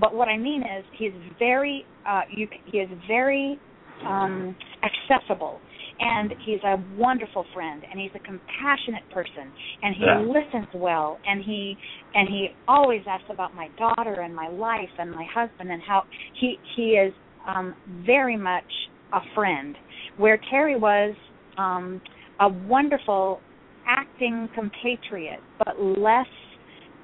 but 0.00 0.14
what 0.14 0.28
I 0.28 0.36
mean 0.36 0.62
is 0.62 0.84
he's 0.92 1.12
very 1.38 1.86
uh, 2.08 2.22
you 2.30 2.48
he 2.64 2.78
is 2.78 2.90
very 3.08 3.60
um, 4.06 4.56
accessible 4.82 5.60
and 5.98 6.34
he's 6.44 6.60
a 6.64 6.76
wonderful 6.94 7.44
friend 7.54 7.82
and 7.90 7.98
he's 7.98 8.10
a 8.14 8.18
compassionate 8.20 9.08
person 9.10 9.52
and 9.82 9.94
he 9.94 10.04
Yeah. 10.04 10.20
listens 10.20 10.66
well 10.74 11.18
and 11.24 11.42
he 11.42 11.76
and 12.14 12.28
he 12.28 12.48
always 12.68 13.02
asks 13.06 13.30
about 13.30 13.54
my 13.54 13.68
daughter 13.78 14.20
and 14.20 14.34
my 14.34 14.48
life 14.48 14.90
and 14.98 15.10
my 15.10 15.24
husband 15.24 15.70
and 15.70 15.82
how 15.82 16.02
he 16.34 16.60
he 16.74 16.92
is 16.92 17.12
um 17.46 17.74
very 17.86 18.36
much 18.36 18.70
a 19.12 19.20
friend 19.34 19.76
where 20.16 20.38
Terry 20.50 20.76
was 20.76 21.14
um 21.56 22.00
a 22.40 22.48
wonderful 22.48 23.40
acting 23.86 24.48
compatriot 24.54 25.40
but 25.64 25.80
less 25.80 26.26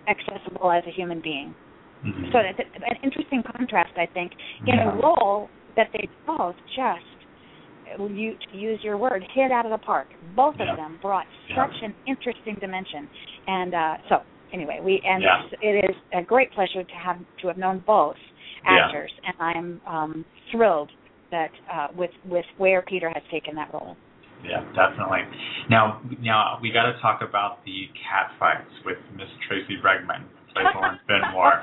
accessible 0.08 0.70
as 0.70 0.82
a 0.86 0.90
human 0.90 1.20
being 1.20 1.54
Mhm. 2.04 2.32
so 2.32 2.38
it's 2.38 2.58
an 2.74 2.96
interesting 3.02 3.42
contrast, 3.56 3.92
I 3.96 4.06
think, 4.06 4.32
in 4.66 4.74
Yeah. 4.74 4.90
a 4.90 4.96
role 4.96 5.50
that 5.76 5.90
they 5.92 6.08
both 6.26 6.56
just, 6.74 7.06
you 7.98 8.36
to 8.50 8.56
use 8.56 8.82
your 8.82 8.96
word, 8.96 9.24
hit 9.32 9.50
out 9.52 9.64
of 9.64 9.70
the 9.70 9.78
park. 9.78 10.08
Both 10.34 10.56
Yeah. 10.58 10.70
of 10.70 10.76
them 10.76 10.96
brought 11.00 11.26
Yeah. 11.48 11.56
such 11.56 11.82
an 11.82 11.94
interesting 12.06 12.54
dimension, 12.56 13.08
and 13.46 13.74
uh, 13.74 13.98
so 14.08 14.24
anyway, 14.52 14.80
we 14.80 15.00
and 15.00 15.22
Yeah. 15.22 15.44
it's, 15.60 15.98
a 16.12 16.22
great 16.22 16.50
pleasure 16.52 16.84
to 16.84 16.94
have 16.96 17.18
to 17.38 17.46
have 17.48 17.56
known 17.56 17.78
both 17.80 18.18
Yeah. 18.64 18.84
actors, 18.86 19.12
and 19.24 19.34
I'm 19.38 19.80
um, 19.86 20.24
thrilled 20.50 20.90
that 21.30 21.52
uh, 21.70 21.88
with 21.92 22.12
with 22.24 22.46
where 22.56 22.82
Peter 22.82 23.08
has 23.10 23.22
taken 23.30 23.54
that 23.54 23.72
role. 23.72 23.96
Yeah, 24.42 24.66
definitely. 24.74 25.22
Now, 25.70 26.02
now 26.20 26.58
we 26.60 26.70
got 26.74 26.90
to 26.90 26.98
talk 27.00 27.22
about 27.22 27.64
the 27.64 27.86
cat 27.94 28.34
fights 28.38 28.70
with 28.84 28.98
Miss 29.14 29.30
Tracey 29.46 29.78
Bregman, 29.78 30.26
who 30.26 30.52
plays 30.52 30.66
Lauren 30.74 30.98
Fenmore. 31.06 31.62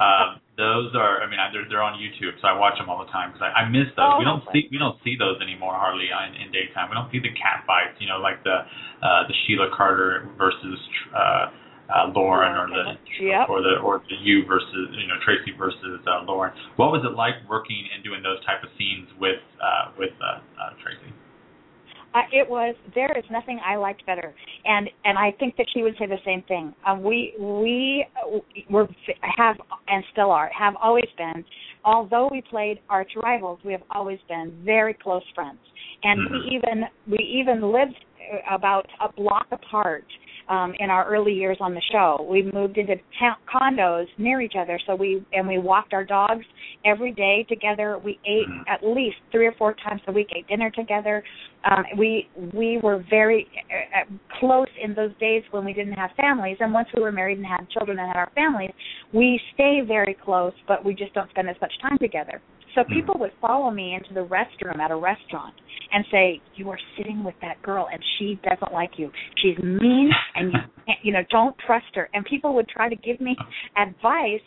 Um, 0.00 0.40
those 0.56 0.94
are, 0.96 1.20
I 1.20 1.28
mean, 1.28 1.36
I- 1.38 1.50
they're 1.52 1.66
they're 1.68 1.82
on 1.84 1.98
YouTube, 2.00 2.38
so 2.40 2.48
I 2.48 2.56
watch 2.56 2.78
them 2.78 2.88
all 2.88 3.02
the 3.04 3.10
time 3.12 3.32
because 3.34 3.44
I, 3.52 3.66
I 3.66 3.68
miss 3.68 3.90
those. 3.98 4.16
Oh, 4.16 4.18
we 4.18 4.24
don't 4.24 4.40
see 4.54 4.70
we 4.70 4.78
don't 4.78 4.96
see 5.04 5.18
those 5.18 5.36
anymore 5.42 5.74
hardly 5.76 6.08
in, 6.08 6.30
in 6.40 6.48
daytime. 6.54 6.88
We 6.88 6.96
don't 6.96 7.10
see 7.12 7.18
the 7.20 7.34
cat 7.36 7.66
fights, 7.66 7.98
you 8.00 8.06
know, 8.08 8.22
like 8.22 8.40
the 8.46 8.62
uh, 9.02 9.26
the 9.28 9.34
Sheila 9.44 9.68
Carter 9.76 10.30
versus 10.38 10.78
uh, 11.12 11.50
uh, 11.90 12.12
Lauren, 12.14 12.54
or 12.56 12.70
the 12.70 12.94
Yep. 13.20 13.50
or 13.50 13.60
the 13.62 13.82
or 13.82 14.00
the 14.08 14.16
you 14.22 14.46
versus 14.46 14.94
you 14.96 15.06
know 15.10 15.18
Traci 15.26 15.52
versus 15.58 16.00
uh, 16.06 16.22
Lauren. 16.24 16.54
What 16.78 16.90
was 16.94 17.02
it 17.04 17.12
like 17.18 17.34
working 17.50 17.84
and 17.92 18.00
doing 18.06 18.22
those 18.22 18.38
type 18.46 18.62
of 18.62 18.70
scenes 18.78 19.10
with 19.20 19.42
uh, 19.60 19.90
with 19.98 20.14
uh, 20.22 20.38
uh, 20.56 20.70
Tracey? 20.82 21.10
Uh, 22.14 22.20
it 22.32 22.48
was 22.48 22.76
there 22.94 23.10
is 23.18 23.24
nothing 23.28 23.58
I 23.66 23.74
liked 23.74 24.06
better, 24.06 24.32
and 24.64 24.88
and 25.04 25.18
I 25.18 25.32
think 25.32 25.56
that 25.56 25.66
she 25.74 25.82
would 25.82 25.96
say 25.98 26.06
the 26.06 26.22
same 26.24 26.42
thing. 26.42 26.72
Um, 26.86 27.02
we 27.02 27.34
we 27.38 28.06
were 28.70 28.86
have 29.36 29.56
and 29.88 30.04
still 30.12 30.30
are 30.30 30.48
have 30.56 30.74
always 30.80 31.08
been, 31.18 31.44
although 31.84 32.28
we 32.30 32.40
played 32.40 32.78
arch 32.88 33.10
rivals, 33.22 33.58
we 33.64 33.72
have 33.72 33.82
always 33.90 34.20
been 34.28 34.52
very 34.64 34.94
close 34.94 35.24
friends, 35.34 35.58
and 36.04 36.20
Mhm. 36.20 36.30
we 36.30 36.38
even 36.56 36.88
we 37.08 37.18
even 37.18 37.72
lived 37.72 37.98
uh, 38.32 38.54
about 38.54 38.86
a 39.00 39.12
block 39.12 39.48
apart. 39.50 40.06
Um, 40.48 40.74
in 40.78 40.90
our 40.90 41.06
early 41.06 41.32
years 41.32 41.56
on 41.60 41.74
the 41.74 41.80
show, 41.90 42.26
we 42.28 42.42
moved 42.52 42.76
into 42.76 42.96
ta- 43.18 43.38
condos 43.48 44.06
near 44.18 44.42
each 44.42 44.54
other, 44.58 44.78
so 44.86 44.94
we 44.94 45.24
and 45.32 45.48
we 45.48 45.58
walked 45.58 45.94
our 45.94 46.04
dogs 46.04 46.44
every 46.84 47.12
day 47.12 47.46
together. 47.48 47.98
We 47.98 48.18
ate 48.26 48.46
Mhm. 48.48 48.64
at 48.68 48.84
least 48.84 49.16
three 49.32 49.46
or 49.46 49.52
four 49.52 49.72
times 49.72 50.02
a 50.06 50.12
week, 50.12 50.28
ate 50.34 50.46
dinner 50.46 50.70
together 50.70 51.24
um, 51.64 51.84
we 51.96 52.28
we 52.52 52.78
were 52.82 53.04
very 53.08 53.46
uh, 53.70 54.00
uh, 54.00 54.38
close 54.38 54.68
in 54.82 54.94
those 54.94 55.12
days 55.18 55.42
when 55.50 55.64
we 55.64 55.72
didn't 55.72 55.94
have 55.94 56.10
families, 56.16 56.56
and 56.60 56.72
once 56.72 56.88
we 56.94 57.02
were 57.02 57.12
married 57.12 57.38
and 57.38 57.46
had 57.46 57.68
children 57.70 57.98
and 57.98 58.06
had 58.08 58.16
our 58.16 58.30
families, 58.34 58.70
we 59.12 59.40
stay 59.54 59.80
very 59.86 60.16
close, 60.24 60.52
but 60.68 60.84
we 60.84 60.94
just 60.94 61.14
don't 61.14 61.30
spend 61.30 61.48
as 61.48 61.56
much 61.60 61.72
time 61.80 61.96
together. 61.98 62.40
So 62.74 62.82
Mhm. 62.84 62.92
people 62.92 63.14
would 63.18 63.32
follow 63.40 63.70
me 63.70 63.94
into 63.94 64.14
the 64.14 64.26
restroom 64.26 64.78
at 64.78 64.90
a 64.90 64.96
restaurant 64.96 65.54
and 65.92 66.04
say, 66.10 66.40
"You 66.54 66.70
are 66.70 66.78
sitting 66.96 67.22
with 67.24 67.38
that 67.40 67.60
girl, 67.62 67.88
and 67.92 68.02
she 68.18 68.36
doesn't 68.42 68.72
like 68.72 68.98
you. 68.98 69.10
She's 69.36 69.58
mean, 69.58 70.10
and 70.34 70.52
you 70.52 70.60
can't, 70.86 71.04
you 71.04 71.12
know 71.12 71.22
don't 71.30 71.56
trust 71.58 71.94
her." 71.94 72.08
And 72.14 72.24
people 72.24 72.54
would 72.54 72.68
try 72.68 72.88
to 72.88 72.96
give 72.96 73.20
me 73.20 73.36
advice 73.76 74.42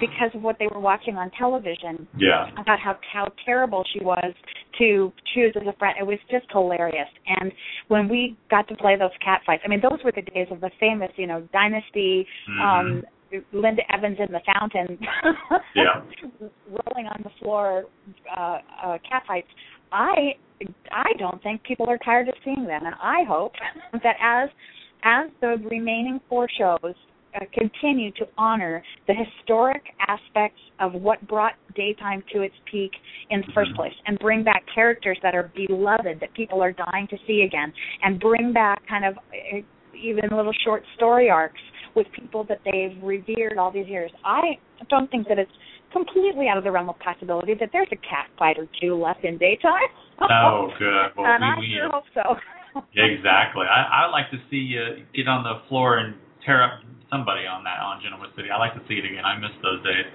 because 0.00 0.30
of 0.34 0.42
what 0.42 0.58
they 0.58 0.66
were 0.68 0.80
watching 0.80 1.16
on 1.16 1.30
television 1.32 2.08
Yeah. 2.18 2.46
about 2.58 2.80
how 2.80 2.98
how 3.12 3.32
terrible 3.44 3.84
she 3.92 4.00
was 4.00 4.32
to 4.78 5.12
choose 5.34 5.52
as 5.56 5.66
a 5.66 5.72
friend. 5.78 5.96
It 5.98 6.06
was 6.06 6.18
just 6.30 6.46
hilarious. 6.50 7.08
And 7.26 7.52
when 7.88 8.08
we 8.08 8.36
got 8.50 8.66
to 8.68 8.76
play 8.76 8.96
those 8.96 9.10
cat 9.24 9.42
fights, 9.46 9.62
I 9.64 9.68
mean, 9.68 9.80
those 9.80 10.02
were 10.04 10.12
the 10.12 10.22
days 10.22 10.48
of 10.50 10.60
the 10.60 10.70
famous, 10.80 11.10
you 11.16 11.26
know, 11.26 11.46
Dynasty, 11.52 12.26
um, 12.62 13.02
Linda 13.52 13.82
Evans 13.94 14.18
in 14.18 14.32
the 14.32 14.40
fountain, 14.54 14.98
Yeah. 15.74 16.02
rolling 16.68 17.06
on 17.06 17.20
the 17.22 17.30
floor, 17.40 17.84
uh, 18.36 18.58
uh, 18.84 18.98
cat 19.08 19.22
fights. 19.26 19.48
I 19.92 20.34
I 20.90 21.12
don't 21.18 21.42
think 21.42 21.62
people 21.64 21.86
are 21.88 21.98
tired 21.98 22.28
of 22.28 22.34
seeing 22.44 22.64
them, 22.66 22.86
and 22.86 22.94
I 23.02 23.24
hope 23.28 23.52
that 23.92 24.16
as 24.20 24.48
as 25.04 25.30
the 25.40 25.56
remaining 25.68 26.20
four 26.28 26.48
shows 26.56 26.94
uh, 27.34 27.44
continue 27.52 28.10
to 28.12 28.26
honor 28.38 28.82
the 29.06 29.14
historic 29.14 29.82
aspects 30.06 30.60
of 30.80 30.94
what 30.94 31.26
brought 31.26 31.54
daytime 31.74 32.22
to 32.32 32.42
its 32.42 32.54
peak 32.70 32.92
in 33.30 33.40
the 33.40 33.52
first 33.52 33.72
Mhm. 33.72 33.76
place 33.76 33.94
and 34.06 34.18
bring 34.18 34.42
back 34.44 34.64
characters 34.72 35.18
that 35.22 35.34
are 35.34 35.50
beloved 35.54 36.20
that 36.20 36.32
people 36.34 36.62
are 36.62 36.72
dying 36.72 37.06
to 37.08 37.18
see 37.26 37.42
again 37.42 37.72
and 38.02 38.20
bring 38.20 38.52
back 38.52 38.86
kind 38.86 39.04
of 39.04 39.18
uh, 39.18 39.58
even 39.94 40.30
little 40.30 40.52
short 40.64 40.84
story 40.96 41.28
arcs 41.28 41.60
with 41.94 42.06
people 42.12 42.44
that 42.48 42.60
they've 42.64 42.96
revered 43.02 43.58
all 43.58 43.70
these 43.70 43.86
years. 43.86 44.10
I 44.24 44.58
don't 44.90 45.10
think 45.10 45.28
that 45.28 45.38
it's 45.38 45.52
completely 45.92 46.48
out 46.48 46.58
of 46.58 46.64
the 46.64 46.72
realm 46.72 46.88
of 46.90 46.98
possibility 46.98 47.54
that 47.60 47.70
there's 47.72 47.88
a 47.92 47.96
cat 47.96 48.26
fight 48.38 48.58
or 48.58 48.66
two 48.80 48.94
left 48.96 49.24
in 49.24 49.38
daytime. 49.38 49.88
Oh, 50.20 50.68
good. 50.78 51.14
Well, 51.16 51.26
and 51.26 51.42
we, 51.42 51.46
I 51.46 51.58
we 51.58 51.66
sure 51.78 51.90
hope 51.90 52.04
so. 52.14 52.36
Exactly. 52.98 53.70
I 53.70 54.02
I 54.02 54.10
like 54.10 54.34
to 54.34 54.38
see 54.50 54.58
you 54.58 55.06
get 55.14 55.30
on 55.30 55.46
the 55.46 55.62
floor 55.70 55.98
and 55.98 56.18
tear 56.44 56.58
up 56.58 56.82
somebody 57.06 57.46
on 57.46 57.62
that 57.62 57.78
on 57.78 58.02
Genoa 58.02 58.26
City. 58.34 58.50
I 58.50 58.58
like 58.58 58.74
to 58.74 58.82
see 58.90 58.98
it 58.98 59.06
again. 59.06 59.22
I 59.22 59.38
miss 59.38 59.54
those 59.62 59.78
days. 59.86 60.10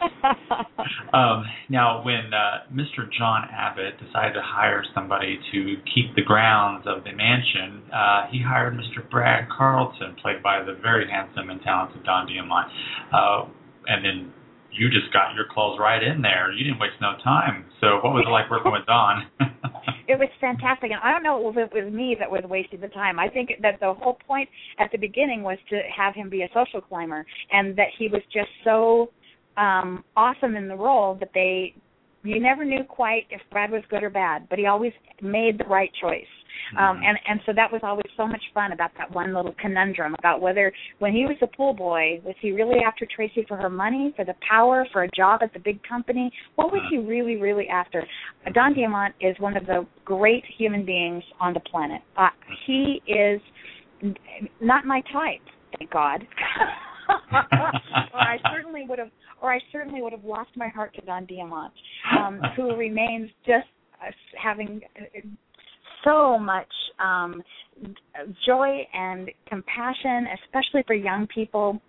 Um, 1.12 1.44
now, 1.68 2.02
when 2.04 2.32
uh, 2.32 2.68
Mr. 2.72 3.08
John 3.18 3.48
Abbott 3.50 3.98
decided 3.98 4.34
to 4.34 4.42
hire 4.42 4.84
somebody 4.94 5.38
to 5.52 5.76
keep 5.94 6.14
the 6.14 6.22
grounds 6.22 6.84
of 6.86 7.04
the 7.04 7.12
mansion, 7.12 7.82
uh, 7.92 8.26
he 8.30 8.42
hired 8.42 8.74
Mr. 8.74 9.08
Brad 9.10 9.48
Carlton, 9.48 10.16
played 10.22 10.42
by 10.42 10.62
the 10.62 10.74
very 10.80 11.10
handsome 11.10 11.50
and 11.50 11.60
talented 11.62 12.04
Don 12.04 12.26
Diamont. 12.28 12.68
Uh, 13.12 13.48
and 13.86 14.04
then 14.04 14.32
you 14.70 14.88
just 14.90 15.12
got 15.12 15.34
your 15.34 15.46
clothes 15.50 15.78
right 15.80 16.02
in 16.02 16.22
there. 16.22 16.52
You 16.52 16.64
didn't 16.64 16.78
waste 16.78 17.00
no 17.00 17.14
time. 17.24 17.64
So, 17.80 17.96
what 18.02 18.12
was 18.12 18.24
it 18.26 18.30
like 18.30 18.50
working 18.50 18.72
with 18.72 18.86
Don? 18.86 19.26
it 20.08 20.18
was 20.18 20.28
fantastic, 20.40 20.90
and 20.90 21.00
I 21.02 21.10
don't 21.10 21.22
know 21.22 21.48
if 21.48 21.56
it 21.56 21.72
was 21.72 21.92
me 21.92 22.16
that 22.18 22.30
was 22.30 22.42
wasting 22.44 22.80
the 22.80 22.88
time. 22.88 23.18
I 23.18 23.28
think 23.28 23.50
that 23.62 23.80
the 23.80 23.94
whole 23.94 24.18
point 24.26 24.48
at 24.78 24.92
the 24.92 24.98
beginning 24.98 25.42
was 25.42 25.58
to 25.70 25.80
have 25.94 26.14
him 26.14 26.28
be 26.28 26.42
a 26.42 26.48
social 26.54 26.80
climber, 26.80 27.24
and 27.50 27.76
that 27.76 27.88
he 27.98 28.08
was 28.08 28.22
just 28.32 28.48
so 28.64 29.10
um 29.58 30.04
awesome 30.16 30.56
in 30.56 30.68
the 30.68 30.76
role 30.76 31.16
that 31.20 31.30
they 31.34 31.74
you 32.24 32.40
never 32.40 32.64
knew 32.64 32.82
quite 32.84 33.26
if 33.30 33.40
Brad 33.50 33.70
was 33.70 33.82
good 33.88 34.02
or 34.02 34.10
bad, 34.10 34.48
but 34.50 34.58
he 34.58 34.66
always 34.66 34.92
made 35.22 35.56
the 35.58 35.64
right 35.64 35.90
choice. 36.00 36.26
Um 36.76 36.96
Mhm. 36.98 37.04
and 37.04 37.18
and 37.28 37.40
so 37.46 37.52
that 37.52 37.70
was 37.70 37.80
always 37.82 38.10
so 38.16 38.26
much 38.26 38.42
fun 38.52 38.72
about 38.72 38.90
that 38.98 39.10
one 39.12 39.32
little 39.32 39.54
conundrum 39.60 40.14
about 40.18 40.40
whether 40.40 40.72
when 40.98 41.12
he 41.12 41.24
was 41.26 41.36
a 41.42 41.46
pool 41.46 41.72
boy, 41.72 42.20
was 42.24 42.34
he 42.40 42.50
really 42.52 42.80
after 42.84 43.06
Traci 43.06 43.46
for 43.46 43.56
her 43.56 43.70
money, 43.70 44.12
for 44.16 44.24
the 44.24 44.34
power, 44.48 44.86
for 44.92 45.04
a 45.04 45.10
job 45.16 45.42
at 45.42 45.52
the 45.52 45.60
big 45.60 45.80
company? 45.82 46.32
What 46.56 46.72
was 46.72 46.82
he 46.90 46.98
really, 46.98 47.36
really 47.36 47.68
after? 47.68 48.04
Don 48.52 48.74
Diamont 48.74 49.14
is 49.20 49.38
one 49.38 49.56
of 49.56 49.66
the 49.66 49.86
great 50.04 50.44
human 50.58 50.84
beings 50.84 51.22
on 51.40 51.54
the 51.54 51.60
planet. 51.60 52.02
Uh, 52.16 52.30
he 52.66 53.02
is 53.06 53.40
not 54.60 54.84
my 54.84 55.00
type, 55.12 55.42
thank 55.78 55.90
God. 55.90 56.26
or 57.08 58.20
I 58.20 58.38
certainly 58.52 58.84
would 58.88 58.98
have, 58.98 59.10
or 59.40 59.52
I 59.52 59.60
certainly 59.72 60.02
would 60.02 60.12
have 60.12 60.24
lost 60.24 60.50
my 60.56 60.68
heart 60.68 60.94
to 60.94 61.00
Don 61.02 61.26
Diamont, 61.26 61.70
um, 62.18 62.40
who 62.56 62.74
remains 62.74 63.30
just 63.46 63.66
uh, 64.02 64.10
having 64.40 64.80
uh, 65.00 65.20
so 66.04 66.38
much 66.38 66.68
um, 66.98 67.42
joy 68.46 68.86
and 68.92 69.30
compassion, 69.48 70.26
especially 70.44 70.82
for 70.86 70.94
young 70.94 71.26
people. 71.34 71.80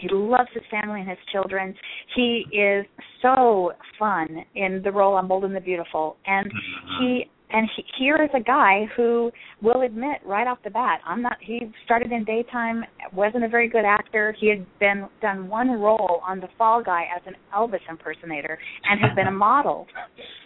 He 0.00 0.08
loves 0.10 0.48
his 0.54 0.62
family 0.70 1.00
and 1.00 1.08
his 1.08 1.18
children. 1.30 1.74
He 2.16 2.44
is 2.52 2.86
so 3.20 3.72
fun 3.98 4.44
in 4.54 4.80
the 4.82 4.90
role 4.90 5.14
on 5.14 5.28
Bold 5.28 5.44
and 5.44 5.54
the 5.54 5.60
Beautiful, 5.60 6.16
and 6.26 6.50
Mhm. 6.50 6.98
he 6.98 7.30
and 7.52 7.68
he, 7.76 7.84
here 7.98 8.16
is 8.16 8.30
a 8.34 8.40
guy 8.40 8.86
who 8.96 9.30
will 9.60 9.82
admit 9.82 10.18
right 10.24 10.46
off 10.46 10.58
the 10.64 10.70
bat, 10.70 11.00
I'm 11.06 11.22
not. 11.22 11.36
He 11.40 11.70
started 11.84 12.10
in 12.10 12.24
daytime, 12.24 12.84
wasn't 13.12 13.44
a 13.44 13.48
very 13.48 13.68
good 13.68 13.84
actor. 13.84 14.34
He 14.38 14.48
had 14.48 14.66
been 14.80 15.08
done 15.20 15.48
one 15.48 15.70
role 15.70 16.22
on 16.26 16.40
The 16.40 16.48
Fall 16.56 16.82
Guy 16.82 17.04
as 17.14 17.22
an 17.26 17.34
Elvis 17.54 17.80
impersonator, 17.88 18.58
and 18.84 19.00
has 19.00 19.14
been 19.14 19.26
a 19.26 19.32
model. 19.32 19.86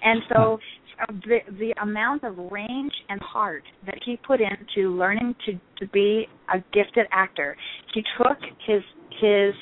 And 0.03 0.21
so, 0.35 0.59
uh, 1.03 1.13
the 1.27 1.39
the 1.59 1.75
amount 1.83 2.25
of 2.25 2.37
range 2.51 2.93
and 3.09 3.21
heart 3.21 3.65
that 3.85 3.99
he 4.05 4.19
put 4.27 4.41
into 4.41 4.97
learning 4.97 5.35
to 5.47 5.53
to 5.79 5.91
be 5.93 6.27
a 6.53 6.59
gifted 6.73 7.07
actor, 7.13 7.57
he 7.95 8.03
took 8.19 8.39
his 8.67 8.83
his 9.21 9.55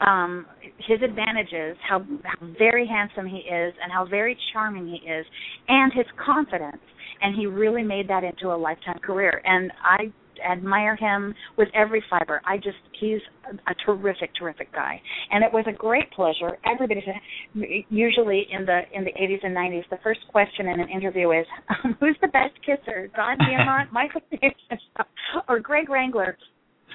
um 0.00 0.46
his 0.86 1.00
advantages 1.02 1.76
how, 1.88 2.00
how 2.24 2.46
very 2.58 2.86
handsome 2.86 3.26
he 3.26 3.38
is 3.38 3.74
and 3.82 3.92
how 3.92 4.04
very 4.04 4.36
charming 4.52 4.86
he 4.86 5.08
is 5.08 5.26
and 5.68 5.92
his 5.92 6.06
confidence 6.24 6.82
and 7.20 7.36
he 7.36 7.46
really 7.46 7.82
made 7.82 8.08
that 8.08 8.24
into 8.24 8.48
a 8.52 8.56
lifetime 8.56 8.98
career. 8.98 9.40
And 9.44 9.72
I 9.82 10.12
admire 10.48 10.94
him 10.94 11.34
with 11.56 11.68
every 11.74 12.02
fiber. 12.08 12.40
I 12.44 12.56
just 12.56 12.76
he's 13.00 13.20
a 13.66 13.74
terrific, 13.84 14.30
terrific 14.38 14.72
guy, 14.72 15.00
and 15.30 15.42
it 15.42 15.52
was 15.52 15.64
a 15.68 15.72
great 15.72 16.10
pleasure. 16.12 16.58
Everybody 16.64 17.04
usually 17.90 18.46
in 18.52 18.64
the 18.64 18.82
in 18.92 19.04
the 19.04 19.12
80s 19.12 19.44
and 19.44 19.56
90s, 19.56 19.82
the 19.90 19.98
first 20.02 20.20
question 20.30 20.68
in 20.68 20.80
an 20.80 20.88
interview 20.88 21.32
is, 21.32 21.46
"Who's 22.00 22.16
the 22.20 22.28
best 22.28 22.54
kisser, 22.64 23.10
Don 23.16 23.36
Diamont, 23.38 23.90
Michael 23.92 24.20
or 25.48 25.58
Greg 25.58 25.88
Wrangler?" 25.88 26.36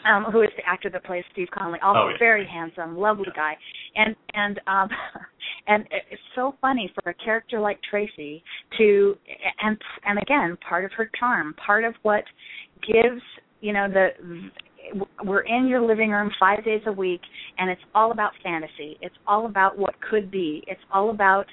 Um, 0.05 0.25
who 0.31 0.41
is 0.41 0.49
the 0.57 0.63
actor 0.67 0.89
that 0.89 1.03
plays 1.03 1.23
Steve 1.31 1.47
Conley? 1.53 1.79
Also 1.81 1.99
oh, 1.99 2.09
yeah. 2.09 2.17
very 2.19 2.45
handsome, 2.45 2.97
lovely 2.97 3.29
guy, 3.35 3.53
and 3.95 4.15
and 4.33 4.59
um, 4.67 4.89
and 5.67 5.85
it's 5.91 6.21
so 6.35 6.55
funny 6.61 6.91
for 6.93 7.09
a 7.09 7.13
character 7.13 7.59
like 7.59 7.79
Traci 7.91 8.41
to 8.77 9.15
and 9.61 9.77
and 10.05 10.19
again 10.19 10.57
part 10.67 10.85
of 10.85 10.91
her 10.93 11.09
charm, 11.19 11.53
part 11.65 11.83
of 11.83 11.93
what 12.03 12.23
gives 12.85 13.21
you 13.61 13.73
know 13.73 13.87
the 13.87 14.09
we're 15.23 15.41
in 15.41 15.67
your 15.67 15.81
living 15.81 16.11
room 16.11 16.29
five 16.39 16.63
days 16.65 16.81
a 16.87 16.91
week 16.91 17.21
and 17.57 17.69
it's 17.69 17.81
all 17.95 18.11
about 18.11 18.31
fantasy 18.43 18.97
it's 19.01 19.15
all 19.25 19.45
about 19.45 19.77
what 19.77 19.93
could 20.01 20.29
be 20.29 20.61
it's 20.67 20.81
all 20.93 21.09
about 21.09 21.45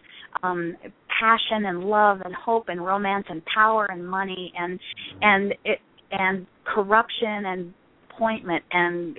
um 0.42 0.76
passion 1.20 1.66
and 1.66 1.84
love 1.84 2.20
and 2.24 2.34
hope 2.34 2.64
and 2.68 2.84
romance 2.84 3.24
and 3.28 3.42
power 3.54 3.86
and 3.90 4.06
money 4.06 4.52
and 4.58 4.80
and 5.22 5.54
it 5.64 5.78
and 6.10 6.46
corruption 6.64 7.46
and 7.46 7.72
appointment 8.20 8.62
and 8.72 9.16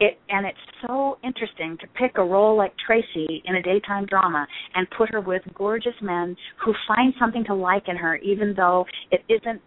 it 0.00 0.18
and 0.28 0.46
it's 0.46 0.58
so 0.86 1.18
interesting 1.24 1.76
to 1.80 1.86
pick 1.98 2.16
a 2.16 2.22
role 2.22 2.56
like 2.56 2.72
Traci 2.88 3.42
in 3.44 3.56
a 3.56 3.62
daytime 3.62 4.06
drama 4.06 4.46
and 4.74 4.86
put 4.96 5.10
her 5.12 5.20
with 5.20 5.42
gorgeous 5.54 5.94
men 6.00 6.36
who 6.64 6.72
find 6.86 7.12
something 7.18 7.44
to 7.46 7.54
like 7.54 7.84
in 7.88 7.96
her 7.96 8.16
even 8.16 8.54
though 8.56 8.84
it 9.10 9.20
isn't 9.28 9.60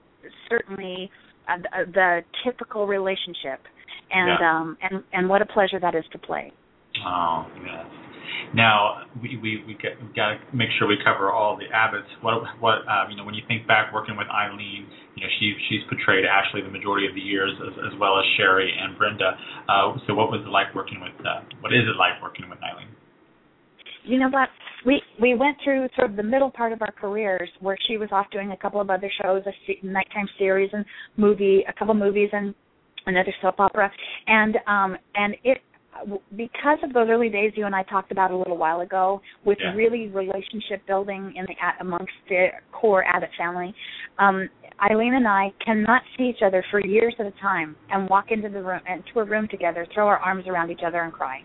certainly 0.50 1.12
uh, 1.50 1.58
the 1.94 2.22
typical 2.46 2.88
relationship. 2.88 3.60
And 4.10 4.38
yeah. 4.40 4.52
um 4.52 4.78
and 4.82 5.04
and 5.12 5.30
what 5.30 5.42
a 5.42 5.46
pleasure 5.46 5.80
that 5.82 5.96
is 5.96 6.06
to 6.14 6.18
play. 6.18 6.54
Oh 7.06 7.46
yes 7.64 7.86
now 8.54 9.06
we 9.22 9.38
we 9.38 9.64
we, 9.68 9.74
get, 9.76 10.00
we 10.02 10.08
got 10.16 10.38
to 10.38 10.56
make 10.56 10.70
sure 10.78 10.88
we 10.88 10.98
cover 11.04 11.32
all 11.32 11.58
the 11.58 11.68
Abbotts. 11.74 12.10
What 12.22 12.44
what 12.60 12.86
um, 12.88 13.10
you 13.10 13.18
know 13.18 13.24
when 13.24 13.36
you 13.36 13.44
think 13.48 13.68
back 13.68 13.94
working 13.94 14.18
with 14.18 14.28
Eileen, 14.28 14.88
you 15.16 15.24
know 15.24 15.32
she 15.40 15.54
she's 15.70 15.82
portrayed 15.90 16.26
Ashley 16.26 16.62
the 16.62 16.72
majority 16.72 17.08
of 17.08 17.16
the 17.16 17.22
years 17.22 17.52
as, 17.62 17.74
as 17.92 18.00
well 18.00 18.20
as 18.20 18.26
Sherry 18.38 18.72
and 18.72 18.98
Brenda. 18.98 19.38
Uh, 19.68 19.98
so 20.08 20.14
what 20.14 20.32
was 20.32 20.42
it 20.46 20.50
like 20.50 20.74
working 20.76 21.02
with? 21.02 21.16
Uh, 21.20 21.42
what 21.62 21.74
is 21.74 21.84
it 21.84 21.98
like 21.98 22.22
working 22.22 22.50
with 22.50 22.60
Eileen? 22.64 22.88
You 24.08 24.20
know 24.20 24.30
what? 24.30 24.50
We 24.86 25.02
we 25.20 25.36
went 25.36 25.58
through 25.64 25.88
sort 25.96 26.12
of 26.12 26.16
the 26.16 26.24
middle 26.24 26.50
part 26.50 26.72
of 26.72 26.82
our 26.82 26.92
careers 26.92 27.50
where 27.60 27.78
she 27.88 27.98
was 27.98 28.10
off 28.12 28.28
doing 28.32 28.52
a 28.52 28.58
couple 28.58 28.80
of 28.80 28.90
other 28.90 29.12
shows, 29.22 29.44
a 29.46 29.86
nighttime 29.86 30.30
series 30.38 30.70
and 30.72 30.86
movie, 31.18 31.64
a 31.68 31.74
couple 31.74 31.94
movies 31.94 32.30
and 32.32 32.56
another 33.06 33.34
soap 33.42 33.60
opera, 33.60 33.92
and 34.28 34.58
um 34.68 34.98
and 35.16 35.36
it 35.44 35.60
because 36.36 36.78
of 36.84 36.93
those 36.93 37.08
early 37.10 37.30
days 37.30 37.52
you 37.56 37.66
and 37.66 37.76
I 37.76 37.84
talked 37.84 38.12
about 38.12 38.32
a 38.32 38.38
little 38.38 38.58
while 38.58 38.82
ago, 38.82 39.22
with 39.45 39.58
yeah. 39.62 39.74
really 39.74 40.08
relationship 40.08 40.86
building 40.88 41.34
in 41.36 41.45
the 41.45 41.56
amongst 41.82 42.14
the 42.30 42.48
core 42.72 43.04
Abbott 43.04 43.30
family, 43.38 43.74
um, 44.20 44.50
Eileen 44.91 45.16
and 45.16 45.28
I 45.28 45.52
cannot 45.64 46.02
see 46.18 46.26
each 46.26 46.43
other 46.45 46.64
for 46.72 46.80
years 46.86 47.16
at 47.20 47.26
a 47.26 47.32
time 47.41 47.76
and 47.89 48.10
walk 48.10 48.26
into 48.30 48.50
the 48.50 48.62
room 48.62 48.82
into 48.88 49.20
a 49.20 49.26
room 49.26 49.48
together, 49.50 49.88
throw 49.93 50.08
our 50.08 50.18
arms 50.18 50.45
around 50.48 50.72
each 50.72 50.82
other 50.86 51.02
and 51.02 51.14
cry. 51.14 51.39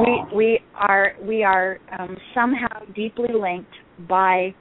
We 0.00 0.36
we 0.36 0.60
are 0.74 1.12
we 1.22 1.42
are 1.44 1.78
um, 1.98 2.16
somehow 2.34 2.84
deeply 2.94 3.28
linked 3.32 3.72
by 4.08 4.54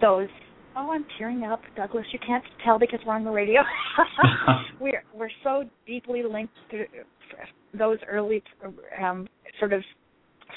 those 0.00 0.28
Oh, 0.74 0.90
I'm 0.90 1.04
tearing 1.18 1.44
up, 1.44 1.60
Douglas. 1.76 2.06
You 2.12 2.18
can't 2.26 2.44
tell 2.64 2.78
because 2.78 3.00
we're 3.06 3.14
on 3.14 3.24
the 3.24 3.30
radio. 3.30 3.60
we're 4.80 5.02
we're 5.14 5.30
so 5.44 5.64
deeply 5.86 6.22
linked 6.22 6.54
through 6.70 6.86
those 7.74 7.98
early 8.08 8.42
um, 9.02 9.28
sort 9.58 9.72
of 9.72 9.82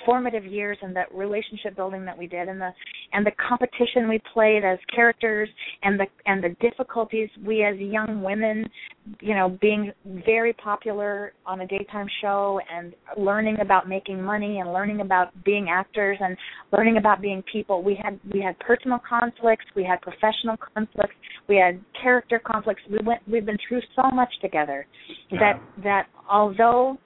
formative 0.05 0.45
years 0.45 0.77
and 0.81 0.95
that 0.95 1.13
relationship 1.13 1.75
building 1.75 2.05
that 2.05 2.17
we 2.17 2.27
did 2.27 2.47
and 2.47 2.59
the 2.59 2.69
and 3.13 3.25
the 3.25 3.31
competition 3.47 4.09
we 4.09 4.19
played 4.33 4.63
as 4.63 4.77
characters 4.93 5.49
and 5.83 5.99
the 5.99 6.05
and 6.25 6.43
the 6.43 6.55
difficulties 6.61 7.29
we 7.45 7.63
as 7.63 7.77
young 7.77 8.21
women 8.23 8.65
you 9.21 9.35
know 9.35 9.57
being 9.61 9.91
very 10.25 10.53
popular 10.53 11.33
on 11.45 11.61
a 11.61 11.67
daytime 11.67 12.07
show 12.21 12.59
and 12.73 12.93
learning 13.17 13.57
about 13.61 13.87
making 13.87 14.21
money 14.21 14.59
and 14.59 14.73
learning 14.73 15.01
about 15.01 15.31
being 15.43 15.67
actors 15.69 16.17
and 16.19 16.35
learning 16.71 16.97
about 16.97 17.21
being 17.21 17.43
people. 17.51 17.83
We 17.83 17.99
had 18.01 18.19
we 18.33 18.41
had 18.41 18.57
personal 18.59 18.99
conflicts 19.07 19.65
we 19.75 19.83
had 19.83 20.01
professional 20.01 20.55
conflicts 20.73 21.15
we 21.47 21.57
had 21.57 21.79
character 22.01 22.41
conflicts. 22.43 22.81
We 22.89 22.99
went 23.03 23.21
we've 23.27 23.45
been 23.45 23.57
through 23.67 23.81
so 23.95 24.09
much 24.13 24.29
together 24.41 24.85
that 25.31 25.61
that 25.83 26.07
although 26.29 26.97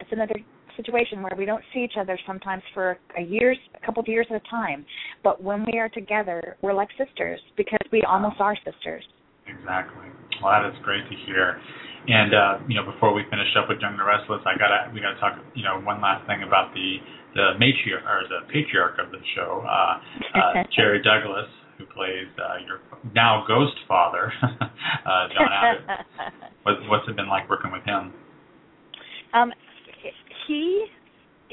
it's 0.00 0.10
another 0.12 0.34
situation 0.82 1.22
where 1.22 1.32
we 1.36 1.44
don't 1.44 1.62
see 1.72 1.80
each 1.80 1.98
other 1.98 2.18
sometimes 2.26 2.62
for 2.74 2.98
a 3.18 3.22
years, 3.22 3.58
a 3.80 3.84
couple 3.84 4.00
of 4.00 4.08
years 4.08 4.26
at 4.30 4.36
a 4.36 4.50
time. 4.50 4.84
But 5.22 5.42
when 5.42 5.64
we 5.70 5.78
are 5.78 5.88
together, 5.88 6.56
we're 6.62 6.74
like 6.74 6.88
sisters 6.96 7.40
because 7.56 7.84
we 7.92 8.02
almost 8.02 8.40
are 8.40 8.56
sisters. 8.64 9.04
Exactly. 9.46 10.06
Well, 10.42 10.52
that 10.52 10.68
is 10.68 10.76
great 10.84 11.04
to 11.08 11.16
hear. 11.26 11.60
And 12.08 12.32
uh, 12.32 12.58
you 12.66 12.74
know, 12.76 12.84
before 12.90 13.12
we 13.12 13.22
finish 13.28 13.52
up 13.60 13.68
with 13.68 13.78
Young 13.80 13.96
the 13.96 14.04
Restless, 14.04 14.40
I 14.46 14.56
gotta 14.56 14.88
we 14.94 15.00
gotta 15.00 15.20
talk. 15.20 15.36
You 15.54 15.64
know, 15.64 15.80
one 15.84 16.00
last 16.00 16.26
thing 16.26 16.42
about 16.42 16.72
the 16.72 16.96
the 17.34 17.60
matriarch 17.60 18.06
or 18.08 18.24
the 18.26 18.48
patriarch 18.48 18.98
of 18.98 19.12
the 19.12 19.20
show, 19.36 19.62
uh, 19.62 20.00
uh, 20.34 20.64
Jerry 20.76 21.02
Douglas, 21.02 21.46
who 21.78 21.84
plays 21.92 22.26
uh, 22.40 22.64
your 22.66 22.80
now 23.14 23.44
ghost 23.46 23.76
father, 23.86 24.32
uh, 24.42 25.28
John 25.36 25.50
Abbott. 25.52 26.06
what, 26.62 26.74
what's 26.88 27.08
it 27.08 27.16
been 27.16 27.28
like 27.28 27.48
working 27.48 27.70
with 27.70 27.84
him? 27.84 28.12
Um, 29.32 29.52
he 30.50 30.84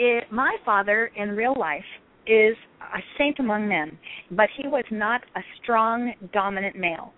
is, 0.02 0.24
my 0.32 0.58
father 0.66 1.12
in 1.16 1.30
real 1.30 1.56
life 1.58 1.86
is 2.26 2.56
a 2.82 3.00
saint 3.18 3.38
among 3.40 3.70
men, 3.70 3.98
but 4.32 4.50
he 4.60 4.68
was 4.68 4.84
not 4.92 5.22
a 5.36 5.42
strong, 5.62 6.14
dominant 6.34 6.76
male. 6.76 7.14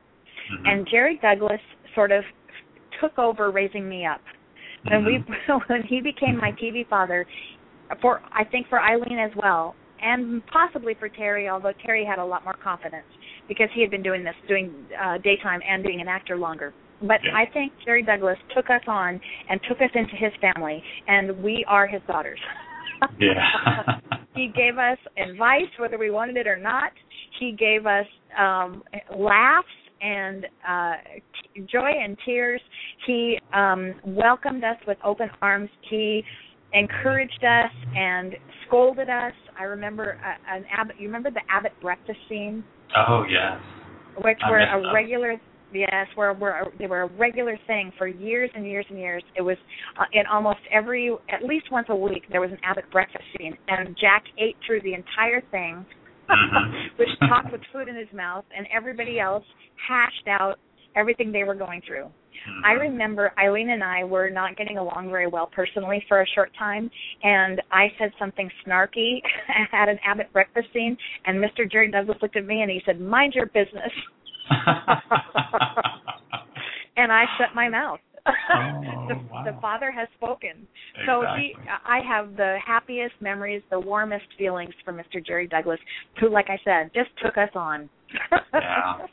Mm-hmm. 0.52 0.66
And 0.66 0.88
Jerry 0.92 1.20
Douglas 1.22 1.62
sort 1.96 2.12
of 2.12 2.24
took 3.00 3.18
over 3.18 3.50
raising 3.50 3.88
me 3.88 4.06
up. 4.06 4.20
When 4.90 5.04
mm-hmm. 5.04 5.32
we 5.32 5.56
when 5.68 5.84
he 5.84 6.02
became 6.02 6.38
my 6.38 6.52
TV 6.52 6.88
father, 6.90 7.26
for 8.02 8.22
I 8.34 8.44
think 8.44 8.68
for 8.68 8.82
Eileen 8.82 9.18
as 9.18 9.32
well, 9.42 9.76
and 10.02 10.46
possibly 10.48 10.96
for 11.00 11.08
Terry, 11.08 11.48
although 11.48 11.74
Terry 11.86 12.06
had 12.06 12.20
a 12.20 12.26
lot 12.26 12.44
more 12.44 12.56
confidence 12.62 13.08
because 13.48 13.70
he 13.74 13.82
had 13.82 13.90
been 13.90 14.04
doing 14.04 14.24
this, 14.24 14.36
doing 14.48 14.74
uh, 15.02 15.18
daytime 15.18 15.62
and 15.68 15.84
being 15.84 16.02
an 16.02 16.08
actor 16.08 16.38
longer. 16.38 16.74
But 17.02 17.20
yeah. 17.24 17.32
I 17.36 17.46
think 17.52 17.72
Jerry 17.86 18.04
Douglas 18.04 18.38
took 18.56 18.70
us 18.70 18.82
on 18.88 19.20
and 19.50 19.60
took 19.68 19.78
us 19.80 19.90
into 19.94 20.16
his 20.16 20.32
family, 20.42 20.84
and 21.08 21.42
we 21.42 21.66
are 21.68 21.88
his 21.88 22.02
daughters. 22.08 22.40
yeah. 23.20 24.00
he 24.36 24.52
gave 24.56 24.78
us 24.78 24.98
advice 25.18 25.70
whether 25.78 25.98
we 25.98 26.12
wanted 26.12 26.38
it 26.38 26.48
or 26.48 26.58
not. 26.58 26.92
He 27.40 27.56
gave 27.58 27.86
us 27.86 28.06
um 28.38 28.84
laughs 29.16 29.68
and 30.02 30.46
uh 30.68 30.94
joy 31.72 31.92
and 32.04 32.18
tears. 32.26 32.62
He 33.06 33.40
um 33.54 33.94
welcomed 34.06 34.64
us 34.64 34.78
with 34.88 34.98
open 35.04 35.30
arms. 35.42 35.70
He 35.90 36.24
encouraged 36.74 37.44
us 37.44 37.72
and 37.96 38.34
scolded 38.68 39.10
us. 39.10 39.34
I 39.60 39.64
remember 39.64 40.20
uh, 40.24 40.56
an 40.56 40.66
Abbott. 40.72 40.98
You 41.00 41.08
remember 41.08 41.32
the 41.32 41.42
Abbott 41.50 41.74
breakfast 41.82 42.20
scene? 42.28 42.64
Oh 42.96 43.24
yes. 43.30 43.60
Which 44.24 44.40
I 44.44 44.52
were 44.52 44.60
a 44.60 44.82
that. 44.82 44.94
regular 44.94 45.40
Yes, 45.72 46.08
were 46.18 46.34
were 46.34 46.72
they 46.80 46.88
were 46.88 47.02
a 47.04 47.08
regular 47.08 47.58
thing 47.68 47.92
for 47.98 48.08
years 48.08 48.50
and 48.56 48.66
years 48.66 48.86
and 48.90 48.98
years. 48.98 49.24
It 49.36 49.42
was 49.42 49.58
uh, 50.00 50.06
in 50.14 50.24
almost 50.26 50.60
every, 50.72 51.12
at 51.30 51.44
least 51.44 51.72
once 51.72 51.88
a 51.90 51.96
week, 51.96 52.24
there 52.32 52.42
was 52.42 52.52
an 52.52 52.58
Abbott 52.64 52.90
breakfast 52.92 53.24
scene, 53.38 53.56
and 53.68 53.96
Jack 54.00 54.24
ate 54.38 54.56
through 54.66 54.82
the 54.82 54.94
entire 54.94 55.42
thing, 55.52 55.86
Mhm. 56.30 56.90
which 56.98 57.10
talked 57.28 57.52
with 57.52 57.62
food 57.72 57.88
in 57.88 57.96
his 57.96 58.12
mouth, 58.14 58.46
and 58.56 58.68
everybody 58.74 59.20
else 59.20 59.46
hashed 59.88 60.28
out 60.28 60.60
everything 60.96 61.32
they 61.32 61.44
were 61.44 61.56
going 61.56 61.82
through. 61.82 62.06
Mhm. 62.48 62.62
I 62.66 62.72
remember 62.74 63.32
Eileen 63.38 63.70
and 63.70 63.84
I 63.84 64.04
were 64.06 64.30
not 64.30 64.56
getting 64.56 64.78
along 64.78 65.10
very 65.12 65.28
well 65.28 65.48
personally 65.48 66.04
for 66.08 66.22
a 66.22 66.26
short 66.28 66.52
time, 66.58 66.90
and 67.24 67.62
I 67.72 67.92
said 68.00 68.12
something 68.18 68.50
snarky 68.66 69.22
at 69.74 69.88
an 69.90 70.00
Abbott 70.04 70.32
breakfast 70.34 70.72
scene, 70.74 70.98
and 71.26 71.38
Mr. 71.44 71.70
Jerry 71.70 71.90
Douglas 71.92 72.18
looked 72.22 72.38
at 72.38 72.46
me 72.46 72.62
and 72.62 72.72
he 72.72 72.82
said, 72.86 73.00
"Mind 73.00 73.36
your 73.36 73.46
business." 73.48 73.92
and 76.98 77.12
I 77.12 77.26
shut 77.38 77.50
my 77.56 77.70
mouth. 77.70 78.00
Oh, 78.28 78.32
the, 79.08 79.16
wow. 79.32 79.44
the 79.46 79.60
Father 79.62 79.92
has 79.92 80.08
spoken. 80.16 80.68
So 81.06 81.24
he, 81.38 81.56
I 81.86 82.00
have 82.08 82.36
the 82.36 82.58
happiest 82.66 83.14
memories, 83.22 83.62
the 83.70 83.80
warmest 83.80 84.26
feelings 84.38 84.74
for 84.84 84.94
Mr. 84.94 85.26
Jerry 85.26 85.48
Douglas, 85.48 85.80
who, 86.20 86.30
like 86.30 86.48
I 86.50 86.58
said, 86.64 86.92
just 86.94 87.10
took 87.24 87.38
us 87.38 87.50
on. 87.56 87.90
yeah. 88.54 89.06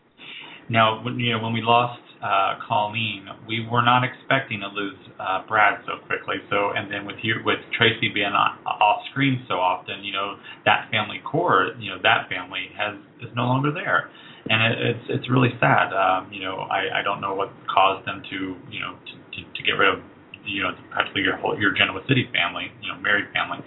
Now, 0.69 1.03
when 1.05 1.19
you 1.21 1.33
know 1.33 1.39
when 1.39 1.53
we 1.53 1.63
lost 1.63 2.03
uh, 2.23 2.59
Colleen, 2.67 3.27
we 3.47 3.67
were 3.71 3.83
not 3.83 4.03
expecting 4.03 4.61
to 4.61 4.69
lose 4.69 4.99
uh, 5.21 5.47
Brad 5.47 5.81
so 5.87 6.05
quickly. 6.07 6.37
So, 6.51 6.73
and 6.75 6.91
then 6.91 7.07
with 7.07 7.17
you, 7.23 7.37
with 7.45 7.59
Traci 7.79 8.13
being 8.13 8.35
on, 8.35 8.59
off 8.67 9.03
screen 9.11 9.45
so 9.47 9.55
often, 9.55 10.03
you 10.03 10.13
know 10.13 10.37
that 10.65 10.89
family 10.91 11.21
core, 11.25 11.71
you 11.79 11.91
know 11.91 11.99
that 12.03 12.29
family 12.29 12.67
has 12.77 12.97
is 13.23 13.31
no 13.37 13.45
longer 13.45 13.71
there. 13.73 14.11
And 14.49 14.61
it, 14.63 14.75
it's 14.79 15.07
it's 15.09 15.29
really 15.31 15.51
sad. 15.61 15.93
Um, 15.93 16.33
you 16.33 16.41
know, 16.41 16.67
I 16.71 17.01
I 17.01 17.03
don't 17.03 17.21
know 17.21 17.35
what 17.35 17.51
caused 17.67 18.07
them 18.07 18.23
to 18.31 18.39
you 18.71 18.81
know 18.81 18.95
to 18.95 19.15
to, 19.35 19.39
to 19.43 19.61
get 19.63 19.75
rid 19.75 19.91
of 19.93 20.01
you 20.47 20.63
know 20.63 20.71
practically 20.91 21.23
your 21.23 21.37
whole 21.37 21.59
your 21.59 21.75
Genoa 21.75 22.03
City 22.09 22.31
family, 22.33 22.71
you 22.83 22.89
know, 22.89 22.99
married 23.01 23.27
family. 23.35 23.59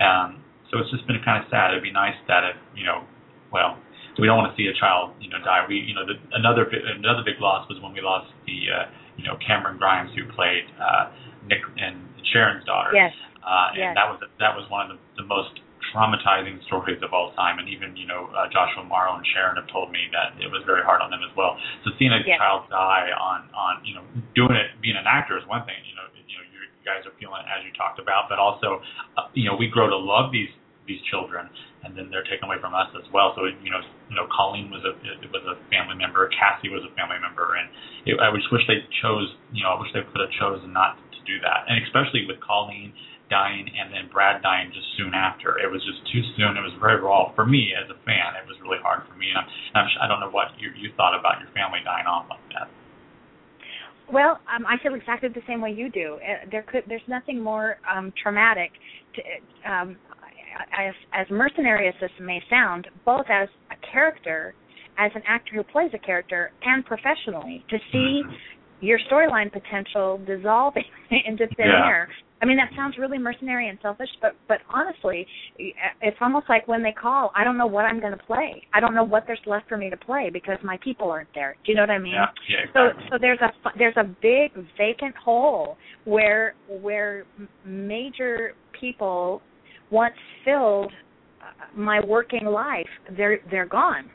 Um, 0.00 0.44
so 0.70 0.78
it's 0.78 0.90
just 0.90 1.06
been 1.06 1.16
kind 1.24 1.42
of 1.42 1.48
sad. 1.48 1.72
It'd 1.72 1.82
be 1.82 1.92
nice 1.92 2.16
that 2.28 2.44
if 2.44 2.56
you 2.76 2.84
know, 2.84 3.04
well, 3.52 3.78
we 4.18 4.26
don't 4.26 4.36
want 4.36 4.52
to 4.52 4.56
see 4.56 4.68
a 4.68 4.76
child 4.76 5.16
you 5.20 5.28
know 5.28 5.40
die. 5.44 5.64
We 5.68 5.80
you 5.80 5.94
know 5.94 6.04
the, 6.04 6.16
another 6.36 6.68
another 6.68 7.24
big 7.24 7.40
loss 7.40 7.68
was 7.68 7.80
when 7.80 7.92
we 7.92 8.00
lost 8.00 8.32
the 8.44 8.58
uh, 8.68 8.84
you 9.16 9.24
know 9.24 9.36
Camryn 9.40 9.78
Grimes 9.78 10.12
who 10.16 10.28
played 10.32 10.68
uh, 10.76 11.12
Nick 11.48 11.64
and 11.76 12.00
Sharon's 12.32 12.64
daughter. 12.64 12.92
Yes. 12.92 13.12
Uh, 13.40 13.78
and 13.78 13.78
yes. 13.78 13.94
that 13.94 14.06
was 14.10 14.18
that 14.40 14.52
was 14.56 14.64
one 14.68 14.90
of 14.90 14.98
the, 14.98 15.22
the 15.22 15.26
most 15.28 15.54
traumatizing 15.96 16.60
stories 16.68 17.00
of 17.00 17.16
all 17.16 17.32
time. 17.32 17.56
And 17.56 17.72
even 17.72 17.96
you 17.96 18.04
know 18.04 18.28
uh, 18.36 18.52
Joshua 18.52 18.84
Morrow 18.84 19.16
and 19.16 19.24
Sharon 19.32 19.56
have 19.56 19.72
told 19.72 19.88
me 19.88 20.12
that 20.12 20.36
it 20.36 20.52
was 20.52 20.60
very 20.68 20.84
hard 20.84 21.00
on 21.00 21.08
them 21.08 21.24
as 21.24 21.32
well. 21.32 21.56
So 21.88 21.96
seeing 21.96 22.12
a 22.12 22.20
yes. 22.20 22.36
child 22.36 22.68
die 22.68 23.08
on 23.16 23.48
on 23.56 23.80
you 23.88 23.96
know 23.96 24.04
doing 24.36 24.60
it 24.60 24.76
being 24.84 25.00
an 25.00 25.08
actor 25.08 25.40
is 25.40 25.48
one 25.48 25.64
thing. 25.64 25.80
You 25.88 25.96
know 25.96 26.04
you 26.12 26.36
know 26.36 26.44
you 26.52 26.60
guys 26.84 27.08
are 27.08 27.16
feeling 27.16 27.40
it 27.40 27.48
as 27.48 27.64
you 27.64 27.72
talked 27.72 27.96
about, 27.96 28.28
but 28.28 28.36
also 28.36 28.84
uh, 29.16 29.32
you 29.32 29.48
know 29.48 29.56
we 29.56 29.72
grow 29.72 29.88
to 29.88 29.96
love 29.96 30.28
these 30.28 30.52
these 30.86 31.02
children, 31.10 31.50
and 31.82 31.98
then 31.98 32.08
they're 32.08 32.24
taken 32.24 32.46
away 32.46 32.56
from 32.62 32.72
us 32.72 32.88
as 32.94 33.04
well. 33.10 33.34
So 33.34 33.50
you 33.50 33.70
know, 33.70 33.82
you 34.08 34.16
know, 34.16 34.30
Colleen 34.30 34.70
was 34.70 34.86
a 34.86 34.94
was 35.34 35.44
a 35.44 35.58
family 35.68 35.98
member, 35.98 36.30
Cassie 36.32 36.70
was 36.70 36.86
a 36.86 36.92
family 36.94 37.18
member, 37.18 37.58
and 37.58 37.66
it, 38.06 38.16
I 38.22 38.30
just 38.32 38.48
wish 38.54 38.62
they 38.70 38.80
chose. 39.02 39.28
You 39.50 39.66
know, 39.66 39.74
I 39.74 39.76
wish 39.82 39.90
they 39.92 40.06
could 40.06 40.22
have 40.22 40.34
chosen 40.38 40.72
not 40.72 40.96
to 40.96 41.20
do 41.26 41.42
that, 41.42 41.66
and 41.66 41.82
especially 41.84 42.24
with 42.24 42.38
Colleen 42.40 42.94
dying 43.28 43.66
and 43.66 43.92
then 43.92 44.08
Brad 44.12 44.42
dying 44.42 44.70
just 44.72 44.86
soon 44.96 45.14
after. 45.14 45.58
It 45.58 45.70
was 45.70 45.82
just 45.82 46.00
too 46.12 46.22
soon. 46.36 46.56
It 46.56 46.62
was 46.62 46.74
very 46.80 47.00
raw 47.00 47.34
for 47.34 47.44
me 47.44 47.74
as 47.74 47.90
a 47.90 47.98
fan. 48.06 48.38
It 48.38 48.46
was 48.46 48.56
really 48.62 48.78
hard 48.82 49.02
for 49.08 49.14
me, 49.18 49.26
and 49.30 49.38
I'm, 49.42 49.48
I'm 49.74 49.86
I 50.02 50.06
don't 50.06 50.20
know 50.20 50.30
what 50.30 50.54
you 50.58 50.70
you 50.78 50.90
thought 50.96 51.18
about 51.18 51.40
your 51.42 51.50
family 51.54 51.80
dying 51.84 52.06
off 52.06 52.26
like 52.30 52.42
that. 52.54 52.68
Well, 54.12 54.38
um, 54.54 54.64
I 54.66 54.76
feel 54.82 54.94
exactly 54.94 55.28
the 55.28 55.42
same 55.48 55.60
way 55.60 55.72
you 55.72 55.90
do. 55.90 56.18
Uh, 56.22 56.46
there 56.50 56.62
could, 56.62 56.84
there's 56.86 57.02
nothing 57.08 57.42
more 57.42 57.76
um, 57.90 58.12
traumatic 58.22 58.70
to, 59.16 59.20
um, 59.68 59.96
as, 60.70 60.94
as 61.12 61.26
mercenary 61.28 61.88
as 61.88 61.94
this 62.00 62.10
may 62.20 62.40
sound, 62.48 62.86
both 63.04 63.26
as 63.28 63.48
a 63.72 63.92
character, 63.92 64.54
as 64.96 65.10
an 65.16 65.22
actor 65.26 65.56
who 65.56 65.64
plays 65.64 65.90
a 65.92 65.98
character, 65.98 66.52
and 66.62 66.84
professionally, 66.84 67.64
to 67.68 67.78
see 67.90 68.22
your 68.80 68.98
storyline 69.10 69.50
potential 69.52 70.20
dissolving 70.24 70.84
into 71.26 71.46
thin 71.56 71.66
Yeah. 71.66 71.86
air. 71.86 72.08
I 72.42 72.44
mean, 72.44 72.58
that 72.58 72.70
sounds 72.76 72.96
really 72.98 73.18
mercenary 73.18 73.68
and 73.68 73.78
selfish, 73.80 74.10
but 74.20 74.34
but 74.46 74.58
honestly, 74.68 75.26
it's 75.58 76.16
almost 76.20 76.46
like 76.48 76.68
when 76.68 76.82
they 76.82 76.92
call, 76.92 77.32
I 77.34 77.44
don't 77.44 77.56
know 77.56 77.66
what 77.66 77.86
I'm 77.86 77.98
going 77.98 78.12
to 78.12 78.22
play. 78.24 78.62
I 78.74 78.80
don't 78.80 78.94
know 78.94 79.04
what 79.04 79.24
there's 79.26 79.40
left 79.46 79.68
for 79.68 79.78
me 79.78 79.88
to 79.88 79.96
play 79.96 80.28
because 80.30 80.58
my 80.62 80.78
people 80.84 81.10
aren't 81.10 81.32
there. 81.34 81.56
Do 81.64 81.72
you 81.72 81.76
know 81.76 81.82
what 81.82 81.90
I 81.90 81.98
mean? 81.98 82.12
Yeah, 82.12 82.26
yeah, 82.48 82.56
So 82.74 82.86
exactly. 82.88 83.06
so 83.10 83.18
there's 83.20 83.38
a 83.40 83.78
there's 83.78 83.96
a 83.96 84.04
big 84.20 84.52
vacant 84.76 85.16
hole 85.16 85.78
where 86.04 86.54
where 86.68 87.24
m- 87.38 87.48
major 87.64 88.52
people 88.78 89.40
once 89.90 90.14
filled 90.44 90.92
uh, 91.40 91.78
my 91.78 92.00
working 92.04 92.44
life. 92.44 92.86
They're 93.16 93.38
they're 93.50 93.66
gone. 93.66 94.10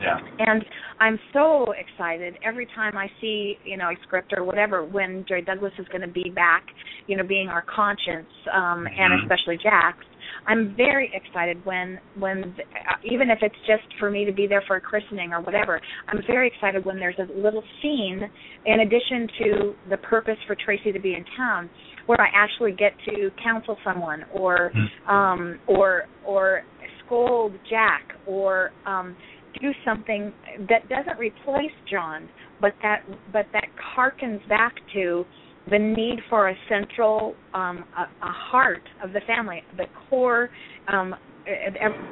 Yeah. 0.00 0.18
And 0.38 0.64
I'm 0.98 1.18
so 1.32 1.66
excited 1.78 2.36
every 2.44 2.66
time 2.74 2.96
I 2.96 3.08
see, 3.20 3.56
you 3.64 3.76
know, 3.76 3.90
a 3.90 3.96
script 4.02 4.32
or 4.36 4.44
whatever 4.44 4.84
when 4.84 5.24
Jerry 5.28 5.42
Douglas 5.42 5.72
is 5.78 5.86
going 5.88 6.02
to 6.02 6.08
be 6.08 6.30
back, 6.34 6.64
you 7.06 7.16
know, 7.16 7.24
being 7.24 7.48
our 7.48 7.62
conscience, 7.62 8.28
um, 8.52 8.86
and 8.86 9.12
Mhm. 9.12 9.22
especially 9.22 9.56
Jack's. 9.58 10.04
I'm 10.46 10.74
very 10.74 11.10
excited 11.14 11.64
when 11.64 12.00
when 12.16 12.54
uh, 12.88 12.96
even 13.02 13.30
if 13.30 13.42
it's 13.42 13.58
just 13.66 13.84
for 13.98 14.10
me 14.10 14.24
to 14.24 14.32
be 14.32 14.46
there 14.46 14.62
for 14.62 14.76
a 14.76 14.80
christening 14.80 15.32
or 15.32 15.40
whatever. 15.40 15.80
I'm 16.08 16.22
very 16.22 16.48
excited 16.48 16.84
when 16.84 16.98
there's 16.98 17.18
a 17.18 17.28
little 17.34 17.62
scene 17.80 18.28
in 18.64 18.80
addition 18.80 19.28
to 19.38 19.74
the 19.90 19.96
purpose 19.98 20.38
for 20.46 20.56
Traci 20.56 20.92
to 20.92 20.98
be 20.98 21.14
in 21.14 21.24
town 21.36 21.70
where 22.06 22.20
I 22.20 22.28
actually 22.34 22.72
get 22.72 22.92
to 23.06 23.30
counsel 23.42 23.78
someone 23.84 24.24
or 24.32 24.70
Mhm. 24.74 25.08
um 25.08 25.60
or 25.66 26.06
or 26.24 26.64
scold 27.04 27.52
Jack 27.68 28.14
or 28.26 28.72
um 28.86 29.16
do 29.60 29.70
something 29.84 30.32
that 30.68 30.88
doesn't 30.88 31.18
replace 31.18 31.72
John, 31.90 32.28
but 32.60 32.72
that 32.82 33.02
but 33.32 33.46
that 33.52 33.66
harkens 33.96 34.46
back 34.48 34.74
to 34.94 35.24
the 35.70 35.78
need 35.78 36.18
for 36.28 36.48
a 36.50 36.54
central 36.68 37.34
um, 37.54 37.84
a, 37.96 38.02
a 38.02 38.32
heart 38.50 38.82
of 39.02 39.12
the 39.12 39.20
family, 39.26 39.62
the 39.76 39.86
core. 40.08 40.50
Um, 40.92 41.14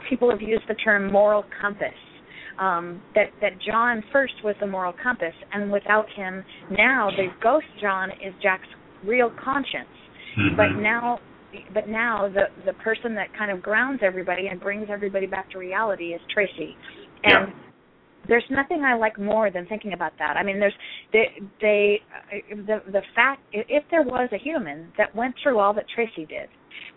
people 0.08 0.30
have 0.30 0.42
used 0.42 0.64
the 0.68 0.74
term 0.74 1.10
moral 1.10 1.44
compass. 1.60 1.88
Um, 2.58 3.00
that 3.14 3.28
that 3.40 3.52
John 3.66 4.02
first 4.12 4.34
was 4.44 4.54
the 4.60 4.66
moral 4.66 4.92
compass, 5.02 5.34
and 5.52 5.72
without 5.72 6.06
him, 6.14 6.44
now 6.70 7.10
the 7.10 7.28
ghost 7.42 7.66
John 7.80 8.10
is 8.10 8.34
Jack's 8.42 8.68
real 9.04 9.30
conscience. 9.42 9.88
Mhm. 10.38 10.56
But 10.56 10.70
now, 10.80 11.18
but 11.72 11.88
now 11.88 12.28
the 12.28 12.48
the 12.64 12.74
person 12.74 13.14
that 13.14 13.32
kind 13.36 13.50
of 13.50 13.62
grounds 13.62 14.00
everybody 14.02 14.48
and 14.48 14.60
brings 14.60 14.88
everybody 14.90 15.26
back 15.26 15.50
to 15.50 15.58
reality 15.58 16.12
is 16.14 16.20
Traci, 16.34 16.74
and 17.24 17.48
Yeah. 17.48 17.54
there's 18.28 18.44
nothing 18.50 18.84
I 18.84 18.94
like 18.94 19.18
more 19.18 19.50
than 19.50 19.66
thinking 19.66 19.92
about 19.92 20.12
that. 20.18 20.36
I 20.36 20.42
mean, 20.42 20.60
there's 20.60 20.74
they 21.12 21.40
they 21.60 22.00
uh, 22.32 22.56
the 22.66 22.82
the 22.90 23.02
fact 23.14 23.42
if 23.52 23.84
there 23.90 24.02
was 24.02 24.28
a 24.32 24.38
human 24.38 24.92
that 24.98 25.14
went 25.14 25.34
through 25.42 25.58
all 25.58 25.74
that 25.74 25.86
Traci 25.96 26.28
did, 26.28 26.48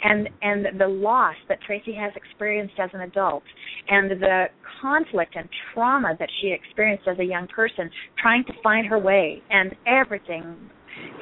and 0.04 0.30
and 0.42 0.80
the 0.80 0.88
loss 0.88 1.36
that 1.50 1.60
Traci 1.68 1.96
has 1.98 2.14
experienced 2.16 2.76
as 2.80 2.90
an 2.94 3.02
adult, 3.02 3.44
and 3.90 4.12
the 4.12 4.46
conflict 4.82 5.36
and 5.36 5.48
trauma 5.74 6.16
that 6.20 6.30
she 6.42 6.50
experienced 6.52 7.08
as 7.08 7.18
a 7.20 7.24
young 7.24 7.48
person, 7.48 7.90
trying 8.22 8.44
to 8.46 8.54
find 8.64 8.86
her 8.88 9.00
way, 9.00 9.42
and 9.50 9.76
everything 9.88 10.56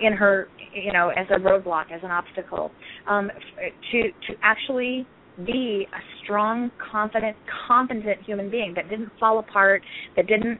in 0.01 0.13
her, 0.13 0.47
you 0.73 0.93
know, 0.93 1.09
as 1.09 1.25
a 1.31 1.39
roadblock, 1.39 1.91
as 1.91 2.01
an 2.03 2.11
obstacle, 2.11 2.71
um, 3.09 3.31
to 3.91 4.01
to 4.27 4.33
actually 4.41 5.07
be 5.45 5.87
a 5.91 6.23
strong, 6.23 6.71
confident, 6.91 7.35
competent 7.67 8.21
human 8.23 8.49
being 8.49 8.73
that 8.75 8.89
didn't 8.89 9.11
fall 9.19 9.39
apart, 9.39 9.81
that 10.15 10.27
didn't 10.27 10.59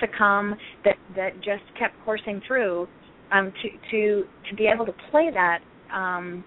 succumb, 0.00 0.56
that 0.84 0.96
that 1.16 1.34
just 1.36 1.64
kept 1.78 1.94
coursing 2.04 2.40
through. 2.46 2.88
Um, 3.32 3.52
to 3.62 3.68
to 3.90 4.24
to 4.50 4.56
be 4.56 4.66
able 4.66 4.86
to 4.86 4.94
play 5.10 5.30
that 5.32 5.60
um, 5.92 6.44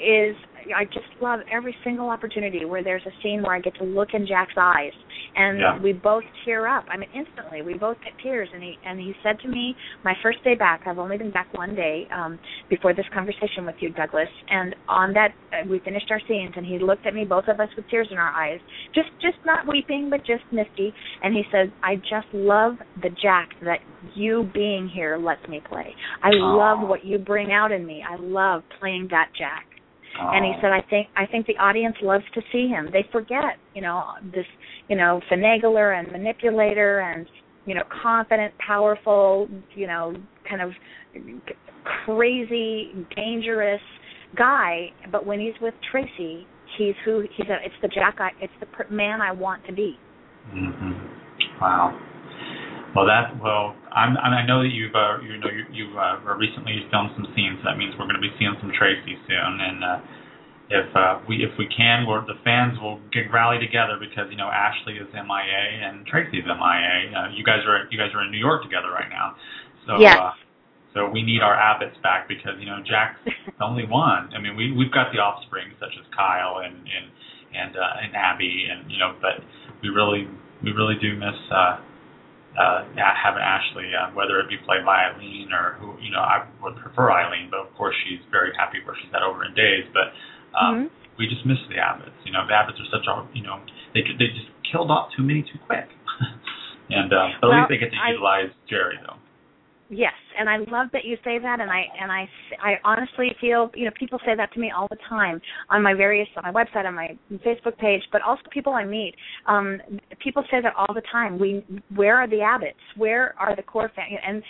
is 0.00 0.34
I 0.76 0.84
just 0.86 1.06
love 1.20 1.40
every 1.52 1.74
single 1.84 2.08
opportunity 2.10 2.64
where 2.64 2.82
there's 2.82 3.02
a 3.06 3.12
scene 3.22 3.42
where 3.42 3.54
I 3.54 3.60
get 3.60 3.74
to 3.76 3.84
look 3.84 4.10
in 4.14 4.26
Jack's 4.26 4.54
eyes 4.56 4.92
and 5.34 5.58
Yeah. 5.60 5.78
we 5.78 5.92
both 5.92 6.24
tear 6.44 6.66
up. 6.66 6.84
I 6.90 6.96
mean 6.96 7.08
instantly 7.14 7.62
we 7.62 7.74
both 7.74 7.96
get 8.04 8.12
tears 8.22 8.48
and 8.52 8.62
he 8.62 8.78
and 8.84 8.98
he 8.98 9.14
said 9.22 9.38
to 9.40 9.48
me 9.48 9.74
my 10.04 10.14
first 10.22 10.42
day 10.44 10.54
back 10.54 10.82
I've 10.86 10.98
only 10.98 11.16
been 11.18 11.30
back 11.30 11.48
one 11.54 11.74
day 11.74 12.06
um 12.14 12.38
before 12.68 12.94
this 12.94 13.06
conversation 13.12 13.64
with 13.66 13.76
you 13.80 13.90
Douglas 13.90 14.28
and 14.48 14.74
on 14.88 15.12
that 15.14 15.34
uh, 15.52 15.66
we 15.68 15.78
finished 15.80 16.10
our 16.10 16.20
scenes 16.28 16.52
and 16.56 16.64
he 16.66 16.78
looked 16.78 17.06
at 17.06 17.14
me 17.14 17.24
both 17.24 17.48
of 17.48 17.60
us 17.60 17.68
with 17.76 17.88
tears 17.88 18.08
in 18.10 18.18
our 18.18 18.30
eyes 18.32 18.60
just 18.94 19.08
just 19.20 19.38
not 19.44 19.66
weeping 19.66 20.08
but 20.10 20.20
just 20.26 20.44
misty 20.50 20.92
and 21.22 21.34
he 21.34 21.42
said 21.50 21.72
I 21.82 21.96
just 21.96 22.26
love 22.32 22.74
the 23.02 23.10
Jack 23.22 23.50
that 23.62 23.78
you 24.14 24.50
being 24.52 24.88
here 24.92 25.16
lets 25.16 25.46
me 25.48 25.60
play. 25.68 25.94
I 26.22 26.28
Aw. 26.30 26.56
love 26.56 26.88
what 26.88 27.04
you 27.04 27.18
bring 27.18 27.52
out 27.52 27.70
in 27.72 27.86
me. 27.86 28.02
I 28.08 28.16
love 28.18 28.62
playing 28.80 29.08
that 29.10 29.28
Jack 29.38 29.64
and 30.20 30.44
he 30.44 30.52
Oh. 30.56 30.60
said 30.60 30.72
i 30.72 30.80
think 30.90 31.08
i 31.16 31.26
think 31.26 31.46
the 31.46 31.56
audience 31.58 31.96
loves 32.02 32.24
to 32.34 32.42
see 32.52 32.68
him 32.68 32.88
they 32.92 33.04
forget 33.12 33.56
you 33.74 33.82
know 33.82 34.04
this 34.32 34.46
you 34.88 34.96
know 34.96 35.20
finagler 35.30 35.98
and 35.98 36.10
manipulator 36.12 37.00
and 37.00 37.26
you 37.64 37.74
know 37.74 37.82
confident 38.02 38.52
powerful 38.58 39.48
you 39.74 39.86
know 39.86 40.14
kind 40.48 40.60
of 40.62 40.70
crazy 42.04 42.92
dangerous 43.16 43.80
guy 44.36 44.88
but 45.10 45.26
when 45.26 45.38
he's 45.40 45.54
with 45.60 45.74
traci 45.92 46.44
he's 46.78 46.94
who 47.04 47.24
he's 47.36 47.48
a, 47.48 47.56
it's 47.64 47.74
the 47.82 47.88
jack 47.88 48.16
i 48.18 48.30
it's 48.40 48.52
the 48.60 48.66
man 48.94 49.20
i 49.20 49.32
want 49.32 49.64
to 49.66 49.72
be 49.72 49.96
hmm 50.50 50.92
Wow. 51.60 51.96
Well, 52.94 53.08
that 53.08 53.32
well, 53.40 53.72
I'm, 53.88 54.20
I 54.20 54.44
know 54.44 54.60
that 54.60 54.68
you've 54.68 54.92
uh, 54.94 55.16
you 55.24 55.40
know 55.40 55.48
you 55.48 55.64
you 55.72 55.86
uh, 55.96 56.20
recently 56.36 56.84
filmed 56.92 57.16
some 57.16 57.24
scenes. 57.32 57.56
That 57.64 57.80
means 57.80 57.96
we're 57.96 58.04
going 58.04 58.20
to 58.20 58.24
be 58.24 58.32
seeing 58.36 58.52
some 58.60 58.68
Traci 58.68 59.16
soon, 59.24 59.52
and 59.64 59.78
uh, 59.80 59.98
if 60.68 60.88
uh, 60.92 61.24
we 61.24 61.40
if 61.40 61.56
we 61.56 61.64
can, 61.72 62.04
we're, 62.04 62.20
the 62.28 62.36
fans 62.44 62.76
will 62.84 63.00
get 63.08 63.32
rally 63.32 63.56
together 63.56 63.96
because 63.96 64.28
you 64.28 64.36
know 64.36 64.52
Ashley 64.52 65.00
is 65.00 65.08
MIA 65.12 65.62
and 65.88 66.04
Traci's 66.04 66.44
MIA. 66.44 67.16
Uh, 67.16 67.28
you 67.32 67.40
guys 67.44 67.64
are 67.64 67.88
you 67.88 67.96
guys 67.96 68.12
are 68.12 68.24
in 68.24 68.30
New 68.30 68.40
York 68.40 68.60
together 68.62 68.92
right 68.92 69.08
now, 69.08 69.36
so 69.88 69.96
Yes. 69.96 70.16
uh, 70.20 70.32
so 70.92 71.08
we 71.08 71.24
need 71.24 71.40
our 71.40 71.56
Abbotts 71.56 71.96
back 72.04 72.28
because 72.28 72.60
you 72.60 72.66
know 72.66 72.84
Jack's 72.84 73.16
the 73.24 73.64
only 73.64 73.86
one. 73.88 74.28
I 74.36 74.38
mean, 74.38 74.52
we 74.52 74.68
we've 74.72 74.92
got 74.92 75.12
the 75.16 75.18
offspring 75.18 75.72
such 75.80 75.96
as 75.96 76.04
Kyle 76.12 76.60
and 76.60 76.76
and 76.76 77.06
and 77.56 77.72
uh, 77.72 78.04
and 78.04 78.12
Abby, 78.12 78.68
and 78.68 78.90
you 78.92 78.98
know, 79.00 79.16
but 79.20 79.40
we 79.80 79.88
really 79.88 80.28
we 80.60 80.72
really 80.72 81.00
do 81.00 81.16
miss. 81.16 81.40
uh 81.48 81.80
uh, 82.58 82.84
having 82.96 83.40
Ashley, 83.42 83.88
uh, 83.96 84.12
whether 84.12 84.40
it 84.40 84.48
be 84.48 84.58
played 84.66 84.84
by 84.84 85.08
Eileen 85.08 85.48
or 85.52 85.76
who, 85.80 85.96
you 86.00 86.10
know, 86.12 86.20
I 86.20 86.44
would 86.62 86.76
prefer 86.76 87.10
Eileen, 87.10 87.48
but 87.50 87.60
of 87.64 87.72
course 87.76 87.94
she's 88.04 88.20
very 88.30 88.52
happy 88.58 88.78
where 88.84 88.96
she's 89.00 89.12
at 89.14 89.22
over 89.22 89.44
in 89.44 89.54
Days. 89.54 89.84
But 89.92 90.12
um, 90.58 90.74
Mhm. 90.84 90.90
we 91.18 91.28
just 91.28 91.46
miss 91.46 91.58
the 91.68 91.76
Abbotts. 91.80 92.12
You 92.24 92.32
know, 92.32 92.44
the 92.46 92.52
Abbotts 92.52 92.76
are 92.80 92.90
such 92.92 93.06
a, 93.08 93.24
you 93.32 93.42
know, 93.42 93.60
they 93.94 94.02
they 94.18 94.28
just 94.36 94.48
killed 94.70 94.90
off 94.90 95.12
too 95.16 95.22
many 95.22 95.42
too 95.42 95.58
quick. 95.66 95.88
And 96.92 97.08
uh, 97.10 97.28
but 97.40 97.48
at 97.48 97.56
least 97.56 97.68
they 97.70 97.78
get 97.78 97.90
to 97.92 97.96
I- 97.96 98.10
utilize 98.10 98.50
Jerry 98.68 98.98
though. 99.06 99.16
Yes, 99.88 100.12
and 100.38 100.48
I 100.48 100.58
love 100.58 100.88
that 100.92 101.04
you 101.04 101.16
say 101.24 101.38
that, 101.38 101.60
and 101.60 101.70
I 101.70 101.84
and 102.00 102.10
I 102.10 102.28
I 102.62 102.74
honestly 102.84 103.28
feel 103.40 103.70
you 103.74 103.84
know 103.84 103.90
people 103.98 104.18
say 104.24 104.34
that 104.36 104.52
to 104.54 104.60
me 104.60 104.70
all 104.76 104.88
the 104.88 104.98
time 105.08 105.40
on 105.70 105.82
my 105.82 105.94
various 105.94 106.28
on 106.36 106.52
my 106.52 106.64
website 106.64 106.86
on 106.86 106.94
my 106.94 107.16
Facebook 107.44 107.76
page, 107.78 108.02
but 108.12 108.22
also 108.22 108.42
people 108.50 108.72
I 108.72 108.84
meet. 108.84 109.14
Um, 109.46 109.80
people 110.22 110.44
say 110.50 110.60
that 110.62 110.72
all 110.76 110.94
the 110.94 111.02
time. 111.10 111.38
We 111.38 111.64
where 111.94 112.16
are 112.16 112.28
the 112.28 112.36
Abbotts? 112.36 112.74
Where 112.96 113.34
are 113.38 113.54
the 113.56 113.62
core 113.62 113.90
fam- 113.94 114.18
and 114.26 114.42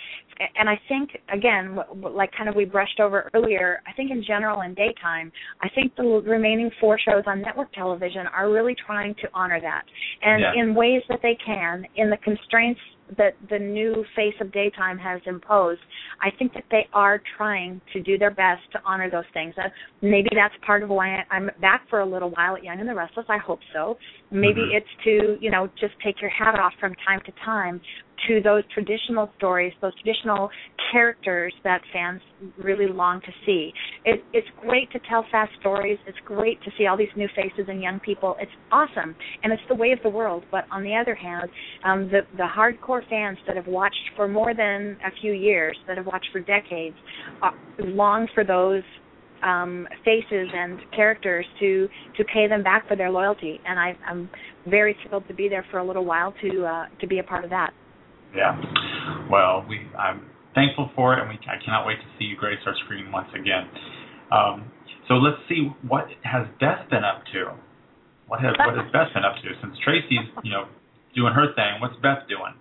and 0.57 0.69
I 0.69 0.79
think 0.87 1.11
again, 1.31 1.77
like 2.01 2.31
kind 2.35 2.49
of 2.49 2.55
we 2.55 2.65
brushed 2.65 2.99
over 2.99 3.29
earlier. 3.33 3.81
I 3.87 3.93
think 3.93 4.11
in 4.11 4.23
general 4.23 4.61
in 4.61 4.73
daytime, 4.73 5.31
I 5.61 5.69
think 5.69 5.95
the 5.95 6.03
remaining 6.25 6.71
four 6.81 6.97
shows 6.99 7.23
on 7.27 7.41
network 7.41 7.71
television 7.73 8.27
are 8.27 8.51
really 8.51 8.75
trying 8.85 9.15
to 9.15 9.27
honor 9.33 9.59
that, 9.61 9.83
and 10.21 10.41
Yeah. 10.41 10.53
in 10.61 10.75
ways 10.75 11.03
that 11.09 11.19
they 11.21 11.35
can, 11.45 11.85
in 11.95 12.09
the 12.09 12.17
constraints 12.17 12.79
that 13.17 13.35
the 13.49 13.59
new 13.59 14.03
face 14.15 14.33
of 14.41 14.51
daytime 14.51 14.97
has 14.97 15.21
imposed, 15.25 15.81
I 16.21 16.29
think 16.37 16.53
that 16.53 16.65
they 16.71 16.87
are 16.93 17.21
trying 17.37 17.81
to 17.93 18.01
do 18.01 18.17
their 18.17 18.31
best 18.31 18.61
to 18.73 18.81
honor 18.85 19.09
those 19.09 19.23
things. 19.33 19.53
Uh, 19.57 19.69
maybe 20.01 20.29
that's 20.33 20.53
part 20.65 20.83
of 20.83 20.89
why 20.89 21.23
I'm 21.31 21.49
back 21.61 21.87
for 21.89 21.99
a 21.99 22.05
little 22.05 22.29
while 22.31 22.55
at 22.55 22.63
Young 22.63 22.79
and 22.79 22.89
the 22.89 22.95
Restless. 22.95 23.25
I 23.29 23.37
hope 23.37 23.59
so. 23.73 23.97
Maybe 24.31 24.61
Mhm. 24.61 24.75
it's 24.75 24.89
to, 25.03 25.37
you 25.39 25.51
know, 25.51 25.69
just 25.79 25.97
take 25.99 26.21
your 26.21 26.29
hat 26.29 26.57
off 26.59 26.73
from 26.79 26.93
time 26.95 27.21
to 27.21 27.31
time 27.43 27.81
to 28.27 28.41
those 28.41 28.63
traditional 28.73 29.31
stories, 29.37 29.73
those 29.81 29.93
traditional 29.95 30.49
characters 30.91 31.53
that 31.63 31.81
fans 31.91 32.21
really 32.57 32.87
long 32.87 33.19
to 33.21 33.31
see. 33.45 33.73
It, 34.05 34.23
it's 34.33 34.47
great 34.61 34.91
to 34.91 34.99
tell 35.09 35.23
fast 35.31 35.51
stories. 35.59 35.97
It's 36.05 36.17
great 36.25 36.61
to 36.63 36.71
see 36.77 36.87
all 36.87 36.95
these 36.95 37.13
new 37.15 37.27
faces 37.35 37.65
and 37.67 37.81
young 37.81 37.99
people. 37.99 38.37
It's 38.39 38.51
awesome, 38.71 39.15
and 39.43 39.51
it's 39.51 39.61
the 39.67 39.75
way 39.75 39.91
of 39.91 39.99
the 40.03 40.09
world. 40.09 40.45
But 40.51 40.65
on 40.71 40.83
the 40.83 40.95
other 40.95 41.15
hand, 41.15 41.49
um, 41.83 42.09
the 42.09 42.21
the 42.37 42.47
hardcore 42.47 43.02
fans 43.09 43.37
that 43.47 43.55
have 43.55 43.67
watched 43.67 44.11
for 44.15 44.27
more 44.27 44.53
than 44.53 44.97
a 45.05 45.11
few 45.21 45.33
years, 45.33 45.77
that 45.87 45.97
have 45.97 46.05
watched 46.05 46.27
for 46.31 46.39
decades, 46.39 46.95
uh, 47.41 47.51
long 47.79 48.27
for 48.33 48.43
those 48.43 48.83
um, 49.43 49.87
faces 50.05 50.47
and 50.53 50.79
characters 50.95 51.45
to 51.59 51.87
to 52.17 52.23
pay 52.25 52.47
them 52.47 52.63
back 52.63 52.87
for 52.87 52.95
their 52.95 53.11
loyalty. 53.11 53.59
And 53.67 53.79
I, 53.79 53.97
I'm 54.07 54.29
very 54.67 54.95
thrilled 55.05 55.27
to 55.27 55.33
be 55.33 55.49
there 55.49 55.65
for 55.69 55.79
a 55.79 55.85
little 55.85 56.05
while 56.05 56.33
to 56.41 56.65
uh, 56.65 56.85
to 57.01 57.07
be 57.07 57.19
a 57.19 57.23
part 57.23 57.43
of 57.43 57.49
that. 57.49 57.71
Yeah. 58.35 58.59
Well, 59.29 59.65
we 59.67 59.79
I'm 59.97 60.25
thankful 60.55 60.89
for 60.95 61.13
it, 61.13 61.19
and 61.19 61.29
we 61.29 61.35
I 61.47 61.63
cannot 61.63 61.85
wait 61.85 61.97
to 61.97 62.07
see 62.17 62.25
you 62.25 62.37
grace 62.37 62.59
our 62.65 62.75
screen 62.85 63.11
once 63.11 63.29
again. 63.33 63.67
Um, 64.31 64.71
so 65.07 65.15
let's 65.15 65.37
see 65.49 65.69
what 65.87 66.07
has 66.23 66.47
Beth 66.59 66.89
been 66.89 67.03
up 67.03 67.23
to. 67.33 67.53
What 68.27 68.39
has 68.39 68.55
what 68.57 68.75
has 68.77 68.87
Beth 68.91 69.13
been 69.13 69.25
up 69.25 69.35
to 69.43 69.49
since 69.61 69.75
Traci's 69.85 70.31
you 70.43 70.51
know 70.51 70.65
doing 71.15 71.33
her 71.33 71.53
thing? 71.53 71.81
What's 71.81 71.95
Beth 72.01 72.25
doing? 72.29 72.55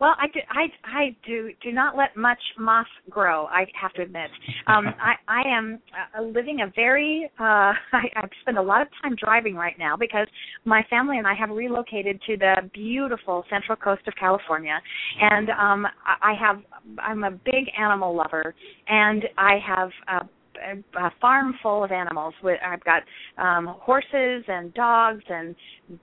Well, 0.00 0.14
I 0.18 0.26
do, 0.28 0.40
I 0.50 0.66
I 0.84 1.16
do 1.26 1.50
do 1.62 1.72
not 1.72 1.96
let 1.96 2.16
much 2.16 2.38
moss 2.58 2.86
grow. 3.08 3.46
I 3.46 3.66
have 3.80 3.92
to 3.94 4.02
admit. 4.02 4.30
Um, 4.66 4.86
I 5.00 5.14
I 5.28 5.42
am 5.48 5.80
uh, 6.18 6.22
living 6.22 6.60
a 6.60 6.72
very 6.74 7.30
uh, 7.38 7.42
I, 7.92 8.04
I 8.16 8.28
spend 8.42 8.58
a 8.58 8.62
lot 8.62 8.82
of 8.82 8.88
time 9.02 9.16
driving 9.16 9.54
right 9.54 9.78
now 9.78 9.96
because 9.96 10.26
my 10.64 10.82
family 10.90 11.18
and 11.18 11.26
I 11.26 11.34
have 11.34 11.50
relocated 11.50 12.20
to 12.26 12.36
the 12.36 12.70
beautiful 12.74 13.44
central 13.50 13.76
coast 13.76 14.02
of 14.06 14.14
California, 14.18 14.78
and 15.20 15.50
um, 15.50 15.86
I 16.04 16.32
I 16.32 16.34
have 16.40 16.62
I'm 16.98 17.24
a 17.24 17.30
big 17.30 17.64
animal 17.78 18.14
lover, 18.14 18.54
and 18.88 19.24
I 19.38 19.58
have. 19.66 19.90
Uh, 20.08 20.26
a 20.58 20.98
a 20.98 21.10
farm 21.20 21.54
full 21.62 21.84
of 21.84 21.92
animals. 21.92 22.34
I've 22.44 22.84
got 22.84 23.02
um 23.38 23.66
horses 23.80 24.44
and 24.48 24.72
dogs 24.74 25.22
and 25.28 25.54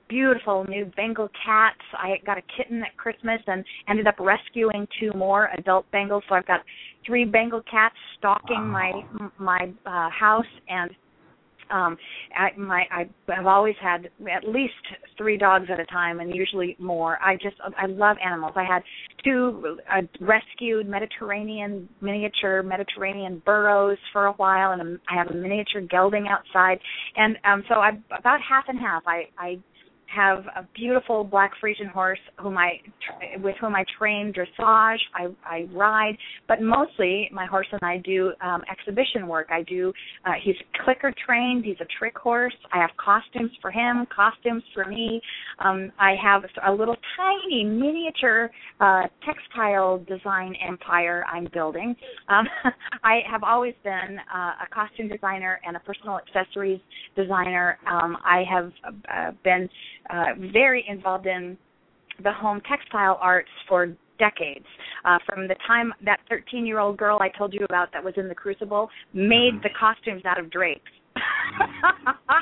beautiful 0.08 0.66
new 0.68 0.86
Bengal 0.96 1.30
cats. 1.46 1.82
I 1.94 2.16
got 2.26 2.38
a 2.38 2.44
kitten 2.58 2.82
at 2.82 2.96
Christmas 2.98 3.42
and 3.48 3.64
ended 3.88 4.08
up 4.08 4.16
rescuing 4.20 4.88
two 5.00 5.12
more 5.16 5.50
adult 5.58 5.86
Bengals. 5.94 6.22
So 6.30 6.36
I've 6.36 6.48
got 6.48 6.62
three 7.06 7.26
Bengal 7.26 7.62
cats 7.70 7.96
stalking 8.18 8.68
my 8.68 8.92
my 9.38 9.74
uh, 9.86 10.10
house 10.10 10.46
and 10.68 10.92
um 11.72 11.98
I 12.38 12.58
my 12.58 12.84
I 12.92 13.10
have 13.34 13.46
always 13.46 13.76
had 13.82 14.10
at 14.32 14.48
least 14.48 14.74
three 15.18 15.38
dogs 15.38 15.68
at 15.72 15.80
a 15.80 15.86
time 15.86 16.20
and 16.20 16.34
usually 16.34 16.76
more. 16.80 17.20
I 17.22 17.36
just 17.36 17.56
I 17.78 17.86
love 17.86 18.18
animals. 18.26 18.54
I 18.56 18.64
had 18.64 18.84
two 19.24 19.78
uh, 19.92 20.02
rescued 20.20 20.88
Mediterranean 20.88 21.88
miniature 22.02 22.64
Mediterranean 22.64 23.42
burros 23.46 23.98
for 24.12 24.26
a 24.28 24.34
while 24.34 24.72
and 24.72 25.00
I 25.10 25.16
have 25.16 25.28
a 25.28 25.34
miniature 25.34 25.82
gelding 25.82 26.28
outside 26.28 26.80
and 27.16 27.38
um 27.46 27.64
so 27.70 27.76
I 27.76 27.92
about 28.18 28.40
half 28.48 28.66
and 28.68 28.80
half. 28.80 29.04
I 29.08 29.24
I 29.38 29.60
have 30.16 30.46
a 30.56 30.68
beautiful 30.76 31.24
black 31.24 31.52
Friesian 31.64 31.90
horse 31.92 32.20
whom 32.40 32.58
I 32.58 32.80
tr- 33.06 33.42
with 33.42 33.56
whom 33.60 33.76
I 33.76 33.84
train 33.98 34.34
dressage. 34.34 35.00
I 35.16 35.28
I 35.46 35.68
ride, 35.74 36.18
but 36.48 36.62
mostly 36.62 37.30
my 37.32 37.46
horse 37.46 37.68
and 37.72 37.82
I 37.84 37.98
do 37.98 38.34
um 38.42 38.64
exhibition 38.72 39.28
work. 39.28 39.48
I 39.52 39.64
do 39.64 39.94
uh 40.26 40.34
he's 40.44 40.56
clicker 40.84 41.14
trained, 41.26 41.66
he's 41.66 41.80
a 41.82 41.88
trick 42.00 42.18
horse. 42.18 42.56
I 42.72 42.78
have 42.80 42.92
costumes 42.98 43.52
for 43.62 43.72
him, 43.72 44.06
costumes 44.16 44.64
for 44.74 44.86
me. 44.86 45.22
Um 45.60 45.92
I 46.00 46.16
have 46.22 46.44
a 46.68 46.72
little 46.72 46.98
tiny 47.18 47.64
miniature 47.64 48.52
uh 48.80 49.04
textile 49.26 50.00
design 50.08 50.56
empire 50.68 51.26
I'm 51.32 51.48
building. 51.54 51.96
Um 52.30 52.46
I 53.04 53.22
have 53.30 53.44
always 53.44 53.74
been 53.84 54.20
uh, 54.34 54.64
a 54.64 54.68
costume 54.74 55.10
designer 55.10 55.60
and 55.66 55.76
a 55.76 55.80
personal 55.80 56.18
accessories 56.20 56.80
designer. 57.16 57.78
Um 57.90 58.18
I 58.24 58.44
have 58.50 58.72
uh, 59.12 59.32
been 59.44 59.70
uh, 60.10 60.26
very 60.52 60.86
involved 60.88 61.28
in 61.28 61.58
the 62.24 62.32
home 62.32 62.62
textile 62.70 63.18
arts 63.22 63.50
for 63.68 63.88
decades. 64.20 64.66
Uh, 65.06 65.18
from 65.26 65.48
the 65.48 65.56
time 65.68 65.92
that 66.06 66.20
13 66.30 66.66
year 66.66 66.80
old 66.80 66.98
girl 66.98 67.18
I 67.20 67.30
told 67.38 67.54
you 67.54 67.66
about 67.66 67.92
that 67.94 68.04
was 68.04 68.14
in 68.18 68.28
the 68.28 68.36
Crucible 68.36 68.90
made 69.14 69.60
the 69.64 69.70
costumes 69.78 70.24
out 70.26 70.40
of 70.40 70.50
drapes. 70.50 70.82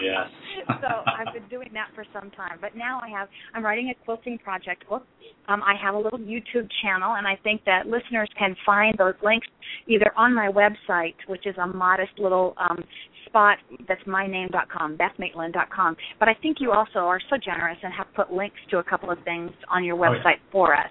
Yes. 0.01 0.27
so 0.81 0.87
I've 1.05 1.33
been 1.33 1.47
doing 1.49 1.69
that 1.73 1.89
for 1.93 2.05
some 2.13 2.31
time, 2.31 2.59
but 2.61 2.75
now 2.75 2.99
I 3.03 3.09
have 3.09 3.27
I'm 3.53 3.63
writing 3.63 3.89
a 3.89 4.05
quilting 4.05 4.37
project 4.37 4.87
book. 4.89 5.05
Um, 5.47 5.61
I 5.63 5.73
have 5.81 5.95
a 5.95 5.97
little 5.97 6.19
YouTube 6.19 6.69
channel, 6.81 7.15
and 7.15 7.27
I 7.27 7.37
think 7.43 7.63
that 7.65 7.87
listeners 7.87 8.29
can 8.37 8.55
find 8.65 8.95
those 8.97 9.15
links 9.23 9.47
either 9.87 10.11
on 10.15 10.33
my 10.33 10.49
website, 10.49 11.15
which 11.27 11.45
is 11.45 11.55
a 11.57 11.67
modest 11.67 12.11
little 12.17 12.53
um, 12.57 12.83
spot 13.31 13.57
that's 13.87 14.03
myname.com, 14.03 14.97
bethmaitland.com. 14.97 15.95
But 16.19 16.27
I 16.27 16.33
think 16.41 16.57
you 16.59 16.71
also 16.71 16.99
are 16.99 17.19
so 17.29 17.37
generous 17.43 17.77
and 17.81 17.93
have 17.93 18.07
put 18.15 18.31
links 18.31 18.57
to 18.69 18.77
a 18.79 18.83
couple 18.83 19.09
of 19.09 19.17
things 19.23 19.51
on 19.69 19.83
your 19.83 19.95
Oh, 19.97 20.03
yeah. 20.03 20.19
website 20.23 20.39
for 20.51 20.75
us. 20.75 20.89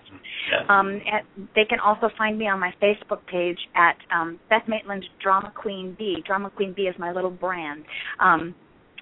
Yes. 0.51 0.62
Um, 0.68 1.01
they 1.55 1.64
can 1.68 1.78
also 1.80 2.09
find 2.16 2.38
me 2.38 2.49
on 2.49 2.59
my 2.59 2.72
Facebook 2.82 3.24
page 3.26 3.59
at 3.76 3.97
um, 4.14 4.38
Beth 4.49 4.62
Maitland 4.68 5.05
Drama 5.22 5.53
Queen 5.55 5.95
B. 5.99 6.22
Drama 6.26 6.51
Queen 6.51 6.72
B 6.74 6.82
is 6.82 6.95
my 6.99 7.12
little 7.12 7.30
brand. 7.30 7.84
Um, 8.20 8.55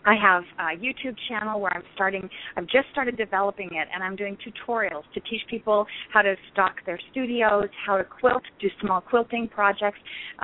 I 0.09 0.15
have 0.15 0.43
a 0.59 0.81
YouTube 0.81 1.17
channel 1.29 1.61
where 1.61 1.71
I'm 1.75 1.83
starting. 1.95 2.31
I've 2.57 2.67
just 2.67 2.89
started 2.93 3.19
developing 3.19 3.69
it, 3.73 3.89
and 3.93 4.03
I'm 4.03 4.17
doing 4.17 4.39
tutorials 4.39 5.03
to 5.13 5.21
teach 5.21 5.43
people 5.51 5.87
how 6.11 6.23
to 6.23 6.35
stock 6.51 6.77
their 6.87 6.99
studios, 7.11 7.69
how 7.87 7.99
to 7.99 8.05
quilt, 8.05 8.43
do 8.59 8.69
small 8.81 9.03
quilting 9.03 9.49
projects. 9.49 9.99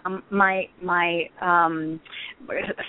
Um, 0.04 0.22
my 0.30 0.68
my 0.82 1.22
um, 1.40 1.98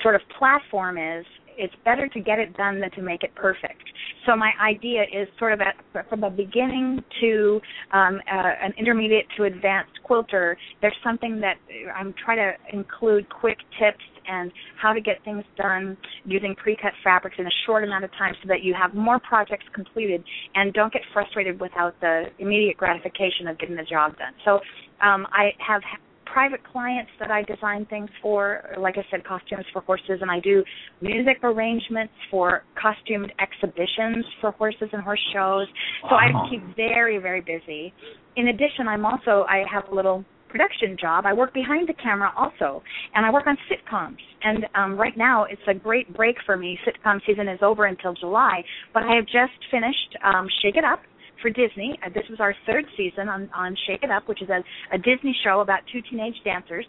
sort 0.04 0.16
of 0.16 0.22
platform 0.38 0.98
is 0.98 1.26
it's 1.58 1.74
better 1.84 2.08
to 2.08 2.20
get 2.20 2.40
it 2.40 2.56
done 2.58 2.80
than 2.80 2.92
to 2.92 3.02
make 3.02 3.24
it 3.24 3.34
perfect. 3.36 3.84
So 4.26 4.36
my 4.36 4.52
idea 4.62 5.04
is 5.04 5.28
sort 5.40 5.54
of 5.54 5.62
at, 5.62 5.76
from 6.10 6.24
a 6.24 6.30
beginning 6.30 7.04
to 7.22 7.62
um, 7.92 8.20
uh, 8.32 8.52
an 8.62 8.74
intermediate 8.78 9.26
to 9.38 9.44
advanced 9.44 9.94
quilter. 10.04 10.58
There's 10.82 10.96
something 11.04 11.40
that 11.42 11.56
I'm 11.96 12.14
trying 12.24 12.38
to 12.38 12.76
include 12.76 13.30
quick 13.30 13.58
tips 13.80 14.04
and 14.28 14.52
how 14.82 14.94
to 14.94 15.02
get 15.02 15.24
things 15.24 15.44
done 15.56 15.98
using 16.26 16.56
pre-cut 16.56 16.94
fabrics 17.04 17.36
in 17.38 17.46
a 17.46 17.56
short 17.66 17.84
amount 17.84 18.04
of 18.04 18.12
time 18.14 18.34
so 18.42 18.48
that 18.48 18.64
you 18.64 18.74
have 18.74 18.94
more 18.94 19.20
projects 19.20 19.66
completed 19.74 20.24
and 20.56 20.74
don't 20.74 20.92
get 20.92 21.04
frustrated 21.14 21.60
without 21.60 22.00
the 22.02 22.26
immediate 22.40 22.78
gratification 22.78 23.48
of 23.48 23.58
getting 23.60 23.76
the 23.76 23.84
job 23.84 24.18
done. 24.18 24.34
So 24.44 24.60
um, 25.06 25.28
I 25.32 25.52
have 25.66 25.82
private 26.26 26.62
clients 26.72 27.12
that 27.20 27.32
I 27.32 27.44
design 27.44 27.86
things 27.90 28.10
for, 28.22 28.76
like 28.78 28.96
I 28.98 29.06
said, 29.12 29.24
costumes 29.24 29.66
for 29.72 29.82
horses, 29.82 30.20
and 30.22 30.30
I 30.30 30.40
do 30.40 30.64
music 31.02 31.38
arrangements 31.44 32.14
for 32.30 32.64
costumed 32.82 33.32
exhibitions 33.40 34.26
for 34.42 34.52
horses 34.52 34.90
and 34.92 35.02
horse 35.02 35.24
shows. 35.34 35.68
So 36.10 36.16
I 36.16 36.32
keep 36.50 36.62
very, 36.76 37.18
very 37.18 37.42
busy. 37.42 37.94
In 38.36 38.50
addition, 38.50 38.88
I'm 38.88 39.06
also 39.06 39.46
I 39.50 39.64
have 39.72 39.84
a 39.92 39.96
little 39.96 40.26
production 40.50 40.96
job. 41.00 41.26
I 41.26 41.34
work 41.34 41.54
behind 41.54 41.90
the 41.90 41.94
camera 42.02 42.32
also, 42.38 42.82
and 43.14 43.26
I 43.26 43.32
work 43.32 43.46
on 43.46 43.58
sitcoms. 43.70 44.18
And 44.44 44.66
um, 44.76 44.98
right 44.98 45.18
now, 45.18 45.46
it's 45.46 45.62
a 45.68 45.74
great 45.74 46.16
break 46.16 46.38
for 46.46 46.56
me. 46.56 46.80
Sitcom 46.88 47.20
season 47.28 47.48
is 47.48 47.60
over 47.62 47.86
until 47.86 48.14
July, 48.14 48.64
but 48.94 49.04
I 49.04 49.16
have 49.16 49.26
just 49.26 49.54
finished 49.70 50.16
um, 50.24 50.48
Shake 50.62 50.78
It 50.78 50.86
Up 50.86 51.00
for 51.42 51.50
Disney. 51.50 51.98
Uh, 52.06 52.10
this 52.10 52.24
was 52.30 52.40
our 52.40 52.56
third 52.66 52.86
season 52.98 53.30
on, 53.30 53.50
on 53.56 53.76
Shake 53.88 54.04
It 54.04 54.12
Up, 54.12 54.28
which 54.28 54.42
is 54.42 54.50
a, 54.50 54.64
a 54.94 54.98
Disney 54.98 55.36
show 55.44 55.62
about 55.62 55.80
two 55.92 56.02
teenage 56.10 56.36
dancers. 56.44 56.86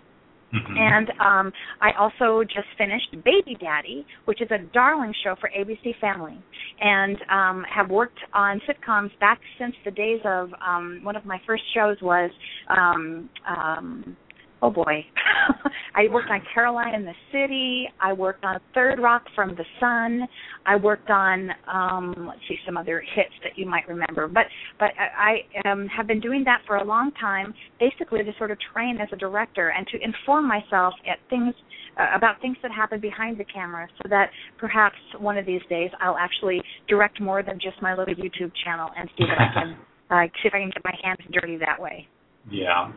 Mm-hmm. 0.55 0.75
And 0.79 1.11
um, 1.21 1.53
I 1.81 1.91
also 1.99 2.45
just 2.45 2.69
finished 2.79 3.11
Baby 3.25 3.57
Daddy, 3.61 4.07
which 4.27 4.41
is 4.41 4.49
a 4.51 4.59
darling 4.73 5.13
show 5.25 5.35
for 5.41 5.51
ABC 5.51 5.99
Family, 6.01 6.39
and 6.81 7.17
um, 7.31 7.65
have 7.75 7.91
worked 7.91 8.19
on 8.33 8.61
sitcoms 8.61 9.11
back 9.19 9.41
since 9.59 9.75
the 9.85 9.91
days 9.91 10.21
of 10.25 10.51
um, 10.67 11.01
one 11.03 11.17
of 11.17 11.25
my 11.25 11.39
first 11.47 11.65
shows 11.75 11.97
was 12.01 12.31
um, 12.71 13.29
um, 13.47 14.17
oh 14.63 14.71
boy, 14.71 15.05
I 15.95 16.09
worked 16.11 16.31
on 16.31 16.43
Caroline 16.53 16.95
in 16.95 17.05
the 17.05 17.15
City. 17.33 17.89
I 18.01 18.13
worked 18.13 18.45
on 18.45 18.61
Third 18.75 18.99
Rock 19.01 19.23
from 19.35 19.51
the 19.57 19.65
Sun. 19.81 20.27
I 20.65 20.77
worked 20.77 21.11
on 21.11 21.51
um 21.73 22.27
let's 22.29 22.41
see 22.49 22.57
some 22.65 22.77
other 22.77 23.01
hits 23.15 23.33
that 23.43 23.53
you 23.57 23.67
might 23.67 23.87
remember. 23.89 24.29
But 24.29 24.47
but 24.79 24.91
I, 24.99 25.41
I 25.65 25.69
um, 25.71 25.87
have 25.89 26.07
been 26.07 26.21
doing 26.21 26.45
that 26.45 26.63
for 26.67 26.77
a 26.77 26.85
long 26.85 27.13
time, 27.21 27.55
basically 27.81 28.23
to 28.23 28.33
sort 28.39 28.51
of 28.51 28.59
train 28.73 28.99
as 29.01 29.09
a 29.13 29.17
director 29.17 29.73
and 29.77 29.87
to 29.89 29.99
inform 30.03 30.49
myself 30.49 30.95
at 31.11 31.19
things 31.31 31.55
uh, 31.99 32.07
about 32.15 32.41
things 32.41 32.57
that 32.63 32.71
happen 32.71 33.01
behind 33.01 33.39
the 33.39 33.45
camera, 33.45 33.89
so 34.03 34.09
that 34.09 34.31
perhaps 34.59 34.97
one 35.19 35.39
of 35.39 35.47
these 35.47 35.63
days 35.69 35.91
I'll 36.01 36.19
actually 36.19 36.61
direct 36.89 37.21
more 37.21 37.43
than 37.43 37.59
just 37.59 37.81
my 37.81 37.95
little 37.95 38.15
YouTube 38.15 38.53
channel 38.65 38.91
and 38.99 39.09
see 39.17 39.25
if 39.25 39.39
I 39.39 39.55
can 39.55 39.77
uh, 40.11 40.27
see 40.43 40.49
if 40.49 40.55
I 40.55 40.59
can 40.59 40.71
get 40.71 40.85
my 40.85 40.95
hands 41.03 41.21
dirty 41.33 41.57
that 41.59 41.81
way. 41.81 42.07
Yeah. 42.51 42.93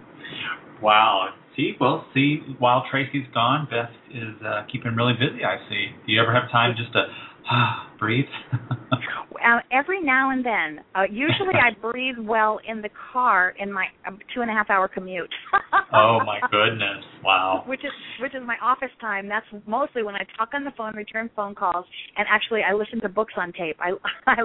Wow. 0.81 1.33
See, 1.55 1.73
well, 1.79 2.05
see, 2.13 2.41
while 2.59 2.85
Traci's 2.91 3.27
gone, 3.33 3.67
Beth 3.69 3.89
is 4.13 4.35
uh, 4.45 4.63
keeping 4.71 4.95
really 4.95 5.13
busy. 5.13 5.43
I 5.43 5.57
see. 5.69 5.87
Do 6.05 6.13
you 6.13 6.21
ever 6.21 6.33
have 6.33 6.49
time 6.51 6.75
just 6.77 6.93
to 6.93 7.05
ah, 7.51 7.88
breathe? 7.99 8.25
uh, 8.53 9.59
every 9.71 10.01
now 10.01 10.31
and 10.31 10.45
then. 10.45 10.83
Uh, 10.95 11.03
usually, 11.09 11.55
I 11.55 11.79
breathe 11.81 12.15
well 12.19 12.59
in 12.67 12.81
the 12.81 12.89
car 13.11 13.53
in 13.59 13.71
my 13.71 13.87
uh, 14.07 14.11
two 14.33 14.41
and 14.41 14.49
a 14.49 14.53
half 14.53 14.69
hour 14.69 14.87
commute. 14.87 15.29
oh 15.93 16.19
my 16.25 16.39
goodness! 16.51 17.03
Wow. 17.23 17.63
Which 17.67 17.81
is 17.81 17.91
which 18.21 18.33
is 18.33 18.41
my 18.45 18.55
office 18.61 18.91
time. 19.01 19.27
That's 19.27 19.45
mostly 19.67 20.03
when 20.03 20.15
I 20.15 20.25
talk 20.37 20.49
on 20.53 20.63
the 20.63 20.71
phone, 20.77 20.95
return 20.95 21.29
phone 21.35 21.55
calls, 21.55 21.85
and 22.17 22.27
actually 22.29 22.61
I 22.67 22.73
listen 22.73 23.01
to 23.01 23.09
books 23.09 23.33
on 23.37 23.51
tape. 23.53 23.77
I 23.79 23.91
I 24.27 24.35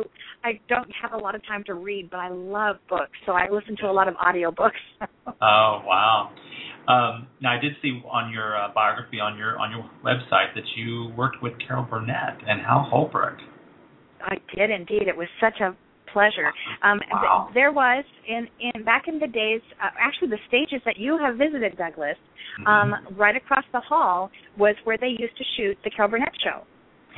I 0.42 0.60
don't 0.68 0.90
have 1.00 1.12
a 1.12 1.18
lot 1.18 1.34
of 1.34 1.46
time 1.46 1.64
to 1.66 1.74
read, 1.74 2.10
but 2.10 2.18
I 2.18 2.28
love 2.28 2.76
books, 2.88 3.12
so 3.26 3.32
I 3.32 3.48
listen 3.50 3.76
to 3.80 3.86
a 3.86 3.92
lot 3.92 4.08
of 4.08 4.14
audio 4.16 4.50
books. 4.50 4.80
oh 5.26 5.82
wow. 5.86 6.30
Um, 6.86 7.28
now 7.40 7.56
I 7.56 7.60
did 7.60 7.72
see 7.80 8.02
on 8.10 8.30
your 8.30 8.56
uh, 8.58 8.68
biography 8.74 9.18
on 9.18 9.38
your 9.38 9.58
on 9.58 9.70
your 9.70 9.88
website 10.04 10.54
that 10.54 10.64
you 10.76 11.12
worked 11.16 11.42
with 11.42 11.54
Carol 11.66 11.86
Burnett 11.88 12.38
and 12.46 12.60
Hal 12.60 12.86
Holbrook. 12.90 13.38
I 14.24 14.36
did 14.54 14.70
indeed. 14.70 15.08
It 15.08 15.16
was 15.16 15.28
such 15.40 15.60
a 15.60 15.76
pleasure. 16.12 16.52
Um, 16.82 17.00
wow. 17.10 17.48
th- 17.48 17.54
there 17.54 17.72
was 17.72 18.04
in 18.28 18.46
in 18.60 18.84
back 18.84 19.04
in 19.08 19.18
the 19.18 19.26
days, 19.26 19.60
uh, 19.82 19.90
actually 19.98 20.28
the 20.28 20.42
stages 20.48 20.80
that 20.84 20.96
you 20.96 21.18
have 21.18 21.36
visited, 21.36 21.76
Douglas, 21.76 22.16
mm-hmm. 22.60 22.66
um, 22.66 23.16
right 23.18 23.36
across 23.36 23.64
the 23.72 23.80
hall 23.80 24.30
was 24.56 24.76
where 24.84 24.96
they 24.96 25.08
used 25.08 25.36
to 25.36 25.44
shoot 25.56 25.76
the 25.84 25.90
Carol 25.90 26.10
Burnett 26.10 26.32
show. 26.42 26.62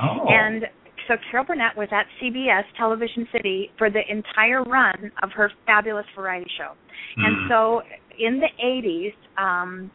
Oh. 0.01 0.25
And 0.27 0.63
so 1.07 1.15
Carol 1.31 1.45
Burnett 1.45 1.77
was 1.77 1.87
at 1.91 2.05
CBS 2.21 2.63
Television 2.77 3.27
City 3.31 3.71
for 3.77 3.89
the 3.89 4.01
entire 4.09 4.63
run 4.63 5.11
of 5.23 5.29
her 5.31 5.51
fabulous 5.65 6.05
variety 6.15 6.49
show. 6.57 6.73
Mm. 7.17 7.25
And 7.25 7.49
so 7.49 7.81
in 8.19 8.39
the 8.39 8.49
80s, 8.61 9.13
um, 9.41 9.91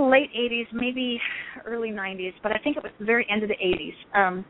late 0.00 0.30
80s, 0.36 0.66
maybe 0.72 1.20
early 1.66 1.90
90s, 1.90 2.32
but 2.42 2.52
I 2.52 2.58
think 2.58 2.76
it 2.76 2.82
was 2.82 2.92
the 2.98 3.04
very 3.04 3.26
end 3.30 3.42
of 3.42 3.48
the 3.48 3.54
80s. 3.54 4.18
Um, 4.18 4.44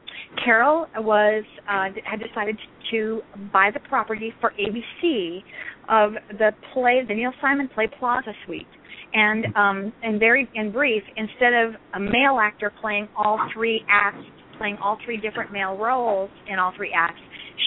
Carol 0.45 0.87
was 0.99 1.45
uh, 1.69 1.89
had 2.05 2.21
decided 2.21 2.57
to 2.91 3.21
buy 3.53 3.71
the 3.73 3.81
property 3.81 4.33
for 4.41 4.53
ABC 4.53 5.43
of 5.89 6.13
the 6.39 6.51
play, 6.73 7.03
the 7.07 7.15
Neil 7.15 7.33
Simon 7.41 7.69
play 7.75 7.89
Plaza 7.99 8.33
Suite. 8.47 8.67
And 9.13 9.47
um, 9.57 9.93
in 10.05 10.19
very 10.19 10.49
in 10.55 10.71
brief, 10.71 11.03
instead 11.17 11.53
of 11.53 11.75
a 11.95 12.01
male 12.01 12.39
actor 12.41 12.73
playing 12.81 13.09
all 13.17 13.39
three 13.53 13.83
acts, 13.91 14.23
playing 14.57 14.77
all 14.83 14.99
three 15.05 15.17
different 15.17 15.53
male 15.53 15.77
roles 15.77 16.31
in 16.49 16.59
all 16.59 16.73
three 16.77 16.93
acts, 16.97 17.21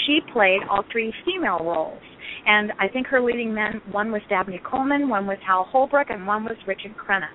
she 0.05 0.19
played 0.31 0.61
all 0.69 0.83
three 0.91 1.13
female 1.25 1.59
roles. 1.59 1.99
And 2.45 2.71
I 2.79 2.87
think 2.87 3.07
her 3.07 3.21
leading 3.21 3.53
men, 3.53 3.81
one 3.91 4.11
was 4.11 4.21
Dabney 4.29 4.61
Coleman, 4.69 5.09
one 5.09 5.27
was 5.27 5.37
Hal 5.45 5.65
Holbrook, 5.69 6.07
and 6.09 6.25
one 6.25 6.43
was 6.43 6.55
Richard 6.67 6.93
Crenna. 6.97 7.27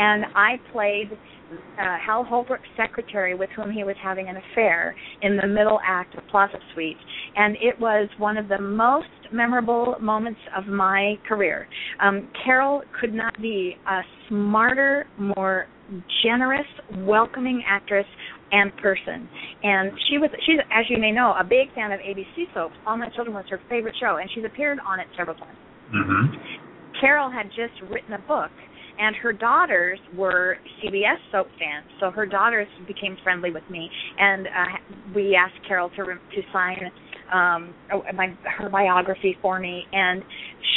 And 0.00 0.24
I 0.34 0.56
played 0.72 1.10
uh, 1.12 1.96
Hal 2.04 2.24
Holbrook's 2.24 2.68
secretary 2.74 3.34
with 3.34 3.50
whom 3.54 3.70
he 3.70 3.84
was 3.84 3.96
having 4.02 4.28
an 4.28 4.36
affair 4.36 4.96
in 5.20 5.36
the 5.36 5.46
middle 5.46 5.78
act 5.86 6.14
of 6.16 6.26
Plaza 6.30 6.58
Suite. 6.72 6.96
And 7.36 7.56
it 7.56 7.78
was 7.78 8.08
one 8.18 8.38
of 8.38 8.48
the 8.48 8.58
most 8.58 9.08
memorable 9.30 9.96
moments 10.00 10.40
of 10.56 10.66
my 10.66 11.16
career. 11.28 11.68
Um, 12.00 12.28
Carol 12.44 12.82
could 12.98 13.12
not 13.12 13.40
be 13.42 13.76
a 13.86 14.00
smarter, 14.28 15.06
more 15.18 15.66
generous, 16.24 16.66
welcoming 16.98 17.62
actress 17.68 18.06
and 18.52 18.74
person. 18.78 19.28
And 19.62 19.92
she 20.08 20.16
was 20.16 20.30
she's 20.46 20.58
as 20.72 20.86
you 20.88 20.98
may 20.98 21.12
know, 21.12 21.34
a 21.38 21.44
big 21.44 21.74
fan 21.74 21.92
of 21.92 22.00
ABC 22.00 22.52
soaps. 22.54 22.74
All 22.86 22.96
My 22.96 23.10
Children 23.10 23.34
was 23.34 23.44
her 23.50 23.60
favorite 23.68 23.94
show 24.00 24.16
and 24.16 24.30
she's 24.34 24.44
appeared 24.44 24.78
on 24.86 24.98
it 24.98 25.06
several 25.16 25.36
times. 25.36 25.58
Mm-hmm. 25.94 27.00
Carol 27.00 27.30
had 27.30 27.46
just 27.48 27.74
written 27.90 28.14
a 28.14 28.18
book 28.26 28.50
and 29.00 29.16
her 29.16 29.32
daughters 29.32 29.98
were 30.14 30.58
CBS 30.82 31.16
soap 31.32 31.48
fans. 31.58 31.86
So 31.98 32.10
her 32.10 32.26
daughters 32.26 32.68
became 32.86 33.16
friendly 33.22 33.50
with 33.50 33.64
me, 33.70 33.90
and 34.18 34.46
uh, 34.46 35.12
we 35.14 35.34
asked 35.34 35.66
Carol 35.66 35.90
to 35.90 36.04
to 36.04 36.42
sign 36.52 36.90
um, 37.32 37.74
my 38.14 38.36
her 38.58 38.68
biography 38.68 39.36
for 39.40 39.58
me. 39.58 39.84
And 39.92 40.22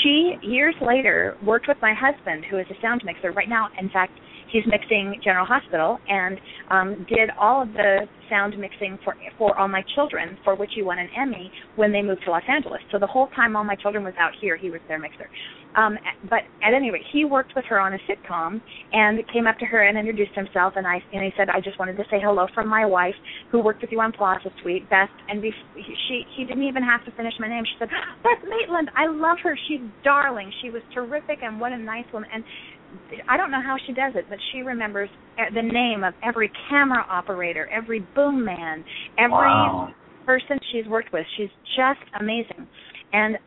she 0.01 0.35
years 0.41 0.75
later 0.85 1.37
worked 1.45 1.67
with 1.67 1.77
my 1.81 1.93
husband, 1.93 2.45
who 2.49 2.57
is 2.57 2.65
a 2.69 2.81
sound 2.81 3.01
mixer 3.05 3.31
right 3.31 3.49
now. 3.49 3.67
In 3.79 3.89
fact, 3.89 4.13
he's 4.53 4.63
mixing 4.67 5.19
General 5.23 5.45
Hospital 5.45 5.97
and 6.07 6.39
um, 6.69 7.05
did 7.09 7.31
all 7.39 7.61
of 7.63 7.73
the 7.73 8.07
sound 8.29 8.57
mixing 8.57 8.97
for 9.03 9.15
for 9.37 9.57
All 9.59 9.67
My 9.67 9.83
Children, 9.95 10.37
for 10.45 10.55
which 10.55 10.69
he 10.75 10.83
won 10.83 10.99
an 10.99 11.09
Emmy 11.19 11.51
when 11.75 11.91
they 11.91 12.01
moved 12.01 12.21
to 12.25 12.31
Los 12.31 12.43
Angeles. 12.47 12.81
So 12.91 12.99
the 12.99 13.07
whole 13.07 13.27
time 13.35 13.55
All 13.55 13.63
My 13.65 13.75
Children 13.75 14.03
was 14.03 14.13
out 14.19 14.31
here, 14.39 14.55
he 14.55 14.69
was 14.69 14.79
their 14.87 14.99
mixer. 14.99 15.27
Um, 15.75 15.97
but 16.29 16.45
at 16.61 16.73
any 16.73 16.91
rate, 16.91 17.01
he 17.11 17.25
worked 17.25 17.55
with 17.55 17.65
her 17.65 17.79
on 17.79 17.93
a 17.93 17.97
sitcom 18.07 18.61
and 18.91 19.19
came 19.33 19.47
up 19.47 19.57
to 19.57 19.65
her 19.65 19.81
and 19.81 19.97
introduced 19.97 20.35
himself. 20.35 20.73
And 20.75 20.85
I 20.85 21.01
and 21.11 21.23
he 21.23 21.31
said, 21.35 21.49
I 21.49 21.59
just 21.59 21.79
wanted 21.79 21.97
to 21.97 22.03
say 22.11 22.21
hello 22.21 22.47
from 22.53 22.67
my 22.67 22.85
wife, 22.85 23.15
who 23.51 23.59
worked 23.59 23.81
with 23.81 23.91
you 23.91 23.99
on 23.99 24.11
Plaza 24.11 24.49
Suite, 24.61 24.87
Beth. 24.89 25.09
And 25.29 25.41
be, 25.41 25.51
she 26.07 26.25
he 26.37 26.45
didn't 26.45 26.63
even 26.63 26.83
have 26.83 27.03
to 27.05 27.11
finish 27.11 27.33
my 27.39 27.47
name. 27.47 27.63
She 27.65 27.75
said, 27.79 27.89
Beth 28.21 28.47
Maitland, 28.47 28.91
I 28.95 29.07
love 29.07 29.37
her. 29.43 29.57
She's 29.67 29.81
darling. 30.03 30.51
She 30.61 30.69
was 30.69 30.83
terrific, 30.93 31.39
and 31.41 31.59
what 31.59 31.71
a 31.71 31.77
nice 31.77 32.05
woman. 32.13 32.29
And 32.31 32.43
I 33.29 33.37
don't 33.37 33.51
know 33.51 33.61
how 33.61 33.77
she 33.85 33.93
does 33.93 34.13
it, 34.15 34.25
but 34.29 34.37
she 34.51 34.59
remembers 34.59 35.09
the 35.37 35.61
name 35.61 36.03
of 36.03 36.13
every 36.23 36.51
camera 36.69 37.05
operator, 37.09 37.67
every 37.71 38.05
boom 38.15 38.43
man, 38.43 38.83
every 39.17 39.31
wow. 39.31 39.89
person 40.25 40.59
she's 40.71 40.85
worked 40.87 41.13
with. 41.13 41.25
She's 41.37 41.49
just 41.75 41.99
amazing. 42.19 42.67
And 43.11 43.37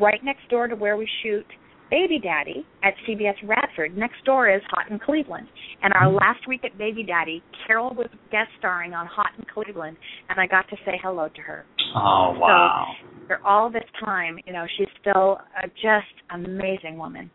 right 0.00 0.22
next 0.22 0.48
door 0.50 0.68
to 0.68 0.76
where 0.76 0.96
we 0.96 1.08
shoot 1.22 1.46
Baby 1.90 2.18
Daddy 2.18 2.66
at 2.82 2.94
CBS 3.06 3.34
Radford. 3.44 3.96
Next 3.96 4.24
door 4.24 4.48
is 4.48 4.62
Hot 4.70 4.90
in 4.90 4.98
Cleveland. 4.98 5.46
And 5.82 5.92
our 5.94 6.08
mm-hmm. 6.08 6.16
last 6.16 6.48
week 6.48 6.62
at 6.64 6.76
Baby 6.78 7.04
Daddy, 7.04 7.42
Carol 7.66 7.94
was 7.94 8.08
guest 8.30 8.48
starring 8.58 8.94
on 8.94 9.06
Hot 9.06 9.30
in 9.38 9.44
Cleveland, 9.52 9.96
and 10.28 10.40
I 10.40 10.46
got 10.46 10.68
to 10.70 10.76
say 10.84 10.98
hello 11.02 11.28
to 11.28 11.40
her. 11.42 11.64
Oh 11.94 12.34
wow! 12.36 12.86
So 12.98 13.26
for 13.28 13.46
all 13.46 13.70
this 13.70 13.84
time, 14.04 14.38
you 14.46 14.52
know, 14.52 14.64
she's 14.76 14.88
still 15.00 15.38
a 15.62 15.68
just 15.68 16.14
amazing 16.32 16.98
woman. 16.98 17.30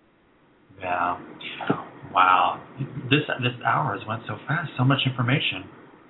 Yeah. 0.81 1.19
Wow. 2.13 2.61
This 3.09 3.25
this 3.41 3.53
hour 3.65 3.97
has 3.97 4.07
went 4.07 4.23
so 4.27 4.37
fast. 4.47 4.71
So 4.77 4.83
much 4.83 4.99
information. 5.05 5.69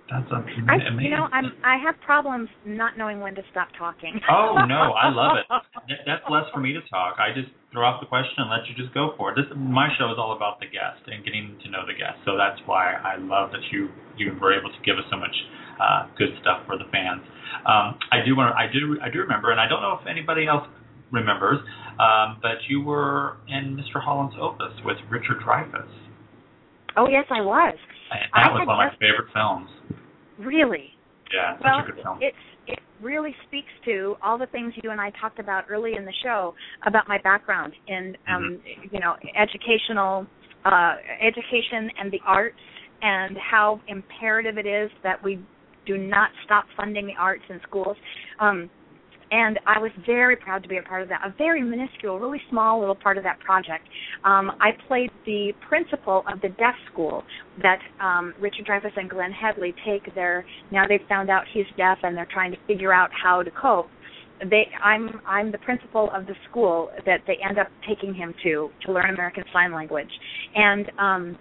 That's 0.09 0.25
amazing. 0.33 0.65
I, 0.65 1.01
you 1.05 1.13
know, 1.13 1.29
I'm 1.29 1.53
I 1.61 1.77
have 1.77 1.93
problems 2.01 2.49
not 2.65 2.97
knowing 2.97 3.21
when 3.21 3.35
to 3.35 3.43
stop 3.51 3.69
talking. 3.77 4.17
oh 4.29 4.57
no, 4.65 4.97
I 4.97 5.13
love 5.13 5.37
it. 5.37 5.45
That's 6.09 6.25
less 6.29 6.49
for 6.53 6.59
me 6.59 6.73
to 6.73 6.81
talk. 6.89 7.21
I 7.21 7.29
just 7.29 7.53
throw 7.71 7.85
out 7.85 8.01
the 8.01 8.09
question 8.09 8.41
and 8.41 8.49
let 8.49 8.65
you 8.65 8.73
just 8.73 8.93
go 8.93 9.13
for 9.17 9.31
it. 9.31 9.37
This 9.37 9.45
my 9.53 9.89
show 10.01 10.09
is 10.09 10.17
all 10.17 10.33
about 10.33 10.59
the 10.59 10.65
guest 10.65 11.05
and 11.05 11.21
getting 11.21 11.53
to 11.61 11.69
know 11.69 11.85
the 11.85 11.93
guest. 11.93 12.17
So 12.25 12.33
that's 12.33 12.57
why 12.65 12.97
I 12.97 13.21
love 13.21 13.53
that 13.53 13.61
you 13.69 13.93
you 14.17 14.33
were 14.41 14.49
able 14.49 14.73
to 14.73 14.81
give 14.81 14.97
us 14.97 15.05
so 15.13 15.17
much 15.17 15.35
uh, 15.77 16.09
good 16.17 16.33
stuff 16.41 16.65
for 16.65 16.73
the 16.73 16.89
fans. 16.89 17.21
Um, 17.69 18.01
I 18.09 18.25
do 18.25 18.33
want 18.33 18.57
I 18.57 18.65
do 18.65 18.97
I 19.05 19.13
do 19.13 19.21
remember, 19.21 19.53
and 19.53 19.61
I 19.61 19.69
don't 19.69 19.85
know 19.85 19.93
if 20.01 20.09
anybody 20.09 20.49
else 20.49 20.65
remembers, 21.13 21.61
um, 21.99 22.37
but 22.41 22.57
you 22.67 22.81
were 22.81 23.37
in 23.47 23.75
Mr. 23.75 24.01
Holland's 24.01 24.35
Opus 24.39 24.73
with 24.85 24.97
Richard 25.09 25.41
Dreyfuss. 25.45 25.87
Oh 26.97 27.07
yes, 27.07 27.25
I 27.29 27.41
was. 27.41 27.75
And 28.11 28.21
that 28.33 28.49
I 28.49 28.51
was 28.51 28.65
one 28.65 28.87
of 28.87 28.91
my 28.91 28.91
favorite 28.99 29.29
films. 29.33 29.69
Really? 30.39 30.89
Yeah, 31.33 31.57
well, 31.63 31.85
a 31.85 31.91
good 31.91 32.01
film. 32.03 32.19
It's 32.21 32.35
it 32.67 32.79
really 33.01 33.35
speaks 33.47 33.69
to 33.85 34.15
all 34.23 34.37
the 34.37 34.47
things 34.47 34.73
you 34.81 34.91
and 34.91 34.99
I 34.99 35.11
talked 35.21 35.39
about 35.39 35.65
early 35.69 35.93
in 35.95 36.05
the 36.05 36.13
show 36.23 36.53
about 36.85 37.07
my 37.07 37.17
background 37.21 37.73
in 37.87 38.15
um 38.27 38.59
mm-hmm. 38.63 38.95
you 38.95 38.99
know 38.99 39.15
educational 39.35 40.25
uh 40.65 40.95
education 41.21 41.89
and 41.99 42.11
the 42.11 42.19
arts 42.25 42.57
and 43.01 43.37
how 43.37 43.79
imperative 43.87 44.57
it 44.57 44.65
is 44.65 44.89
that 45.03 45.23
we 45.23 45.39
do 45.85 45.97
not 45.97 46.29
stop 46.45 46.65
funding 46.75 47.07
the 47.07 47.15
arts 47.17 47.43
in 47.49 47.59
schools. 47.67 47.97
Um 48.39 48.69
and 49.31 49.59
I 49.65 49.79
was 49.79 49.91
very 50.05 50.35
proud 50.35 50.63
to 50.63 50.69
be 50.69 50.77
a 50.77 50.81
part 50.81 51.01
of 51.01 51.09
that. 51.09 51.21
A 51.23 51.33
very 51.37 51.61
minuscule, 51.61 52.19
really 52.19 52.41
small 52.49 52.79
little 52.79 52.95
part 52.95 53.17
of 53.17 53.23
that 53.23 53.39
project. 53.39 53.87
Um, 54.23 54.51
I 54.59 54.71
played 54.87 55.11
the 55.25 55.51
principal 55.67 56.23
of 56.31 56.41
the 56.41 56.49
deaf 56.49 56.75
school 56.91 57.23
that 57.61 57.79
um, 57.99 58.33
Richard 58.39 58.65
Dreyfuss 58.65 58.97
and 58.97 59.09
Glenn 59.09 59.31
Headley 59.31 59.73
take 59.85 60.13
their. 60.15 60.45
Now 60.71 60.87
they've 60.87 61.05
found 61.07 61.29
out 61.29 61.43
he's 61.53 61.65
deaf, 61.77 61.99
and 62.03 62.15
they're 62.17 62.27
trying 62.31 62.51
to 62.51 62.57
figure 62.67 62.93
out 62.93 63.09
how 63.11 63.43
to 63.43 63.51
cope. 63.51 63.89
They, 64.49 64.67
I'm, 64.81 65.19
I'm 65.27 65.51
the 65.51 65.57
principal 65.57 66.09
of 66.15 66.25
the 66.25 66.33
school 66.49 66.89
that 67.05 67.19
they 67.27 67.37
end 67.47 67.59
up 67.59 67.67
taking 67.87 68.13
him 68.13 68.33
to 68.43 68.69
to 68.85 68.91
learn 68.91 69.13
American 69.13 69.43
Sign 69.51 69.73
Language, 69.73 70.11
and 70.55 70.89
um, 70.97 71.37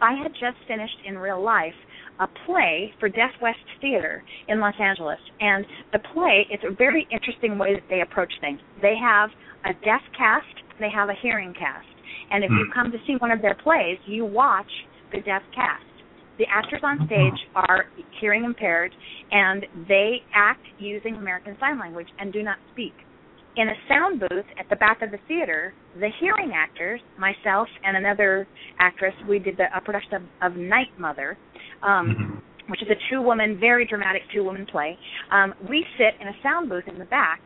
I 0.00 0.14
had 0.14 0.32
just 0.32 0.56
finished 0.66 0.96
in 1.06 1.18
real 1.18 1.42
life 1.42 1.74
a 2.20 2.28
play 2.46 2.92
for 3.00 3.08
Deaf 3.08 3.30
West 3.40 3.58
Theater 3.80 4.22
in 4.48 4.60
Los 4.60 4.74
Angeles. 4.78 5.18
And 5.40 5.64
the 5.92 5.98
play, 5.98 6.46
it's 6.50 6.62
a 6.68 6.74
very 6.74 7.08
interesting 7.10 7.58
way 7.58 7.74
that 7.74 7.84
they 7.88 8.02
approach 8.02 8.32
things. 8.40 8.60
They 8.82 8.94
have 9.00 9.30
a 9.64 9.72
deaf 9.84 10.02
cast, 10.16 10.46
they 10.78 10.90
have 10.94 11.08
a 11.08 11.14
hearing 11.20 11.54
cast. 11.54 11.86
And 12.30 12.44
if 12.44 12.50
mm. 12.50 12.58
you 12.58 12.64
hmm. 12.66 12.72
come 12.72 12.92
to 12.92 12.98
see 13.06 13.14
one 13.18 13.30
of 13.30 13.42
their 13.42 13.54
plays, 13.54 13.98
you 14.06 14.24
watch 14.24 14.70
the 15.12 15.20
deaf 15.20 15.42
cast. 15.54 15.84
The 16.38 16.46
actors 16.48 16.80
on 16.82 17.06
stage 17.06 17.38
are 17.54 17.86
hearing 18.20 18.44
impaired 18.44 18.92
and 19.30 19.66
they 19.88 20.22
act 20.34 20.64
using 20.78 21.16
American 21.16 21.56
Sign 21.60 21.78
Language 21.78 22.08
and 22.18 22.32
do 22.32 22.42
not 22.42 22.56
speak. 22.72 22.94
In 23.56 23.68
a 23.68 23.74
sound 23.88 24.20
booth 24.20 24.44
at 24.58 24.68
the 24.70 24.76
back 24.76 25.02
of 25.02 25.10
the 25.10 25.18
theater, 25.26 25.74
the 25.98 26.08
hearing 26.20 26.52
actors, 26.54 27.00
myself 27.18 27.68
and 27.84 27.96
another 27.96 28.46
actress, 28.78 29.14
we 29.28 29.38
did 29.38 29.56
the, 29.56 29.64
a 29.76 29.80
production 29.80 30.14
of, 30.14 30.52
of 30.52 30.56
Night 30.56 30.88
Mother, 30.98 31.36
um, 31.82 31.90
mm-hmm. 31.90 32.70
which 32.70 32.80
is 32.80 32.88
a 32.88 32.98
two 33.10 33.20
woman, 33.20 33.58
very 33.58 33.86
dramatic 33.86 34.22
two 34.32 34.44
woman 34.44 34.66
play. 34.70 34.96
Um, 35.32 35.52
we 35.68 35.84
sit 35.98 36.20
in 36.20 36.28
a 36.28 36.36
sound 36.42 36.68
booth 36.68 36.84
in 36.86 36.98
the 36.98 37.06
back 37.06 37.40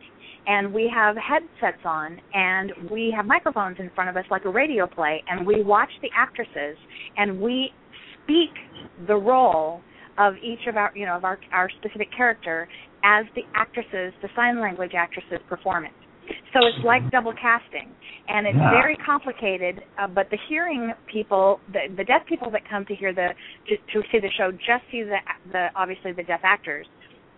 and 0.47 0.73
we 0.73 0.91
have 0.93 1.15
headsets 1.17 1.81
on 1.85 2.19
and 2.33 2.71
we 2.91 3.13
have 3.15 3.25
microphones 3.25 3.77
in 3.79 3.89
front 3.95 4.09
of 4.09 4.17
us 4.17 4.25
like 4.29 4.45
a 4.45 4.49
radio 4.49 4.85
play 4.85 5.23
and 5.27 5.45
we 5.45 5.63
watch 5.63 5.89
the 6.01 6.09
actresses 6.15 6.77
and 7.17 7.39
we 7.39 7.71
speak 8.23 8.51
the 9.07 9.15
role 9.15 9.81
of 10.17 10.35
each 10.37 10.67
of 10.67 10.77
our 10.77 10.91
you 10.95 11.05
know 11.05 11.17
of 11.17 11.23
our 11.23 11.39
our 11.51 11.69
specific 11.79 12.07
character 12.15 12.67
as 13.05 13.25
the 13.35 13.43
actresses 13.53 14.11
the 14.21 14.29
sign 14.35 14.59
language 14.59 14.91
actresses 14.97 15.39
perform 15.47 15.85
it 15.85 15.93
so 16.53 16.65
it's 16.65 16.83
like 16.85 17.09
double 17.11 17.33
casting, 17.33 17.91
and 18.27 18.47
it's 18.47 18.57
yeah. 18.57 18.71
very 18.71 18.95
complicated. 18.97 19.81
Uh, 19.99 20.07
but 20.07 20.29
the 20.31 20.37
hearing 20.49 20.93
people, 21.11 21.59
the 21.71 21.93
the 21.95 22.03
deaf 22.03 22.25
people 22.27 22.49
that 22.51 22.61
come 22.69 22.85
to 22.85 22.95
hear 22.95 23.13
the 23.13 23.29
to, 23.67 23.75
to 23.93 24.07
see 24.11 24.19
the 24.19 24.31
show, 24.37 24.51
just 24.51 24.83
see 24.91 25.03
the 25.03 25.17
the 25.51 25.67
obviously 25.75 26.13
the 26.13 26.23
deaf 26.23 26.39
actors, 26.43 26.87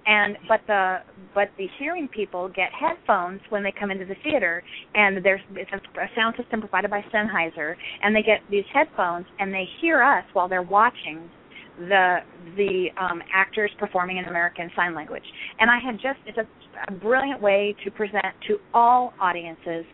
and 0.05 0.37
but 0.47 0.61
the 0.67 0.97
but 1.33 1.49
the 1.57 1.67
hearing 1.79 2.07
people 2.07 2.47
get 2.49 2.69
headphones 2.71 3.41
when 3.49 3.63
they 3.63 3.73
come 3.77 3.91
into 3.91 4.05
the 4.05 4.15
theater, 4.23 4.63
and 4.93 5.23
there's 5.25 5.41
it's 5.51 5.71
a, 5.73 5.99
a 5.99 6.07
sound 6.15 6.35
system 6.37 6.61
provided 6.61 6.91
by 6.91 7.03
Sennheiser, 7.13 7.75
and 8.03 8.15
they 8.15 8.21
get 8.23 8.39
these 8.49 8.65
headphones 8.73 9.25
and 9.39 9.53
they 9.53 9.65
hear 9.81 10.01
us 10.01 10.23
while 10.33 10.47
they're 10.47 10.61
watching 10.61 11.29
the 11.77 12.17
the 12.55 12.87
um, 12.99 13.21
actors 13.33 13.71
performing 13.79 14.17
in 14.17 14.25
American 14.25 14.69
Sign 14.75 14.95
Language. 14.95 15.23
And 15.59 15.69
I 15.69 15.79
had 15.83 15.95
just 15.95 16.19
it's 16.25 16.37
a, 16.37 16.93
a 16.93 16.95
brilliant 16.97 17.41
way 17.41 17.75
to 17.83 17.91
present 17.91 18.25
to 18.47 18.57
all 18.73 19.13
audiences 19.19 19.85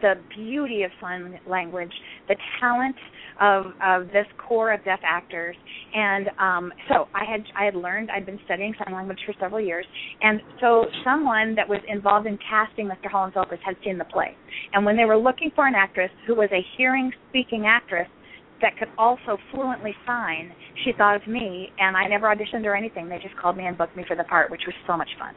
the 0.00 0.14
beauty 0.36 0.82
of 0.82 0.90
sign 1.00 1.38
language, 1.48 1.92
the 2.28 2.36
talent 2.60 2.96
of 3.40 3.66
of 3.84 4.06
this 4.08 4.26
core 4.38 4.72
of 4.72 4.84
deaf 4.84 5.00
actors, 5.04 5.56
and 5.94 6.28
um, 6.38 6.72
so 6.88 7.08
I 7.14 7.24
had 7.24 7.42
I 7.56 7.64
had 7.64 7.74
learned 7.74 8.10
I'd 8.10 8.26
been 8.26 8.38
studying 8.44 8.74
sign 8.84 8.94
language 8.94 9.18
for 9.26 9.34
several 9.40 9.60
years, 9.60 9.86
and 10.22 10.40
so 10.60 10.86
someone 11.04 11.54
that 11.56 11.68
was 11.68 11.80
involved 11.88 12.26
in 12.26 12.38
casting 12.48 12.86
Mr. 12.86 13.10
Holland's 13.10 13.36
Opus 13.36 13.58
had 13.64 13.76
seen 13.84 13.98
the 13.98 14.04
play, 14.04 14.36
and 14.72 14.84
when 14.84 14.96
they 14.96 15.04
were 15.04 15.18
looking 15.18 15.50
for 15.54 15.66
an 15.66 15.74
actress 15.74 16.10
who 16.26 16.34
was 16.34 16.48
a 16.52 16.64
hearing 16.76 17.12
speaking 17.30 17.64
actress 17.66 18.08
that 18.64 18.80
could 18.80 18.88
also 18.96 19.36
fluently 19.52 19.92
sign, 20.08 20.50
she 20.84 20.92
thought 20.96 21.20
of 21.20 21.28
me, 21.28 21.68
and 21.78 21.96
I 21.96 22.08
never 22.08 22.26
auditioned 22.32 22.64
or 22.64 22.74
anything. 22.74 23.12
They 23.12 23.20
just 23.20 23.36
called 23.36 23.60
me 23.60 23.68
and 23.68 23.76
booked 23.76 23.94
me 23.94 24.04
for 24.08 24.16
the 24.16 24.24
part, 24.24 24.50
which 24.50 24.64
was 24.66 24.74
so 24.88 24.96
much 24.96 25.12
fun. 25.20 25.36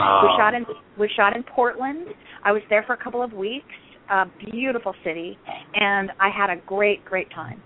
Oh. 0.00 0.24
We 0.24 0.28
ah. 0.32 0.36
shot 0.40 0.54
in 0.56 0.64
we 0.98 1.06
shot 1.14 1.36
in 1.36 1.44
Portland. 1.44 2.08
I 2.42 2.50
was 2.50 2.64
there 2.72 2.82
for 2.88 2.96
a 2.96 3.00
couple 3.02 3.22
of 3.22 3.32
weeks. 3.36 3.76
A 4.10 4.24
beautiful 4.50 4.92
city, 5.04 5.38
and 5.72 6.10
I 6.18 6.28
had 6.28 6.50
a 6.50 6.58
great, 6.66 7.04
great 7.04 7.30
time. 7.30 7.62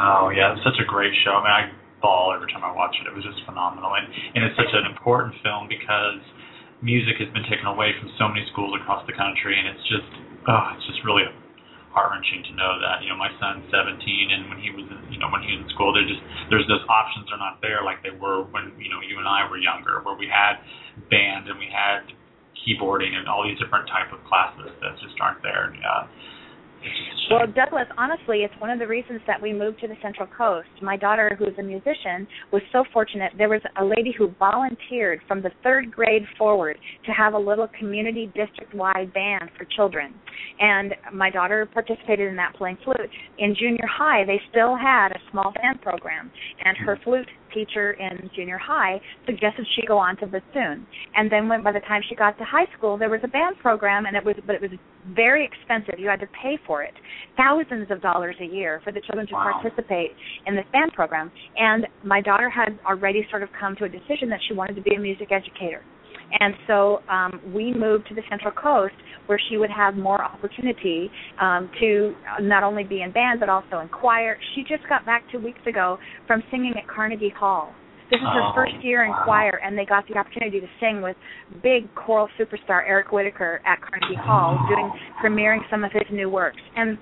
Oh 0.00 0.30
yeah, 0.34 0.54
it's 0.54 0.64
such 0.64 0.80
a 0.80 0.86
great 0.88 1.12
show. 1.22 1.38
I 1.38 1.42
mean, 1.44 1.54
I 1.54 1.62
bawl 2.00 2.32
every 2.34 2.50
time 2.50 2.64
I 2.64 2.72
watch 2.72 2.96
it. 2.98 3.06
It 3.06 3.14
was 3.14 3.22
just 3.22 3.42
phenomenal, 3.44 3.90
and 3.94 4.06
and 4.34 4.42
it's 4.46 4.56
such 4.56 4.72
an 4.72 4.86
important 4.90 5.34
film 5.42 5.68
because 5.68 6.22
music 6.80 7.20
has 7.20 7.30
been 7.34 7.46
taken 7.46 7.68
away 7.68 7.94
from 8.00 8.10
so 8.18 8.26
many 8.26 8.42
schools 8.50 8.74
across 8.80 9.04
the 9.06 9.14
country, 9.14 9.54
and 9.54 9.76
it's 9.76 9.86
just 9.86 10.10
oh, 10.50 10.66
it's 10.74 10.86
just 10.88 11.04
really 11.04 11.26
heart 11.96 12.12
wrenching 12.12 12.44
to 12.44 12.52
know 12.52 12.76
that. 12.76 13.00
You 13.00 13.08
know, 13.08 13.16
my 13.16 13.32
son's 13.40 13.64
17, 13.72 13.96
and 14.28 14.52
when 14.52 14.60
he 14.60 14.68
was, 14.68 14.84
in, 14.92 15.00
you 15.08 15.16
know, 15.16 15.32
when 15.32 15.40
he 15.40 15.56
was 15.56 15.64
in 15.64 15.70
school, 15.72 15.96
there 15.96 16.04
just 16.04 16.20
there's 16.52 16.68
those 16.68 16.84
options 16.92 17.32
are 17.32 17.40
not 17.40 17.64
there 17.64 17.80
like 17.80 18.04
they 18.04 18.12
were 18.12 18.44
when 18.52 18.76
you 18.76 18.92
know 18.92 19.00
you 19.00 19.16
and 19.16 19.24
I 19.24 19.48
were 19.48 19.56
younger, 19.56 20.04
where 20.04 20.14
we 20.14 20.28
had 20.28 20.60
band 21.08 21.48
and 21.48 21.56
we 21.56 21.72
had 21.72 22.04
keyboarding 22.60 23.16
and 23.16 23.24
all 23.24 23.40
these 23.40 23.56
different 23.56 23.88
type 23.88 24.12
of 24.12 24.20
classes 24.28 24.68
that 24.84 25.00
just 25.00 25.16
aren't 25.24 25.40
there. 25.40 25.72
And, 25.72 25.80
uh, 25.80 26.04
well, 27.30 27.46
Douglas, 27.46 27.86
honestly, 27.98 28.38
it's 28.44 28.54
one 28.60 28.70
of 28.70 28.78
the 28.78 28.86
reasons 28.86 29.20
that 29.26 29.40
we 29.40 29.52
moved 29.52 29.80
to 29.80 29.88
the 29.88 29.96
Central 30.00 30.28
Coast. 30.36 30.68
My 30.80 30.96
daughter, 30.96 31.36
who's 31.38 31.58
a 31.58 31.62
musician, 31.62 32.26
was 32.52 32.62
so 32.72 32.84
fortunate. 32.92 33.32
There 33.36 33.48
was 33.48 33.62
a 33.80 33.84
lady 33.84 34.14
who 34.16 34.32
volunteered 34.38 35.20
from 35.26 35.42
the 35.42 35.50
third 35.62 35.90
grade 35.90 36.22
forward 36.38 36.78
to 37.04 37.12
have 37.12 37.34
a 37.34 37.38
little 37.38 37.68
community 37.78 38.26
district 38.26 38.74
wide 38.74 39.12
band 39.12 39.50
for 39.58 39.64
children. 39.76 40.14
And 40.60 40.94
my 41.12 41.30
daughter 41.30 41.66
participated 41.66 42.28
in 42.28 42.36
that 42.36 42.54
playing 42.54 42.78
flute. 42.84 43.10
In 43.38 43.56
junior 43.58 43.86
high, 43.90 44.24
they 44.24 44.40
still 44.50 44.76
had 44.76 45.08
a 45.08 45.18
small 45.30 45.52
band 45.52 45.82
program, 45.82 46.30
and 46.64 46.76
her 46.78 46.96
hmm. 46.96 47.02
flute 47.02 47.28
teacher 47.52 47.92
in 47.92 48.30
junior 48.34 48.58
high 48.58 49.00
suggested 49.26 49.66
she 49.74 49.86
go 49.86 49.98
on 49.98 50.16
to 50.18 50.26
bassoon. 50.26 50.86
And 51.14 51.30
then 51.30 51.48
when 51.48 51.62
by 51.62 51.72
the 51.72 51.80
time 51.80 52.02
she 52.08 52.14
got 52.14 52.38
to 52.38 52.44
high 52.44 52.66
school, 52.76 52.98
there 52.98 53.10
was 53.10 53.20
a 53.24 53.28
band 53.28 53.56
program, 53.60 54.06
and 54.06 54.16
it 54.16 54.24
was 54.24 54.36
but 54.46 54.54
it 54.56 54.62
was 54.62 54.70
very 55.14 55.44
expensive. 55.44 55.98
You 55.98 56.08
had 56.08 56.20
to 56.20 56.28
pay 56.42 56.58
for 56.66 56.82
it, 56.82 56.94
thousands 57.36 57.90
of 57.90 58.02
dollars 58.02 58.36
a 58.40 58.46
year 58.46 58.80
for 58.84 58.92
the 58.92 59.00
children 59.00 59.26
to 59.28 59.34
wow. 59.34 59.60
participate 59.60 60.12
in 60.46 60.56
this 60.56 60.64
band 60.72 60.92
program. 60.92 61.30
And 61.56 61.86
my 62.04 62.20
daughter 62.20 62.50
had 62.50 62.78
already 62.86 63.26
sort 63.30 63.42
of 63.42 63.48
come 63.58 63.76
to 63.76 63.84
a 63.84 63.88
decision 63.88 64.28
that 64.30 64.40
she 64.48 64.54
wanted 64.54 64.76
to 64.76 64.82
be 64.82 64.94
a 64.94 64.98
music 64.98 65.28
educator. 65.30 65.82
And 66.38 66.54
so 66.66 67.00
um, 67.08 67.40
we 67.54 67.72
moved 67.72 68.08
to 68.08 68.14
the 68.14 68.22
Central 68.28 68.52
Coast 68.52 68.94
where 69.26 69.40
she 69.48 69.56
would 69.56 69.70
have 69.70 69.96
more 69.96 70.22
opportunity 70.22 71.10
um, 71.40 71.70
to 71.80 72.14
not 72.40 72.62
only 72.62 72.84
be 72.84 73.02
in 73.02 73.12
band 73.12 73.40
but 73.40 73.48
also 73.48 73.78
in 73.80 73.88
choir. 73.88 74.36
She 74.54 74.62
just 74.62 74.88
got 74.88 75.04
back 75.04 75.24
two 75.32 75.38
weeks 75.38 75.60
ago 75.66 75.98
from 76.26 76.42
singing 76.50 76.74
at 76.76 76.88
Carnegie 76.88 77.32
Hall. 77.36 77.72
This 78.10 78.18
is 78.18 78.26
her 78.34 78.42
oh, 78.42 78.52
first 78.54 78.74
year 78.84 79.02
in 79.02 79.10
wow. 79.10 79.22
choir, 79.24 79.60
and 79.64 79.76
they 79.76 79.84
got 79.84 80.06
the 80.06 80.16
opportunity 80.16 80.60
to 80.60 80.68
sing 80.78 81.02
with 81.02 81.16
big 81.60 81.92
choral 81.96 82.28
superstar 82.38 82.86
Eric 82.86 83.10
Whitacre 83.10 83.60
at 83.66 83.80
Carnegie 83.82 84.14
Hall, 84.14 84.64
doing 84.68 84.92
premiering 85.20 85.58
some 85.70 85.82
of 85.82 85.90
his 85.90 86.06
new 86.12 86.30
works. 86.30 86.60
And 86.76 86.98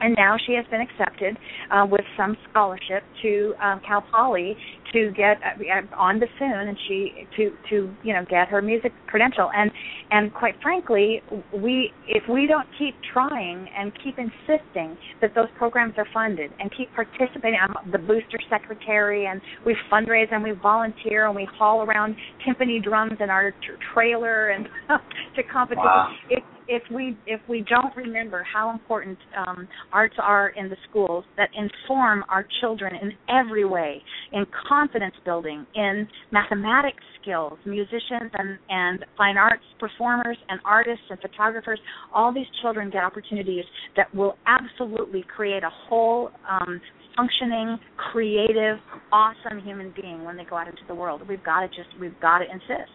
and 0.00 0.14
now 0.16 0.36
she 0.46 0.54
has 0.54 0.64
been 0.70 0.80
accepted 0.80 1.36
uh, 1.70 1.86
with 1.88 2.02
some 2.16 2.36
scholarship 2.50 3.02
to 3.22 3.54
um, 3.62 3.80
Cal 3.86 4.02
Poly 4.12 4.56
to 4.92 5.10
get 5.12 5.38
uh, 5.42 5.96
on 5.96 6.20
bassoon 6.20 6.68
and 6.68 6.78
she 6.86 7.26
to 7.36 7.52
to 7.70 7.94
you 8.02 8.12
know 8.12 8.24
get 8.28 8.48
her 8.48 8.62
music 8.62 8.92
credential 9.06 9.50
and 9.54 9.70
and 10.10 10.32
quite 10.32 10.54
frankly 10.62 11.22
we 11.52 11.92
if 12.06 12.22
we 12.28 12.46
don't 12.46 12.68
keep 12.78 12.94
trying 13.12 13.68
and 13.76 13.92
keep 14.02 14.16
insisting 14.18 14.96
that 15.20 15.34
those 15.34 15.48
programs 15.56 15.94
are 15.96 16.06
funded 16.12 16.50
and 16.60 16.70
keep 16.76 16.92
participating 16.94 17.58
I'm 17.60 17.74
the 17.90 17.98
booster 17.98 18.38
secretary 18.48 19.26
and 19.26 19.40
we 19.66 19.76
fundraise 19.90 20.32
and 20.32 20.42
we 20.42 20.52
volunteer 20.52 21.26
and 21.26 21.34
we 21.34 21.48
haul 21.58 21.82
around 21.82 22.16
timpani 22.46 22.82
drums 22.82 23.16
in 23.20 23.30
our 23.30 23.50
t- 23.50 23.56
trailer 23.92 24.50
and 24.50 24.68
to 25.36 25.42
competition 25.42 25.84
wow. 25.84 26.14
if 26.30 26.42
if 26.68 26.82
we 26.92 27.16
if 27.26 27.40
we 27.48 27.64
don't 27.68 27.94
remember 27.96 28.44
how 28.50 28.70
important 28.70 29.18
um, 29.36 29.68
arts 29.92 30.14
are 30.22 30.48
in 30.50 30.68
the 30.68 30.76
schools 30.88 31.24
that 31.36 31.48
inform 31.54 32.24
our 32.28 32.46
children 32.60 32.94
in 33.00 33.12
every 33.28 33.64
way, 33.64 34.02
in 34.32 34.44
confidence 34.68 35.14
building, 35.24 35.66
in 35.74 36.06
mathematics 36.30 37.02
skills, 37.20 37.58
musicians 37.64 38.30
and 38.34 38.58
and 38.68 39.04
fine 39.16 39.36
arts 39.36 39.62
performers 39.78 40.36
and 40.48 40.60
artists 40.64 41.04
and 41.10 41.18
photographers, 41.20 41.78
all 42.12 42.32
these 42.32 42.46
children 42.62 42.90
get 42.90 43.04
opportunities 43.04 43.64
that 43.96 44.12
will 44.14 44.36
absolutely 44.46 45.24
create 45.34 45.62
a 45.62 45.70
whole 45.88 46.30
um, 46.48 46.80
functioning, 47.16 47.78
creative, 48.12 48.78
awesome 49.12 49.60
human 49.64 49.92
being 50.00 50.24
when 50.24 50.36
they 50.36 50.44
go 50.44 50.56
out 50.56 50.68
into 50.68 50.82
the 50.88 50.94
world. 50.94 51.22
We've 51.28 51.44
got 51.44 51.60
to 51.60 51.68
just 51.68 51.88
we've 52.00 52.18
got 52.20 52.38
to 52.38 52.44
insist. 52.44 52.92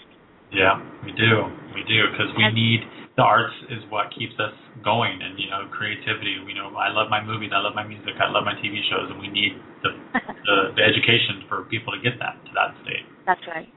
Yeah, 0.51 0.82
we 1.05 1.11
do. 1.11 1.45
We 1.76 1.86
do 1.86 2.09
because 2.11 2.34
we 2.36 2.49
need 2.53 2.82
the 3.20 3.28
arts 3.28 3.51
is 3.67 3.84
what 3.91 4.07
keeps 4.15 4.32
us 4.39 4.55
going, 4.80 5.20
and 5.20 5.36
you 5.36 5.51
know, 5.51 5.67
creativity. 5.76 6.39
You 6.39 6.55
know, 6.55 6.72
I 6.80 6.88
love 6.88 7.11
my 7.11 7.20
movies, 7.20 7.51
I 7.51 7.59
love 7.59 7.76
my 7.76 7.84
music, 7.84 8.15
I 8.15 8.32
love 8.32 8.47
my 8.47 8.55
TV 8.63 8.80
shows, 8.88 9.11
and 9.11 9.20
we 9.20 9.28
need 9.28 9.59
the 9.84 9.91
the, 10.47 10.57
the 10.80 10.84
education 10.88 11.43
for 11.51 11.67
people 11.67 11.91
to 11.91 11.99
get 11.99 12.15
that 12.24 12.39
to 12.47 12.51
that 12.55 12.80
state. 12.88 13.03
That's 13.28 13.43
right. 13.43 13.67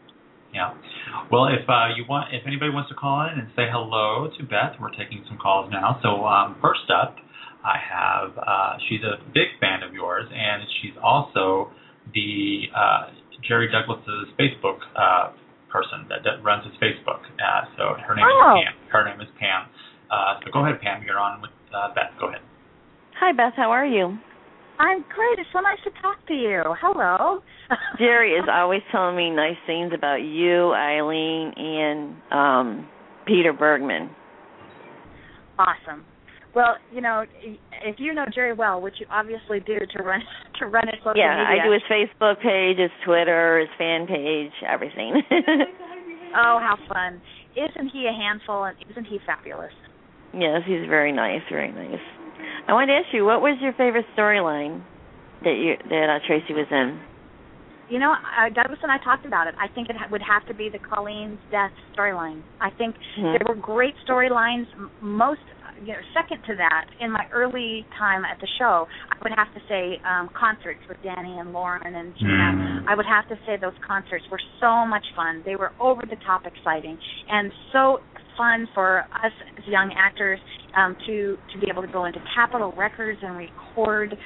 Yeah. 0.54 0.78
Well, 1.26 1.50
if 1.50 1.66
uh, 1.66 1.90
you 1.98 2.06
want, 2.06 2.30
if 2.30 2.46
anybody 2.46 2.70
wants 2.70 2.94
to 2.94 2.94
call 2.94 3.26
in 3.26 3.34
and 3.42 3.50
say 3.58 3.66
hello 3.66 4.30
to 4.30 4.40
Beth, 4.46 4.78
we're 4.78 4.94
taking 4.94 5.26
some 5.26 5.42
calls 5.42 5.66
now. 5.74 5.98
So 6.06 6.22
um, 6.22 6.54
first 6.62 6.86
up, 6.86 7.18
I 7.66 7.82
have. 7.82 8.38
Uh, 8.38 8.78
she's 8.86 9.02
a 9.02 9.18
big 9.34 9.58
fan 9.58 9.82
of 9.82 9.90
yours, 9.90 10.30
and 10.30 10.62
she's 10.78 10.94
also 11.02 11.74
the 12.14 12.70
uh, 12.70 13.10
Jerry 13.42 13.66
Douglas's 13.74 14.30
Facebook 14.38 14.86
uh, 14.94 15.34
person 15.72 16.04
that, 16.12 16.20
that, 16.22 16.44
runs 16.44 16.68
his 16.68 16.76
Facebook. 16.76 17.24
Uh, 17.40 17.64
so 17.76 17.96
her 18.04 18.14
name 18.14 18.28
oh. 18.28 18.60
is 18.60 18.68
Pam. 18.68 18.74
Her 18.92 19.02
name 19.08 19.20
is 19.20 19.32
Pam. 19.40 19.66
Uh, 20.12 20.38
so 20.44 20.52
go 20.52 20.60
ahead, 20.64 20.80
Pam. 20.80 21.02
You're 21.02 21.18
on 21.18 21.40
with 21.40 21.50
uh, 21.72 21.88
Beth. 21.94 22.12
Go 22.20 22.28
ahead. 22.28 22.44
Hi, 23.18 23.32
Beth. 23.32 23.54
How 23.56 23.72
are 23.72 23.86
you? 23.86 24.18
I'm 24.78 25.04
great. 25.14 25.38
It's 25.38 25.48
so 25.52 25.60
nice 25.60 25.78
to 25.84 25.90
talk 26.02 26.26
to 26.28 26.34
you. 26.34 26.62
Hello. 26.80 27.40
Jerry 27.98 28.32
is 28.32 28.44
always 28.50 28.82
telling 28.90 29.16
me 29.16 29.30
nice 29.30 29.56
things 29.66 29.92
about 29.94 30.22
you, 30.22 30.74
Eileen, 30.74 31.52
and 31.56 32.16
um 32.30 32.88
Peter 33.26 33.52
Bergman. 33.52 34.10
Awesome. 35.58 36.04
Well, 36.54 36.76
you 36.92 37.00
know, 37.00 37.24
if 37.82 37.96
you 37.98 38.12
know 38.12 38.26
Jerry 38.34 38.52
well, 38.52 38.80
which 38.80 38.94
you 38.98 39.06
obviously 39.10 39.60
do 39.60 39.78
to 39.96 40.02
run 40.02 40.20
to 40.58 40.66
run 40.66 40.86
his 40.86 41.00
social 41.00 41.16
yeah, 41.16 41.44
media. 41.48 41.62
I 41.62 41.66
do 41.66 41.72
his 41.72 41.82
Facebook 41.88 42.42
page, 42.42 42.78
his 42.78 42.90
Twitter, 43.04 43.60
his 43.60 43.70
fan 43.78 44.06
page, 44.06 44.52
everything. 44.68 45.22
oh, 46.36 46.60
how 46.60 46.76
fun! 46.88 47.22
Isn't 47.56 47.88
he 47.88 48.06
a 48.06 48.12
handful? 48.12 48.64
And 48.64 48.76
isn't 48.90 49.06
he 49.06 49.18
fabulous? 49.24 49.72
Yes, 50.34 50.62
he's 50.66 50.88
very 50.88 51.12
nice, 51.12 51.42
very 51.50 51.72
nice. 51.72 52.00
I 52.68 52.72
wanted 52.72 52.92
to 52.94 52.98
ask 53.04 53.08
you, 53.12 53.24
what 53.24 53.40
was 53.40 53.58
your 53.60 53.72
favorite 53.72 54.06
storyline 54.16 54.82
that 55.44 55.56
you 55.56 55.76
that 55.88 56.08
uh, 56.08 56.20
Traci 56.28 56.54
was 56.54 56.68
in? 56.70 57.00
You 57.90 57.98
know, 57.98 58.12
uh, 58.12 58.48
Douglas 58.48 58.78
and 58.82 58.90
I 58.90 58.96
talked 59.04 59.26
about 59.26 59.48
it. 59.48 59.54
I 59.60 59.68
think 59.68 59.90
it 59.90 59.96
ha- 59.96 60.08
would 60.10 60.22
have 60.22 60.46
to 60.48 60.54
be 60.54 60.70
the 60.70 60.78
Colleen's 60.78 61.38
death 61.50 61.72
storyline. 61.96 62.42
I 62.60 62.70
think 62.70 62.94
mm-hmm. 62.94 63.36
there 63.36 63.44
were 63.46 63.60
great 63.60 63.94
storylines. 64.08 64.64
Most 65.02 65.40
you 65.84 65.92
know, 65.92 66.02
second 66.14 66.42
to 66.46 66.56
that, 66.56 66.86
in 67.00 67.10
my 67.10 67.26
early 67.32 67.84
time 67.98 68.24
at 68.24 68.40
the 68.40 68.48
show, 68.58 68.86
I 69.10 69.16
would 69.22 69.32
have 69.36 69.52
to 69.54 69.60
say 69.68 70.00
um, 70.06 70.30
concerts 70.38 70.80
with 70.88 70.98
Danny 71.02 71.38
and 71.38 71.52
Lauren 71.52 71.94
and 71.94 72.14
Gina. 72.18 72.50
Mm. 72.54 72.88
I 72.88 72.94
would 72.94 73.06
have 73.06 73.28
to 73.28 73.36
say 73.46 73.56
those 73.60 73.76
concerts 73.86 74.24
were 74.30 74.40
so 74.60 74.86
much 74.86 75.04
fun. 75.16 75.42
They 75.44 75.56
were 75.56 75.72
over 75.80 76.02
the 76.02 76.16
top 76.24 76.42
exciting 76.46 76.98
and 77.28 77.52
so 77.72 77.98
fun 78.36 78.66
for 78.74 79.00
us 79.00 79.32
as 79.58 79.64
young 79.66 79.92
actors 79.96 80.38
um, 80.76 80.96
to 81.06 81.36
to 81.52 81.60
be 81.60 81.66
able 81.70 81.82
to 81.82 81.92
go 81.92 82.04
into 82.06 82.18
Capitol 82.34 82.72
Records 82.76 83.18
and 83.22 83.36
record 83.36 84.16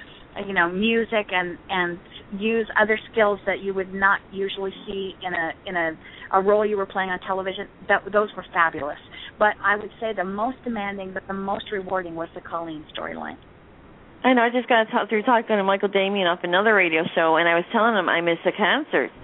you 0.47 0.53
know 0.53 0.71
music 0.71 1.27
and 1.33 1.59
and 1.69 1.99
use 2.39 2.69
other 2.81 2.99
skills 3.13 3.39
that 3.47 3.61
you 3.61 3.73
would 3.73 3.93
not 3.95 4.21
usually 4.33 4.73
see 4.87 5.13
in 5.27 5.33
a 5.33 5.51
in 5.67 5.77
a 5.77 5.93
a 6.35 6.43
role 6.43 6.67
you 6.67 6.77
were 6.77 6.87
playing 6.87 7.11
on 7.11 7.19
television 7.21 7.69
that 7.89 8.03
those 8.13 8.29
were 8.37 8.45
fabulous 8.53 8.99
but 9.39 9.55
i 9.62 9.76
would 9.76 9.91
say 10.01 10.12
the 10.14 10.24
most 10.24 10.57
demanding 10.64 11.12
but 11.12 11.22
the 11.26 11.34
most 11.34 11.70
rewarding 11.72 12.14
was 12.14 12.28
the 12.34 12.41
colleen 12.41 12.84
storyline 12.97 13.37
i 14.24 14.32
know 14.32 14.43
i 14.43 14.51
just 14.51 14.68
got 14.68 14.87
talk, 14.91 15.09
through 15.09 15.22
talking 15.22 15.57
to 15.57 15.64
michael 15.64 15.89
damian 15.89 16.26
off 16.26 16.41
another 16.43 16.74
radio 16.74 17.03
show 17.14 17.37
and 17.37 17.49
i 17.49 17.55
was 17.55 17.64
telling 17.72 17.95
him 17.95 18.09
i 18.09 18.20
missed 18.20 18.45
the 18.45 18.53
concerts 18.53 19.14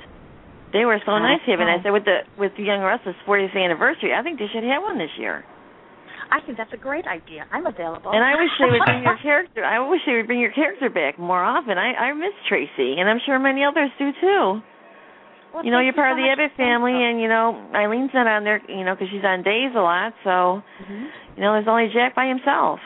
they 0.72 0.84
were 0.84 0.98
so 1.04 1.18
nice 1.18 1.40
here 1.44 1.60
and 1.60 1.68
i 1.68 1.82
said 1.82 1.90
with 1.90 2.04
the 2.04 2.24
with 2.38 2.52
the 2.56 2.62
young 2.62 2.80
restless 2.80 3.16
40th 3.26 3.56
anniversary 3.56 4.12
i 4.12 4.22
think 4.22 4.38
they 4.38 4.48
should 4.52 4.64
have 4.64 4.82
one 4.82 4.98
this 4.98 5.12
year 5.18 5.44
I 6.32 6.40
think 6.40 6.56
that's 6.56 6.72
a 6.72 6.80
great 6.80 7.04
idea. 7.04 7.44
I'm 7.52 7.66
available. 7.66 8.08
And 8.08 8.24
I 8.24 8.32
wish 8.40 8.48
they 8.56 8.72
would 8.72 8.80
bring 8.88 9.04
your 9.04 9.18
character. 9.22 9.62
I 9.62 9.84
wish 9.84 10.00
they 10.06 10.16
would 10.16 10.26
bring 10.26 10.40
your 10.40 10.52
character 10.52 10.88
back 10.88 11.18
more 11.18 11.44
often. 11.44 11.76
I 11.76 11.92
I 11.92 12.12
miss 12.16 12.32
Traci, 12.48 12.96
and 12.96 13.04
I'm 13.04 13.20
sure 13.26 13.38
many 13.38 13.62
others 13.62 13.90
do 13.98 14.10
too. 14.18 14.64
Well, 15.53 15.64
you 15.64 15.70
know, 15.70 15.80
you're 15.80 15.92
part 15.92 16.16
so 16.16 16.16
of 16.16 16.24
the 16.24 16.28
Abbott 16.30 16.57
family, 16.57 16.96
and 16.96 17.20
you 17.20 17.28
know 17.28 17.53
Eileen's 17.74 18.11
not 18.14 18.26
on 18.26 18.44
there, 18.44 18.61
you 18.68 18.84
know, 18.84 18.94
because 18.94 19.09
she's 19.12 19.24
on 19.24 19.42
days 19.42 19.72
a 19.76 19.80
lot. 19.80 20.14
So, 20.24 20.64
mm-hmm. 20.64 21.05
you 21.36 21.42
know, 21.42 21.53
there's 21.53 21.68
only 21.68 21.88
Jack 21.92 22.14
by 22.14 22.26
himself. 22.26 22.80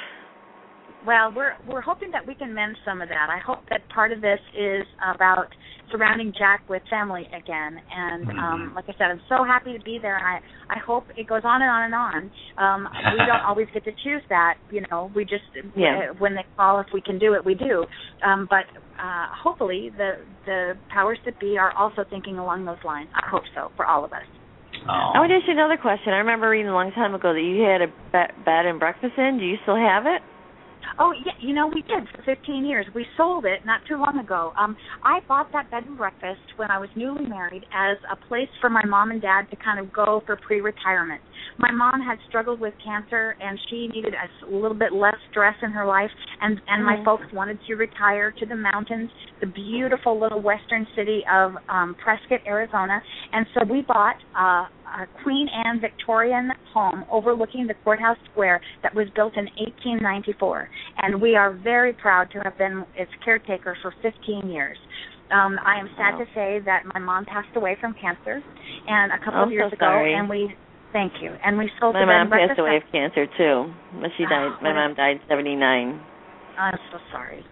Well, 1.07 1.33
we're 1.35 1.55
we're 1.69 1.81
hoping 1.81 2.11
that 2.11 2.27
we 2.27 2.35
can 2.35 2.53
mend 2.53 2.77
some 2.85 3.01
of 3.01 3.09
that. 3.09 3.31
I 3.31 3.39
hope 3.39 3.61
that 3.71 3.89
part 3.95 4.11
of 4.11 4.21
this 4.21 4.41
is 4.59 4.83
about 4.99 5.47
surrounding 5.93 6.33
Jack 6.37 6.69
with 6.69 6.83
family 6.91 7.29
again. 7.29 7.79
And 7.95 8.27
mm-hmm. 8.27 8.39
um, 8.39 8.73
like 8.75 8.87
I 8.89 8.93
said, 8.99 9.15
I'm 9.15 9.21
so 9.29 9.45
happy 9.45 9.79
to 9.79 9.85
be 9.85 9.99
there. 10.03 10.17
And 10.17 10.27
I 10.27 10.75
I 10.75 10.79
hope 10.85 11.05
it 11.17 11.29
goes 11.29 11.43
on 11.45 11.63
and 11.63 11.71
on 11.71 11.83
and 11.85 11.95
on. 11.95 12.31
Um, 12.59 12.89
we 13.13 13.19
don't 13.19 13.45
always 13.47 13.69
get 13.73 13.85
to 13.85 13.93
choose 14.03 14.23
that, 14.29 14.55
you 14.73 14.83
know. 14.91 15.13
We 15.15 15.25
just 15.25 15.45
yeah. 15.77 16.11
uh, 16.11 16.15
when 16.19 16.35
they 16.35 16.45
call, 16.57 16.81
if 16.81 16.87
we 16.93 17.01
can 17.01 17.21
do 17.21 17.35
it, 17.35 17.45
we 17.45 17.55
do. 17.55 17.85
Um, 18.27 18.49
but 18.51 18.65
uh, 19.01 19.27
hopefully, 19.43 19.91
the 19.97 20.25
the 20.45 20.75
powers 20.93 21.19
that 21.25 21.39
be 21.41 21.59
are 21.59 21.73
also 21.73 22.05
thinking 22.09 22.39
along 22.39 22.65
those 22.65 22.83
lines. 22.85 23.09
I 23.15 23.29
hope 23.29 23.45
so 23.55 23.71
for 23.77 23.87
all 23.87 24.05
of 24.05 24.13
us. 24.13 24.27
Oh. 24.89 25.13
I 25.15 25.19
want 25.19 25.31
to 25.31 25.37
ask 25.37 25.47
you 25.47 25.55
another 25.55 25.77
question. 25.77 26.13
I 26.13 26.19
remember 26.19 26.49
reading 26.49 26.69
a 26.69 26.75
long 26.75 26.93
time 26.93 27.15
ago 27.15 27.33
that 27.33 27.41
you 27.41 27.63
had 27.63 27.83
a 27.83 27.91
bed 28.45 28.67
and 28.67 28.79
breakfast 28.79 29.15
in. 29.17 29.39
Do 29.39 29.45
you 29.45 29.57
still 29.65 29.77
have 29.77 30.05
it? 30.07 30.23
Oh 30.99 31.13
yeah, 31.13 31.33
you 31.41 31.55
know 31.55 31.67
we 31.67 31.83
did 31.83 32.09
for 32.15 32.23
15 32.23 32.65
years. 32.65 32.87
We 32.95 33.05
sold 33.17 33.45
it 33.45 33.67
not 33.67 33.81
too 33.89 33.97
long 33.97 34.19
ago. 34.19 34.53
Um, 34.59 34.77
I 35.05 35.21
bought 35.27 35.51
that 35.53 35.71
bed 35.71 35.85
and 35.87 35.99
breakfast 35.99 36.41
when 36.57 36.71
I 36.71 36.79
was 36.79 36.89
newly 36.97 37.27
married 37.27 37.65
as 37.75 37.99
a 38.11 38.17
place 38.29 38.49
for 38.61 38.71
my 38.71 38.85
mom 38.85 39.11
and 39.11 39.21
dad 39.21 39.51
to 39.51 39.57
kind 39.57 39.79
of 39.79 39.93
go 39.93 40.23
for 40.25 40.37
pre-retirement. 40.37 41.21
My 41.59 41.71
mom 41.71 42.01
had 42.01 42.19
struggled 42.29 42.61
with 42.61 42.75
cancer 42.85 43.37
and 43.41 43.59
she 43.69 43.89
needed 43.89 44.15
a 44.15 44.55
little 44.55 44.77
bit 44.77 44.93
less 44.93 45.17
stress 45.31 45.55
in 45.63 45.71
her 45.71 45.87
life, 45.87 46.11
and 46.41 46.61
and 46.69 46.85
mm-hmm. 46.85 46.85
my 46.85 47.05
folks 47.05 47.25
wanted 47.33 47.59
to 47.67 47.75
retire 47.75 48.33
to 48.33 48.47
the 48.47 48.57
mountains, 48.57 49.11
the 49.41 49.47
beautiful 49.47 50.21
little 50.21 50.41
western 50.41 50.87
city 50.97 51.23
of 51.33 51.53
um, 51.69 51.97
Prescott, 52.03 52.41
Arizona, 52.47 53.01
and 53.33 53.47
so 53.55 53.65
we 53.71 53.83
bought 53.83 54.17
uh, 54.37 54.67
a 54.87 55.07
Queen 55.23 55.49
Anne 55.65 55.81
Victorian 55.81 56.51
home 56.73 57.05
overlooking 57.11 57.67
the 57.67 57.75
courthouse 57.85 58.19
square 58.31 58.61
that 58.83 58.95
was 58.95 59.07
built 59.15 59.37
in 59.37 59.45
1894, 59.57 60.69
and 61.03 61.21
we 61.21 61.37
are 61.37 61.53
very 61.53 61.93
proud 61.93 62.31
to 62.33 62.39
have 62.41 62.57
been 62.59 62.85
its 62.95 63.11
caretaker 63.25 63.77
for 63.83 63.95
15 64.03 64.49
years. 64.51 64.77
Um, 65.33 65.59
I 65.67 65.81
am 65.81 65.91
sad 65.97 66.15
wow. 66.15 66.19
to 66.21 66.25
say 66.35 66.61
that 66.65 66.85
my 66.95 67.01
mom 67.01 67.25
passed 67.25 67.57
away 67.57 67.77
from 67.81 67.95
cancer, 68.01 68.41
and 68.87 69.13
a 69.13 69.19
couple 69.19 69.41
I'm 69.41 69.49
of 69.49 69.53
years 69.53 69.73
so 69.73 69.77
ago, 69.77 70.05
and 70.07 70.29
we 70.29 70.55
thank 70.93 71.13
you, 71.21 71.33
and 71.45 71.59
we 71.59 71.71
sold 71.81 71.95
My 71.95 72.01
the 72.01 72.07
mom 72.07 72.31
passed 72.31 72.59
away 72.59 72.77
of 72.77 72.83
cancer 72.93 73.27
too. 73.37 73.73
She 74.17 74.25
ah, 74.25 74.31
died. 74.31 74.53
Oh, 74.53 74.63
My 74.63 74.73
mom 74.73 74.95
died 74.95 75.21
79. 75.29 76.01
I'm 76.59 76.79
so 76.91 76.99
sorry. 77.13 77.45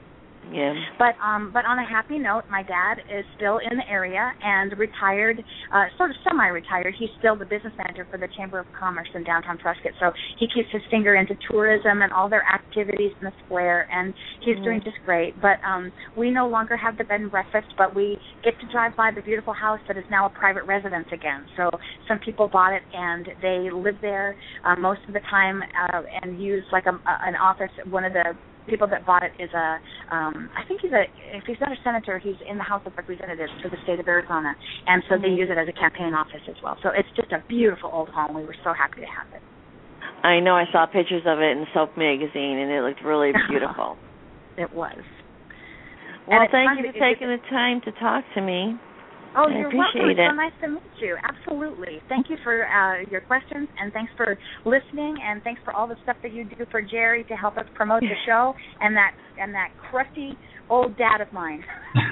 Yeah. 0.53 0.75
But 0.99 1.15
um 1.25 1.51
but 1.53 1.65
on 1.65 1.79
a 1.79 1.87
happy 1.89 2.19
note, 2.19 2.43
my 2.51 2.63
dad 2.63 2.99
is 3.09 3.25
still 3.37 3.59
in 3.59 3.77
the 3.79 3.89
area 3.91 4.33
and 4.43 4.77
retired, 4.79 5.43
uh 5.73 5.85
sort 5.97 6.11
of 6.11 6.17
semi 6.29 6.47
retired. 6.49 6.95
He's 6.99 7.11
still 7.19 7.37
the 7.37 7.45
business 7.47 7.73
manager 7.79 8.07
for 8.11 8.19
the 8.19 8.29
Chamber 8.37 8.59
of 8.59 8.67
Commerce 8.79 9.09
in 9.15 9.25
downtown 9.25 9.59
Prescott. 9.59 9.93
So 10.01 10.13
he 10.39 10.47
keeps 10.49 10.69
his 10.71 10.83
finger 10.91 11.15
into 11.15 11.37
tourism 11.51 12.03
and 12.03 12.13
all 12.13 12.29
their 12.29 12.45
activities 12.53 13.13
in 13.21 13.25
the 13.27 13.33
square 13.45 13.87
and 13.91 14.15
he's 14.41 14.57
Mm. 14.59 14.65
doing 14.65 14.81
just 14.85 14.97
great. 15.05 15.41
But 15.41 15.59
um 15.65 15.93
we 16.17 16.31
no 16.31 16.47
longer 16.49 16.77
have 16.77 16.97
the 16.97 17.05
bed 17.05 17.21
and 17.21 17.31
breakfast, 17.31 17.69
but 17.79 17.95
we 17.95 18.19
get 18.43 18.59
to 18.61 18.67
drive 18.69 18.95
by 18.97 19.11
the 19.15 19.23
beautiful 19.23 19.55
house 19.55 19.81
that 19.89 19.97
is 19.97 20.05
now 20.11 20.27
a 20.27 20.31
private 20.31 20.65
residence 20.65 21.09
again. 21.13 21.47
So 21.57 21.71
some 22.07 22.19
people 22.21 22.49
bought 22.49 22.73
it 22.73 22.83
and 22.93 23.29
they 23.43 23.71
live 23.73 23.97
there 24.01 24.37
uh, 24.65 24.77
most 24.77 25.01
of 25.09 25.15
the 25.15 25.21
time 25.31 25.63
uh, 25.63 26.03
and 26.23 26.39
use 26.41 26.65
like 26.73 26.87
a, 26.87 26.91
a 26.95 27.15
an 27.27 27.35
office 27.37 27.71
one 27.89 28.05
of 28.05 28.13
the 28.13 28.37
people 28.67 28.87
that 28.89 29.05
bought 29.07 29.23
it 29.23 29.33
is 29.39 29.51
a 29.53 29.79
um 30.11 30.51
I 30.57 30.65
think 30.67 30.81
he's 30.83 30.93
a 30.93 31.05
if 31.37 31.45
he's 31.47 31.61
not 31.61 31.73
a 31.73 31.79
senator, 31.85 32.19
he's 32.19 32.37
in 32.49 32.57
the 32.57 32.65
House 32.65 32.83
of 32.87 32.93
Representatives 32.97 33.53
for 33.63 33.69
the 33.69 33.79
state 33.85 34.01
of 34.01 34.09
Arizona. 34.09 34.55
And 34.87 35.03
so 35.09 35.17
they 35.17 35.29
Mhm. 35.29 35.37
use 35.39 35.51
it 35.51 35.59
as 35.59 35.69
a 35.69 35.73
campaign 35.73 36.15
office 36.15 36.43
as 36.49 36.57
well. 36.63 36.79
So 36.83 36.91
it's 36.91 37.09
just 37.17 37.33
a 37.33 37.43
beautiful 37.49 37.91
old 37.93 38.09
home. 38.11 38.35
We 38.35 38.45
were 38.45 38.57
so 38.65 38.73
happy 38.73 39.01
to 39.01 39.07
have 39.07 39.27
it. 39.33 39.43
I 40.25 40.41
know. 40.41 40.57
I 40.57 40.65
saw 40.73 40.87
pictures 40.87 41.23
of 41.27 41.41
it 41.41 41.57
in 41.57 41.67
Soap 41.75 41.97
magazine, 41.97 42.59
and 42.59 42.71
it 42.71 42.83
looked 42.83 43.05
really 43.05 43.33
beautiful. 43.49 43.99
It 44.57 44.73
was. 44.73 45.03
well, 46.27 46.47
thank 46.51 46.79
you 46.79 46.93
for 46.93 46.99
taking 46.99 47.29
the 47.29 47.41
time 47.51 47.81
to 47.83 47.93
talk 47.93 48.25
to 48.35 48.41
me. 48.41 48.79
Oh, 49.37 49.47
I 49.49 49.59
you're 49.59 49.67
appreciate 49.69 49.95
welcome. 49.95 50.11
It's 50.11 50.21
it. 50.21 50.31
so 50.31 50.37
nice 50.37 50.53
to 50.63 50.69
meet 50.69 50.95
you. 51.01 51.17
Absolutely. 51.23 52.03
Thank 52.09 52.31
you 52.31 52.37
for 52.43 52.67
uh, 52.67 53.03
your 53.11 53.21
questions, 53.21 53.69
and 53.79 53.93
thanks 53.93 54.13
for 54.17 54.39
listening, 54.65 55.17
and 55.23 55.43
thanks 55.43 55.61
for 55.65 55.75
all 55.75 55.89
the 55.89 55.97
stuff 56.03 56.17
that 56.23 56.33
you 56.33 56.45
do 56.45 56.65
for 56.71 56.81
Jerry 56.83 57.25
to 57.25 57.35
help 57.35 57.57
us 57.57 57.67
promote 57.75 58.01
the 58.01 58.17
show, 58.27 58.55
and 58.81 58.97
that 58.97 59.13
and 59.39 59.55
that 59.55 59.69
crusty 59.91 60.39
old 60.71 60.97
dad 60.97 61.21
of 61.21 61.33
mine. 61.33 61.65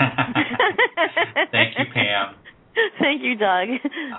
Thank 1.53 1.74
you, 1.78 1.85
Pam. 1.94 2.35
Thank 2.99 3.23
you, 3.23 3.36
Doug. 3.36 3.69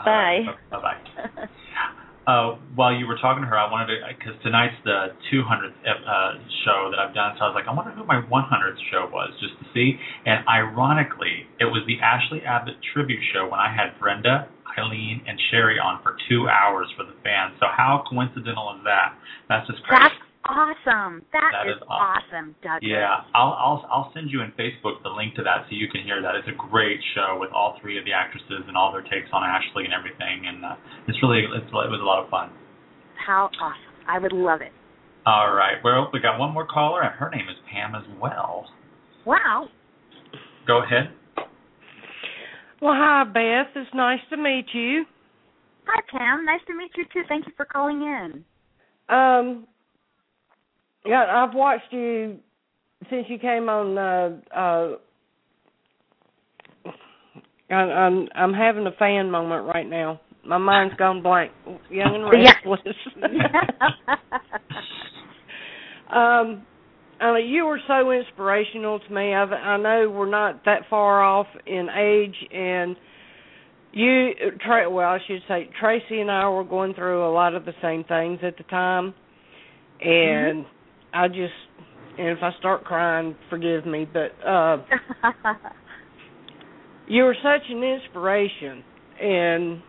Bye. 0.06 0.42
Bye 0.72 0.78
bye. 0.80 1.46
Uh, 2.24 2.56
while 2.76 2.96
you 2.96 3.04
were 3.06 3.20
talking 3.20 3.44
to 3.44 3.50
her, 3.50 3.60
I 3.60 3.68
wanted 3.68 4.00
to 4.00 4.08
because 4.16 4.40
tonight's 4.44 4.80
the 4.88 5.12
200th 5.28 5.76
uh, 5.84 6.40
show 6.64 6.88
that 6.88 7.00
I've 7.00 7.14
done, 7.14 7.36
so 7.36 7.44
I 7.44 7.48
was 7.52 7.56
like, 7.60 7.68
I 7.68 7.76
wonder 7.76 7.92
who 7.92 8.08
my 8.08 8.24
100th 8.24 8.80
show 8.92 9.12
was, 9.12 9.36
just 9.44 9.60
to 9.60 9.66
see. 9.76 10.00
And 10.26 10.48
ironically, 10.48 11.52
it 11.60 11.68
was 11.68 11.84
the 11.84 12.00
Ashley 12.00 12.40
Abbott 12.48 12.80
tribute 12.96 13.20
show 13.36 13.44
when 13.52 13.60
I 13.60 13.68
had 13.68 14.00
Brenda, 14.00 14.48
Eileen, 14.80 15.22
and 15.28 15.36
Shari 15.52 15.80
on 15.80 16.00
for 16.02 16.16
two 16.30 16.48
hours 16.48 16.88
for 16.96 17.04
the 17.04 17.14
fans. 17.28 17.60
So 17.60 17.68
how 17.68 18.08
coincidental 18.08 18.72
is 18.80 18.88
that? 18.88 19.20
That's 19.50 19.68
just 19.68 19.84
crazy. 19.84 20.08
That's 20.08 20.33
awesome. 20.46 21.24
That 21.32 21.52
that 21.52 21.68
is 21.70 21.78
is, 21.78 21.84
awesome. 21.88 21.96
awesome, 21.96 22.48
Douglas. 22.62 22.84
Yeah, 22.84 23.24
I'll 23.34 23.56
I'll 23.56 23.82
I'll 23.92 24.12
send 24.14 24.30
you 24.32 24.42
in 24.42 24.52
Facebook 24.60 25.02
the 25.04 25.10
link 25.10 25.36
to 25.36 25.44
that 25.44 25.66
so 25.68 25.76
you 25.76 25.88
can 25.90 26.04
hear 26.04 26.22
that. 26.22 26.36
It's 26.36 26.48
a 26.48 26.58
great 26.70 27.00
show 27.16 27.38
with 27.40 27.52
all 27.52 27.78
three 27.82 27.98
of 27.98 28.06
the 28.06 28.14
actresses 28.14 28.68
and 28.68 28.76
all 28.76 28.92
their 28.92 29.04
takes 29.04 29.32
on 29.32 29.44
Ashley 29.44 29.86
and 29.86 29.94
everything, 29.94 30.48
and 30.48 30.64
uh, 30.64 30.76
it's 31.08 31.18
really 31.24 31.44
it's, 31.48 31.68
it 31.68 31.92
was 31.92 32.02
a 32.02 32.08
lot 32.08 32.24
of 32.24 32.30
fun. 32.30 32.52
How 33.16 33.50
awesome. 33.62 33.94
I 34.08 34.20
would 34.20 34.34
love 34.34 34.62
it. 34.62 34.72
All 35.26 35.54
right, 35.54 35.80
well 35.84 36.10
we 36.12 36.20
got 36.20 36.38
one 36.38 36.54
more 36.54 36.68
caller, 36.68 37.02
and 37.02 37.16
her 37.16 37.30
name 37.30 37.48
is 37.48 37.58
Pam 37.72 37.96
as 37.96 38.04
well. 38.20 38.68
Wow. 39.26 39.68
Go 40.68 40.84
ahead. 40.84 41.12
Well, 42.82 42.96
hi, 42.96 43.24
Beth. 43.24 43.72
It's 43.76 43.90
nice 43.94 44.20
to 44.30 44.38
meet 44.38 44.66
you. 44.74 45.06
Hi, 45.88 46.02
Pam. 46.12 46.46
Nice 46.46 46.60
to 46.68 46.76
meet 46.76 46.92
you 46.98 47.06
too. 47.14 47.24
Thank 47.30 47.46
you 47.48 47.54
for 47.56 47.66
calling 47.66 48.02
in. 48.02 48.44
Um, 49.08 49.68
yeah, 51.06 51.26
I've 51.30 51.54
watched 51.56 51.92
you 51.92 52.38
since 53.10 53.26
you 53.30 53.38
came 53.38 53.70
on. 53.70 53.98
Uh, 53.98 54.38
uh, 54.56 54.96
I, 57.70 57.74
I'm 57.74 58.28
I'm 58.36 58.54
having 58.54 58.86
a 58.88 58.92
fan 58.92 59.32
moment 59.32 59.66
right 59.66 59.90
now. 59.90 60.20
My 60.46 60.58
mind's 60.58 60.96
gone 60.96 61.22
blank. 61.24 61.52
Young 61.90 62.16
and 62.16 62.44
Yeah. 62.44 62.54
restless. 62.66 62.96
um, 66.14 66.66
I 67.22 67.34
mean, 67.34 67.48
you 67.50 67.66
were 67.66 67.80
so 67.88 68.12
inspirational 68.12 69.00
to 69.00 69.14
me. 69.14 69.34
I've, 69.34 69.52
I 69.52 69.78
know 69.78 70.10
we're 70.10 70.30
not 70.30 70.66
that 70.66 70.82
far 70.90 71.24
off 71.24 71.48
in 71.66 71.88
age, 71.90 72.36
and 72.52 72.98
you, 73.94 74.32
Tra- 74.66 74.90
well, 74.90 75.08
I 75.08 75.20
should 75.26 75.42
say, 75.48 75.70
Traci 75.82 76.20
and 76.20 76.30
I 76.30 76.50
were 76.50 76.66
going 76.66 76.94
through 76.94 77.26
a 77.26 77.32
lot 77.32 77.56
of 77.56 77.64
the 77.64 77.74
same 77.82 78.04
things 78.04 78.40
at 78.44 78.58
the 78.58 78.64
time, 78.64 79.14
and 80.02 80.66
I 81.14 81.28
just, 81.28 81.54
and 82.18 82.30
if 82.30 82.40
I 82.42 82.52
start 82.60 82.84
crying, 82.84 83.36
forgive 83.50 83.86
me, 83.86 84.06
but 84.12 84.32
uh 84.48 84.78
you 87.08 87.24
were 87.24 87.36
such 87.42 87.70
an 87.70 87.84
inspiration, 87.84 88.84
and 89.22 89.82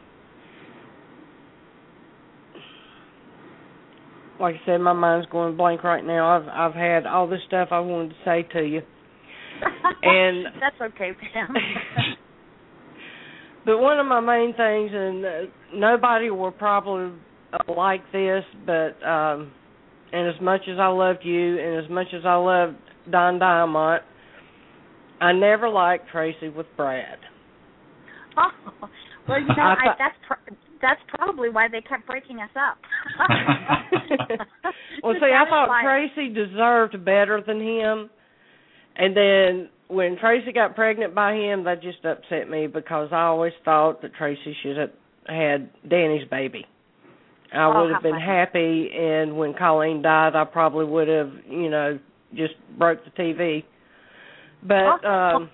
like 4.41 4.57
I 4.57 4.67
said, 4.67 4.79
my 4.79 4.93
mind's 4.93 5.27
going 5.29 5.57
blank 5.57 5.85
right 5.85 6.05
now. 6.05 6.37
I've 6.37 6.49
I've 6.49 6.75
had 6.75 7.07
all 7.07 7.27
this 7.29 7.41
stuff 7.47 7.69
I 7.71 7.81
wanted 7.81 8.11
to 8.11 8.15
say 8.25 8.43
to 8.53 8.63
you. 8.63 8.83
And- 10.03 10.47
that's 10.61 10.93
okay, 10.95 11.13
Pam. 11.33 11.55
But 13.67 13.79
one 13.79 13.99
of 13.99 14.05
my 14.07 14.21
main 14.21 14.55
things, 14.55 14.91
and 14.93 15.25
uh, 15.25 15.31
nobody 15.75 16.29
will 16.29 16.51
probably 16.51 17.19
uh, 17.53 17.73
like 17.73 18.03
this, 18.13 18.45
but 18.67 19.03
um, 19.07 19.53
and 20.15 20.29
as 20.29 20.41
much 20.41 20.63
as 20.69 20.79
I 20.79 20.87
loved 20.87 21.25
you, 21.25 21.59
and 21.59 21.85
as 21.85 21.91
much 21.91 22.07
as 22.15 22.23
I 22.25 22.37
loved 22.37 22.77
Don 23.11 23.41
Diamont, 23.41 24.01
I 25.21 25.33
never 25.33 25.69
liked 25.69 26.09
Traci 26.15 26.55
with 26.55 26.67
Brad. 26.77 27.19
oh, 28.37 28.51
well, 29.29 29.41
you 29.41 29.47
know, 29.49 29.55
I 29.59 29.73
I, 29.73 29.95
that's 29.99 30.17
pro- 30.27 30.57
that's 30.81 31.01
probably 31.09 31.49
why 31.49 31.67
they 31.67 31.81
kept 31.81 32.07
breaking 32.07 32.39
us 32.39 32.51
up. 32.55 32.79
well, 35.03 35.15
see, 35.19 35.33
I 35.35 35.49
thought 35.49 35.69
Traci 35.85 36.33
deserved 36.33 37.05
better 37.05 37.43
than 37.45 37.61
him, 37.61 38.09
and 38.97 39.17
then 39.17 39.69
when 39.89 40.17
Traci 40.17 40.55
got 40.55 40.77
pregnant 40.77 41.15
by 41.15 41.35
him, 41.35 41.65
that 41.65 41.83
just 41.83 42.05
upset 42.05 42.49
me 42.49 42.69
because 42.69 43.09
I 43.11 43.23
always 43.23 43.53
thought 43.65 44.03
that 44.03 44.13
Traci 44.15 44.53
should 44.63 44.77
have 44.77 44.91
had 45.27 45.71
Danny's 45.89 46.29
baby. 46.31 46.67
I 47.55 47.67
Oh, 47.67 47.83
would 47.83 47.93
have 47.93 48.03
been 48.03 48.19
happy, 48.19 48.91
and 48.97 49.37
when 49.37 49.55
Colleen 49.55 50.03
died, 50.03 50.35
I 50.35 50.45
probably 50.45 50.85
would 50.87 51.09
have, 51.09 51.31
you 51.49 51.71
know, 51.71 51.99
just 52.35 52.55
broke 52.79 53.01
the 53.05 53.11
TV. 53.11 53.65
But 54.63 55.05
um 55.05 55.51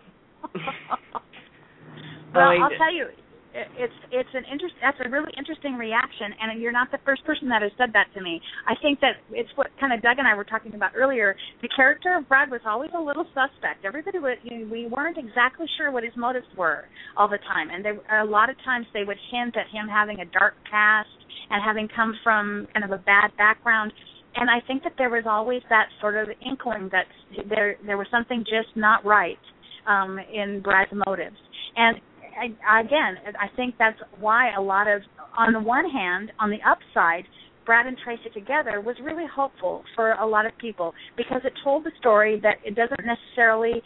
well, 2.35 2.44
I 2.48 2.52
mean- 2.55 2.62
I'll 2.62 2.70
tell 2.78 2.94
you, 2.94 3.06
it's 3.55 3.98
it's 4.12 4.28
an 4.35 4.44
interest. 4.51 4.74
That's 4.81 4.98
a 5.05 5.09
really 5.09 5.32
interesting 5.36 5.74
reaction, 5.74 6.31
and 6.40 6.60
you're 6.60 6.72
not 6.72 6.90
the 6.90 6.98
first 7.05 7.24
person 7.24 7.48
that 7.48 7.62
has 7.62 7.72
said 7.78 7.90
that 7.94 8.06
to 8.14 8.20
me. 8.22 8.40
I 8.66 8.74
think 8.81 9.01
that 9.01 9.18
it's 9.31 9.51
what 9.56 9.68
kind 9.81 9.93
of 9.93 10.02
Doug 10.02 10.18
and 10.18 10.28
I 10.28 10.35
were 10.35 10.44
talking 10.44 10.74
about 10.74 10.93
earlier. 10.94 11.36
The 11.62 11.68
character 11.74 12.16
of 12.16 12.28
Brad 12.28 12.51
was 12.51 12.60
always 12.66 12.90
a 12.97 13.01
little 13.01 13.27
suspect. 13.35 13.85
Everybody 13.85 14.18
would, 14.18 14.39
you 14.44 14.59
know, 14.59 14.66
we 14.70 14.86
weren't 14.86 15.18
exactly 15.18 15.66
sure 15.77 15.90
what 15.90 16.05
his 16.05 16.14
motives 16.16 16.47
were 16.56 16.85
all 17.16 17.28
the 17.28 17.43
time, 17.51 17.70
and 17.70 17.85
there 17.85 17.98
a 18.22 18.24
lot 18.24 18.51
of 18.51 18.56
times 18.64 18.86
they 18.94 19.05
would 19.05 19.18
hint 19.31 19.56
at 19.56 19.66
him 19.68 19.89
having 19.89 20.20
a 20.20 20.27
dark 20.27 20.55
past 20.70 21.10
and 21.51 21.62
having 21.64 21.89
come 21.94 22.14
from 22.22 22.68
kind 22.72 22.85
of 22.85 22.93
a 22.93 23.02
bad 23.02 23.31
background. 23.36 23.93
And 24.36 24.48
I 24.48 24.64
think 24.66 24.85
that 24.85 24.94
there 24.97 25.10
was 25.10 25.24
always 25.27 25.62
that 25.70 25.86
sort 26.01 26.16
of 26.16 26.28
inkling 26.47 26.89
that 26.93 27.06
there 27.48 27.77
there 27.85 27.98
was 27.98 28.06
something 28.12 28.44
just 28.47 28.77
not 28.77 29.05
right 29.05 29.43
um, 29.89 30.18
in 30.32 30.60
Brad's 30.62 30.93
motives. 31.06 31.36
And 31.77 32.01
I, 32.41 32.81
again, 32.81 33.17
I 33.39 33.55
think 33.57 33.75
that's 33.79 33.99
why 34.19 34.55
a 34.57 34.61
lot 34.61 34.89
of, 34.89 35.03
on 35.37 35.53
the 35.53 35.61
one 35.61 35.89
hand, 35.89 36.33
on 36.39 36.51
the 36.51 36.59
upside, 36.67 37.25
Brad 37.67 37.87
and 37.87 37.97
Traci 37.99 38.33
together 38.33 38.81
was 38.81 38.97
really 39.05 39.27
hopeful 39.33 39.85
for 39.95 40.12
a 40.12 40.27
lot 40.27 40.47
of 40.47 40.53
people 40.59 40.95
because 41.17 41.43
it 41.45 41.53
told 41.62 41.85
the 41.85 41.93
story 42.01 42.41
that 42.43 42.57
it 42.65 42.75
doesn't 42.75 43.05
necessarily, 43.05 43.83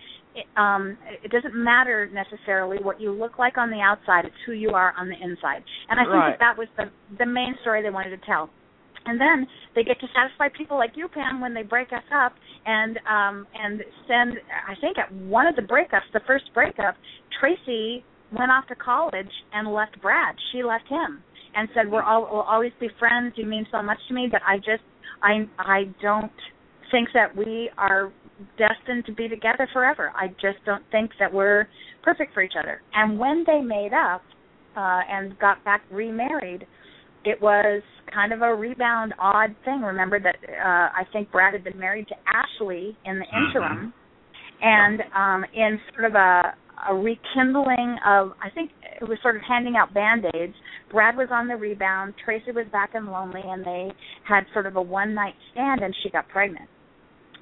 um, 0.57 0.97
it 1.23 1.31
doesn't 1.31 1.55
matter 1.55 2.09
necessarily 2.13 2.79
what 2.83 3.01
you 3.01 3.11
look 3.13 3.39
like 3.39 3.59
on 3.59 3.71
the 3.71 3.81
outside; 3.81 4.25
it's 4.25 4.35
who 4.47 4.53
you 4.53 4.71
are 4.71 4.95
on 4.97 5.09
the 5.09 5.17
inside. 5.21 5.63
And 5.91 5.99
I 6.01 6.05
think 6.05 6.15
Right. 6.15 6.31
that 6.31 6.39
that 6.41 6.57
was 6.57 6.69
the 6.77 6.91
the 7.19 7.27
main 7.27 7.55
story 7.61 7.83
they 7.83 7.91
wanted 7.91 8.11
to 8.19 8.27
tell. 8.27 8.49
And 9.07 9.21
then 9.21 9.47
they 9.75 9.85
get 9.85 10.01
to 10.01 10.07
satisfy 10.15 10.49
people 10.57 10.79
like 10.79 10.97
you, 10.97 11.09
Pam, 11.09 11.41
when 11.41 11.53
they 11.53 11.63
break 11.63 11.93
us 11.93 12.05
up 12.15 12.33
and 12.65 12.99
um 13.07 13.47
and 13.55 13.83
send. 14.09 14.41
I 14.67 14.75
think 14.81 14.99
at 14.99 15.13
one 15.13 15.47
of 15.47 15.57
the 15.57 15.63
breakups, 15.63 16.09
the 16.15 16.21
first 16.27 16.45
breakup, 16.55 16.95
Traci 17.37 18.03
went 18.39 18.51
off 18.51 18.67
to 18.69 18.75
college 18.75 19.31
and 19.53 19.73
left 19.73 20.01
Brad. 20.03 20.35
She 20.53 20.63
left 20.63 20.89
him 20.89 21.23
and 21.55 21.69
said, 21.75 21.91
"We're 21.91 22.03
all 22.03 22.23
we'll 22.31 22.43
always 22.43 22.73
be 22.81 22.89
friends. 22.99 23.35
You 23.37 23.47
mean 23.47 23.67
so 23.71 23.83
much 23.83 23.99
to 24.09 24.15
me, 24.15 24.29
but 24.31 24.43
I 24.47 24.57
just 24.59 24.83
I 25.23 25.49
I 25.59 25.85
don't 26.03 26.33
think 26.91 27.09
that 27.15 27.35
we 27.35 27.71
are 27.79 28.13
destined 28.59 29.07
to 29.07 29.13
be 29.13 29.29
together 29.29 29.69
forever. 29.73 30.13
I 30.15 30.29
just 30.41 30.59
don't 30.67 30.85
think 30.91 31.11
that 31.21 31.33
we're 31.33 31.67
perfect 32.03 32.35
for 32.35 32.43
each 32.43 32.55
other." 32.59 32.83
And 32.95 33.19
when 33.19 33.45
they 33.47 33.61
made 33.61 33.93
up 33.93 34.23
uh 34.77 35.01
and 35.09 35.39
got 35.39 35.63
back 35.65 35.83
remarried, 35.91 36.67
it 37.25 37.41
was 37.41 37.83
kind 38.13 38.33
of 38.33 38.43
a 38.43 38.55
rebound 38.55 39.15
odd 39.19 39.55
thing. 39.65 39.81
Remember 39.83 40.19
that 40.19 40.37
uh 40.51 40.89
I 41.01 41.05
think 41.13 41.31
Brad 41.31 41.55
had 41.55 41.65
been 41.65 41.79
married 41.79 42.09
to 42.09 42.15
Ashley 42.27 42.97
in 43.05 43.19
the 43.19 43.27
Mhm. 43.27 43.47
interim 43.49 43.95
and 44.61 45.03
um 45.15 45.45
in 45.55 45.81
sort 45.95 46.07
of 46.07 46.15
a 46.15 46.55
a 46.89 46.95
rekindling 46.95 47.97
of 48.07 48.33
I 48.43 48.51
think 48.55 48.71
it 49.01 49.09
was 49.09 49.19
sort 49.23 49.37
of 49.37 49.43
handing 49.49 49.77
out 49.77 49.95
band-aids. 49.95 50.55
Brad 50.91 51.17
was 51.17 51.29
on 51.31 51.49
the 51.49 51.57
rebound, 51.57 52.15
Traci 52.27 52.55
was 52.55 52.67
back 52.73 52.91
and 52.95 53.07
lonely 53.07 53.43
and 53.45 53.65
they 53.65 53.91
had 54.27 54.45
sort 54.53 54.67
of 54.67 54.77
a 54.77 54.83
one 54.83 55.15
night 55.15 55.35
stand 55.53 55.83
and 55.83 55.95
she 56.03 56.11
got 56.11 56.29
pregnant. 56.29 56.69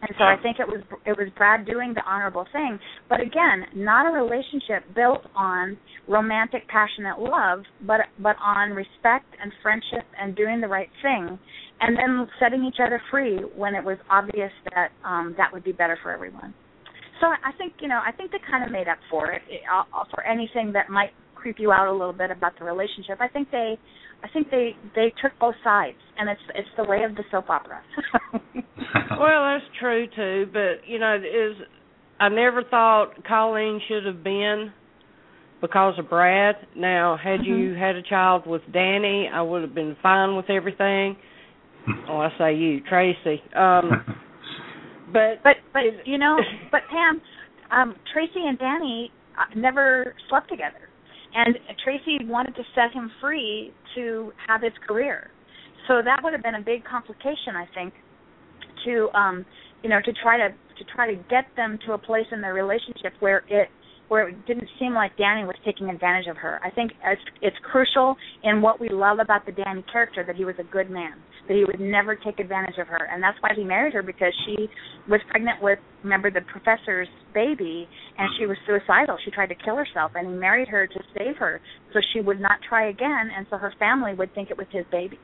And 0.02 0.10
so 0.18 0.24
I 0.24 0.34
think 0.42 0.58
it 0.58 0.66
was 0.66 0.82
it 1.06 1.16
was 1.16 1.28
Brad 1.36 1.64
doing 1.64 1.94
the 1.94 2.02
honorable 2.04 2.44
thing, 2.52 2.78
but 3.08 3.20
again, 3.20 3.66
not 3.76 4.04
a 4.04 4.10
relationship 4.10 4.82
built 4.96 5.22
on 5.36 5.78
romantic 6.08 6.66
passionate 6.66 7.20
love, 7.20 7.60
but 7.86 8.00
but 8.18 8.34
on 8.42 8.70
respect 8.70 9.26
and 9.40 9.52
friendship 9.62 10.04
and 10.18 10.34
doing 10.34 10.60
the 10.60 10.66
right 10.66 10.88
thing 11.02 11.38
and 11.80 11.96
then 11.96 12.28
setting 12.40 12.64
each 12.64 12.80
other 12.84 13.00
free 13.12 13.38
when 13.56 13.76
it 13.76 13.84
was 13.84 13.98
obvious 14.10 14.50
that 14.74 14.90
um 15.04 15.34
that 15.38 15.52
would 15.52 15.62
be 15.62 15.72
better 15.72 15.96
for 16.02 16.10
everyone. 16.10 16.52
So 17.22 17.28
I 17.28 17.52
think 17.56 17.74
you 17.78 17.86
know 17.86 18.00
I 18.04 18.10
think 18.10 18.32
they 18.32 18.38
kind 18.50 18.64
of 18.64 18.72
made 18.72 18.88
up 18.88 18.98
for 19.08 19.30
it 19.30 19.42
uh, 19.72 19.84
for 20.10 20.24
anything 20.24 20.72
that 20.72 20.90
might 20.90 21.10
creep 21.36 21.56
you 21.60 21.70
out 21.70 21.86
a 21.86 21.92
little 21.92 22.12
bit 22.12 22.32
about 22.32 22.58
the 22.58 22.64
relationship. 22.64 23.18
I 23.20 23.28
think 23.28 23.48
they 23.52 23.78
I 24.24 24.28
think 24.32 24.50
they 24.50 24.72
they 24.96 25.14
took 25.22 25.30
both 25.38 25.54
sides, 25.62 25.98
and 26.18 26.28
it's 26.28 26.40
it's 26.56 26.68
the 26.76 26.82
way 26.82 27.04
of 27.04 27.14
the 27.14 27.22
soap 27.30 27.48
opera. 27.48 27.80
well, 28.34 29.54
that's 29.54 29.64
true 29.78 30.08
too, 30.16 30.50
but 30.52 30.88
you 30.88 30.98
know, 30.98 31.14
is 31.14 31.56
I 32.18 32.28
never 32.28 32.64
thought 32.64 33.24
Colleen 33.24 33.80
should 33.86 34.04
have 34.04 34.24
been 34.24 34.72
because 35.60 35.94
of 36.00 36.10
Brad. 36.10 36.56
Now, 36.76 37.16
had 37.22 37.46
you 37.46 37.74
had 37.74 37.94
a 37.94 38.02
child 38.02 38.48
with 38.48 38.62
Danny, 38.72 39.28
I 39.32 39.42
would 39.42 39.62
have 39.62 39.76
been 39.76 39.96
fine 40.02 40.34
with 40.36 40.50
everything. 40.50 41.16
Oh, 42.08 42.18
I 42.18 42.28
say 42.38 42.54
you, 42.54 42.80
Traci. 42.88 43.40
Um 43.56 44.21
but 45.12 45.42
but 45.42 45.56
but 45.72 45.82
you 46.04 46.18
know, 46.18 46.36
but 46.70 46.82
Pam, 46.90 47.20
um, 47.70 47.96
Traci 48.14 48.48
and 48.48 48.58
Danny 48.58 49.10
uh, 49.38 49.58
never 49.58 50.14
slept 50.28 50.48
together, 50.48 50.88
and 51.34 51.56
Traci 51.86 52.26
wanted 52.26 52.54
to 52.56 52.62
set 52.74 52.92
him 52.92 53.10
free 53.20 53.72
to 53.94 54.32
have 54.48 54.62
his 54.62 54.72
career. 54.86 55.30
So 55.88 56.00
that 56.04 56.20
would 56.22 56.32
have 56.32 56.42
been 56.42 56.54
a 56.54 56.62
big 56.62 56.84
complication, 56.84 57.56
I 57.56 57.66
think, 57.74 57.92
to 58.84 59.08
um, 59.16 59.44
you 59.82 59.90
know, 59.90 60.00
to 60.04 60.12
try 60.22 60.38
to 60.38 60.48
to 60.48 60.84
try 60.94 61.12
to 61.12 61.20
get 61.28 61.44
them 61.56 61.78
to 61.86 61.92
a 61.92 61.98
place 61.98 62.26
in 62.32 62.40
their 62.40 62.54
relationship 62.54 63.12
where 63.20 63.44
it 63.48 63.68
where 64.12 64.28
it 64.28 64.46
didn't 64.46 64.68
seem 64.78 64.92
like 64.92 65.16
Danny 65.16 65.42
was 65.42 65.56
taking 65.64 65.88
advantage 65.88 66.26
of 66.26 66.36
her. 66.36 66.60
I 66.62 66.68
think 66.68 66.92
it's, 67.02 67.22
it's 67.40 67.56
crucial 67.62 68.14
in 68.44 68.60
what 68.60 68.78
we 68.78 68.90
love 68.90 69.20
about 69.20 69.46
the 69.46 69.52
Danny 69.52 69.82
character 69.90 70.22
that 70.26 70.36
he 70.36 70.44
was 70.44 70.54
a 70.60 70.64
good 70.64 70.90
man, 70.90 71.14
that 71.48 71.54
he 71.54 71.64
would 71.64 71.80
never 71.80 72.14
take 72.14 72.38
advantage 72.38 72.76
of 72.76 72.88
her, 72.88 73.08
and 73.10 73.22
that's 73.22 73.38
why 73.40 73.52
he 73.56 73.64
married 73.64 73.94
her 73.94 74.02
because 74.02 74.34
she 74.44 74.68
was 75.08 75.18
pregnant 75.30 75.62
with 75.62 75.78
remember 76.04 76.30
the 76.30 76.42
professor's 76.42 77.08
baby, 77.32 77.88
and 78.18 78.28
she 78.38 78.44
was 78.44 78.58
suicidal. 78.66 79.16
She 79.24 79.30
tried 79.30 79.48
to 79.48 79.54
kill 79.54 79.76
herself, 79.76 80.12
and 80.14 80.28
he 80.28 80.34
married 80.34 80.68
her 80.68 80.86
to 80.86 81.00
save 81.16 81.36
her 81.38 81.62
so 81.94 82.00
she 82.12 82.20
would 82.20 82.38
not 82.38 82.60
try 82.68 82.90
again, 82.90 83.30
and 83.34 83.46
so 83.48 83.56
her 83.56 83.72
family 83.78 84.12
would 84.12 84.34
think 84.34 84.50
it 84.50 84.58
was 84.58 84.66
his 84.72 84.84
baby. 84.92 85.18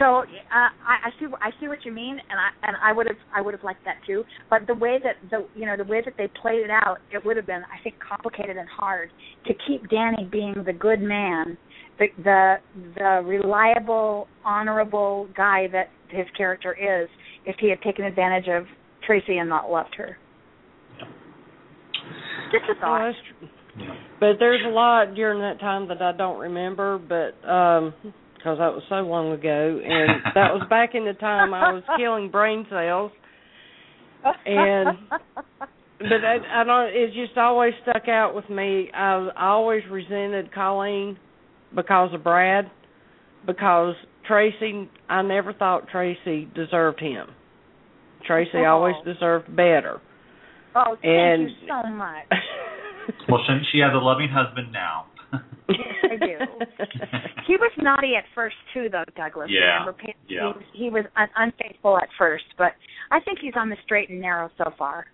So 0.00 0.20
uh, 0.20 0.24
I, 0.54 0.96
I 1.04 1.10
see 1.20 1.26
I 1.42 1.50
see 1.60 1.68
what 1.68 1.84
you 1.84 1.92
mean, 1.92 2.12
and 2.12 2.40
I 2.40 2.66
and 2.66 2.76
I 2.82 2.90
would 2.90 3.06
have 3.06 3.18
I 3.36 3.42
would 3.42 3.52
have 3.52 3.62
liked 3.62 3.84
that 3.84 3.96
too. 4.06 4.24
But 4.48 4.66
the 4.66 4.74
way 4.74 4.98
that 5.04 5.16
the 5.30 5.46
you 5.54 5.66
know 5.66 5.76
the 5.76 5.84
way 5.84 6.00
that 6.02 6.14
they 6.16 6.26
played 6.40 6.64
it 6.64 6.70
out, 6.70 6.98
it 7.12 7.22
would 7.22 7.36
have 7.36 7.46
been 7.46 7.62
I 7.64 7.82
think 7.84 7.96
complicated 8.00 8.56
and 8.56 8.66
hard 8.66 9.10
to 9.46 9.52
keep 9.68 9.90
Danny 9.90 10.26
being 10.32 10.54
the 10.64 10.72
good 10.72 11.02
man, 11.02 11.58
the 11.98 12.06
the 12.24 12.54
the 12.96 13.22
reliable, 13.26 14.26
honorable 14.42 15.28
guy 15.36 15.66
that 15.72 15.90
his 16.08 16.26
character 16.34 16.72
is, 16.72 17.06
if 17.44 17.56
he 17.60 17.68
had 17.68 17.82
taken 17.82 18.06
advantage 18.06 18.48
of 18.48 18.64
Traci 19.06 19.38
and 19.38 19.50
not 19.50 19.70
loved 19.70 19.94
her. 19.96 20.16
Just 22.50 22.64
a 22.74 22.80
thought. 22.80 23.12
But 24.18 24.36
there's 24.38 24.62
a 24.66 24.70
lot 24.70 25.14
during 25.14 25.40
that 25.40 25.60
time 25.60 25.88
that 25.88 26.00
I 26.00 26.12
don't 26.16 26.38
remember, 26.38 26.98
but 26.98 27.46
um 27.46 27.94
because 28.40 28.58
that 28.58 28.72
was 28.72 28.82
so 28.88 28.96
long 28.96 29.32
ago, 29.32 29.80
and 29.84 30.22
that 30.34 30.52
was 30.54 30.66
back 30.70 30.94
in 30.94 31.04
the 31.04 31.12
time 31.12 31.52
I 31.52 31.72
was 31.72 31.82
killing 31.98 32.30
brain 32.30 32.66
cells. 32.70 33.12
And 34.46 34.98
but 35.98 36.24
I, 36.24 36.60
I 36.60 36.64
don't. 36.64 36.88
It 36.88 37.08
just 37.12 37.36
always 37.36 37.74
stuck 37.82 38.08
out 38.08 38.34
with 38.34 38.48
me. 38.48 38.90
I, 38.94 39.28
I 39.36 39.46
always 39.48 39.82
resented 39.90 40.52
Colleen 40.52 41.18
because 41.74 42.14
of 42.14 42.24
Brad, 42.24 42.70
because 43.46 43.94
Traci. 44.28 44.88
I 45.08 45.22
never 45.22 45.52
thought 45.52 45.88
Traci 45.88 46.52
deserved 46.54 47.00
him. 47.00 47.28
Traci 48.28 48.54
oh. 48.54 48.64
always 48.64 48.94
deserved 49.04 49.54
better. 49.54 50.00
Oh, 50.74 50.96
thank 51.02 51.04
and, 51.04 51.50
you 51.50 51.68
so 51.68 51.90
much. 51.90 52.26
well, 53.28 53.40
she, 53.46 53.60
she 53.72 53.78
has 53.80 53.92
a 53.92 53.98
loving 53.98 54.28
husband 54.28 54.72
now. 54.72 55.06
I 56.20 56.26
do. 56.26 56.36
he 57.46 57.56
was 57.56 57.72
naughty 57.78 58.14
at 58.16 58.24
first 58.34 58.56
too, 58.74 58.88
though, 58.90 59.04
Douglas. 59.16 59.48
Yeah. 59.50 59.80
Remember, 59.80 59.96
he, 60.02 60.14
yeah. 60.28 60.52
he 60.72 60.90
was 60.90 61.04
un- 61.16 61.28
unfaithful 61.36 61.96
at 61.98 62.08
first, 62.18 62.44
but 62.58 62.72
I 63.10 63.20
think 63.20 63.38
he's 63.40 63.54
on 63.56 63.68
the 63.68 63.76
straight 63.84 64.10
and 64.10 64.20
narrow 64.20 64.50
so 64.58 64.72
far. 64.78 65.06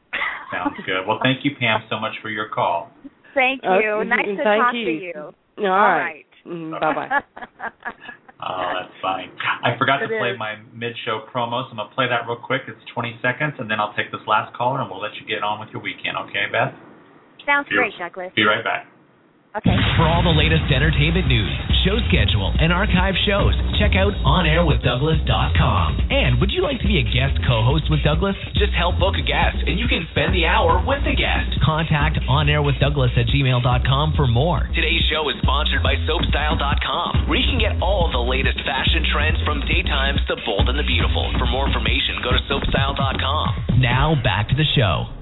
Sounds 0.53 0.77
good. 0.87 1.07
Well, 1.07 1.19
thank 1.23 1.45
you, 1.45 1.53
Pam, 1.59 1.81
so 1.91 1.99
much 1.99 2.13
for 2.23 2.31
your 2.31 2.49
call. 2.49 2.91
Thank 3.35 3.63
you. 3.63 4.01
Uh, 4.01 4.05
nice 4.05 4.27
to 4.27 4.45
talk 4.45 4.75
you. 4.75 4.85
to 4.85 4.93
you. 4.93 5.13
All, 5.59 5.65
All 5.67 5.71
right. 5.71 5.99
right. 6.01 6.27
Mm-hmm. 6.47 6.73
Bye 6.81 6.95
bye. 6.95 7.71
Oh, 8.37 8.69
that's 8.77 8.93
fine. 9.01 9.33
I 9.65 9.79
forgot 9.79 10.03
It 10.03 10.09
to 10.09 10.19
play 10.21 10.37
is. 10.37 10.39
my 10.39 10.57
mid-show 10.73 11.25
promo, 11.33 11.65
so 11.65 11.73
I'm 11.73 11.81
gonna 11.81 11.95
play 11.97 12.05
that 12.09 12.29
real 12.29 12.37
quick. 12.37 12.63
It's 12.69 12.79
20 12.93 13.19
seconds, 13.25 13.55
and 13.59 13.71
then 13.71 13.81
I'll 13.81 13.97
take 13.97 14.13
this 14.13 14.21
last 14.29 14.55
caller, 14.55 14.81
and 14.81 14.91
we'll 14.91 15.01
let 15.01 15.17
you 15.17 15.25
get 15.27 15.43
on 15.43 15.59
with 15.59 15.71
your 15.73 15.81
weekend. 15.81 16.21
Okay, 16.29 16.45
Beth? 16.53 16.77
Sounds 17.47 17.67
Here. 17.69 17.79
great, 17.81 17.97
Douglas. 17.99 18.33
Be 18.37 18.45
right 18.45 18.63
back. 18.63 18.87
Okay. 19.57 19.73
For 19.97 20.05
all 20.05 20.21
the 20.21 20.37
latest 20.37 20.69
entertainment 20.69 21.33
news, 21.33 21.49
show 21.81 21.97
schedule, 22.13 22.53
and 22.61 22.69
archive 22.69 23.17
shows, 23.25 23.57
check 23.81 23.97
out 23.97 24.13
onairwithdouglas.com. 24.21 26.13
And 26.13 26.37
would 26.45 26.53
you 26.53 26.61
like 26.61 26.77
to 26.85 26.89
be 26.89 27.01
a 27.01 27.07
guest 27.09 27.41
co-host 27.49 27.89
with 27.89 28.05
Douglas? 28.05 28.37
Just 28.61 28.77
help 28.77 29.01
book 29.01 29.17
a 29.17 29.25
guest, 29.25 29.57
and 29.65 29.81
you 29.81 29.89
can 29.89 30.05
spend 30.13 30.37
the 30.37 30.45
hour 30.45 30.85
with 30.85 31.01
the 31.09 31.17
guest. 31.17 31.57
Contact 31.65 32.21
onairwithdouglas 32.29 33.17
at 33.17 33.33
gmail.com 33.33 34.13
for 34.13 34.29
more. 34.29 34.69
Today's 34.77 35.01
show 35.09 35.25
is 35.33 35.41
sponsored 35.41 35.81
by 35.81 35.97
soapstyle.com, 36.05 37.25
where 37.25 37.41
you 37.41 37.49
can 37.49 37.57
get 37.57 37.81
all 37.81 38.13
the 38.13 38.21
latest 38.21 38.61
fashion 38.69 39.09
trends 39.09 39.41
from 39.49 39.65
daytimes 39.65 40.21
to 40.29 40.37
bold 40.45 40.69
and 40.69 40.77
the 40.77 40.85
beautiful. 40.85 41.33
For 41.41 41.49
more 41.49 41.65
information, 41.65 42.21
go 42.21 42.37
to 42.37 42.45
soapstyle.com. 42.45 43.81
Now 43.81 44.21
back 44.21 44.53
to 44.53 44.55
the 44.55 44.69
show. 44.77 45.16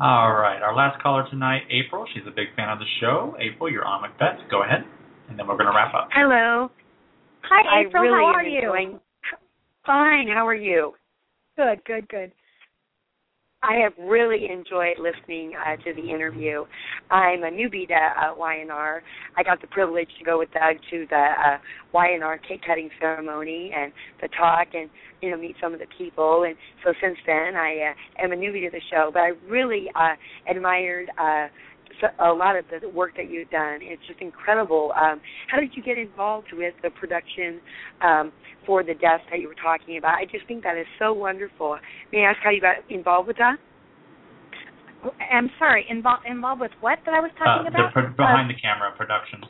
All 0.00 0.32
right, 0.32 0.62
our 0.62 0.76
last 0.76 1.02
caller 1.02 1.26
tonight, 1.28 1.62
April. 1.70 2.06
She's 2.14 2.22
a 2.26 2.30
big 2.30 2.54
fan 2.54 2.68
of 2.68 2.78
the 2.78 2.84
show. 3.00 3.34
April, 3.40 3.68
you're 3.70 3.84
on 3.84 4.02
with 4.02 4.12
Beth. 4.18 4.38
Go 4.48 4.62
ahead, 4.62 4.84
and 5.28 5.36
then 5.36 5.48
we're 5.48 5.56
gonna 5.56 5.74
wrap 5.74 5.92
up. 5.92 6.08
Hello. 6.12 6.70
Hi, 7.42 7.80
April. 7.80 8.04
Really 8.04 8.14
How 8.14 8.26
are 8.26 8.44
you? 8.44 8.58
enjoying. 8.58 9.00
Fine. 9.84 10.28
How 10.28 10.46
are 10.46 10.54
you? 10.54 10.94
Good, 11.56 11.84
good, 11.84 12.08
good. 12.08 12.30
I 13.62 13.74
have 13.82 13.92
really 13.98 14.48
enjoyed 14.48 14.98
listening 15.00 15.54
uh, 15.56 15.74
to 15.82 15.92
the 15.92 16.08
interview. 16.08 16.64
I'm 17.10 17.42
a 17.42 17.50
newbie 17.50 17.88
to 17.88 17.94
uh, 17.94 18.34
Y&R. 18.36 19.02
I 19.36 19.42
got 19.42 19.60
the 19.60 19.66
privilege 19.66 20.08
to 20.18 20.24
go 20.24 20.38
with 20.38 20.52
Doug 20.52 20.76
to 20.90 21.06
the 21.10 21.16
uh, 21.16 21.58
Y&R 21.92 22.38
cake 22.38 22.62
cutting 22.64 22.88
ceremony 23.00 23.72
and 23.76 23.92
the 24.22 24.28
talk 24.28 24.68
and 24.74 24.88
you 25.20 25.32
know 25.32 25.36
meet 25.36 25.56
some 25.60 25.74
of 25.74 25.80
the 25.80 25.88
people. 25.98 26.44
And 26.44 26.54
so 26.84 26.92
since 27.02 27.18
then, 27.26 27.56
I 27.56 27.90
uh, 27.90 28.22
am 28.24 28.30
a 28.30 28.36
newbie 28.36 28.64
to 28.64 28.70
the 28.70 28.80
show. 28.92 29.10
But 29.12 29.20
I 29.20 29.32
really 29.48 29.90
uh, 29.96 30.14
admired. 30.48 31.10
Uh, 31.18 31.48
a 32.20 32.32
lot 32.32 32.56
of 32.56 32.64
the 32.68 32.88
work 32.88 33.12
that 33.16 33.30
you've 33.30 33.50
done. 33.50 33.78
It's 33.82 34.02
just 34.06 34.20
incredible. 34.20 34.92
Um, 34.96 35.20
how 35.50 35.60
did 35.60 35.70
you 35.74 35.82
get 35.82 35.98
involved 35.98 36.48
with 36.52 36.74
the 36.82 36.90
production 36.90 37.60
um, 38.02 38.32
for 38.66 38.82
the 38.82 38.94
deaths 38.94 39.24
that 39.30 39.40
you 39.40 39.48
were 39.48 39.58
talking 39.62 39.98
about? 39.98 40.14
I 40.14 40.24
just 40.24 40.46
think 40.46 40.62
that 40.64 40.76
is 40.76 40.86
so 40.98 41.12
wonderful. 41.12 41.78
May 42.12 42.20
I 42.20 42.30
ask 42.30 42.38
how 42.42 42.50
you 42.50 42.60
got 42.60 42.76
involved 42.90 43.28
with 43.28 43.36
that? 43.38 43.56
I'm 45.30 45.50
sorry. 45.58 45.86
Involved 45.88 46.26
involved 46.26 46.60
with 46.60 46.72
what 46.80 46.98
that 47.06 47.14
I 47.14 47.20
was 47.20 47.30
Uh, 47.40 47.44
talking 47.44 47.70
the 47.70 47.78
about? 47.78 47.92
pro- 47.92 48.10
behind 48.10 48.50
the 48.50 48.54
camera 48.54 48.90
production. 48.96 49.44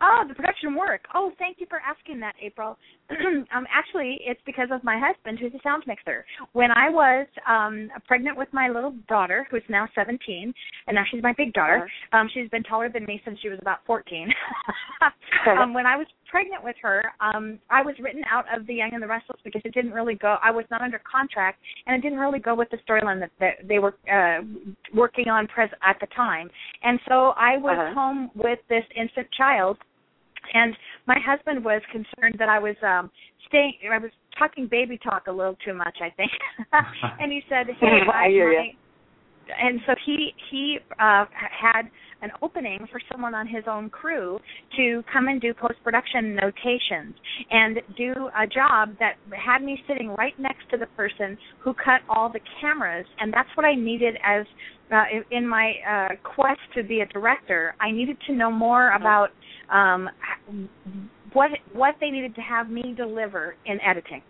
Oh, 0.00 0.24
the 0.28 0.34
production 0.34 0.74
work. 0.74 1.08
Oh, 1.14 1.32
thank 1.38 1.58
you 1.58 1.66
for 1.70 1.80
asking 1.80 2.20
that, 2.20 2.34
April. 2.42 2.76
um, 3.54 3.66
actually, 3.72 4.18
it's 4.26 4.40
because 4.46 4.68
of 4.72 4.82
my 4.84 4.98
husband, 4.98 5.38
who's 5.38 5.52
a 5.54 5.62
sound 5.62 5.84
mixer. 5.86 6.24
When 6.52 6.70
I 6.72 6.90
was 6.90 7.26
um, 7.48 7.88
pregnant 8.06 8.36
with 8.36 8.48
my 8.52 8.68
little 8.68 8.94
daughter, 9.08 9.46
who's 9.50 9.62
now 9.68 9.86
17, 9.94 10.52
and 10.86 10.94
now 10.94 11.02
she's 11.10 11.22
my 11.22 11.32
big 11.36 11.52
daughter. 11.52 11.88
Um, 12.12 12.28
she's 12.32 12.48
been 12.50 12.62
taller 12.64 12.88
than 12.88 13.04
me 13.04 13.20
since 13.24 13.38
she 13.40 13.48
was 13.48 13.58
about 13.60 13.78
14. 13.86 14.28
um, 15.60 15.74
when 15.74 15.86
I 15.86 15.96
was 15.96 16.06
pregnant 16.30 16.64
with 16.64 16.76
her, 16.82 17.02
um, 17.20 17.58
I 17.70 17.82
was 17.82 17.94
written 18.00 18.22
out 18.30 18.44
of 18.56 18.66
The 18.66 18.74
Young 18.74 18.90
and 18.94 19.02
the 19.02 19.06
Restless 19.06 19.38
because 19.44 19.62
it 19.64 19.72
didn't 19.74 19.92
really 19.92 20.14
go. 20.14 20.36
I 20.42 20.50
was 20.50 20.64
not 20.70 20.82
under 20.82 21.00
contract, 21.10 21.58
and 21.86 21.96
it 21.96 22.02
didn't 22.02 22.18
really 22.18 22.40
go 22.40 22.54
with 22.54 22.68
the 22.70 22.78
storyline 22.88 23.20
that, 23.20 23.30
that 23.40 23.68
they 23.68 23.78
were 23.78 23.94
uh, 24.12 24.42
working 24.94 25.28
on 25.28 25.46
pres- 25.46 25.70
at 25.82 25.96
the 26.00 26.06
time. 26.16 26.50
And 26.82 26.98
so 27.08 27.34
I 27.36 27.56
was 27.56 27.76
Uh-huh. 27.78 27.94
home 27.94 28.30
with 28.34 28.58
this 28.68 28.84
infant 28.96 29.28
child 29.36 29.76
and 30.54 30.74
my 31.06 31.16
husband 31.24 31.64
was 31.64 31.82
concerned 31.92 32.36
that 32.38 32.48
I 32.48 32.58
was 32.58 32.76
um 32.82 33.10
staying 33.48 33.74
I 33.92 33.98
was 33.98 34.10
talking 34.38 34.68
baby 34.70 34.98
talk 34.98 35.26
a 35.28 35.32
little 35.32 35.56
too 35.64 35.74
much, 35.74 35.96
I 36.02 36.10
think. 36.10 36.30
and 37.20 37.32
he 37.32 37.42
said, 37.48 37.66
"Hey, 37.80 38.00
I 38.14 38.28
hear 38.28 38.52
my- 38.52 38.72
and 39.62 39.80
so 39.86 39.94
he 40.04 40.32
he 40.50 40.78
uh 40.98 41.24
had 41.30 41.82
an 42.22 42.30
opening 42.42 42.86
for 42.90 43.00
someone 43.12 43.34
on 43.34 43.46
his 43.46 43.64
own 43.68 43.90
crew 43.90 44.38
to 44.76 45.04
come 45.12 45.28
and 45.28 45.40
do 45.40 45.52
post 45.54 45.74
production 45.84 46.34
notations 46.34 47.14
and 47.50 47.78
do 47.96 48.12
a 48.38 48.46
job 48.46 48.90
that 48.98 49.14
had 49.36 49.62
me 49.62 49.78
sitting 49.86 50.08
right 50.16 50.32
next 50.38 50.68
to 50.70 50.76
the 50.76 50.86
person 50.96 51.36
who 51.62 51.74
cut 51.74 52.00
all 52.08 52.28
the 52.32 52.40
cameras 52.60 53.06
and 53.20 53.32
that's 53.32 53.48
what 53.54 53.66
I 53.66 53.74
needed 53.74 54.16
as 54.24 54.46
uh, 54.92 55.04
in- 55.30 55.46
my 55.46 55.72
uh 55.88 56.08
quest 56.22 56.60
to 56.74 56.82
be 56.82 57.00
a 57.00 57.06
director 57.06 57.74
I 57.80 57.90
needed 57.90 58.16
to 58.26 58.34
know 58.34 58.50
more 58.50 58.92
about 58.92 59.30
um 59.72 60.08
what 61.32 61.50
what 61.72 61.96
they 62.00 62.10
needed 62.10 62.34
to 62.36 62.40
have 62.40 62.70
me 62.70 62.94
deliver 62.96 63.56
in 63.66 63.80
editing 63.80 64.22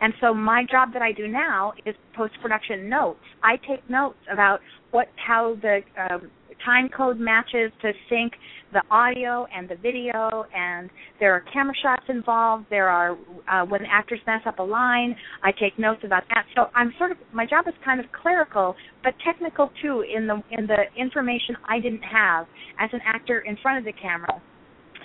and 0.00 0.12
so 0.20 0.34
my 0.34 0.64
job 0.70 0.92
that 0.92 1.02
I 1.02 1.12
do 1.12 1.28
now 1.28 1.72
is 1.86 1.94
post 2.16 2.34
production 2.42 2.88
notes. 2.88 3.20
I 3.42 3.56
take 3.56 3.88
notes 3.88 4.18
about 4.32 4.60
what 4.90 5.08
how 5.16 5.56
the 5.62 5.80
um, 5.98 6.30
time 6.64 6.88
code 6.88 7.18
matches 7.18 7.72
to 7.82 7.92
sync 8.08 8.32
the 8.72 8.82
audio 8.90 9.46
and 9.54 9.68
the 9.68 9.76
video 9.76 10.44
and 10.54 10.90
there 11.20 11.32
are 11.32 11.44
camera 11.52 11.74
shots 11.80 12.04
involved. 12.08 12.66
There 12.70 12.88
are 12.88 13.16
uh, 13.48 13.64
when 13.66 13.82
actors 13.86 14.20
mess 14.26 14.40
up 14.46 14.58
a 14.58 14.62
line 14.62 15.14
i 15.42 15.52
take 15.52 15.78
notes 15.78 16.00
about 16.04 16.24
that. 16.30 16.44
So 16.54 16.66
i'm 16.74 16.92
sort 16.98 17.12
of 17.12 17.18
my 17.32 17.46
job 17.46 17.66
is 17.68 17.74
kind 17.84 18.00
of 18.00 18.06
clerical 18.12 18.74
but 19.02 19.14
technical 19.24 19.70
too 19.80 20.02
in 20.02 20.26
the 20.26 20.42
in 20.50 20.66
the 20.66 20.84
information 20.96 21.56
i 21.68 21.78
didn't 21.78 22.02
have 22.02 22.46
as 22.80 22.90
an 22.92 23.00
actor 23.04 23.40
in 23.40 23.56
front 23.62 23.78
of 23.78 23.84
the 23.84 23.92
camera 24.00 24.42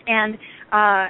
and 0.09 0.33
uh 0.71 1.05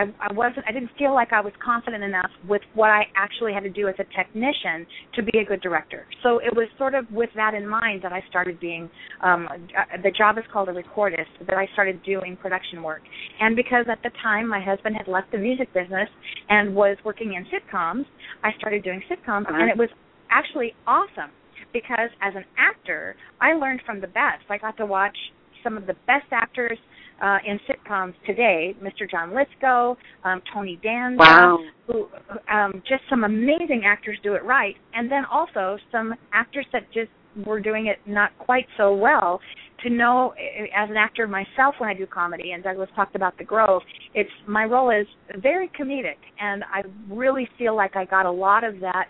I, 0.00 0.02
I 0.26 0.32
wasn't 0.32 0.64
I 0.68 0.72
didn't 0.72 0.90
feel 1.00 1.14
like 1.20 1.32
I 1.32 1.40
was 1.40 1.52
confident 1.64 2.02
enough 2.04 2.30
with 2.52 2.62
what 2.74 2.90
I 2.90 3.02
actually 3.16 3.52
had 3.56 3.64
to 3.64 3.70
do 3.80 3.88
as 3.88 3.94
a 3.98 4.06
technician 4.16 4.78
to 5.16 5.20
be 5.22 5.38
a 5.38 5.44
good 5.50 5.60
director. 5.68 6.06
So 6.22 6.38
it 6.38 6.54
was 6.54 6.68
sort 6.82 6.94
of 6.94 7.04
with 7.10 7.30
that 7.40 7.54
in 7.54 7.66
mind 7.66 8.02
that 8.04 8.12
I 8.12 8.22
started 8.30 8.60
being 8.60 8.84
um 9.28 9.48
uh, 9.50 9.96
the 10.04 10.12
job 10.20 10.38
is 10.38 10.44
called 10.52 10.68
a 10.68 10.72
recordist 10.82 11.32
that 11.48 11.56
I 11.56 11.66
started 11.74 11.96
doing 12.04 12.36
production 12.44 12.82
work. 12.82 13.02
And 13.40 13.56
because 13.56 13.86
at 13.90 14.00
the 14.02 14.12
time 14.22 14.44
my 14.56 14.62
husband 14.70 14.94
had 15.00 15.08
left 15.08 15.32
the 15.32 15.38
music 15.48 15.68
business 15.74 16.08
and 16.48 16.74
was 16.74 16.96
working 17.04 17.30
in 17.34 17.42
sitcoms, 17.54 18.04
I 18.44 18.50
started 18.58 18.80
doing 18.84 19.00
sitcoms 19.10 19.46
Uh-huh. 19.48 19.60
and 19.60 19.70
it 19.70 19.78
was 19.84 19.90
actually 20.30 20.70
awesome 20.86 21.30
because 21.72 22.10
as 22.22 22.34
an 22.40 22.44
actor, 22.70 23.16
I 23.40 23.52
learned 23.62 23.80
from 23.86 24.00
the 24.00 24.06
best. 24.22 24.44
I 24.48 24.58
got 24.58 24.76
to 24.78 24.86
watch 24.86 25.16
some 25.64 25.76
of 25.76 25.86
the 25.86 25.96
best 26.06 26.28
actors 26.32 26.78
uh, 27.22 27.38
in 27.46 27.58
sitcoms 27.68 28.14
today, 28.26 28.74
Mr. 28.82 29.10
John 29.10 29.34
Lithgow, 29.34 29.96
um, 30.24 30.42
Tony 30.52 30.78
Danza, 30.82 31.18
Wow. 31.18 31.58
who 31.86 32.08
um, 32.52 32.82
just 32.88 33.02
some 33.10 33.24
amazing 33.24 33.82
actors 33.84 34.18
do 34.22 34.34
it 34.34 34.44
right, 34.44 34.76
and 34.94 35.10
then 35.10 35.24
also 35.24 35.78
some 35.90 36.14
actors 36.32 36.66
that 36.72 36.82
just 36.92 37.10
were 37.46 37.60
doing 37.60 37.86
it 37.86 37.98
not 38.06 38.36
quite 38.38 38.66
so 38.76 38.94
well. 38.94 39.40
To 39.84 39.90
know 39.90 40.34
eh, 40.38 40.66
as 40.76 40.90
an 40.90 40.96
actor 40.96 41.28
myself 41.28 41.76
when 41.78 41.88
I 41.88 41.94
do 41.94 42.04
comedy, 42.06 42.50
and 42.52 42.64
Douglas 42.64 42.88
talked 42.96 43.14
about 43.14 43.38
The 43.38 43.44
Grove, 43.44 43.82
it's 44.14 44.30
my 44.46 44.64
role 44.64 44.90
is 44.90 45.06
very 45.40 45.68
comedic, 45.78 46.16
and 46.40 46.64
I 46.64 46.82
really 47.08 47.48
feel 47.56 47.76
like 47.76 47.94
I 47.94 48.04
got 48.04 48.26
a 48.26 48.30
lot 48.30 48.64
of 48.64 48.80
that 48.80 49.06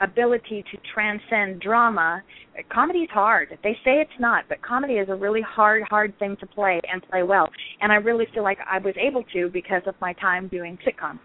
ability 0.00 0.64
to 0.70 0.78
transcend 0.94 1.60
drama. 1.60 2.22
Comedy 2.72 3.00
is 3.00 3.10
hard. 3.12 3.48
They 3.62 3.72
say 3.84 4.00
it's 4.00 4.10
not, 4.18 4.44
but 4.48 4.62
comedy 4.62 4.94
is 4.94 5.08
a 5.08 5.14
really 5.14 5.42
hard, 5.42 5.82
hard 5.88 6.18
thing 6.18 6.36
to 6.40 6.46
play 6.46 6.80
and 6.90 7.02
play 7.10 7.22
well. 7.22 7.48
And 7.80 7.92
I 7.92 7.96
really 7.96 8.26
feel 8.34 8.42
like 8.42 8.58
I 8.70 8.78
was 8.78 8.94
able 9.00 9.24
to 9.34 9.48
because 9.50 9.82
of 9.86 9.94
my 10.00 10.12
time 10.14 10.48
doing 10.48 10.78
sitcoms. 10.86 11.20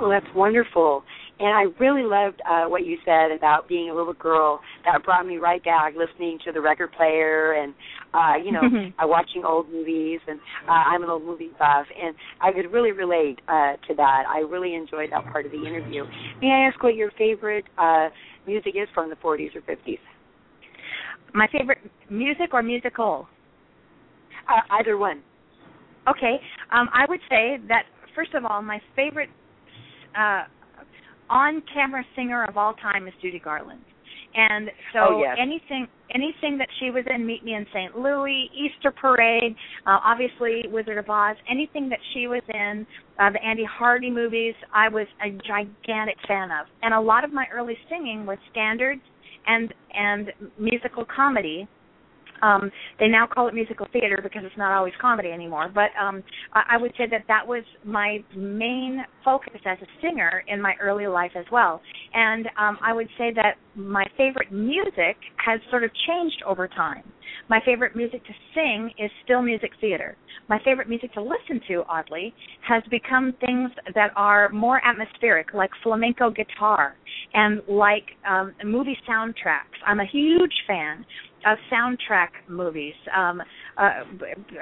Well, 0.00 0.10
that's 0.10 0.26
wonderful. 0.34 1.02
And 1.38 1.48
I 1.48 1.64
really 1.82 2.02
loved 2.02 2.40
uh, 2.48 2.68
what 2.68 2.86
you 2.86 2.98
said 3.04 3.32
about 3.32 3.68
being 3.68 3.90
a 3.90 3.94
little 3.94 4.12
girl. 4.12 4.60
That 4.84 5.02
brought 5.04 5.26
me 5.26 5.38
right 5.38 5.62
back, 5.64 5.94
listening 5.96 6.38
to 6.44 6.52
the 6.52 6.60
record 6.60 6.92
player 6.92 7.54
and, 7.54 7.74
uh, 8.14 8.34
you 8.44 8.52
know, 8.52 8.62
uh, 8.98 9.06
watching 9.06 9.44
old 9.44 9.70
movies. 9.70 10.20
And 10.28 10.38
uh, 10.68 10.72
I'm 10.72 11.02
an 11.02 11.10
old 11.10 11.24
movie 11.24 11.50
buff, 11.58 11.86
and 12.00 12.14
I 12.40 12.52
could 12.52 12.72
really 12.72 12.92
relate 12.92 13.40
uh, 13.48 13.72
to 13.88 13.94
that. 13.96 14.24
I 14.28 14.40
really 14.40 14.74
enjoyed 14.74 15.10
that 15.10 15.24
part 15.32 15.46
of 15.46 15.52
the 15.52 15.66
interview. 15.66 16.04
May 16.40 16.48
I 16.48 16.68
ask 16.68 16.80
what 16.82 16.94
your 16.94 17.10
favorite 17.18 17.64
uh, 17.76 18.08
music 18.46 18.74
is 18.76 18.88
from 18.94 19.10
the 19.10 19.16
40s 19.16 19.56
or 19.56 19.62
50s? 19.62 19.98
My 21.34 21.48
favorite 21.50 21.78
music 22.10 22.52
or 22.52 22.62
musical? 22.62 23.26
Uh, 24.48 24.60
either 24.78 24.96
one. 24.98 25.22
Okay, 26.08 26.36
um, 26.72 26.88
I 26.92 27.06
would 27.08 27.20
say 27.28 27.58
that 27.68 27.84
first 28.14 28.34
of 28.34 28.44
all, 28.44 28.60
my 28.60 28.80
favorite 28.96 29.30
uh, 30.18 30.42
on-camera 31.32 32.04
singer 32.14 32.44
of 32.44 32.56
all 32.56 32.74
time 32.74 33.08
is 33.08 33.14
Judy 33.22 33.38
Garland, 33.40 33.80
and 34.34 34.70
so 34.92 34.98
Oh, 35.16 35.22
yes. 35.22 35.36
anything 35.40 35.88
anything 36.14 36.58
that 36.58 36.68
she 36.78 36.90
was 36.90 37.04
in, 37.12 37.24
Meet 37.26 37.42
Me 37.42 37.54
in 37.54 37.66
St. 37.72 37.98
Louis, 37.98 38.50
Easter 38.54 38.90
Parade, 38.90 39.56
uh, 39.86 39.98
obviously 40.04 40.62
Wizard 40.70 40.98
of 40.98 41.08
Oz, 41.08 41.36
anything 41.50 41.88
that 41.88 42.00
she 42.12 42.26
was 42.26 42.42
in, 42.52 42.86
uh, 43.18 43.30
the 43.30 43.42
Andy 43.42 43.64
Hardy 43.64 44.10
movies, 44.10 44.54
I 44.74 44.88
was 44.90 45.06
a 45.24 45.30
gigantic 45.46 46.16
fan 46.28 46.50
of, 46.50 46.66
and 46.82 46.92
a 46.92 47.00
lot 47.00 47.24
of 47.24 47.32
my 47.32 47.46
early 47.52 47.78
singing 47.88 48.26
was 48.26 48.36
standards 48.50 49.00
and 49.46 49.72
and 49.94 50.32
musical 50.58 51.04
comedy 51.04 51.66
um, 52.42 52.70
they 52.98 53.08
now 53.08 53.26
call 53.26 53.48
it 53.48 53.54
musical 53.54 53.86
theater 53.92 54.20
because 54.22 54.42
it's 54.44 54.56
not 54.58 54.76
always 54.76 54.92
comedy 55.00 55.30
anymore. 55.30 55.70
But 55.72 55.90
um, 56.00 56.22
I, 56.52 56.74
I 56.74 56.76
would 56.76 56.92
say 56.98 57.04
that 57.10 57.24
that 57.28 57.46
was 57.46 57.62
my 57.84 58.18
main 58.36 59.04
focus 59.24 59.60
as 59.64 59.78
a 59.80 59.86
singer 60.00 60.42
in 60.48 60.60
my 60.60 60.74
early 60.80 61.06
life 61.06 61.32
as 61.36 61.46
well. 61.50 61.80
And 62.12 62.46
um, 62.58 62.78
I 62.82 62.92
would 62.92 63.08
say 63.16 63.32
that 63.34 63.54
my 63.74 64.04
favorite 64.16 64.52
music 64.52 65.16
has 65.44 65.60
sort 65.70 65.84
of 65.84 65.90
changed 66.06 66.42
over 66.46 66.68
time. 66.68 67.04
My 67.48 67.60
favorite 67.64 67.96
music 67.96 68.24
to 68.24 68.32
sing 68.54 68.90
is 68.98 69.10
still 69.24 69.42
music 69.42 69.70
theater. 69.80 70.16
My 70.48 70.58
favorite 70.64 70.88
music 70.88 71.12
to 71.14 71.22
listen 71.22 71.60
to, 71.68 71.82
oddly, 71.88 72.34
has 72.66 72.82
become 72.90 73.34
things 73.44 73.70
that 73.94 74.10
are 74.16 74.48
more 74.50 74.80
atmospheric, 74.84 75.54
like 75.54 75.70
flamenco 75.82 76.30
guitar 76.30 76.94
and 77.34 77.62
like 77.68 78.04
um, 78.28 78.52
movie 78.64 78.96
soundtracks. 79.08 79.78
I'm 79.86 80.00
a 80.00 80.06
huge 80.06 80.52
fan 80.66 81.04
of 81.46 81.58
soundtrack 81.72 82.28
movies, 82.48 82.94
um, 83.16 83.42
uh, 83.76 83.90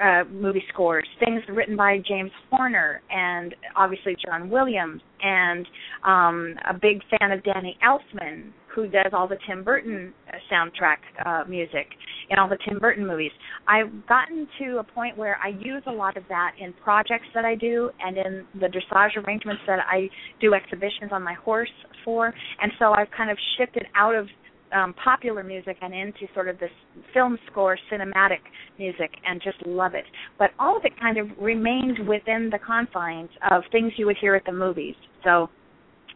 uh, 0.01 0.23
movie 0.31 0.63
scores, 0.73 1.05
things 1.23 1.41
written 1.49 1.75
by 1.75 1.97
James 2.07 2.31
Horner 2.49 3.01
and 3.09 3.55
obviously 3.75 4.15
John 4.25 4.49
Williams, 4.49 5.01
and 5.21 5.67
um, 6.05 6.55
a 6.69 6.73
big 6.73 7.01
fan 7.09 7.31
of 7.31 7.43
Danny 7.43 7.77
Elfman, 7.85 8.51
who 8.73 8.87
does 8.87 9.11
all 9.13 9.27
the 9.27 9.37
Tim 9.47 9.63
Burton 9.63 10.13
uh, 10.27 10.37
soundtrack 10.51 10.97
uh, 11.25 11.43
music 11.47 11.87
in 12.29 12.39
all 12.39 12.47
the 12.47 12.57
Tim 12.67 12.79
Burton 12.79 13.05
movies. 13.05 13.31
I've 13.67 14.07
gotten 14.07 14.47
to 14.59 14.77
a 14.77 14.83
point 14.83 15.17
where 15.17 15.37
I 15.43 15.49
use 15.49 15.83
a 15.87 15.91
lot 15.91 16.17
of 16.17 16.23
that 16.29 16.53
in 16.59 16.73
projects 16.73 17.27
that 17.35 17.45
I 17.45 17.55
do 17.55 17.89
and 17.99 18.17
in 18.17 18.45
the 18.59 18.67
dressage 18.67 19.17
arrangements 19.17 19.61
that 19.67 19.79
I 19.79 20.09
do 20.39 20.53
exhibitions 20.53 21.11
on 21.11 21.21
my 21.21 21.33
horse 21.33 21.69
for, 22.05 22.33
and 22.61 22.71
so 22.79 22.93
I've 22.93 23.11
kind 23.15 23.29
of 23.29 23.37
shifted 23.57 23.85
out 23.95 24.15
of 24.15 24.27
um, 24.73 24.93
popular 25.03 25.43
music 25.43 25.77
and 25.81 25.93
into 25.93 26.27
sort 26.33 26.47
of 26.47 26.59
this 26.59 26.71
film 27.13 27.37
score 27.51 27.77
cinematic 27.91 28.39
music 28.79 29.11
and 29.25 29.41
just 29.43 29.57
love 29.65 29.93
it. 29.93 30.05
But 30.39 30.51
all 30.59 30.77
of 30.77 30.85
it 30.85 30.93
kind 30.99 31.17
of 31.17 31.27
remained 31.39 32.07
within 32.07 32.49
the 32.51 32.59
confines 32.59 33.29
of 33.51 33.63
things 33.71 33.91
you 33.97 34.05
would 34.05 34.17
hear 34.19 34.35
at 34.35 34.45
the 34.45 34.51
movies. 34.51 34.95
So 35.23 35.49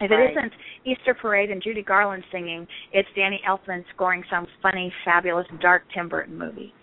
if 0.02 0.12
it 0.12 0.16
Right. 0.16 0.36
not 0.36 0.52
Easter 0.84 1.14
Parade 1.14 1.52
and 1.52 1.62
Judy 1.62 1.82
Garland 1.82 2.24
singing, 2.32 2.68
it's 2.92 3.08
Danny 3.16 3.42
Elfman 3.48 3.86
scoring 3.94 4.24
some 4.30 4.48
funny, 4.62 4.94
fabulous, 5.04 5.48
dark 5.62 5.84
Tim 5.94 6.10
Burton 6.10 6.38
movie. 6.38 6.74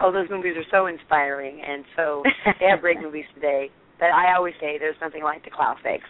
Oh, 0.00 0.12
those 0.12 0.28
movies 0.30 0.56
are 0.56 0.64
so 0.70 0.86
inspiring, 0.86 1.60
and 1.60 1.84
so 1.96 2.22
they 2.58 2.66
have 2.66 2.80
great 2.80 3.00
movies 3.02 3.26
today. 3.34 3.70
But 3.98 4.10
I 4.12 4.34
always 4.34 4.54
say 4.60 4.78
there's 4.78 4.96
nothing 5.00 5.22
like 5.22 5.44
the 5.44 5.50
classics. 5.50 6.08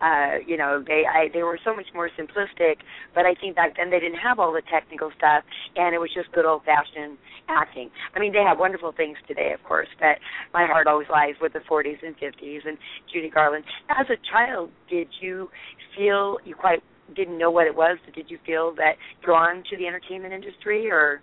Uh, 0.00 0.44
you 0.46 0.56
know, 0.56 0.82
they 0.86 1.04
I, 1.08 1.28
they 1.32 1.42
were 1.42 1.58
so 1.64 1.74
much 1.74 1.86
more 1.94 2.10
simplistic, 2.18 2.76
but 3.14 3.24
I 3.24 3.34
think 3.40 3.56
back 3.56 3.76
then 3.76 3.90
they 3.90 4.00
didn't 4.00 4.18
have 4.18 4.38
all 4.38 4.52
the 4.52 4.62
technical 4.70 5.10
stuff, 5.16 5.42
and 5.76 5.94
it 5.94 5.98
was 5.98 6.10
just 6.14 6.30
good 6.32 6.44
old 6.44 6.62
fashioned 6.64 7.16
acting. 7.48 7.90
I 8.14 8.20
mean, 8.20 8.32
they 8.32 8.42
have 8.46 8.58
wonderful 8.58 8.92
things 8.92 9.16
today, 9.26 9.52
of 9.54 9.62
course, 9.66 9.88
but 9.98 10.18
my 10.52 10.66
heart 10.66 10.86
always 10.86 11.08
lies 11.10 11.34
with 11.40 11.52
the 11.52 11.60
40s 11.60 12.04
and 12.04 12.14
50s 12.18 12.66
and 12.66 12.76
Judy 13.12 13.30
Garland. 13.30 13.64
As 13.88 14.06
a 14.10 14.16
child, 14.30 14.70
did 14.90 15.08
you 15.20 15.48
feel 15.96 16.38
you 16.44 16.54
quite 16.54 16.82
didn't 17.14 17.38
know 17.38 17.50
what 17.50 17.66
it 17.66 17.74
was? 17.74 17.98
But 18.04 18.14
did 18.14 18.30
you 18.30 18.38
feel 18.44 18.74
that 18.76 18.96
drawn 19.24 19.62
to 19.70 19.76
the 19.76 19.86
entertainment 19.86 20.34
industry, 20.34 20.90
or 20.90 21.22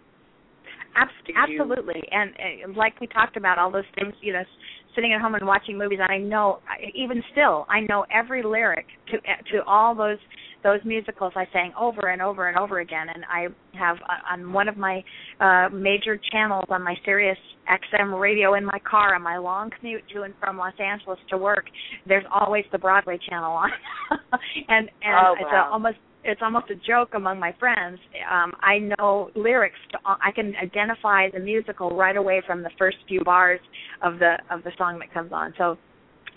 absolutely, 1.35 2.01
and 2.11 2.31
uh, 2.31 2.79
like 2.79 2.99
we 2.99 3.07
talked 3.07 3.37
about, 3.37 3.57
all 3.57 3.71
those 3.71 3.83
things, 3.95 4.13
you 4.21 4.33
know, 4.33 4.43
sitting 4.95 5.13
at 5.13 5.21
home 5.21 5.35
and 5.35 5.45
watching 5.45 5.77
movies. 5.77 5.99
And 6.01 6.11
I 6.11 6.17
know, 6.17 6.59
even 6.95 7.23
still, 7.31 7.65
I 7.69 7.81
know 7.81 8.05
every 8.13 8.43
lyric 8.43 8.85
to 9.11 9.17
to 9.51 9.63
all 9.65 9.95
those 9.95 10.17
those 10.63 10.79
musicals 10.85 11.33
I 11.35 11.45
sang 11.51 11.73
over 11.79 12.09
and 12.09 12.21
over 12.21 12.47
and 12.47 12.57
over 12.57 12.79
again. 12.79 13.07
And 13.13 13.25
I 13.25 13.47
have 13.77 13.97
uh, 13.97 14.33
on 14.33 14.53
one 14.53 14.67
of 14.67 14.77
my 14.77 15.03
uh 15.39 15.69
major 15.69 16.19
channels 16.31 16.65
on 16.69 16.83
my 16.83 16.95
Sirius 17.05 17.37
XM 17.69 18.19
radio 18.19 18.55
in 18.55 18.65
my 18.65 18.79
car 18.89 19.15
on 19.15 19.21
my 19.21 19.37
long 19.37 19.69
commute 19.77 20.03
to 20.13 20.23
and 20.23 20.33
from 20.39 20.57
Los 20.57 20.73
Angeles 20.79 21.19
to 21.29 21.37
work. 21.37 21.65
There's 22.07 22.25
always 22.33 22.65
the 22.71 22.77
Broadway 22.77 23.19
channel 23.29 23.53
on, 23.53 23.69
and 24.67 24.89
and 25.01 25.15
Oh, 25.15 25.35
it's 25.39 25.49
a, 25.51 25.71
almost 25.71 25.97
it's 26.23 26.41
almost 26.41 26.69
a 26.69 26.75
joke 26.75 27.09
among 27.15 27.39
my 27.39 27.53
friends. 27.59 27.99
Um, 28.31 28.53
I 28.61 28.79
know 28.79 29.29
lyrics. 29.35 29.75
To, 29.91 29.99
I 30.05 30.31
can 30.33 30.53
identify 30.61 31.29
the 31.29 31.39
musical 31.39 31.89
right 31.89 32.15
away 32.15 32.41
from 32.45 32.63
the 32.63 32.69
first 32.77 32.97
few 33.07 33.21
bars 33.23 33.59
of 34.01 34.19
the 34.19 34.35
of 34.49 34.63
the 34.63 34.71
song 34.77 34.99
that 34.99 35.13
comes 35.13 35.31
on. 35.33 35.53
So 35.57 35.77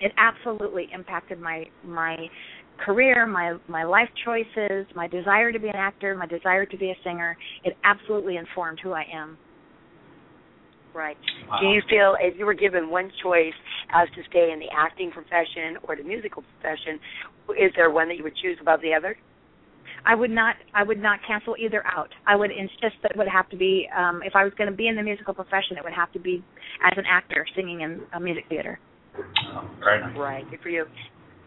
it 0.01 0.13
absolutely 0.19 0.89
impacted 0.93 1.41
my 1.41 1.65
my 1.85 2.17
career, 2.85 3.27
my 3.27 3.57
my 3.69 3.85
life 3.85 4.09
choices, 4.25 4.87
my 4.95 5.07
desire 5.07 5.53
to 5.53 5.59
be 5.59 5.69
an 5.69 5.77
actor, 5.77 6.15
my 6.15 6.27
desire 6.27 6.67
to 6.67 6.77
be 6.77 6.91
a 6.91 6.97
singer. 7.05 7.37
It 7.65 7.77
absolutely 7.85 8.37
informed 8.37 8.81
who 8.83 8.93
I 8.93 9.05
am. 9.15 9.39
Right. 10.95 11.17
Wow. 11.49 11.59
Do 11.61 11.67
you 11.69 11.83
feel 11.91 12.17
if 12.19 12.39
you 12.39 12.47
were 12.47 12.55
given 12.55 12.89
one 12.89 13.11
choice 13.23 13.53
as 13.95 14.09
to 14.17 14.23
stay 14.31 14.51
in 14.53 14.59
the 14.59 14.69
acting 14.75 15.11
profession 15.11 15.77
or 15.87 15.95
the 15.95 16.03
musical 16.03 16.43
profession, 16.59 16.99
is 17.51 17.71
there 17.77 17.91
one 17.91 18.09
that 18.09 18.17
you 18.17 18.25
would 18.25 18.37
choose 18.43 18.57
above 18.61 18.81
the 18.81 18.95
other? 18.95 19.17
I 20.07 20.15
would 20.15 20.31
not 20.31 20.57
I 20.75 20.83
would 20.85 21.03
not 21.03 21.19
cancel 21.27 21.57
either 21.59 21.85
out. 21.87 22.11
I 22.27 22.37
would 22.37 22.51
insist 22.51 22.97
that 23.03 23.11
it 23.11 23.17
would 23.17 23.29
have 23.29 23.49
to 23.51 23.57
be 23.57 23.89
um 23.97 24.23
if 24.25 24.35
I 24.35 24.45
was 24.45 24.53
going 24.57 24.71
to 24.71 24.77
be 24.77 24.89
in 24.89 24.97
the 24.97 25.03
musical 25.03 25.35
profession 25.35 25.77
it 25.77 25.85
would 25.85 25.93
have 25.93 26.13
to 26.13 26.21
be 26.21 26.43
as 26.85 26.95
an 26.97 27.05
actor 27.11 27.47
singing 27.55 27.81
in 27.83 28.03
a 28.15 28.21
music 28.21 28.45
theater. 28.49 28.79
Oh, 29.55 29.69
very 29.81 30.01
nice. 30.01 30.17
Right. 30.17 30.51
Good 30.51 30.61
for 30.63 30.69
you. 30.69 30.85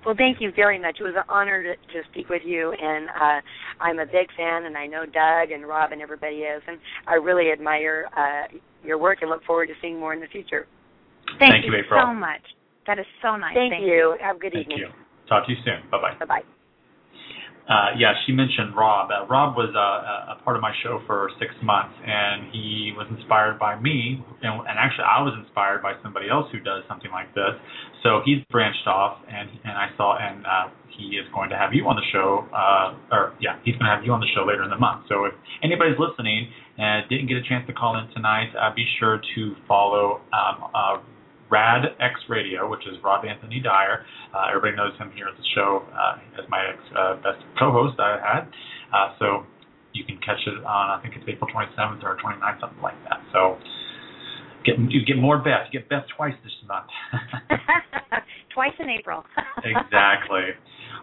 Well, 0.05 0.15
thank 0.17 0.37
you 0.39 0.51
very 0.55 0.79
much. 0.79 0.97
It 0.99 1.03
was 1.03 1.13
an 1.15 1.27
honor 1.27 1.61
to, 1.61 1.75
to 1.75 2.07
speak 2.11 2.29
with 2.29 2.41
you, 2.45 2.71
and 2.71 3.09
uh, 3.09 3.41
I'm 3.83 3.99
a 3.99 4.05
big 4.05 4.31
fan, 4.37 4.63
and 4.63 4.77
I 4.77 4.87
know 4.87 5.03
Doug 5.05 5.51
and 5.51 5.67
Rob 5.67 5.91
and 5.91 6.01
everybody 6.01 6.37
is, 6.37 6.63
and 6.67 6.79
I 7.05 7.15
really 7.15 7.51
admire 7.51 8.07
uh, 8.15 8.47
your 8.83 8.97
work 8.97 9.19
and 9.21 9.29
look 9.29 9.43
forward 9.43 9.67
to 9.67 9.73
seeing 9.81 9.99
more 9.99 10.13
in 10.13 10.21
the 10.21 10.27
future. 10.27 10.67
Thank, 11.37 11.51
Thank 11.51 11.65
you, 11.65 11.73
you 11.73 11.79
April. 11.83 12.01
so 12.01 12.13
much. 12.13 12.41
That 12.87 12.97
is 12.97 13.05
so 13.21 13.35
nice. 13.35 13.53
Thank, 13.53 13.85
you. 13.85 14.15
Have 14.21 14.37
a 14.37 14.39
good 14.39 14.53
Thank 14.53 14.67
evening. 14.67 14.79
you. 14.79 14.87
Talk 15.27 15.45
to 15.45 15.51
you 15.51 15.57
soon. 15.65 15.89
Bye 15.91 16.01
bye. 16.01 16.15
Bye 16.19 16.25
bye. 16.25 16.58
Uh, 17.69 17.93
yeah, 18.01 18.13
she 18.25 18.33
mentioned 18.33 18.75
Rob. 18.75 19.13
Uh, 19.13 19.29
Rob 19.29 19.55
was 19.55 19.69
uh, 19.77 20.33
a 20.33 20.41
part 20.41 20.57
of 20.57 20.61
my 20.61 20.73
show 20.81 20.99
for 21.05 21.29
six 21.37 21.53
months, 21.61 21.93
and 22.01 22.49
he 22.51 22.91
was 22.97 23.05
inspired 23.13 23.59
by 23.59 23.79
me, 23.79 24.17
and, 24.41 24.65
and 24.65 24.75
actually 24.81 25.05
I 25.05 25.21
was 25.21 25.37
inspired 25.37 25.85
by 25.85 25.93
somebody 26.01 26.33
else 26.33 26.49
who 26.51 26.57
does 26.59 26.81
something 26.89 27.11
like 27.11 27.29
this. 27.37 27.53
So 28.01 28.25
he's 28.25 28.41
branched 28.49 28.87
off, 28.87 29.21
and 29.29 29.53
and 29.61 29.77
I 29.77 29.93
saw, 29.95 30.17
and 30.17 30.41
uh, 30.49 30.73
he 30.97 31.21
is 31.21 31.29
going 31.29 31.53
to 31.53 31.57
have 31.61 31.69
you 31.71 31.85
on 31.85 31.95
the 31.95 32.07
show, 32.09 32.49
uh, 32.49 32.97
or 33.13 33.37
yeah, 33.39 33.61
he's 33.61 33.77
going 33.77 33.85
to 33.85 33.93
have 33.93 34.03
you 34.03 34.17
on 34.17 34.19
the 34.19 34.31
show 34.33 34.49
later 34.49 34.65
in 34.65 34.73
the 34.73 34.81
month. 34.81 35.05
So 35.05 35.25
if 35.29 35.33
anybody's 35.61 35.99
listening 36.01 36.49
and 36.81 37.05
didn't 37.05 37.27
get 37.29 37.37
a 37.37 37.45
chance 37.45 37.69
to 37.69 37.73
call 37.73 38.01
in 38.01 38.09
tonight, 38.17 38.49
uh, 38.57 38.73
be 38.73 38.85
sure 38.97 39.21
to 39.35 39.41
follow 39.67 40.25
um, 40.33 40.73
uh, 40.73 40.97
Rad 41.49 41.95
X 41.99 42.15
Radio, 42.29 42.69
which 42.69 42.85
is 42.87 42.97
Rob 43.03 43.25
Anthony 43.25 43.59
Dyer. 43.59 44.05
Uh, 44.33 44.49
everybody 44.49 44.75
knows 44.75 44.97
him 44.97 45.11
here 45.15 45.27
at 45.27 45.37
the 45.37 45.47
show 45.55 45.83
uh, 45.93 46.41
as 46.41 46.49
my 46.49 46.61
ex 46.69 46.77
uh, 46.95 47.15
best 47.15 47.41
co-host 47.57 47.99
I 47.99 48.17
had. 48.21 48.43
Uh, 48.93 49.13
so 49.19 49.25
you 49.93 50.05
can 50.05 50.17
catch 50.17 50.39
it 50.45 50.53
on 50.63 50.85
I 50.93 51.01
think 51.01 51.15
it's 51.15 51.25
April 51.27 51.49
27th 51.49 52.03
or 52.03 52.17
29th, 52.17 52.59
something 52.59 52.81
like 52.81 52.97
that. 53.09 53.21
So 53.33 53.57
get 54.65 54.75
you 54.89 55.05
get 55.05 55.17
more 55.17 55.37
Beth. 55.37 55.67
You 55.71 55.79
get 55.79 55.89
Beth 55.89 56.05
twice 56.15 56.33
this 56.43 56.53
month. 56.67 56.87
twice 58.53 58.73
in 58.79 58.89
April. 58.89 59.23
exactly. 59.63 60.55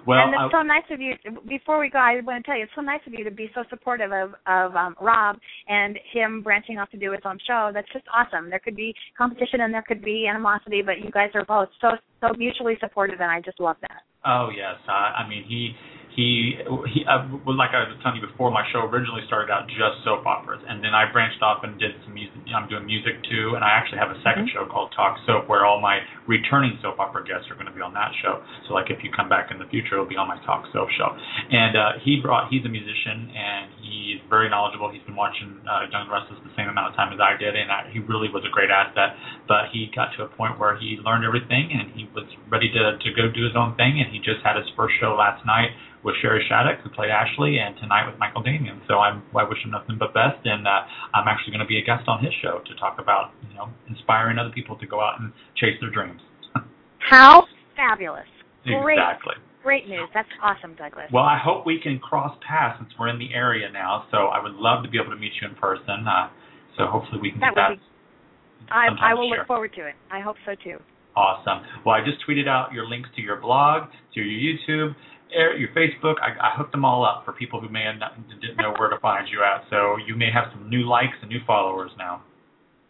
Well, 0.06 0.22
and 0.22 0.34
it's 0.34 0.54
I, 0.54 0.60
so 0.60 0.62
nice 0.62 0.86
of 0.90 1.00
you. 1.00 1.14
Before 1.48 1.80
we 1.80 1.90
go, 1.90 1.98
I 1.98 2.20
want 2.22 2.44
to 2.44 2.48
tell 2.48 2.56
you 2.56 2.64
it's 2.64 2.72
so 2.76 2.80
nice 2.80 3.00
of 3.06 3.12
you 3.12 3.24
to 3.24 3.30
be 3.30 3.50
so 3.54 3.64
supportive 3.68 4.12
of 4.12 4.34
of 4.46 4.76
um, 4.76 4.94
Rob 5.00 5.36
and 5.68 5.98
him 6.12 6.42
branching 6.42 6.78
off 6.78 6.90
to 6.90 6.96
do 6.96 7.10
his 7.10 7.22
own 7.24 7.38
show. 7.46 7.70
That's 7.74 7.90
just 7.92 8.04
awesome. 8.14 8.48
There 8.50 8.60
could 8.60 8.76
be 8.76 8.94
competition 9.18 9.62
and 9.62 9.74
there 9.74 9.84
could 9.86 10.04
be 10.04 10.26
animosity, 10.28 10.82
but 10.82 11.00
you 11.02 11.10
guys 11.10 11.30
are 11.34 11.44
both 11.44 11.68
so 11.80 11.90
so 12.20 12.28
mutually 12.38 12.74
supportive, 12.80 13.20
and 13.20 13.30
I 13.30 13.40
just 13.40 13.58
love 13.58 13.76
that. 13.80 14.02
Oh 14.24 14.50
yes, 14.54 14.78
uh, 14.88 14.92
I 14.92 15.28
mean 15.28 15.44
he 15.48 15.74
he 16.16 16.56
he 16.88 17.04
uh, 17.04 17.28
like 17.44 17.76
I 17.76 17.84
was 17.84 17.92
telling 18.00 18.18
you 18.18 18.24
before, 18.24 18.48
my 18.48 18.64
show 18.72 18.88
originally 18.88 19.20
started 19.28 19.52
out 19.52 19.68
just 19.68 20.00
soap 20.00 20.24
operas, 20.24 20.64
and 20.64 20.80
then 20.80 20.96
I 20.96 21.04
branched 21.12 21.44
off 21.44 21.60
and 21.60 21.76
did 21.76 21.92
some 22.08 22.16
music. 22.16 22.40
I'm 22.56 22.64
doing 22.72 22.88
music 22.88 23.20
too, 23.28 23.52
and 23.52 23.60
I 23.60 23.76
actually 23.76 24.00
have 24.00 24.08
a 24.08 24.18
2nd 24.24 24.48
mm-hmm. 24.48 24.56
show 24.56 24.64
called 24.64 24.96
Talk 24.96 25.20
Soap, 25.28 25.44
where 25.52 25.68
all 25.68 25.76
my 25.76 26.00
returning 26.24 26.80
soap 26.80 26.96
opera 26.96 27.20
guests 27.20 27.52
are 27.52 27.54
going 27.60 27.68
to 27.68 27.76
be 27.76 27.84
on 27.84 27.92
that 27.92 28.16
show. 28.24 28.40
So 28.64 28.72
like 28.72 28.88
if 28.88 29.04
you 29.04 29.12
come 29.12 29.28
back 29.28 29.52
in 29.52 29.60
the 29.60 29.68
future, 29.68 30.00
it'll 30.00 30.08
be 30.08 30.16
on 30.16 30.24
my 30.24 30.40
Talk 30.48 30.64
Soap 30.72 30.88
show. 30.96 31.12
And 31.52 31.76
uh, 31.76 32.00
he 32.00 32.16
brought 32.16 32.48
he's 32.48 32.64
a 32.64 32.72
musician 32.72 33.28
and 33.36 33.75
he's 33.86 34.18
very 34.28 34.50
knowledgeable. 34.50 34.90
He's 34.90 35.02
been 35.06 35.16
watching 35.16 35.62
uh, 35.62 35.86
Young 35.94 36.10
Restless 36.10 36.42
the 36.42 36.50
same 36.58 36.66
amount 36.66 36.90
of 36.90 36.94
time 36.98 37.14
as 37.14 37.22
I 37.22 37.38
did, 37.38 37.54
and 37.54 37.70
I, 37.70 37.86
he 37.94 38.02
really 38.02 38.28
was 38.28 38.42
a 38.42 38.50
great 38.50 38.70
asset. 38.70 39.14
But 39.46 39.70
he 39.70 39.88
got 39.94 40.10
to 40.18 40.26
a 40.26 40.30
point 40.34 40.58
where 40.58 40.74
he 40.76 40.98
learned 40.98 41.24
everything 41.24 41.70
and 41.70 41.94
he 41.94 42.10
was 42.10 42.26
ready 42.50 42.68
to 42.74 42.98
to 42.98 43.08
go 43.14 43.30
do 43.30 43.46
his 43.46 43.54
own 43.54 43.78
thing, 43.78 44.02
and 44.02 44.10
he 44.10 44.18
just 44.18 44.42
had 44.42 44.58
his 44.58 44.66
first 44.74 44.98
show 44.98 45.14
last 45.14 45.46
night 45.46 45.70
with 46.06 46.14
Shari 46.22 46.44
Shattuck, 46.46 46.82
who 46.82 46.90
played 46.90 47.10
Ashley, 47.10 47.58
and 47.58 47.74
tonight 47.78 48.06
with 48.06 48.18
Michael 48.18 48.42
Damian. 48.42 48.80
So 48.86 49.02
I'm, 49.02 49.26
I 49.34 49.42
wish 49.42 49.58
him 49.64 49.74
nothing 49.74 49.98
but 49.98 50.14
best, 50.14 50.38
and 50.44 50.62
uh, 50.62 50.86
I'm 51.14 51.26
actually 51.26 51.50
going 51.50 51.66
to 51.66 51.70
be 51.70 51.78
a 51.78 51.84
guest 51.84 52.06
on 52.06 52.22
his 52.22 52.32
show 52.42 52.62
to 52.62 52.72
talk 52.78 53.02
about, 53.02 53.34
you 53.50 53.56
know, 53.58 53.74
inspiring 53.90 54.38
other 54.38 54.54
people 54.54 54.78
to 54.78 54.86
go 54.86 55.00
out 55.02 55.18
and 55.18 55.32
chase 55.58 55.74
their 55.82 55.90
dreams. 55.90 56.22
How 57.10 57.44
fabulous! 57.74 58.30
Great. 58.62 58.98
Exactly. 58.98 59.34
Great 59.66 59.88
news. 59.88 60.08
That's 60.14 60.28
awesome, 60.40 60.76
Douglas. 60.78 61.10
Well, 61.12 61.24
I 61.24 61.36
hope 61.42 61.66
we 61.66 61.80
can 61.82 61.98
cross 61.98 62.38
paths 62.46 62.78
since 62.78 62.88
we're 62.96 63.08
in 63.08 63.18
the 63.18 63.34
area 63.34 63.66
now. 63.68 64.06
So 64.12 64.30
I 64.30 64.40
would 64.40 64.54
love 64.54 64.84
to 64.84 64.88
be 64.88 64.96
able 64.96 65.10
to 65.10 65.18
meet 65.18 65.32
you 65.42 65.48
in 65.48 65.56
person. 65.56 66.06
Uh, 66.06 66.30
so 66.78 66.86
hopefully 66.86 67.18
we 67.20 67.32
can 67.32 67.40
that 67.40 67.58
get 67.58 67.74
that. 67.74 67.74
Be, 67.74 68.70
I, 68.70 69.10
I 69.10 69.14
will 69.14 69.28
look 69.28 69.44
forward 69.48 69.74
to 69.74 69.88
it. 69.88 69.94
I 70.12 70.20
hope 70.20 70.36
so 70.46 70.54
too. 70.62 70.78
Awesome. 71.16 71.66
Well, 71.84 71.96
I 71.96 72.04
just 72.06 72.22
tweeted 72.22 72.46
out 72.46 72.72
your 72.72 72.86
links 72.86 73.08
to 73.16 73.22
your 73.22 73.40
blog, 73.40 73.90
to 74.14 74.20
your 74.20 74.38
YouTube, 74.38 74.94
your 75.34 75.70
Facebook, 75.74 76.14
I, 76.22 76.38
I 76.38 76.56
hooked 76.56 76.70
them 76.70 76.84
all 76.84 77.04
up 77.04 77.24
for 77.24 77.32
people 77.32 77.60
who 77.60 77.68
may 77.68 77.82
have 77.90 77.98
not, 77.98 78.14
didn't 78.40 78.58
know 78.58 78.72
where 78.78 78.88
to 78.88 79.00
find 79.00 79.26
you 79.26 79.42
at. 79.42 79.66
So 79.68 79.96
you 80.06 80.14
may 80.14 80.30
have 80.32 80.44
some 80.52 80.70
new 80.70 80.86
likes 80.86 81.18
and 81.22 81.28
new 81.28 81.40
followers 81.44 81.90
now. 81.98 82.22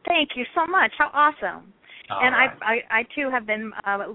Thank 0.06 0.30
you 0.36 0.44
so 0.54 0.66
much. 0.66 0.92
How 0.98 1.10
awesome! 1.14 1.72
All 2.10 2.22
and 2.22 2.32
right. 2.32 2.50
I, 2.62 2.96
I, 2.96 3.00
I 3.00 3.02
too 3.14 3.30
have 3.30 3.46
been 3.46 3.72
uh, 3.84 4.14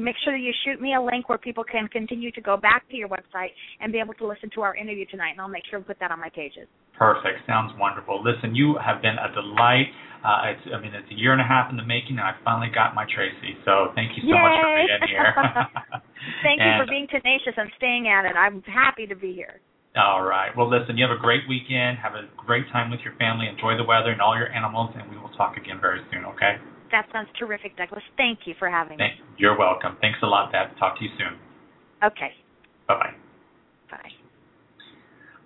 make 0.00 0.16
sure 0.24 0.32
that 0.32 0.40
you 0.40 0.52
shoot 0.64 0.80
me 0.80 0.94
a 0.94 1.00
link 1.00 1.28
where 1.28 1.38
people 1.38 1.64
can 1.64 1.88
continue 1.88 2.32
to 2.32 2.40
go 2.40 2.56
back 2.56 2.88
to 2.88 2.96
your 2.96 3.08
website 3.08 3.52
and 3.80 3.92
be 3.92 4.00
able 4.00 4.14
to 4.14 4.26
listen 4.26 4.48
to 4.54 4.62
our 4.62 4.74
interview 4.74 5.04
tonight, 5.10 5.32
and 5.32 5.40
I'll 5.40 5.48
make 5.48 5.64
sure 5.68 5.78
to 5.78 5.84
put 5.84 6.00
that 6.00 6.10
on 6.10 6.20
my 6.20 6.30
pages. 6.30 6.66
Perfect. 6.96 7.44
Sounds 7.46 7.72
wonderful. 7.78 8.24
Listen, 8.24 8.54
you 8.54 8.80
have 8.80 9.02
been 9.02 9.20
a 9.20 9.28
delight. 9.36 9.92
Uh, 10.24 10.56
it's, 10.56 10.64
I 10.72 10.80
mean, 10.80 10.96
it's 10.96 11.06
a 11.12 11.14
year 11.14 11.36
and 11.36 11.40
a 11.40 11.46
half 11.46 11.70
in 11.70 11.76
the 11.76 11.84
making, 11.84 12.16
and 12.16 12.24
I 12.24 12.32
finally 12.42 12.72
got 12.72 12.96
my 12.96 13.04
Traci. 13.04 13.52
So 13.68 13.92
thank 13.94 14.16
you 14.16 14.24
so 14.24 14.32
Yay! 14.32 14.40
much 14.40 14.56
for 14.56 14.72
being 14.80 15.04
here. 15.12 15.30
thank 16.42 16.58
and, 16.58 16.66
you 16.66 16.72
for 16.80 16.88
being 16.88 17.06
tenacious 17.12 17.52
and 17.56 17.68
staying 17.76 18.08
at 18.08 18.24
it. 18.24 18.32
I'm 18.32 18.64
happy 18.64 19.06
to 19.06 19.14
be 19.14 19.36
here. 19.36 19.60
All 19.94 20.24
right. 20.24 20.52
Well, 20.56 20.68
listen, 20.68 20.96
you 20.96 21.04
have 21.06 21.16
a 21.16 21.20
great 21.20 21.44
weekend. 21.48 22.00
Have 22.00 22.16
a 22.16 22.28
great 22.36 22.64
time 22.72 22.90
with 22.90 23.00
your 23.04 23.14
family. 23.16 23.46
Enjoy 23.46 23.76
the 23.76 23.84
weather 23.84 24.10
and 24.10 24.20
all 24.20 24.36
your 24.36 24.52
animals, 24.52 24.96
and 24.96 25.08
we 25.08 25.16
will 25.16 25.32
talk 25.36 25.56
again 25.56 25.80
very 25.80 26.00
soon, 26.10 26.24
okay? 26.36 26.56
That 26.96 27.04
sounds 27.12 27.28
terrific, 27.38 27.76
Douglas. 27.76 28.02
Thank 28.16 28.46
you 28.46 28.54
for 28.58 28.70
having 28.70 28.96
me. 28.96 29.10
You're 29.36 29.58
welcome. 29.58 29.98
Thanks 30.00 30.18
a 30.22 30.26
lot, 30.26 30.50
Dad. 30.50 30.70
Talk 30.78 30.96
to 30.96 31.04
you 31.04 31.10
soon. 31.18 31.38
Okay. 32.02 32.32
Bye-bye. 32.88 33.12
Bye. 33.90 34.10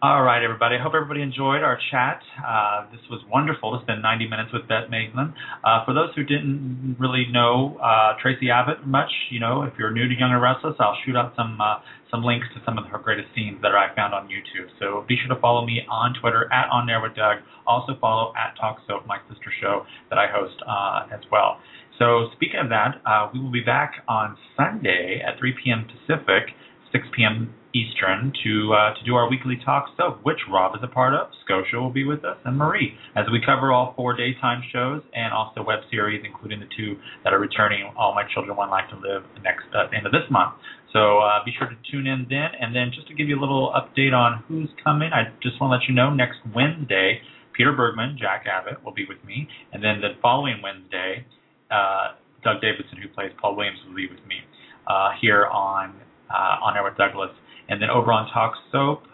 All 0.02 0.22
right, 0.22 0.42
everybody. 0.42 0.76
I 0.76 0.82
hope 0.82 0.96
everybody 0.96 1.20
enjoyed 1.20 1.60
our 1.60 1.76
chat. 1.92 2.24
Uh, 2.40 2.88
this 2.88 3.04
was 3.12 3.20
wonderful 3.28 3.76
to 3.76 3.84
spend 3.84 4.00
90 4.00 4.32
minutes 4.32 4.48
with 4.50 4.64
Beth 4.64 4.88
Maitland. 4.88 5.34
Uh, 5.60 5.84
for 5.84 5.92
those 5.92 6.08
who 6.16 6.24
didn't 6.24 6.96
really 6.98 7.28
know 7.28 7.76
uh, 7.76 8.16
Traci 8.16 8.48
Abbott 8.48 8.86
much, 8.88 9.12
you 9.28 9.40
know, 9.40 9.60
if 9.60 9.74
you're 9.78 9.90
new 9.90 10.08
to 10.08 10.14
Young 10.16 10.32
and 10.32 10.40
Restless, 10.40 10.72
I'll 10.80 10.96
shoot 11.04 11.16
out 11.20 11.36
some 11.36 11.60
uh, 11.60 11.84
some 12.10 12.24
links 12.24 12.48
to 12.56 12.64
some 12.64 12.78
of 12.78 12.86
her 12.88 12.96
greatest 12.96 13.28
scenes 13.36 13.60
that 13.60 13.76
I 13.76 13.94
found 13.94 14.14
on 14.14 14.32
YouTube. 14.32 14.72
So 14.80 15.04
be 15.06 15.20
sure 15.20 15.36
to 15.36 15.38
follow 15.38 15.66
me 15.66 15.84
on 15.84 16.16
Twitter 16.16 16.48
at 16.50 16.72
On 16.72 16.88
Air 16.88 17.02
with 17.04 17.12
Doug. 17.12 17.44
Also 17.66 17.92
follow 18.00 18.32
at 18.40 18.56
Talk 18.56 18.80
Soap, 18.88 19.04
my 19.06 19.18
sister 19.28 19.52
show 19.60 19.84
that 20.08 20.16
I 20.16 20.32
host 20.32 20.56
uh, 20.64 21.12
as 21.12 21.20
well. 21.30 21.60
So 21.98 22.32
speaking 22.40 22.56
of 22.56 22.70
that, 22.70 23.04
uh, 23.04 23.28
we 23.34 23.38
will 23.38 23.52
be 23.52 23.60
back 23.60 24.00
on 24.08 24.38
Sunday 24.56 25.20
at 25.20 25.38
3 25.38 25.52
p.m. 25.62 25.84
Pacific, 25.84 26.56
6 26.90 27.04
p.m. 27.14 27.52
Eastern 27.74 28.32
to 28.42 28.72
uh, 28.74 28.94
to 28.94 29.04
do 29.04 29.14
our 29.14 29.28
weekly 29.30 29.58
talk 29.64 29.86
soap, 29.96 30.20
which 30.22 30.38
Rob 30.50 30.74
is 30.74 30.82
a 30.82 30.88
part 30.88 31.14
of. 31.14 31.28
Scotia 31.44 31.76
will 31.78 31.92
be 31.92 32.04
with 32.04 32.24
us, 32.24 32.36
and 32.44 32.56
Marie, 32.56 32.94
as 33.16 33.26
we 33.30 33.40
cover 33.44 33.72
all 33.72 33.94
four 33.96 34.16
daytime 34.16 34.62
shows 34.72 35.02
and 35.14 35.32
also 35.32 35.62
web 35.62 35.80
series, 35.90 36.22
including 36.24 36.60
the 36.60 36.66
two 36.76 36.96
that 37.24 37.32
are 37.32 37.38
returning. 37.38 37.90
All 37.96 38.14
My 38.14 38.24
Children, 38.34 38.56
One 38.56 38.70
Life 38.70 38.90
to 38.90 38.96
Live, 38.96 39.22
next 39.42 39.66
uh, 39.74 39.86
end 39.96 40.06
of 40.06 40.12
this 40.12 40.26
month. 40.30 40.54
So 40.92 41.18
uh, 41.18 41.44
be 41.44 41.52
sure 41.56 41.68
to 41.68 41.76
tune 41.90 42.06
in 42.06 42.26
then. 42.28 42.50
And 42.60 42.74
then 42.74 42.90
just 42.94 43.06
to 43.08 43.14
give 43.14 43.28
you 43.28 43.38
a 43.38 43.42
little 43.42 43.72
update 43.72 44.12
on 44.12 44.42
who's 44.48 44.68
coming, 44.82 45.10
I 45.12 45.30
just 45.42 45.60
want 45.60 45.70
to 45.70 45.78
let 45.78 45.88
you 45.88 45.94
know 45.94 46.10
next 46.10 46.38
Wednesday, 46.54 47.20
Peter 47.56 47.72
Bergman, 47.72 48.16
Jack 48.18 48.46
Abbott 48.50 48.82
will 48.84 48.94
be 48.94 49.06
with 49.06 49.22
me, 49.24 49.46
and 49.72 49.82
then 49.84 50.00
the 50.00 50.18
following 50.22 50.62
Wednesday, 50.62 51.26
uh, 51.70 52.16
Doug 52.42 52.60
Davidson, 52.60 52.98
who 53.02 53.08
plays 53.08 53.30
Paul 53.40 53.54
Williams, 53.54 53.78
will 53.86 53.94
be 53.94 54.08
with 54.08 54.24
me 54.26 54.42
uh, 54.88 55.10
here 55.20 55.46
on 55.46 55.94
uh, 56.30 56.64
on 56.64 56.76
air 56.76 56.84
with 56.84 56.96
Douglas. 56.96 57.30
And 57.70 57.80
then 57.80 57.88
over 57.88 58.10
on 58.10 58.26
Talk 58.34 58.58
Soap, 58.74 59.06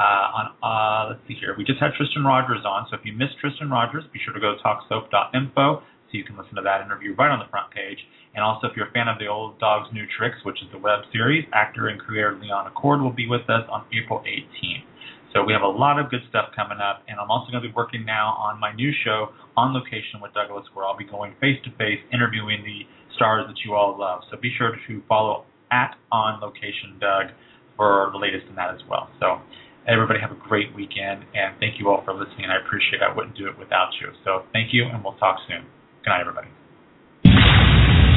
uh, 0.00 0.26
on 0.32 0.44
uh, 0.64 1.12
let's 1.12 1.20
see 1.28 1.36
here, 1.36 1.54
we 1.58 1.62
just 1.62 1.78
had 1.78 1.92
Tristan 1.92 2.24
Rogers 2.24 2.64
on. 2.64 2.88
So 2.88 2.96
if 2.96 3.04
you 3.04 3.12
missed 3.12 3.36
Tristan 3.36 3.68
Rogers, 3.68 4.02
be 4.12 4.18
sure 4.24 4.32
to 4.32 4.40
go 4.40 4.56
to 4.56 4.60
talksoap.info 4.64 5.84
so 5.84 6.12
you 6.16 6.24
can 6.24 6.40
listen 6.40 6.56
to 6.56 6.64
that 6.64 6.80
interview 6.80 7.12
right 7.20 7.28
on 7.28 7.38
the 7.38 7.50
front 7.52 7.68
page. 7.70 8.00
And 8.32 8.40
also, 8.40 8.68
if 8.68 8.76
you're 8.76 8.88
a 8.88 8.94
fan 8.96 9.12
of 9.12 9.20
the 9.20 9.28
Old 9.28 9.60
Dog's 9.60 9.92
New 9.92 10.08
Tricks, 10.16 10.40
which 10.48 10.56
is 10.64 10.72
the 10.72 10.78
web 10.78 11.04
series, 11.12 11.44
actor 11.52 11.88
and 11.88 12.00
creator 12.00 12.38
Leon 12.40 12.72
Acord 12.72 13.02
will 13.02 13.12
be 13.12 13.28
with 13.28 13.44
us 13.52 13.68
on 13.68 13.84
April 13.92 14.24
18th. 14.24 14.88
So 15.34 15.44
we 15.44 15.52
have 15.52 15.60
a 15.60 15.68
lot 15.68 16.00
of 16.00 16.08
good 16.08 16.24
stuff 16.32 16.56
coming 16.56 16.80
up, 16.80 17.04
and 17.08 17.20
I'm 17.20 17.28
also 17.28 17.52
going 17.52 17.62
to 17.62 17.68
be 17.68 17.74
working 17.76 18.06
now 18.06 18.32
on 18.40 18.58
my 18.58 18.72
new 18.72 18.92
show, 19.04 19.36
On 19.58 19.74
Location 19.74 20.24
with 20.24 20.32
Douglas, 20.32 20.64
where 20.72 20.86
I'll 20.86 20.96
be 20.96 21.04
going 21.04 21.36
face 21.44 21.60
to 21.68 21.70
face, 21.76 22.00
interviewing 22.08 22.64
the 22.64 22.88
stars 23.16 23.44
that 23.46 23.60
you 23.66 23.74
all 23.74 23.98
love. 23.98 24.24
So 24.30 24.38
be 24.40 24.54
sure 24.56 24.72
to 24.72 25.02
follow 25.04 25.44
at 25.70 25.96
On 26.10 26.40
Location 26.40 26.96
Doug 26.98 27.36
for 27.78 28.10
the 28.12 28.18
latest 28.18 28.44
in 28.50 28.56
that 28.56 28.74
as 28.74 28.82
well. 28.90 29.08
So 29.22 29.40
everybody 29.86 30.20
have 30.20 30.32
a 30.32 30.40
great 30.50 30.74
weekend, 30.74 31.24
and 31.32 31.56
thank 31.62 31.78
you 31.78 31.88
all 31.88 32.04
for 32.04 32.12
listening. 32.12 32.50
I 32.50 32.60
appreciate 32.60 33.00
it. 33.00 33.06
I 33.06 33.14
wouldn't 33.14 33.38
do 33.38 33.48
it 33.48 33.56
without 33.56 33.94
you. 34.02 34.12
So 34.24 34.44
thank 34.52 34.74
you, 34.74 34.84
and 34.84 35.02
we'll 35.02 35.16
talk 35.16 35.38
soon. 35.48 35.64
Good 36.04 36.10
night, 36.10 36.20
everybody. 36.20 36.48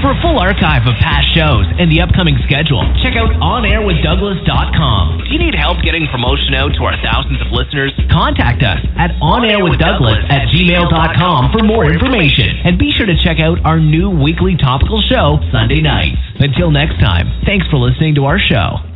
For 0.01 0.17
a 0.17 0.21
full 0.25 0.41
archive 0.41 0.89
of 0.89 0.97
past 0.97 1.29
shows 1.37 1.69
and 1.77 1.85
the 1.93 2.01
upcoming 2.01 2.33
schedule, 2.49 2.81
check 3.05 3.13
out 3.13 3.29
onairwithdouglas.com. 3.37 5.21
If 5.21 5.29
you 5.29 5.37
need 5.37 5.53
help 5.53 5.77
getting 5.85 6.09
promotion 6.09 6.57
out 6.57 6.73
to 6.73 6.81
our 6.89 6.97
thousands 7.05 7.37
of 7.37 7.53
listeners, 7.53 7.93
contact 8.09 8.65
us 8.65 8.81
at 8.97 9.13
onairwithdouglas 9.21 10.25
at 10.25 10.49
gmail.com 10.49 11.53
for 11.53 11.61
more 11.61 11.85
information. 11.85 12.65
And 12.65 12.81
be 12.81 12.89
sure 12.97 13.05
to 13.05 13.13
check 13.21 13.37
out 13.39 13.61
our 13.63 13.79
new 13.79 14.09
weekly 14.09 14.57
topical 14.57 15.05
show, 15.05 15.37
Sunday 15.53 15.85
nights. 15.85 16.17
Until 16.41 16.71
next 16.71 16.97
time, 16.97 17.29
thanks 17.45 17.67
for 17.69 17.77
listening 17.77 18.15
to 18.15 18.25
our 18.25 18.39
show. 18.39 18.90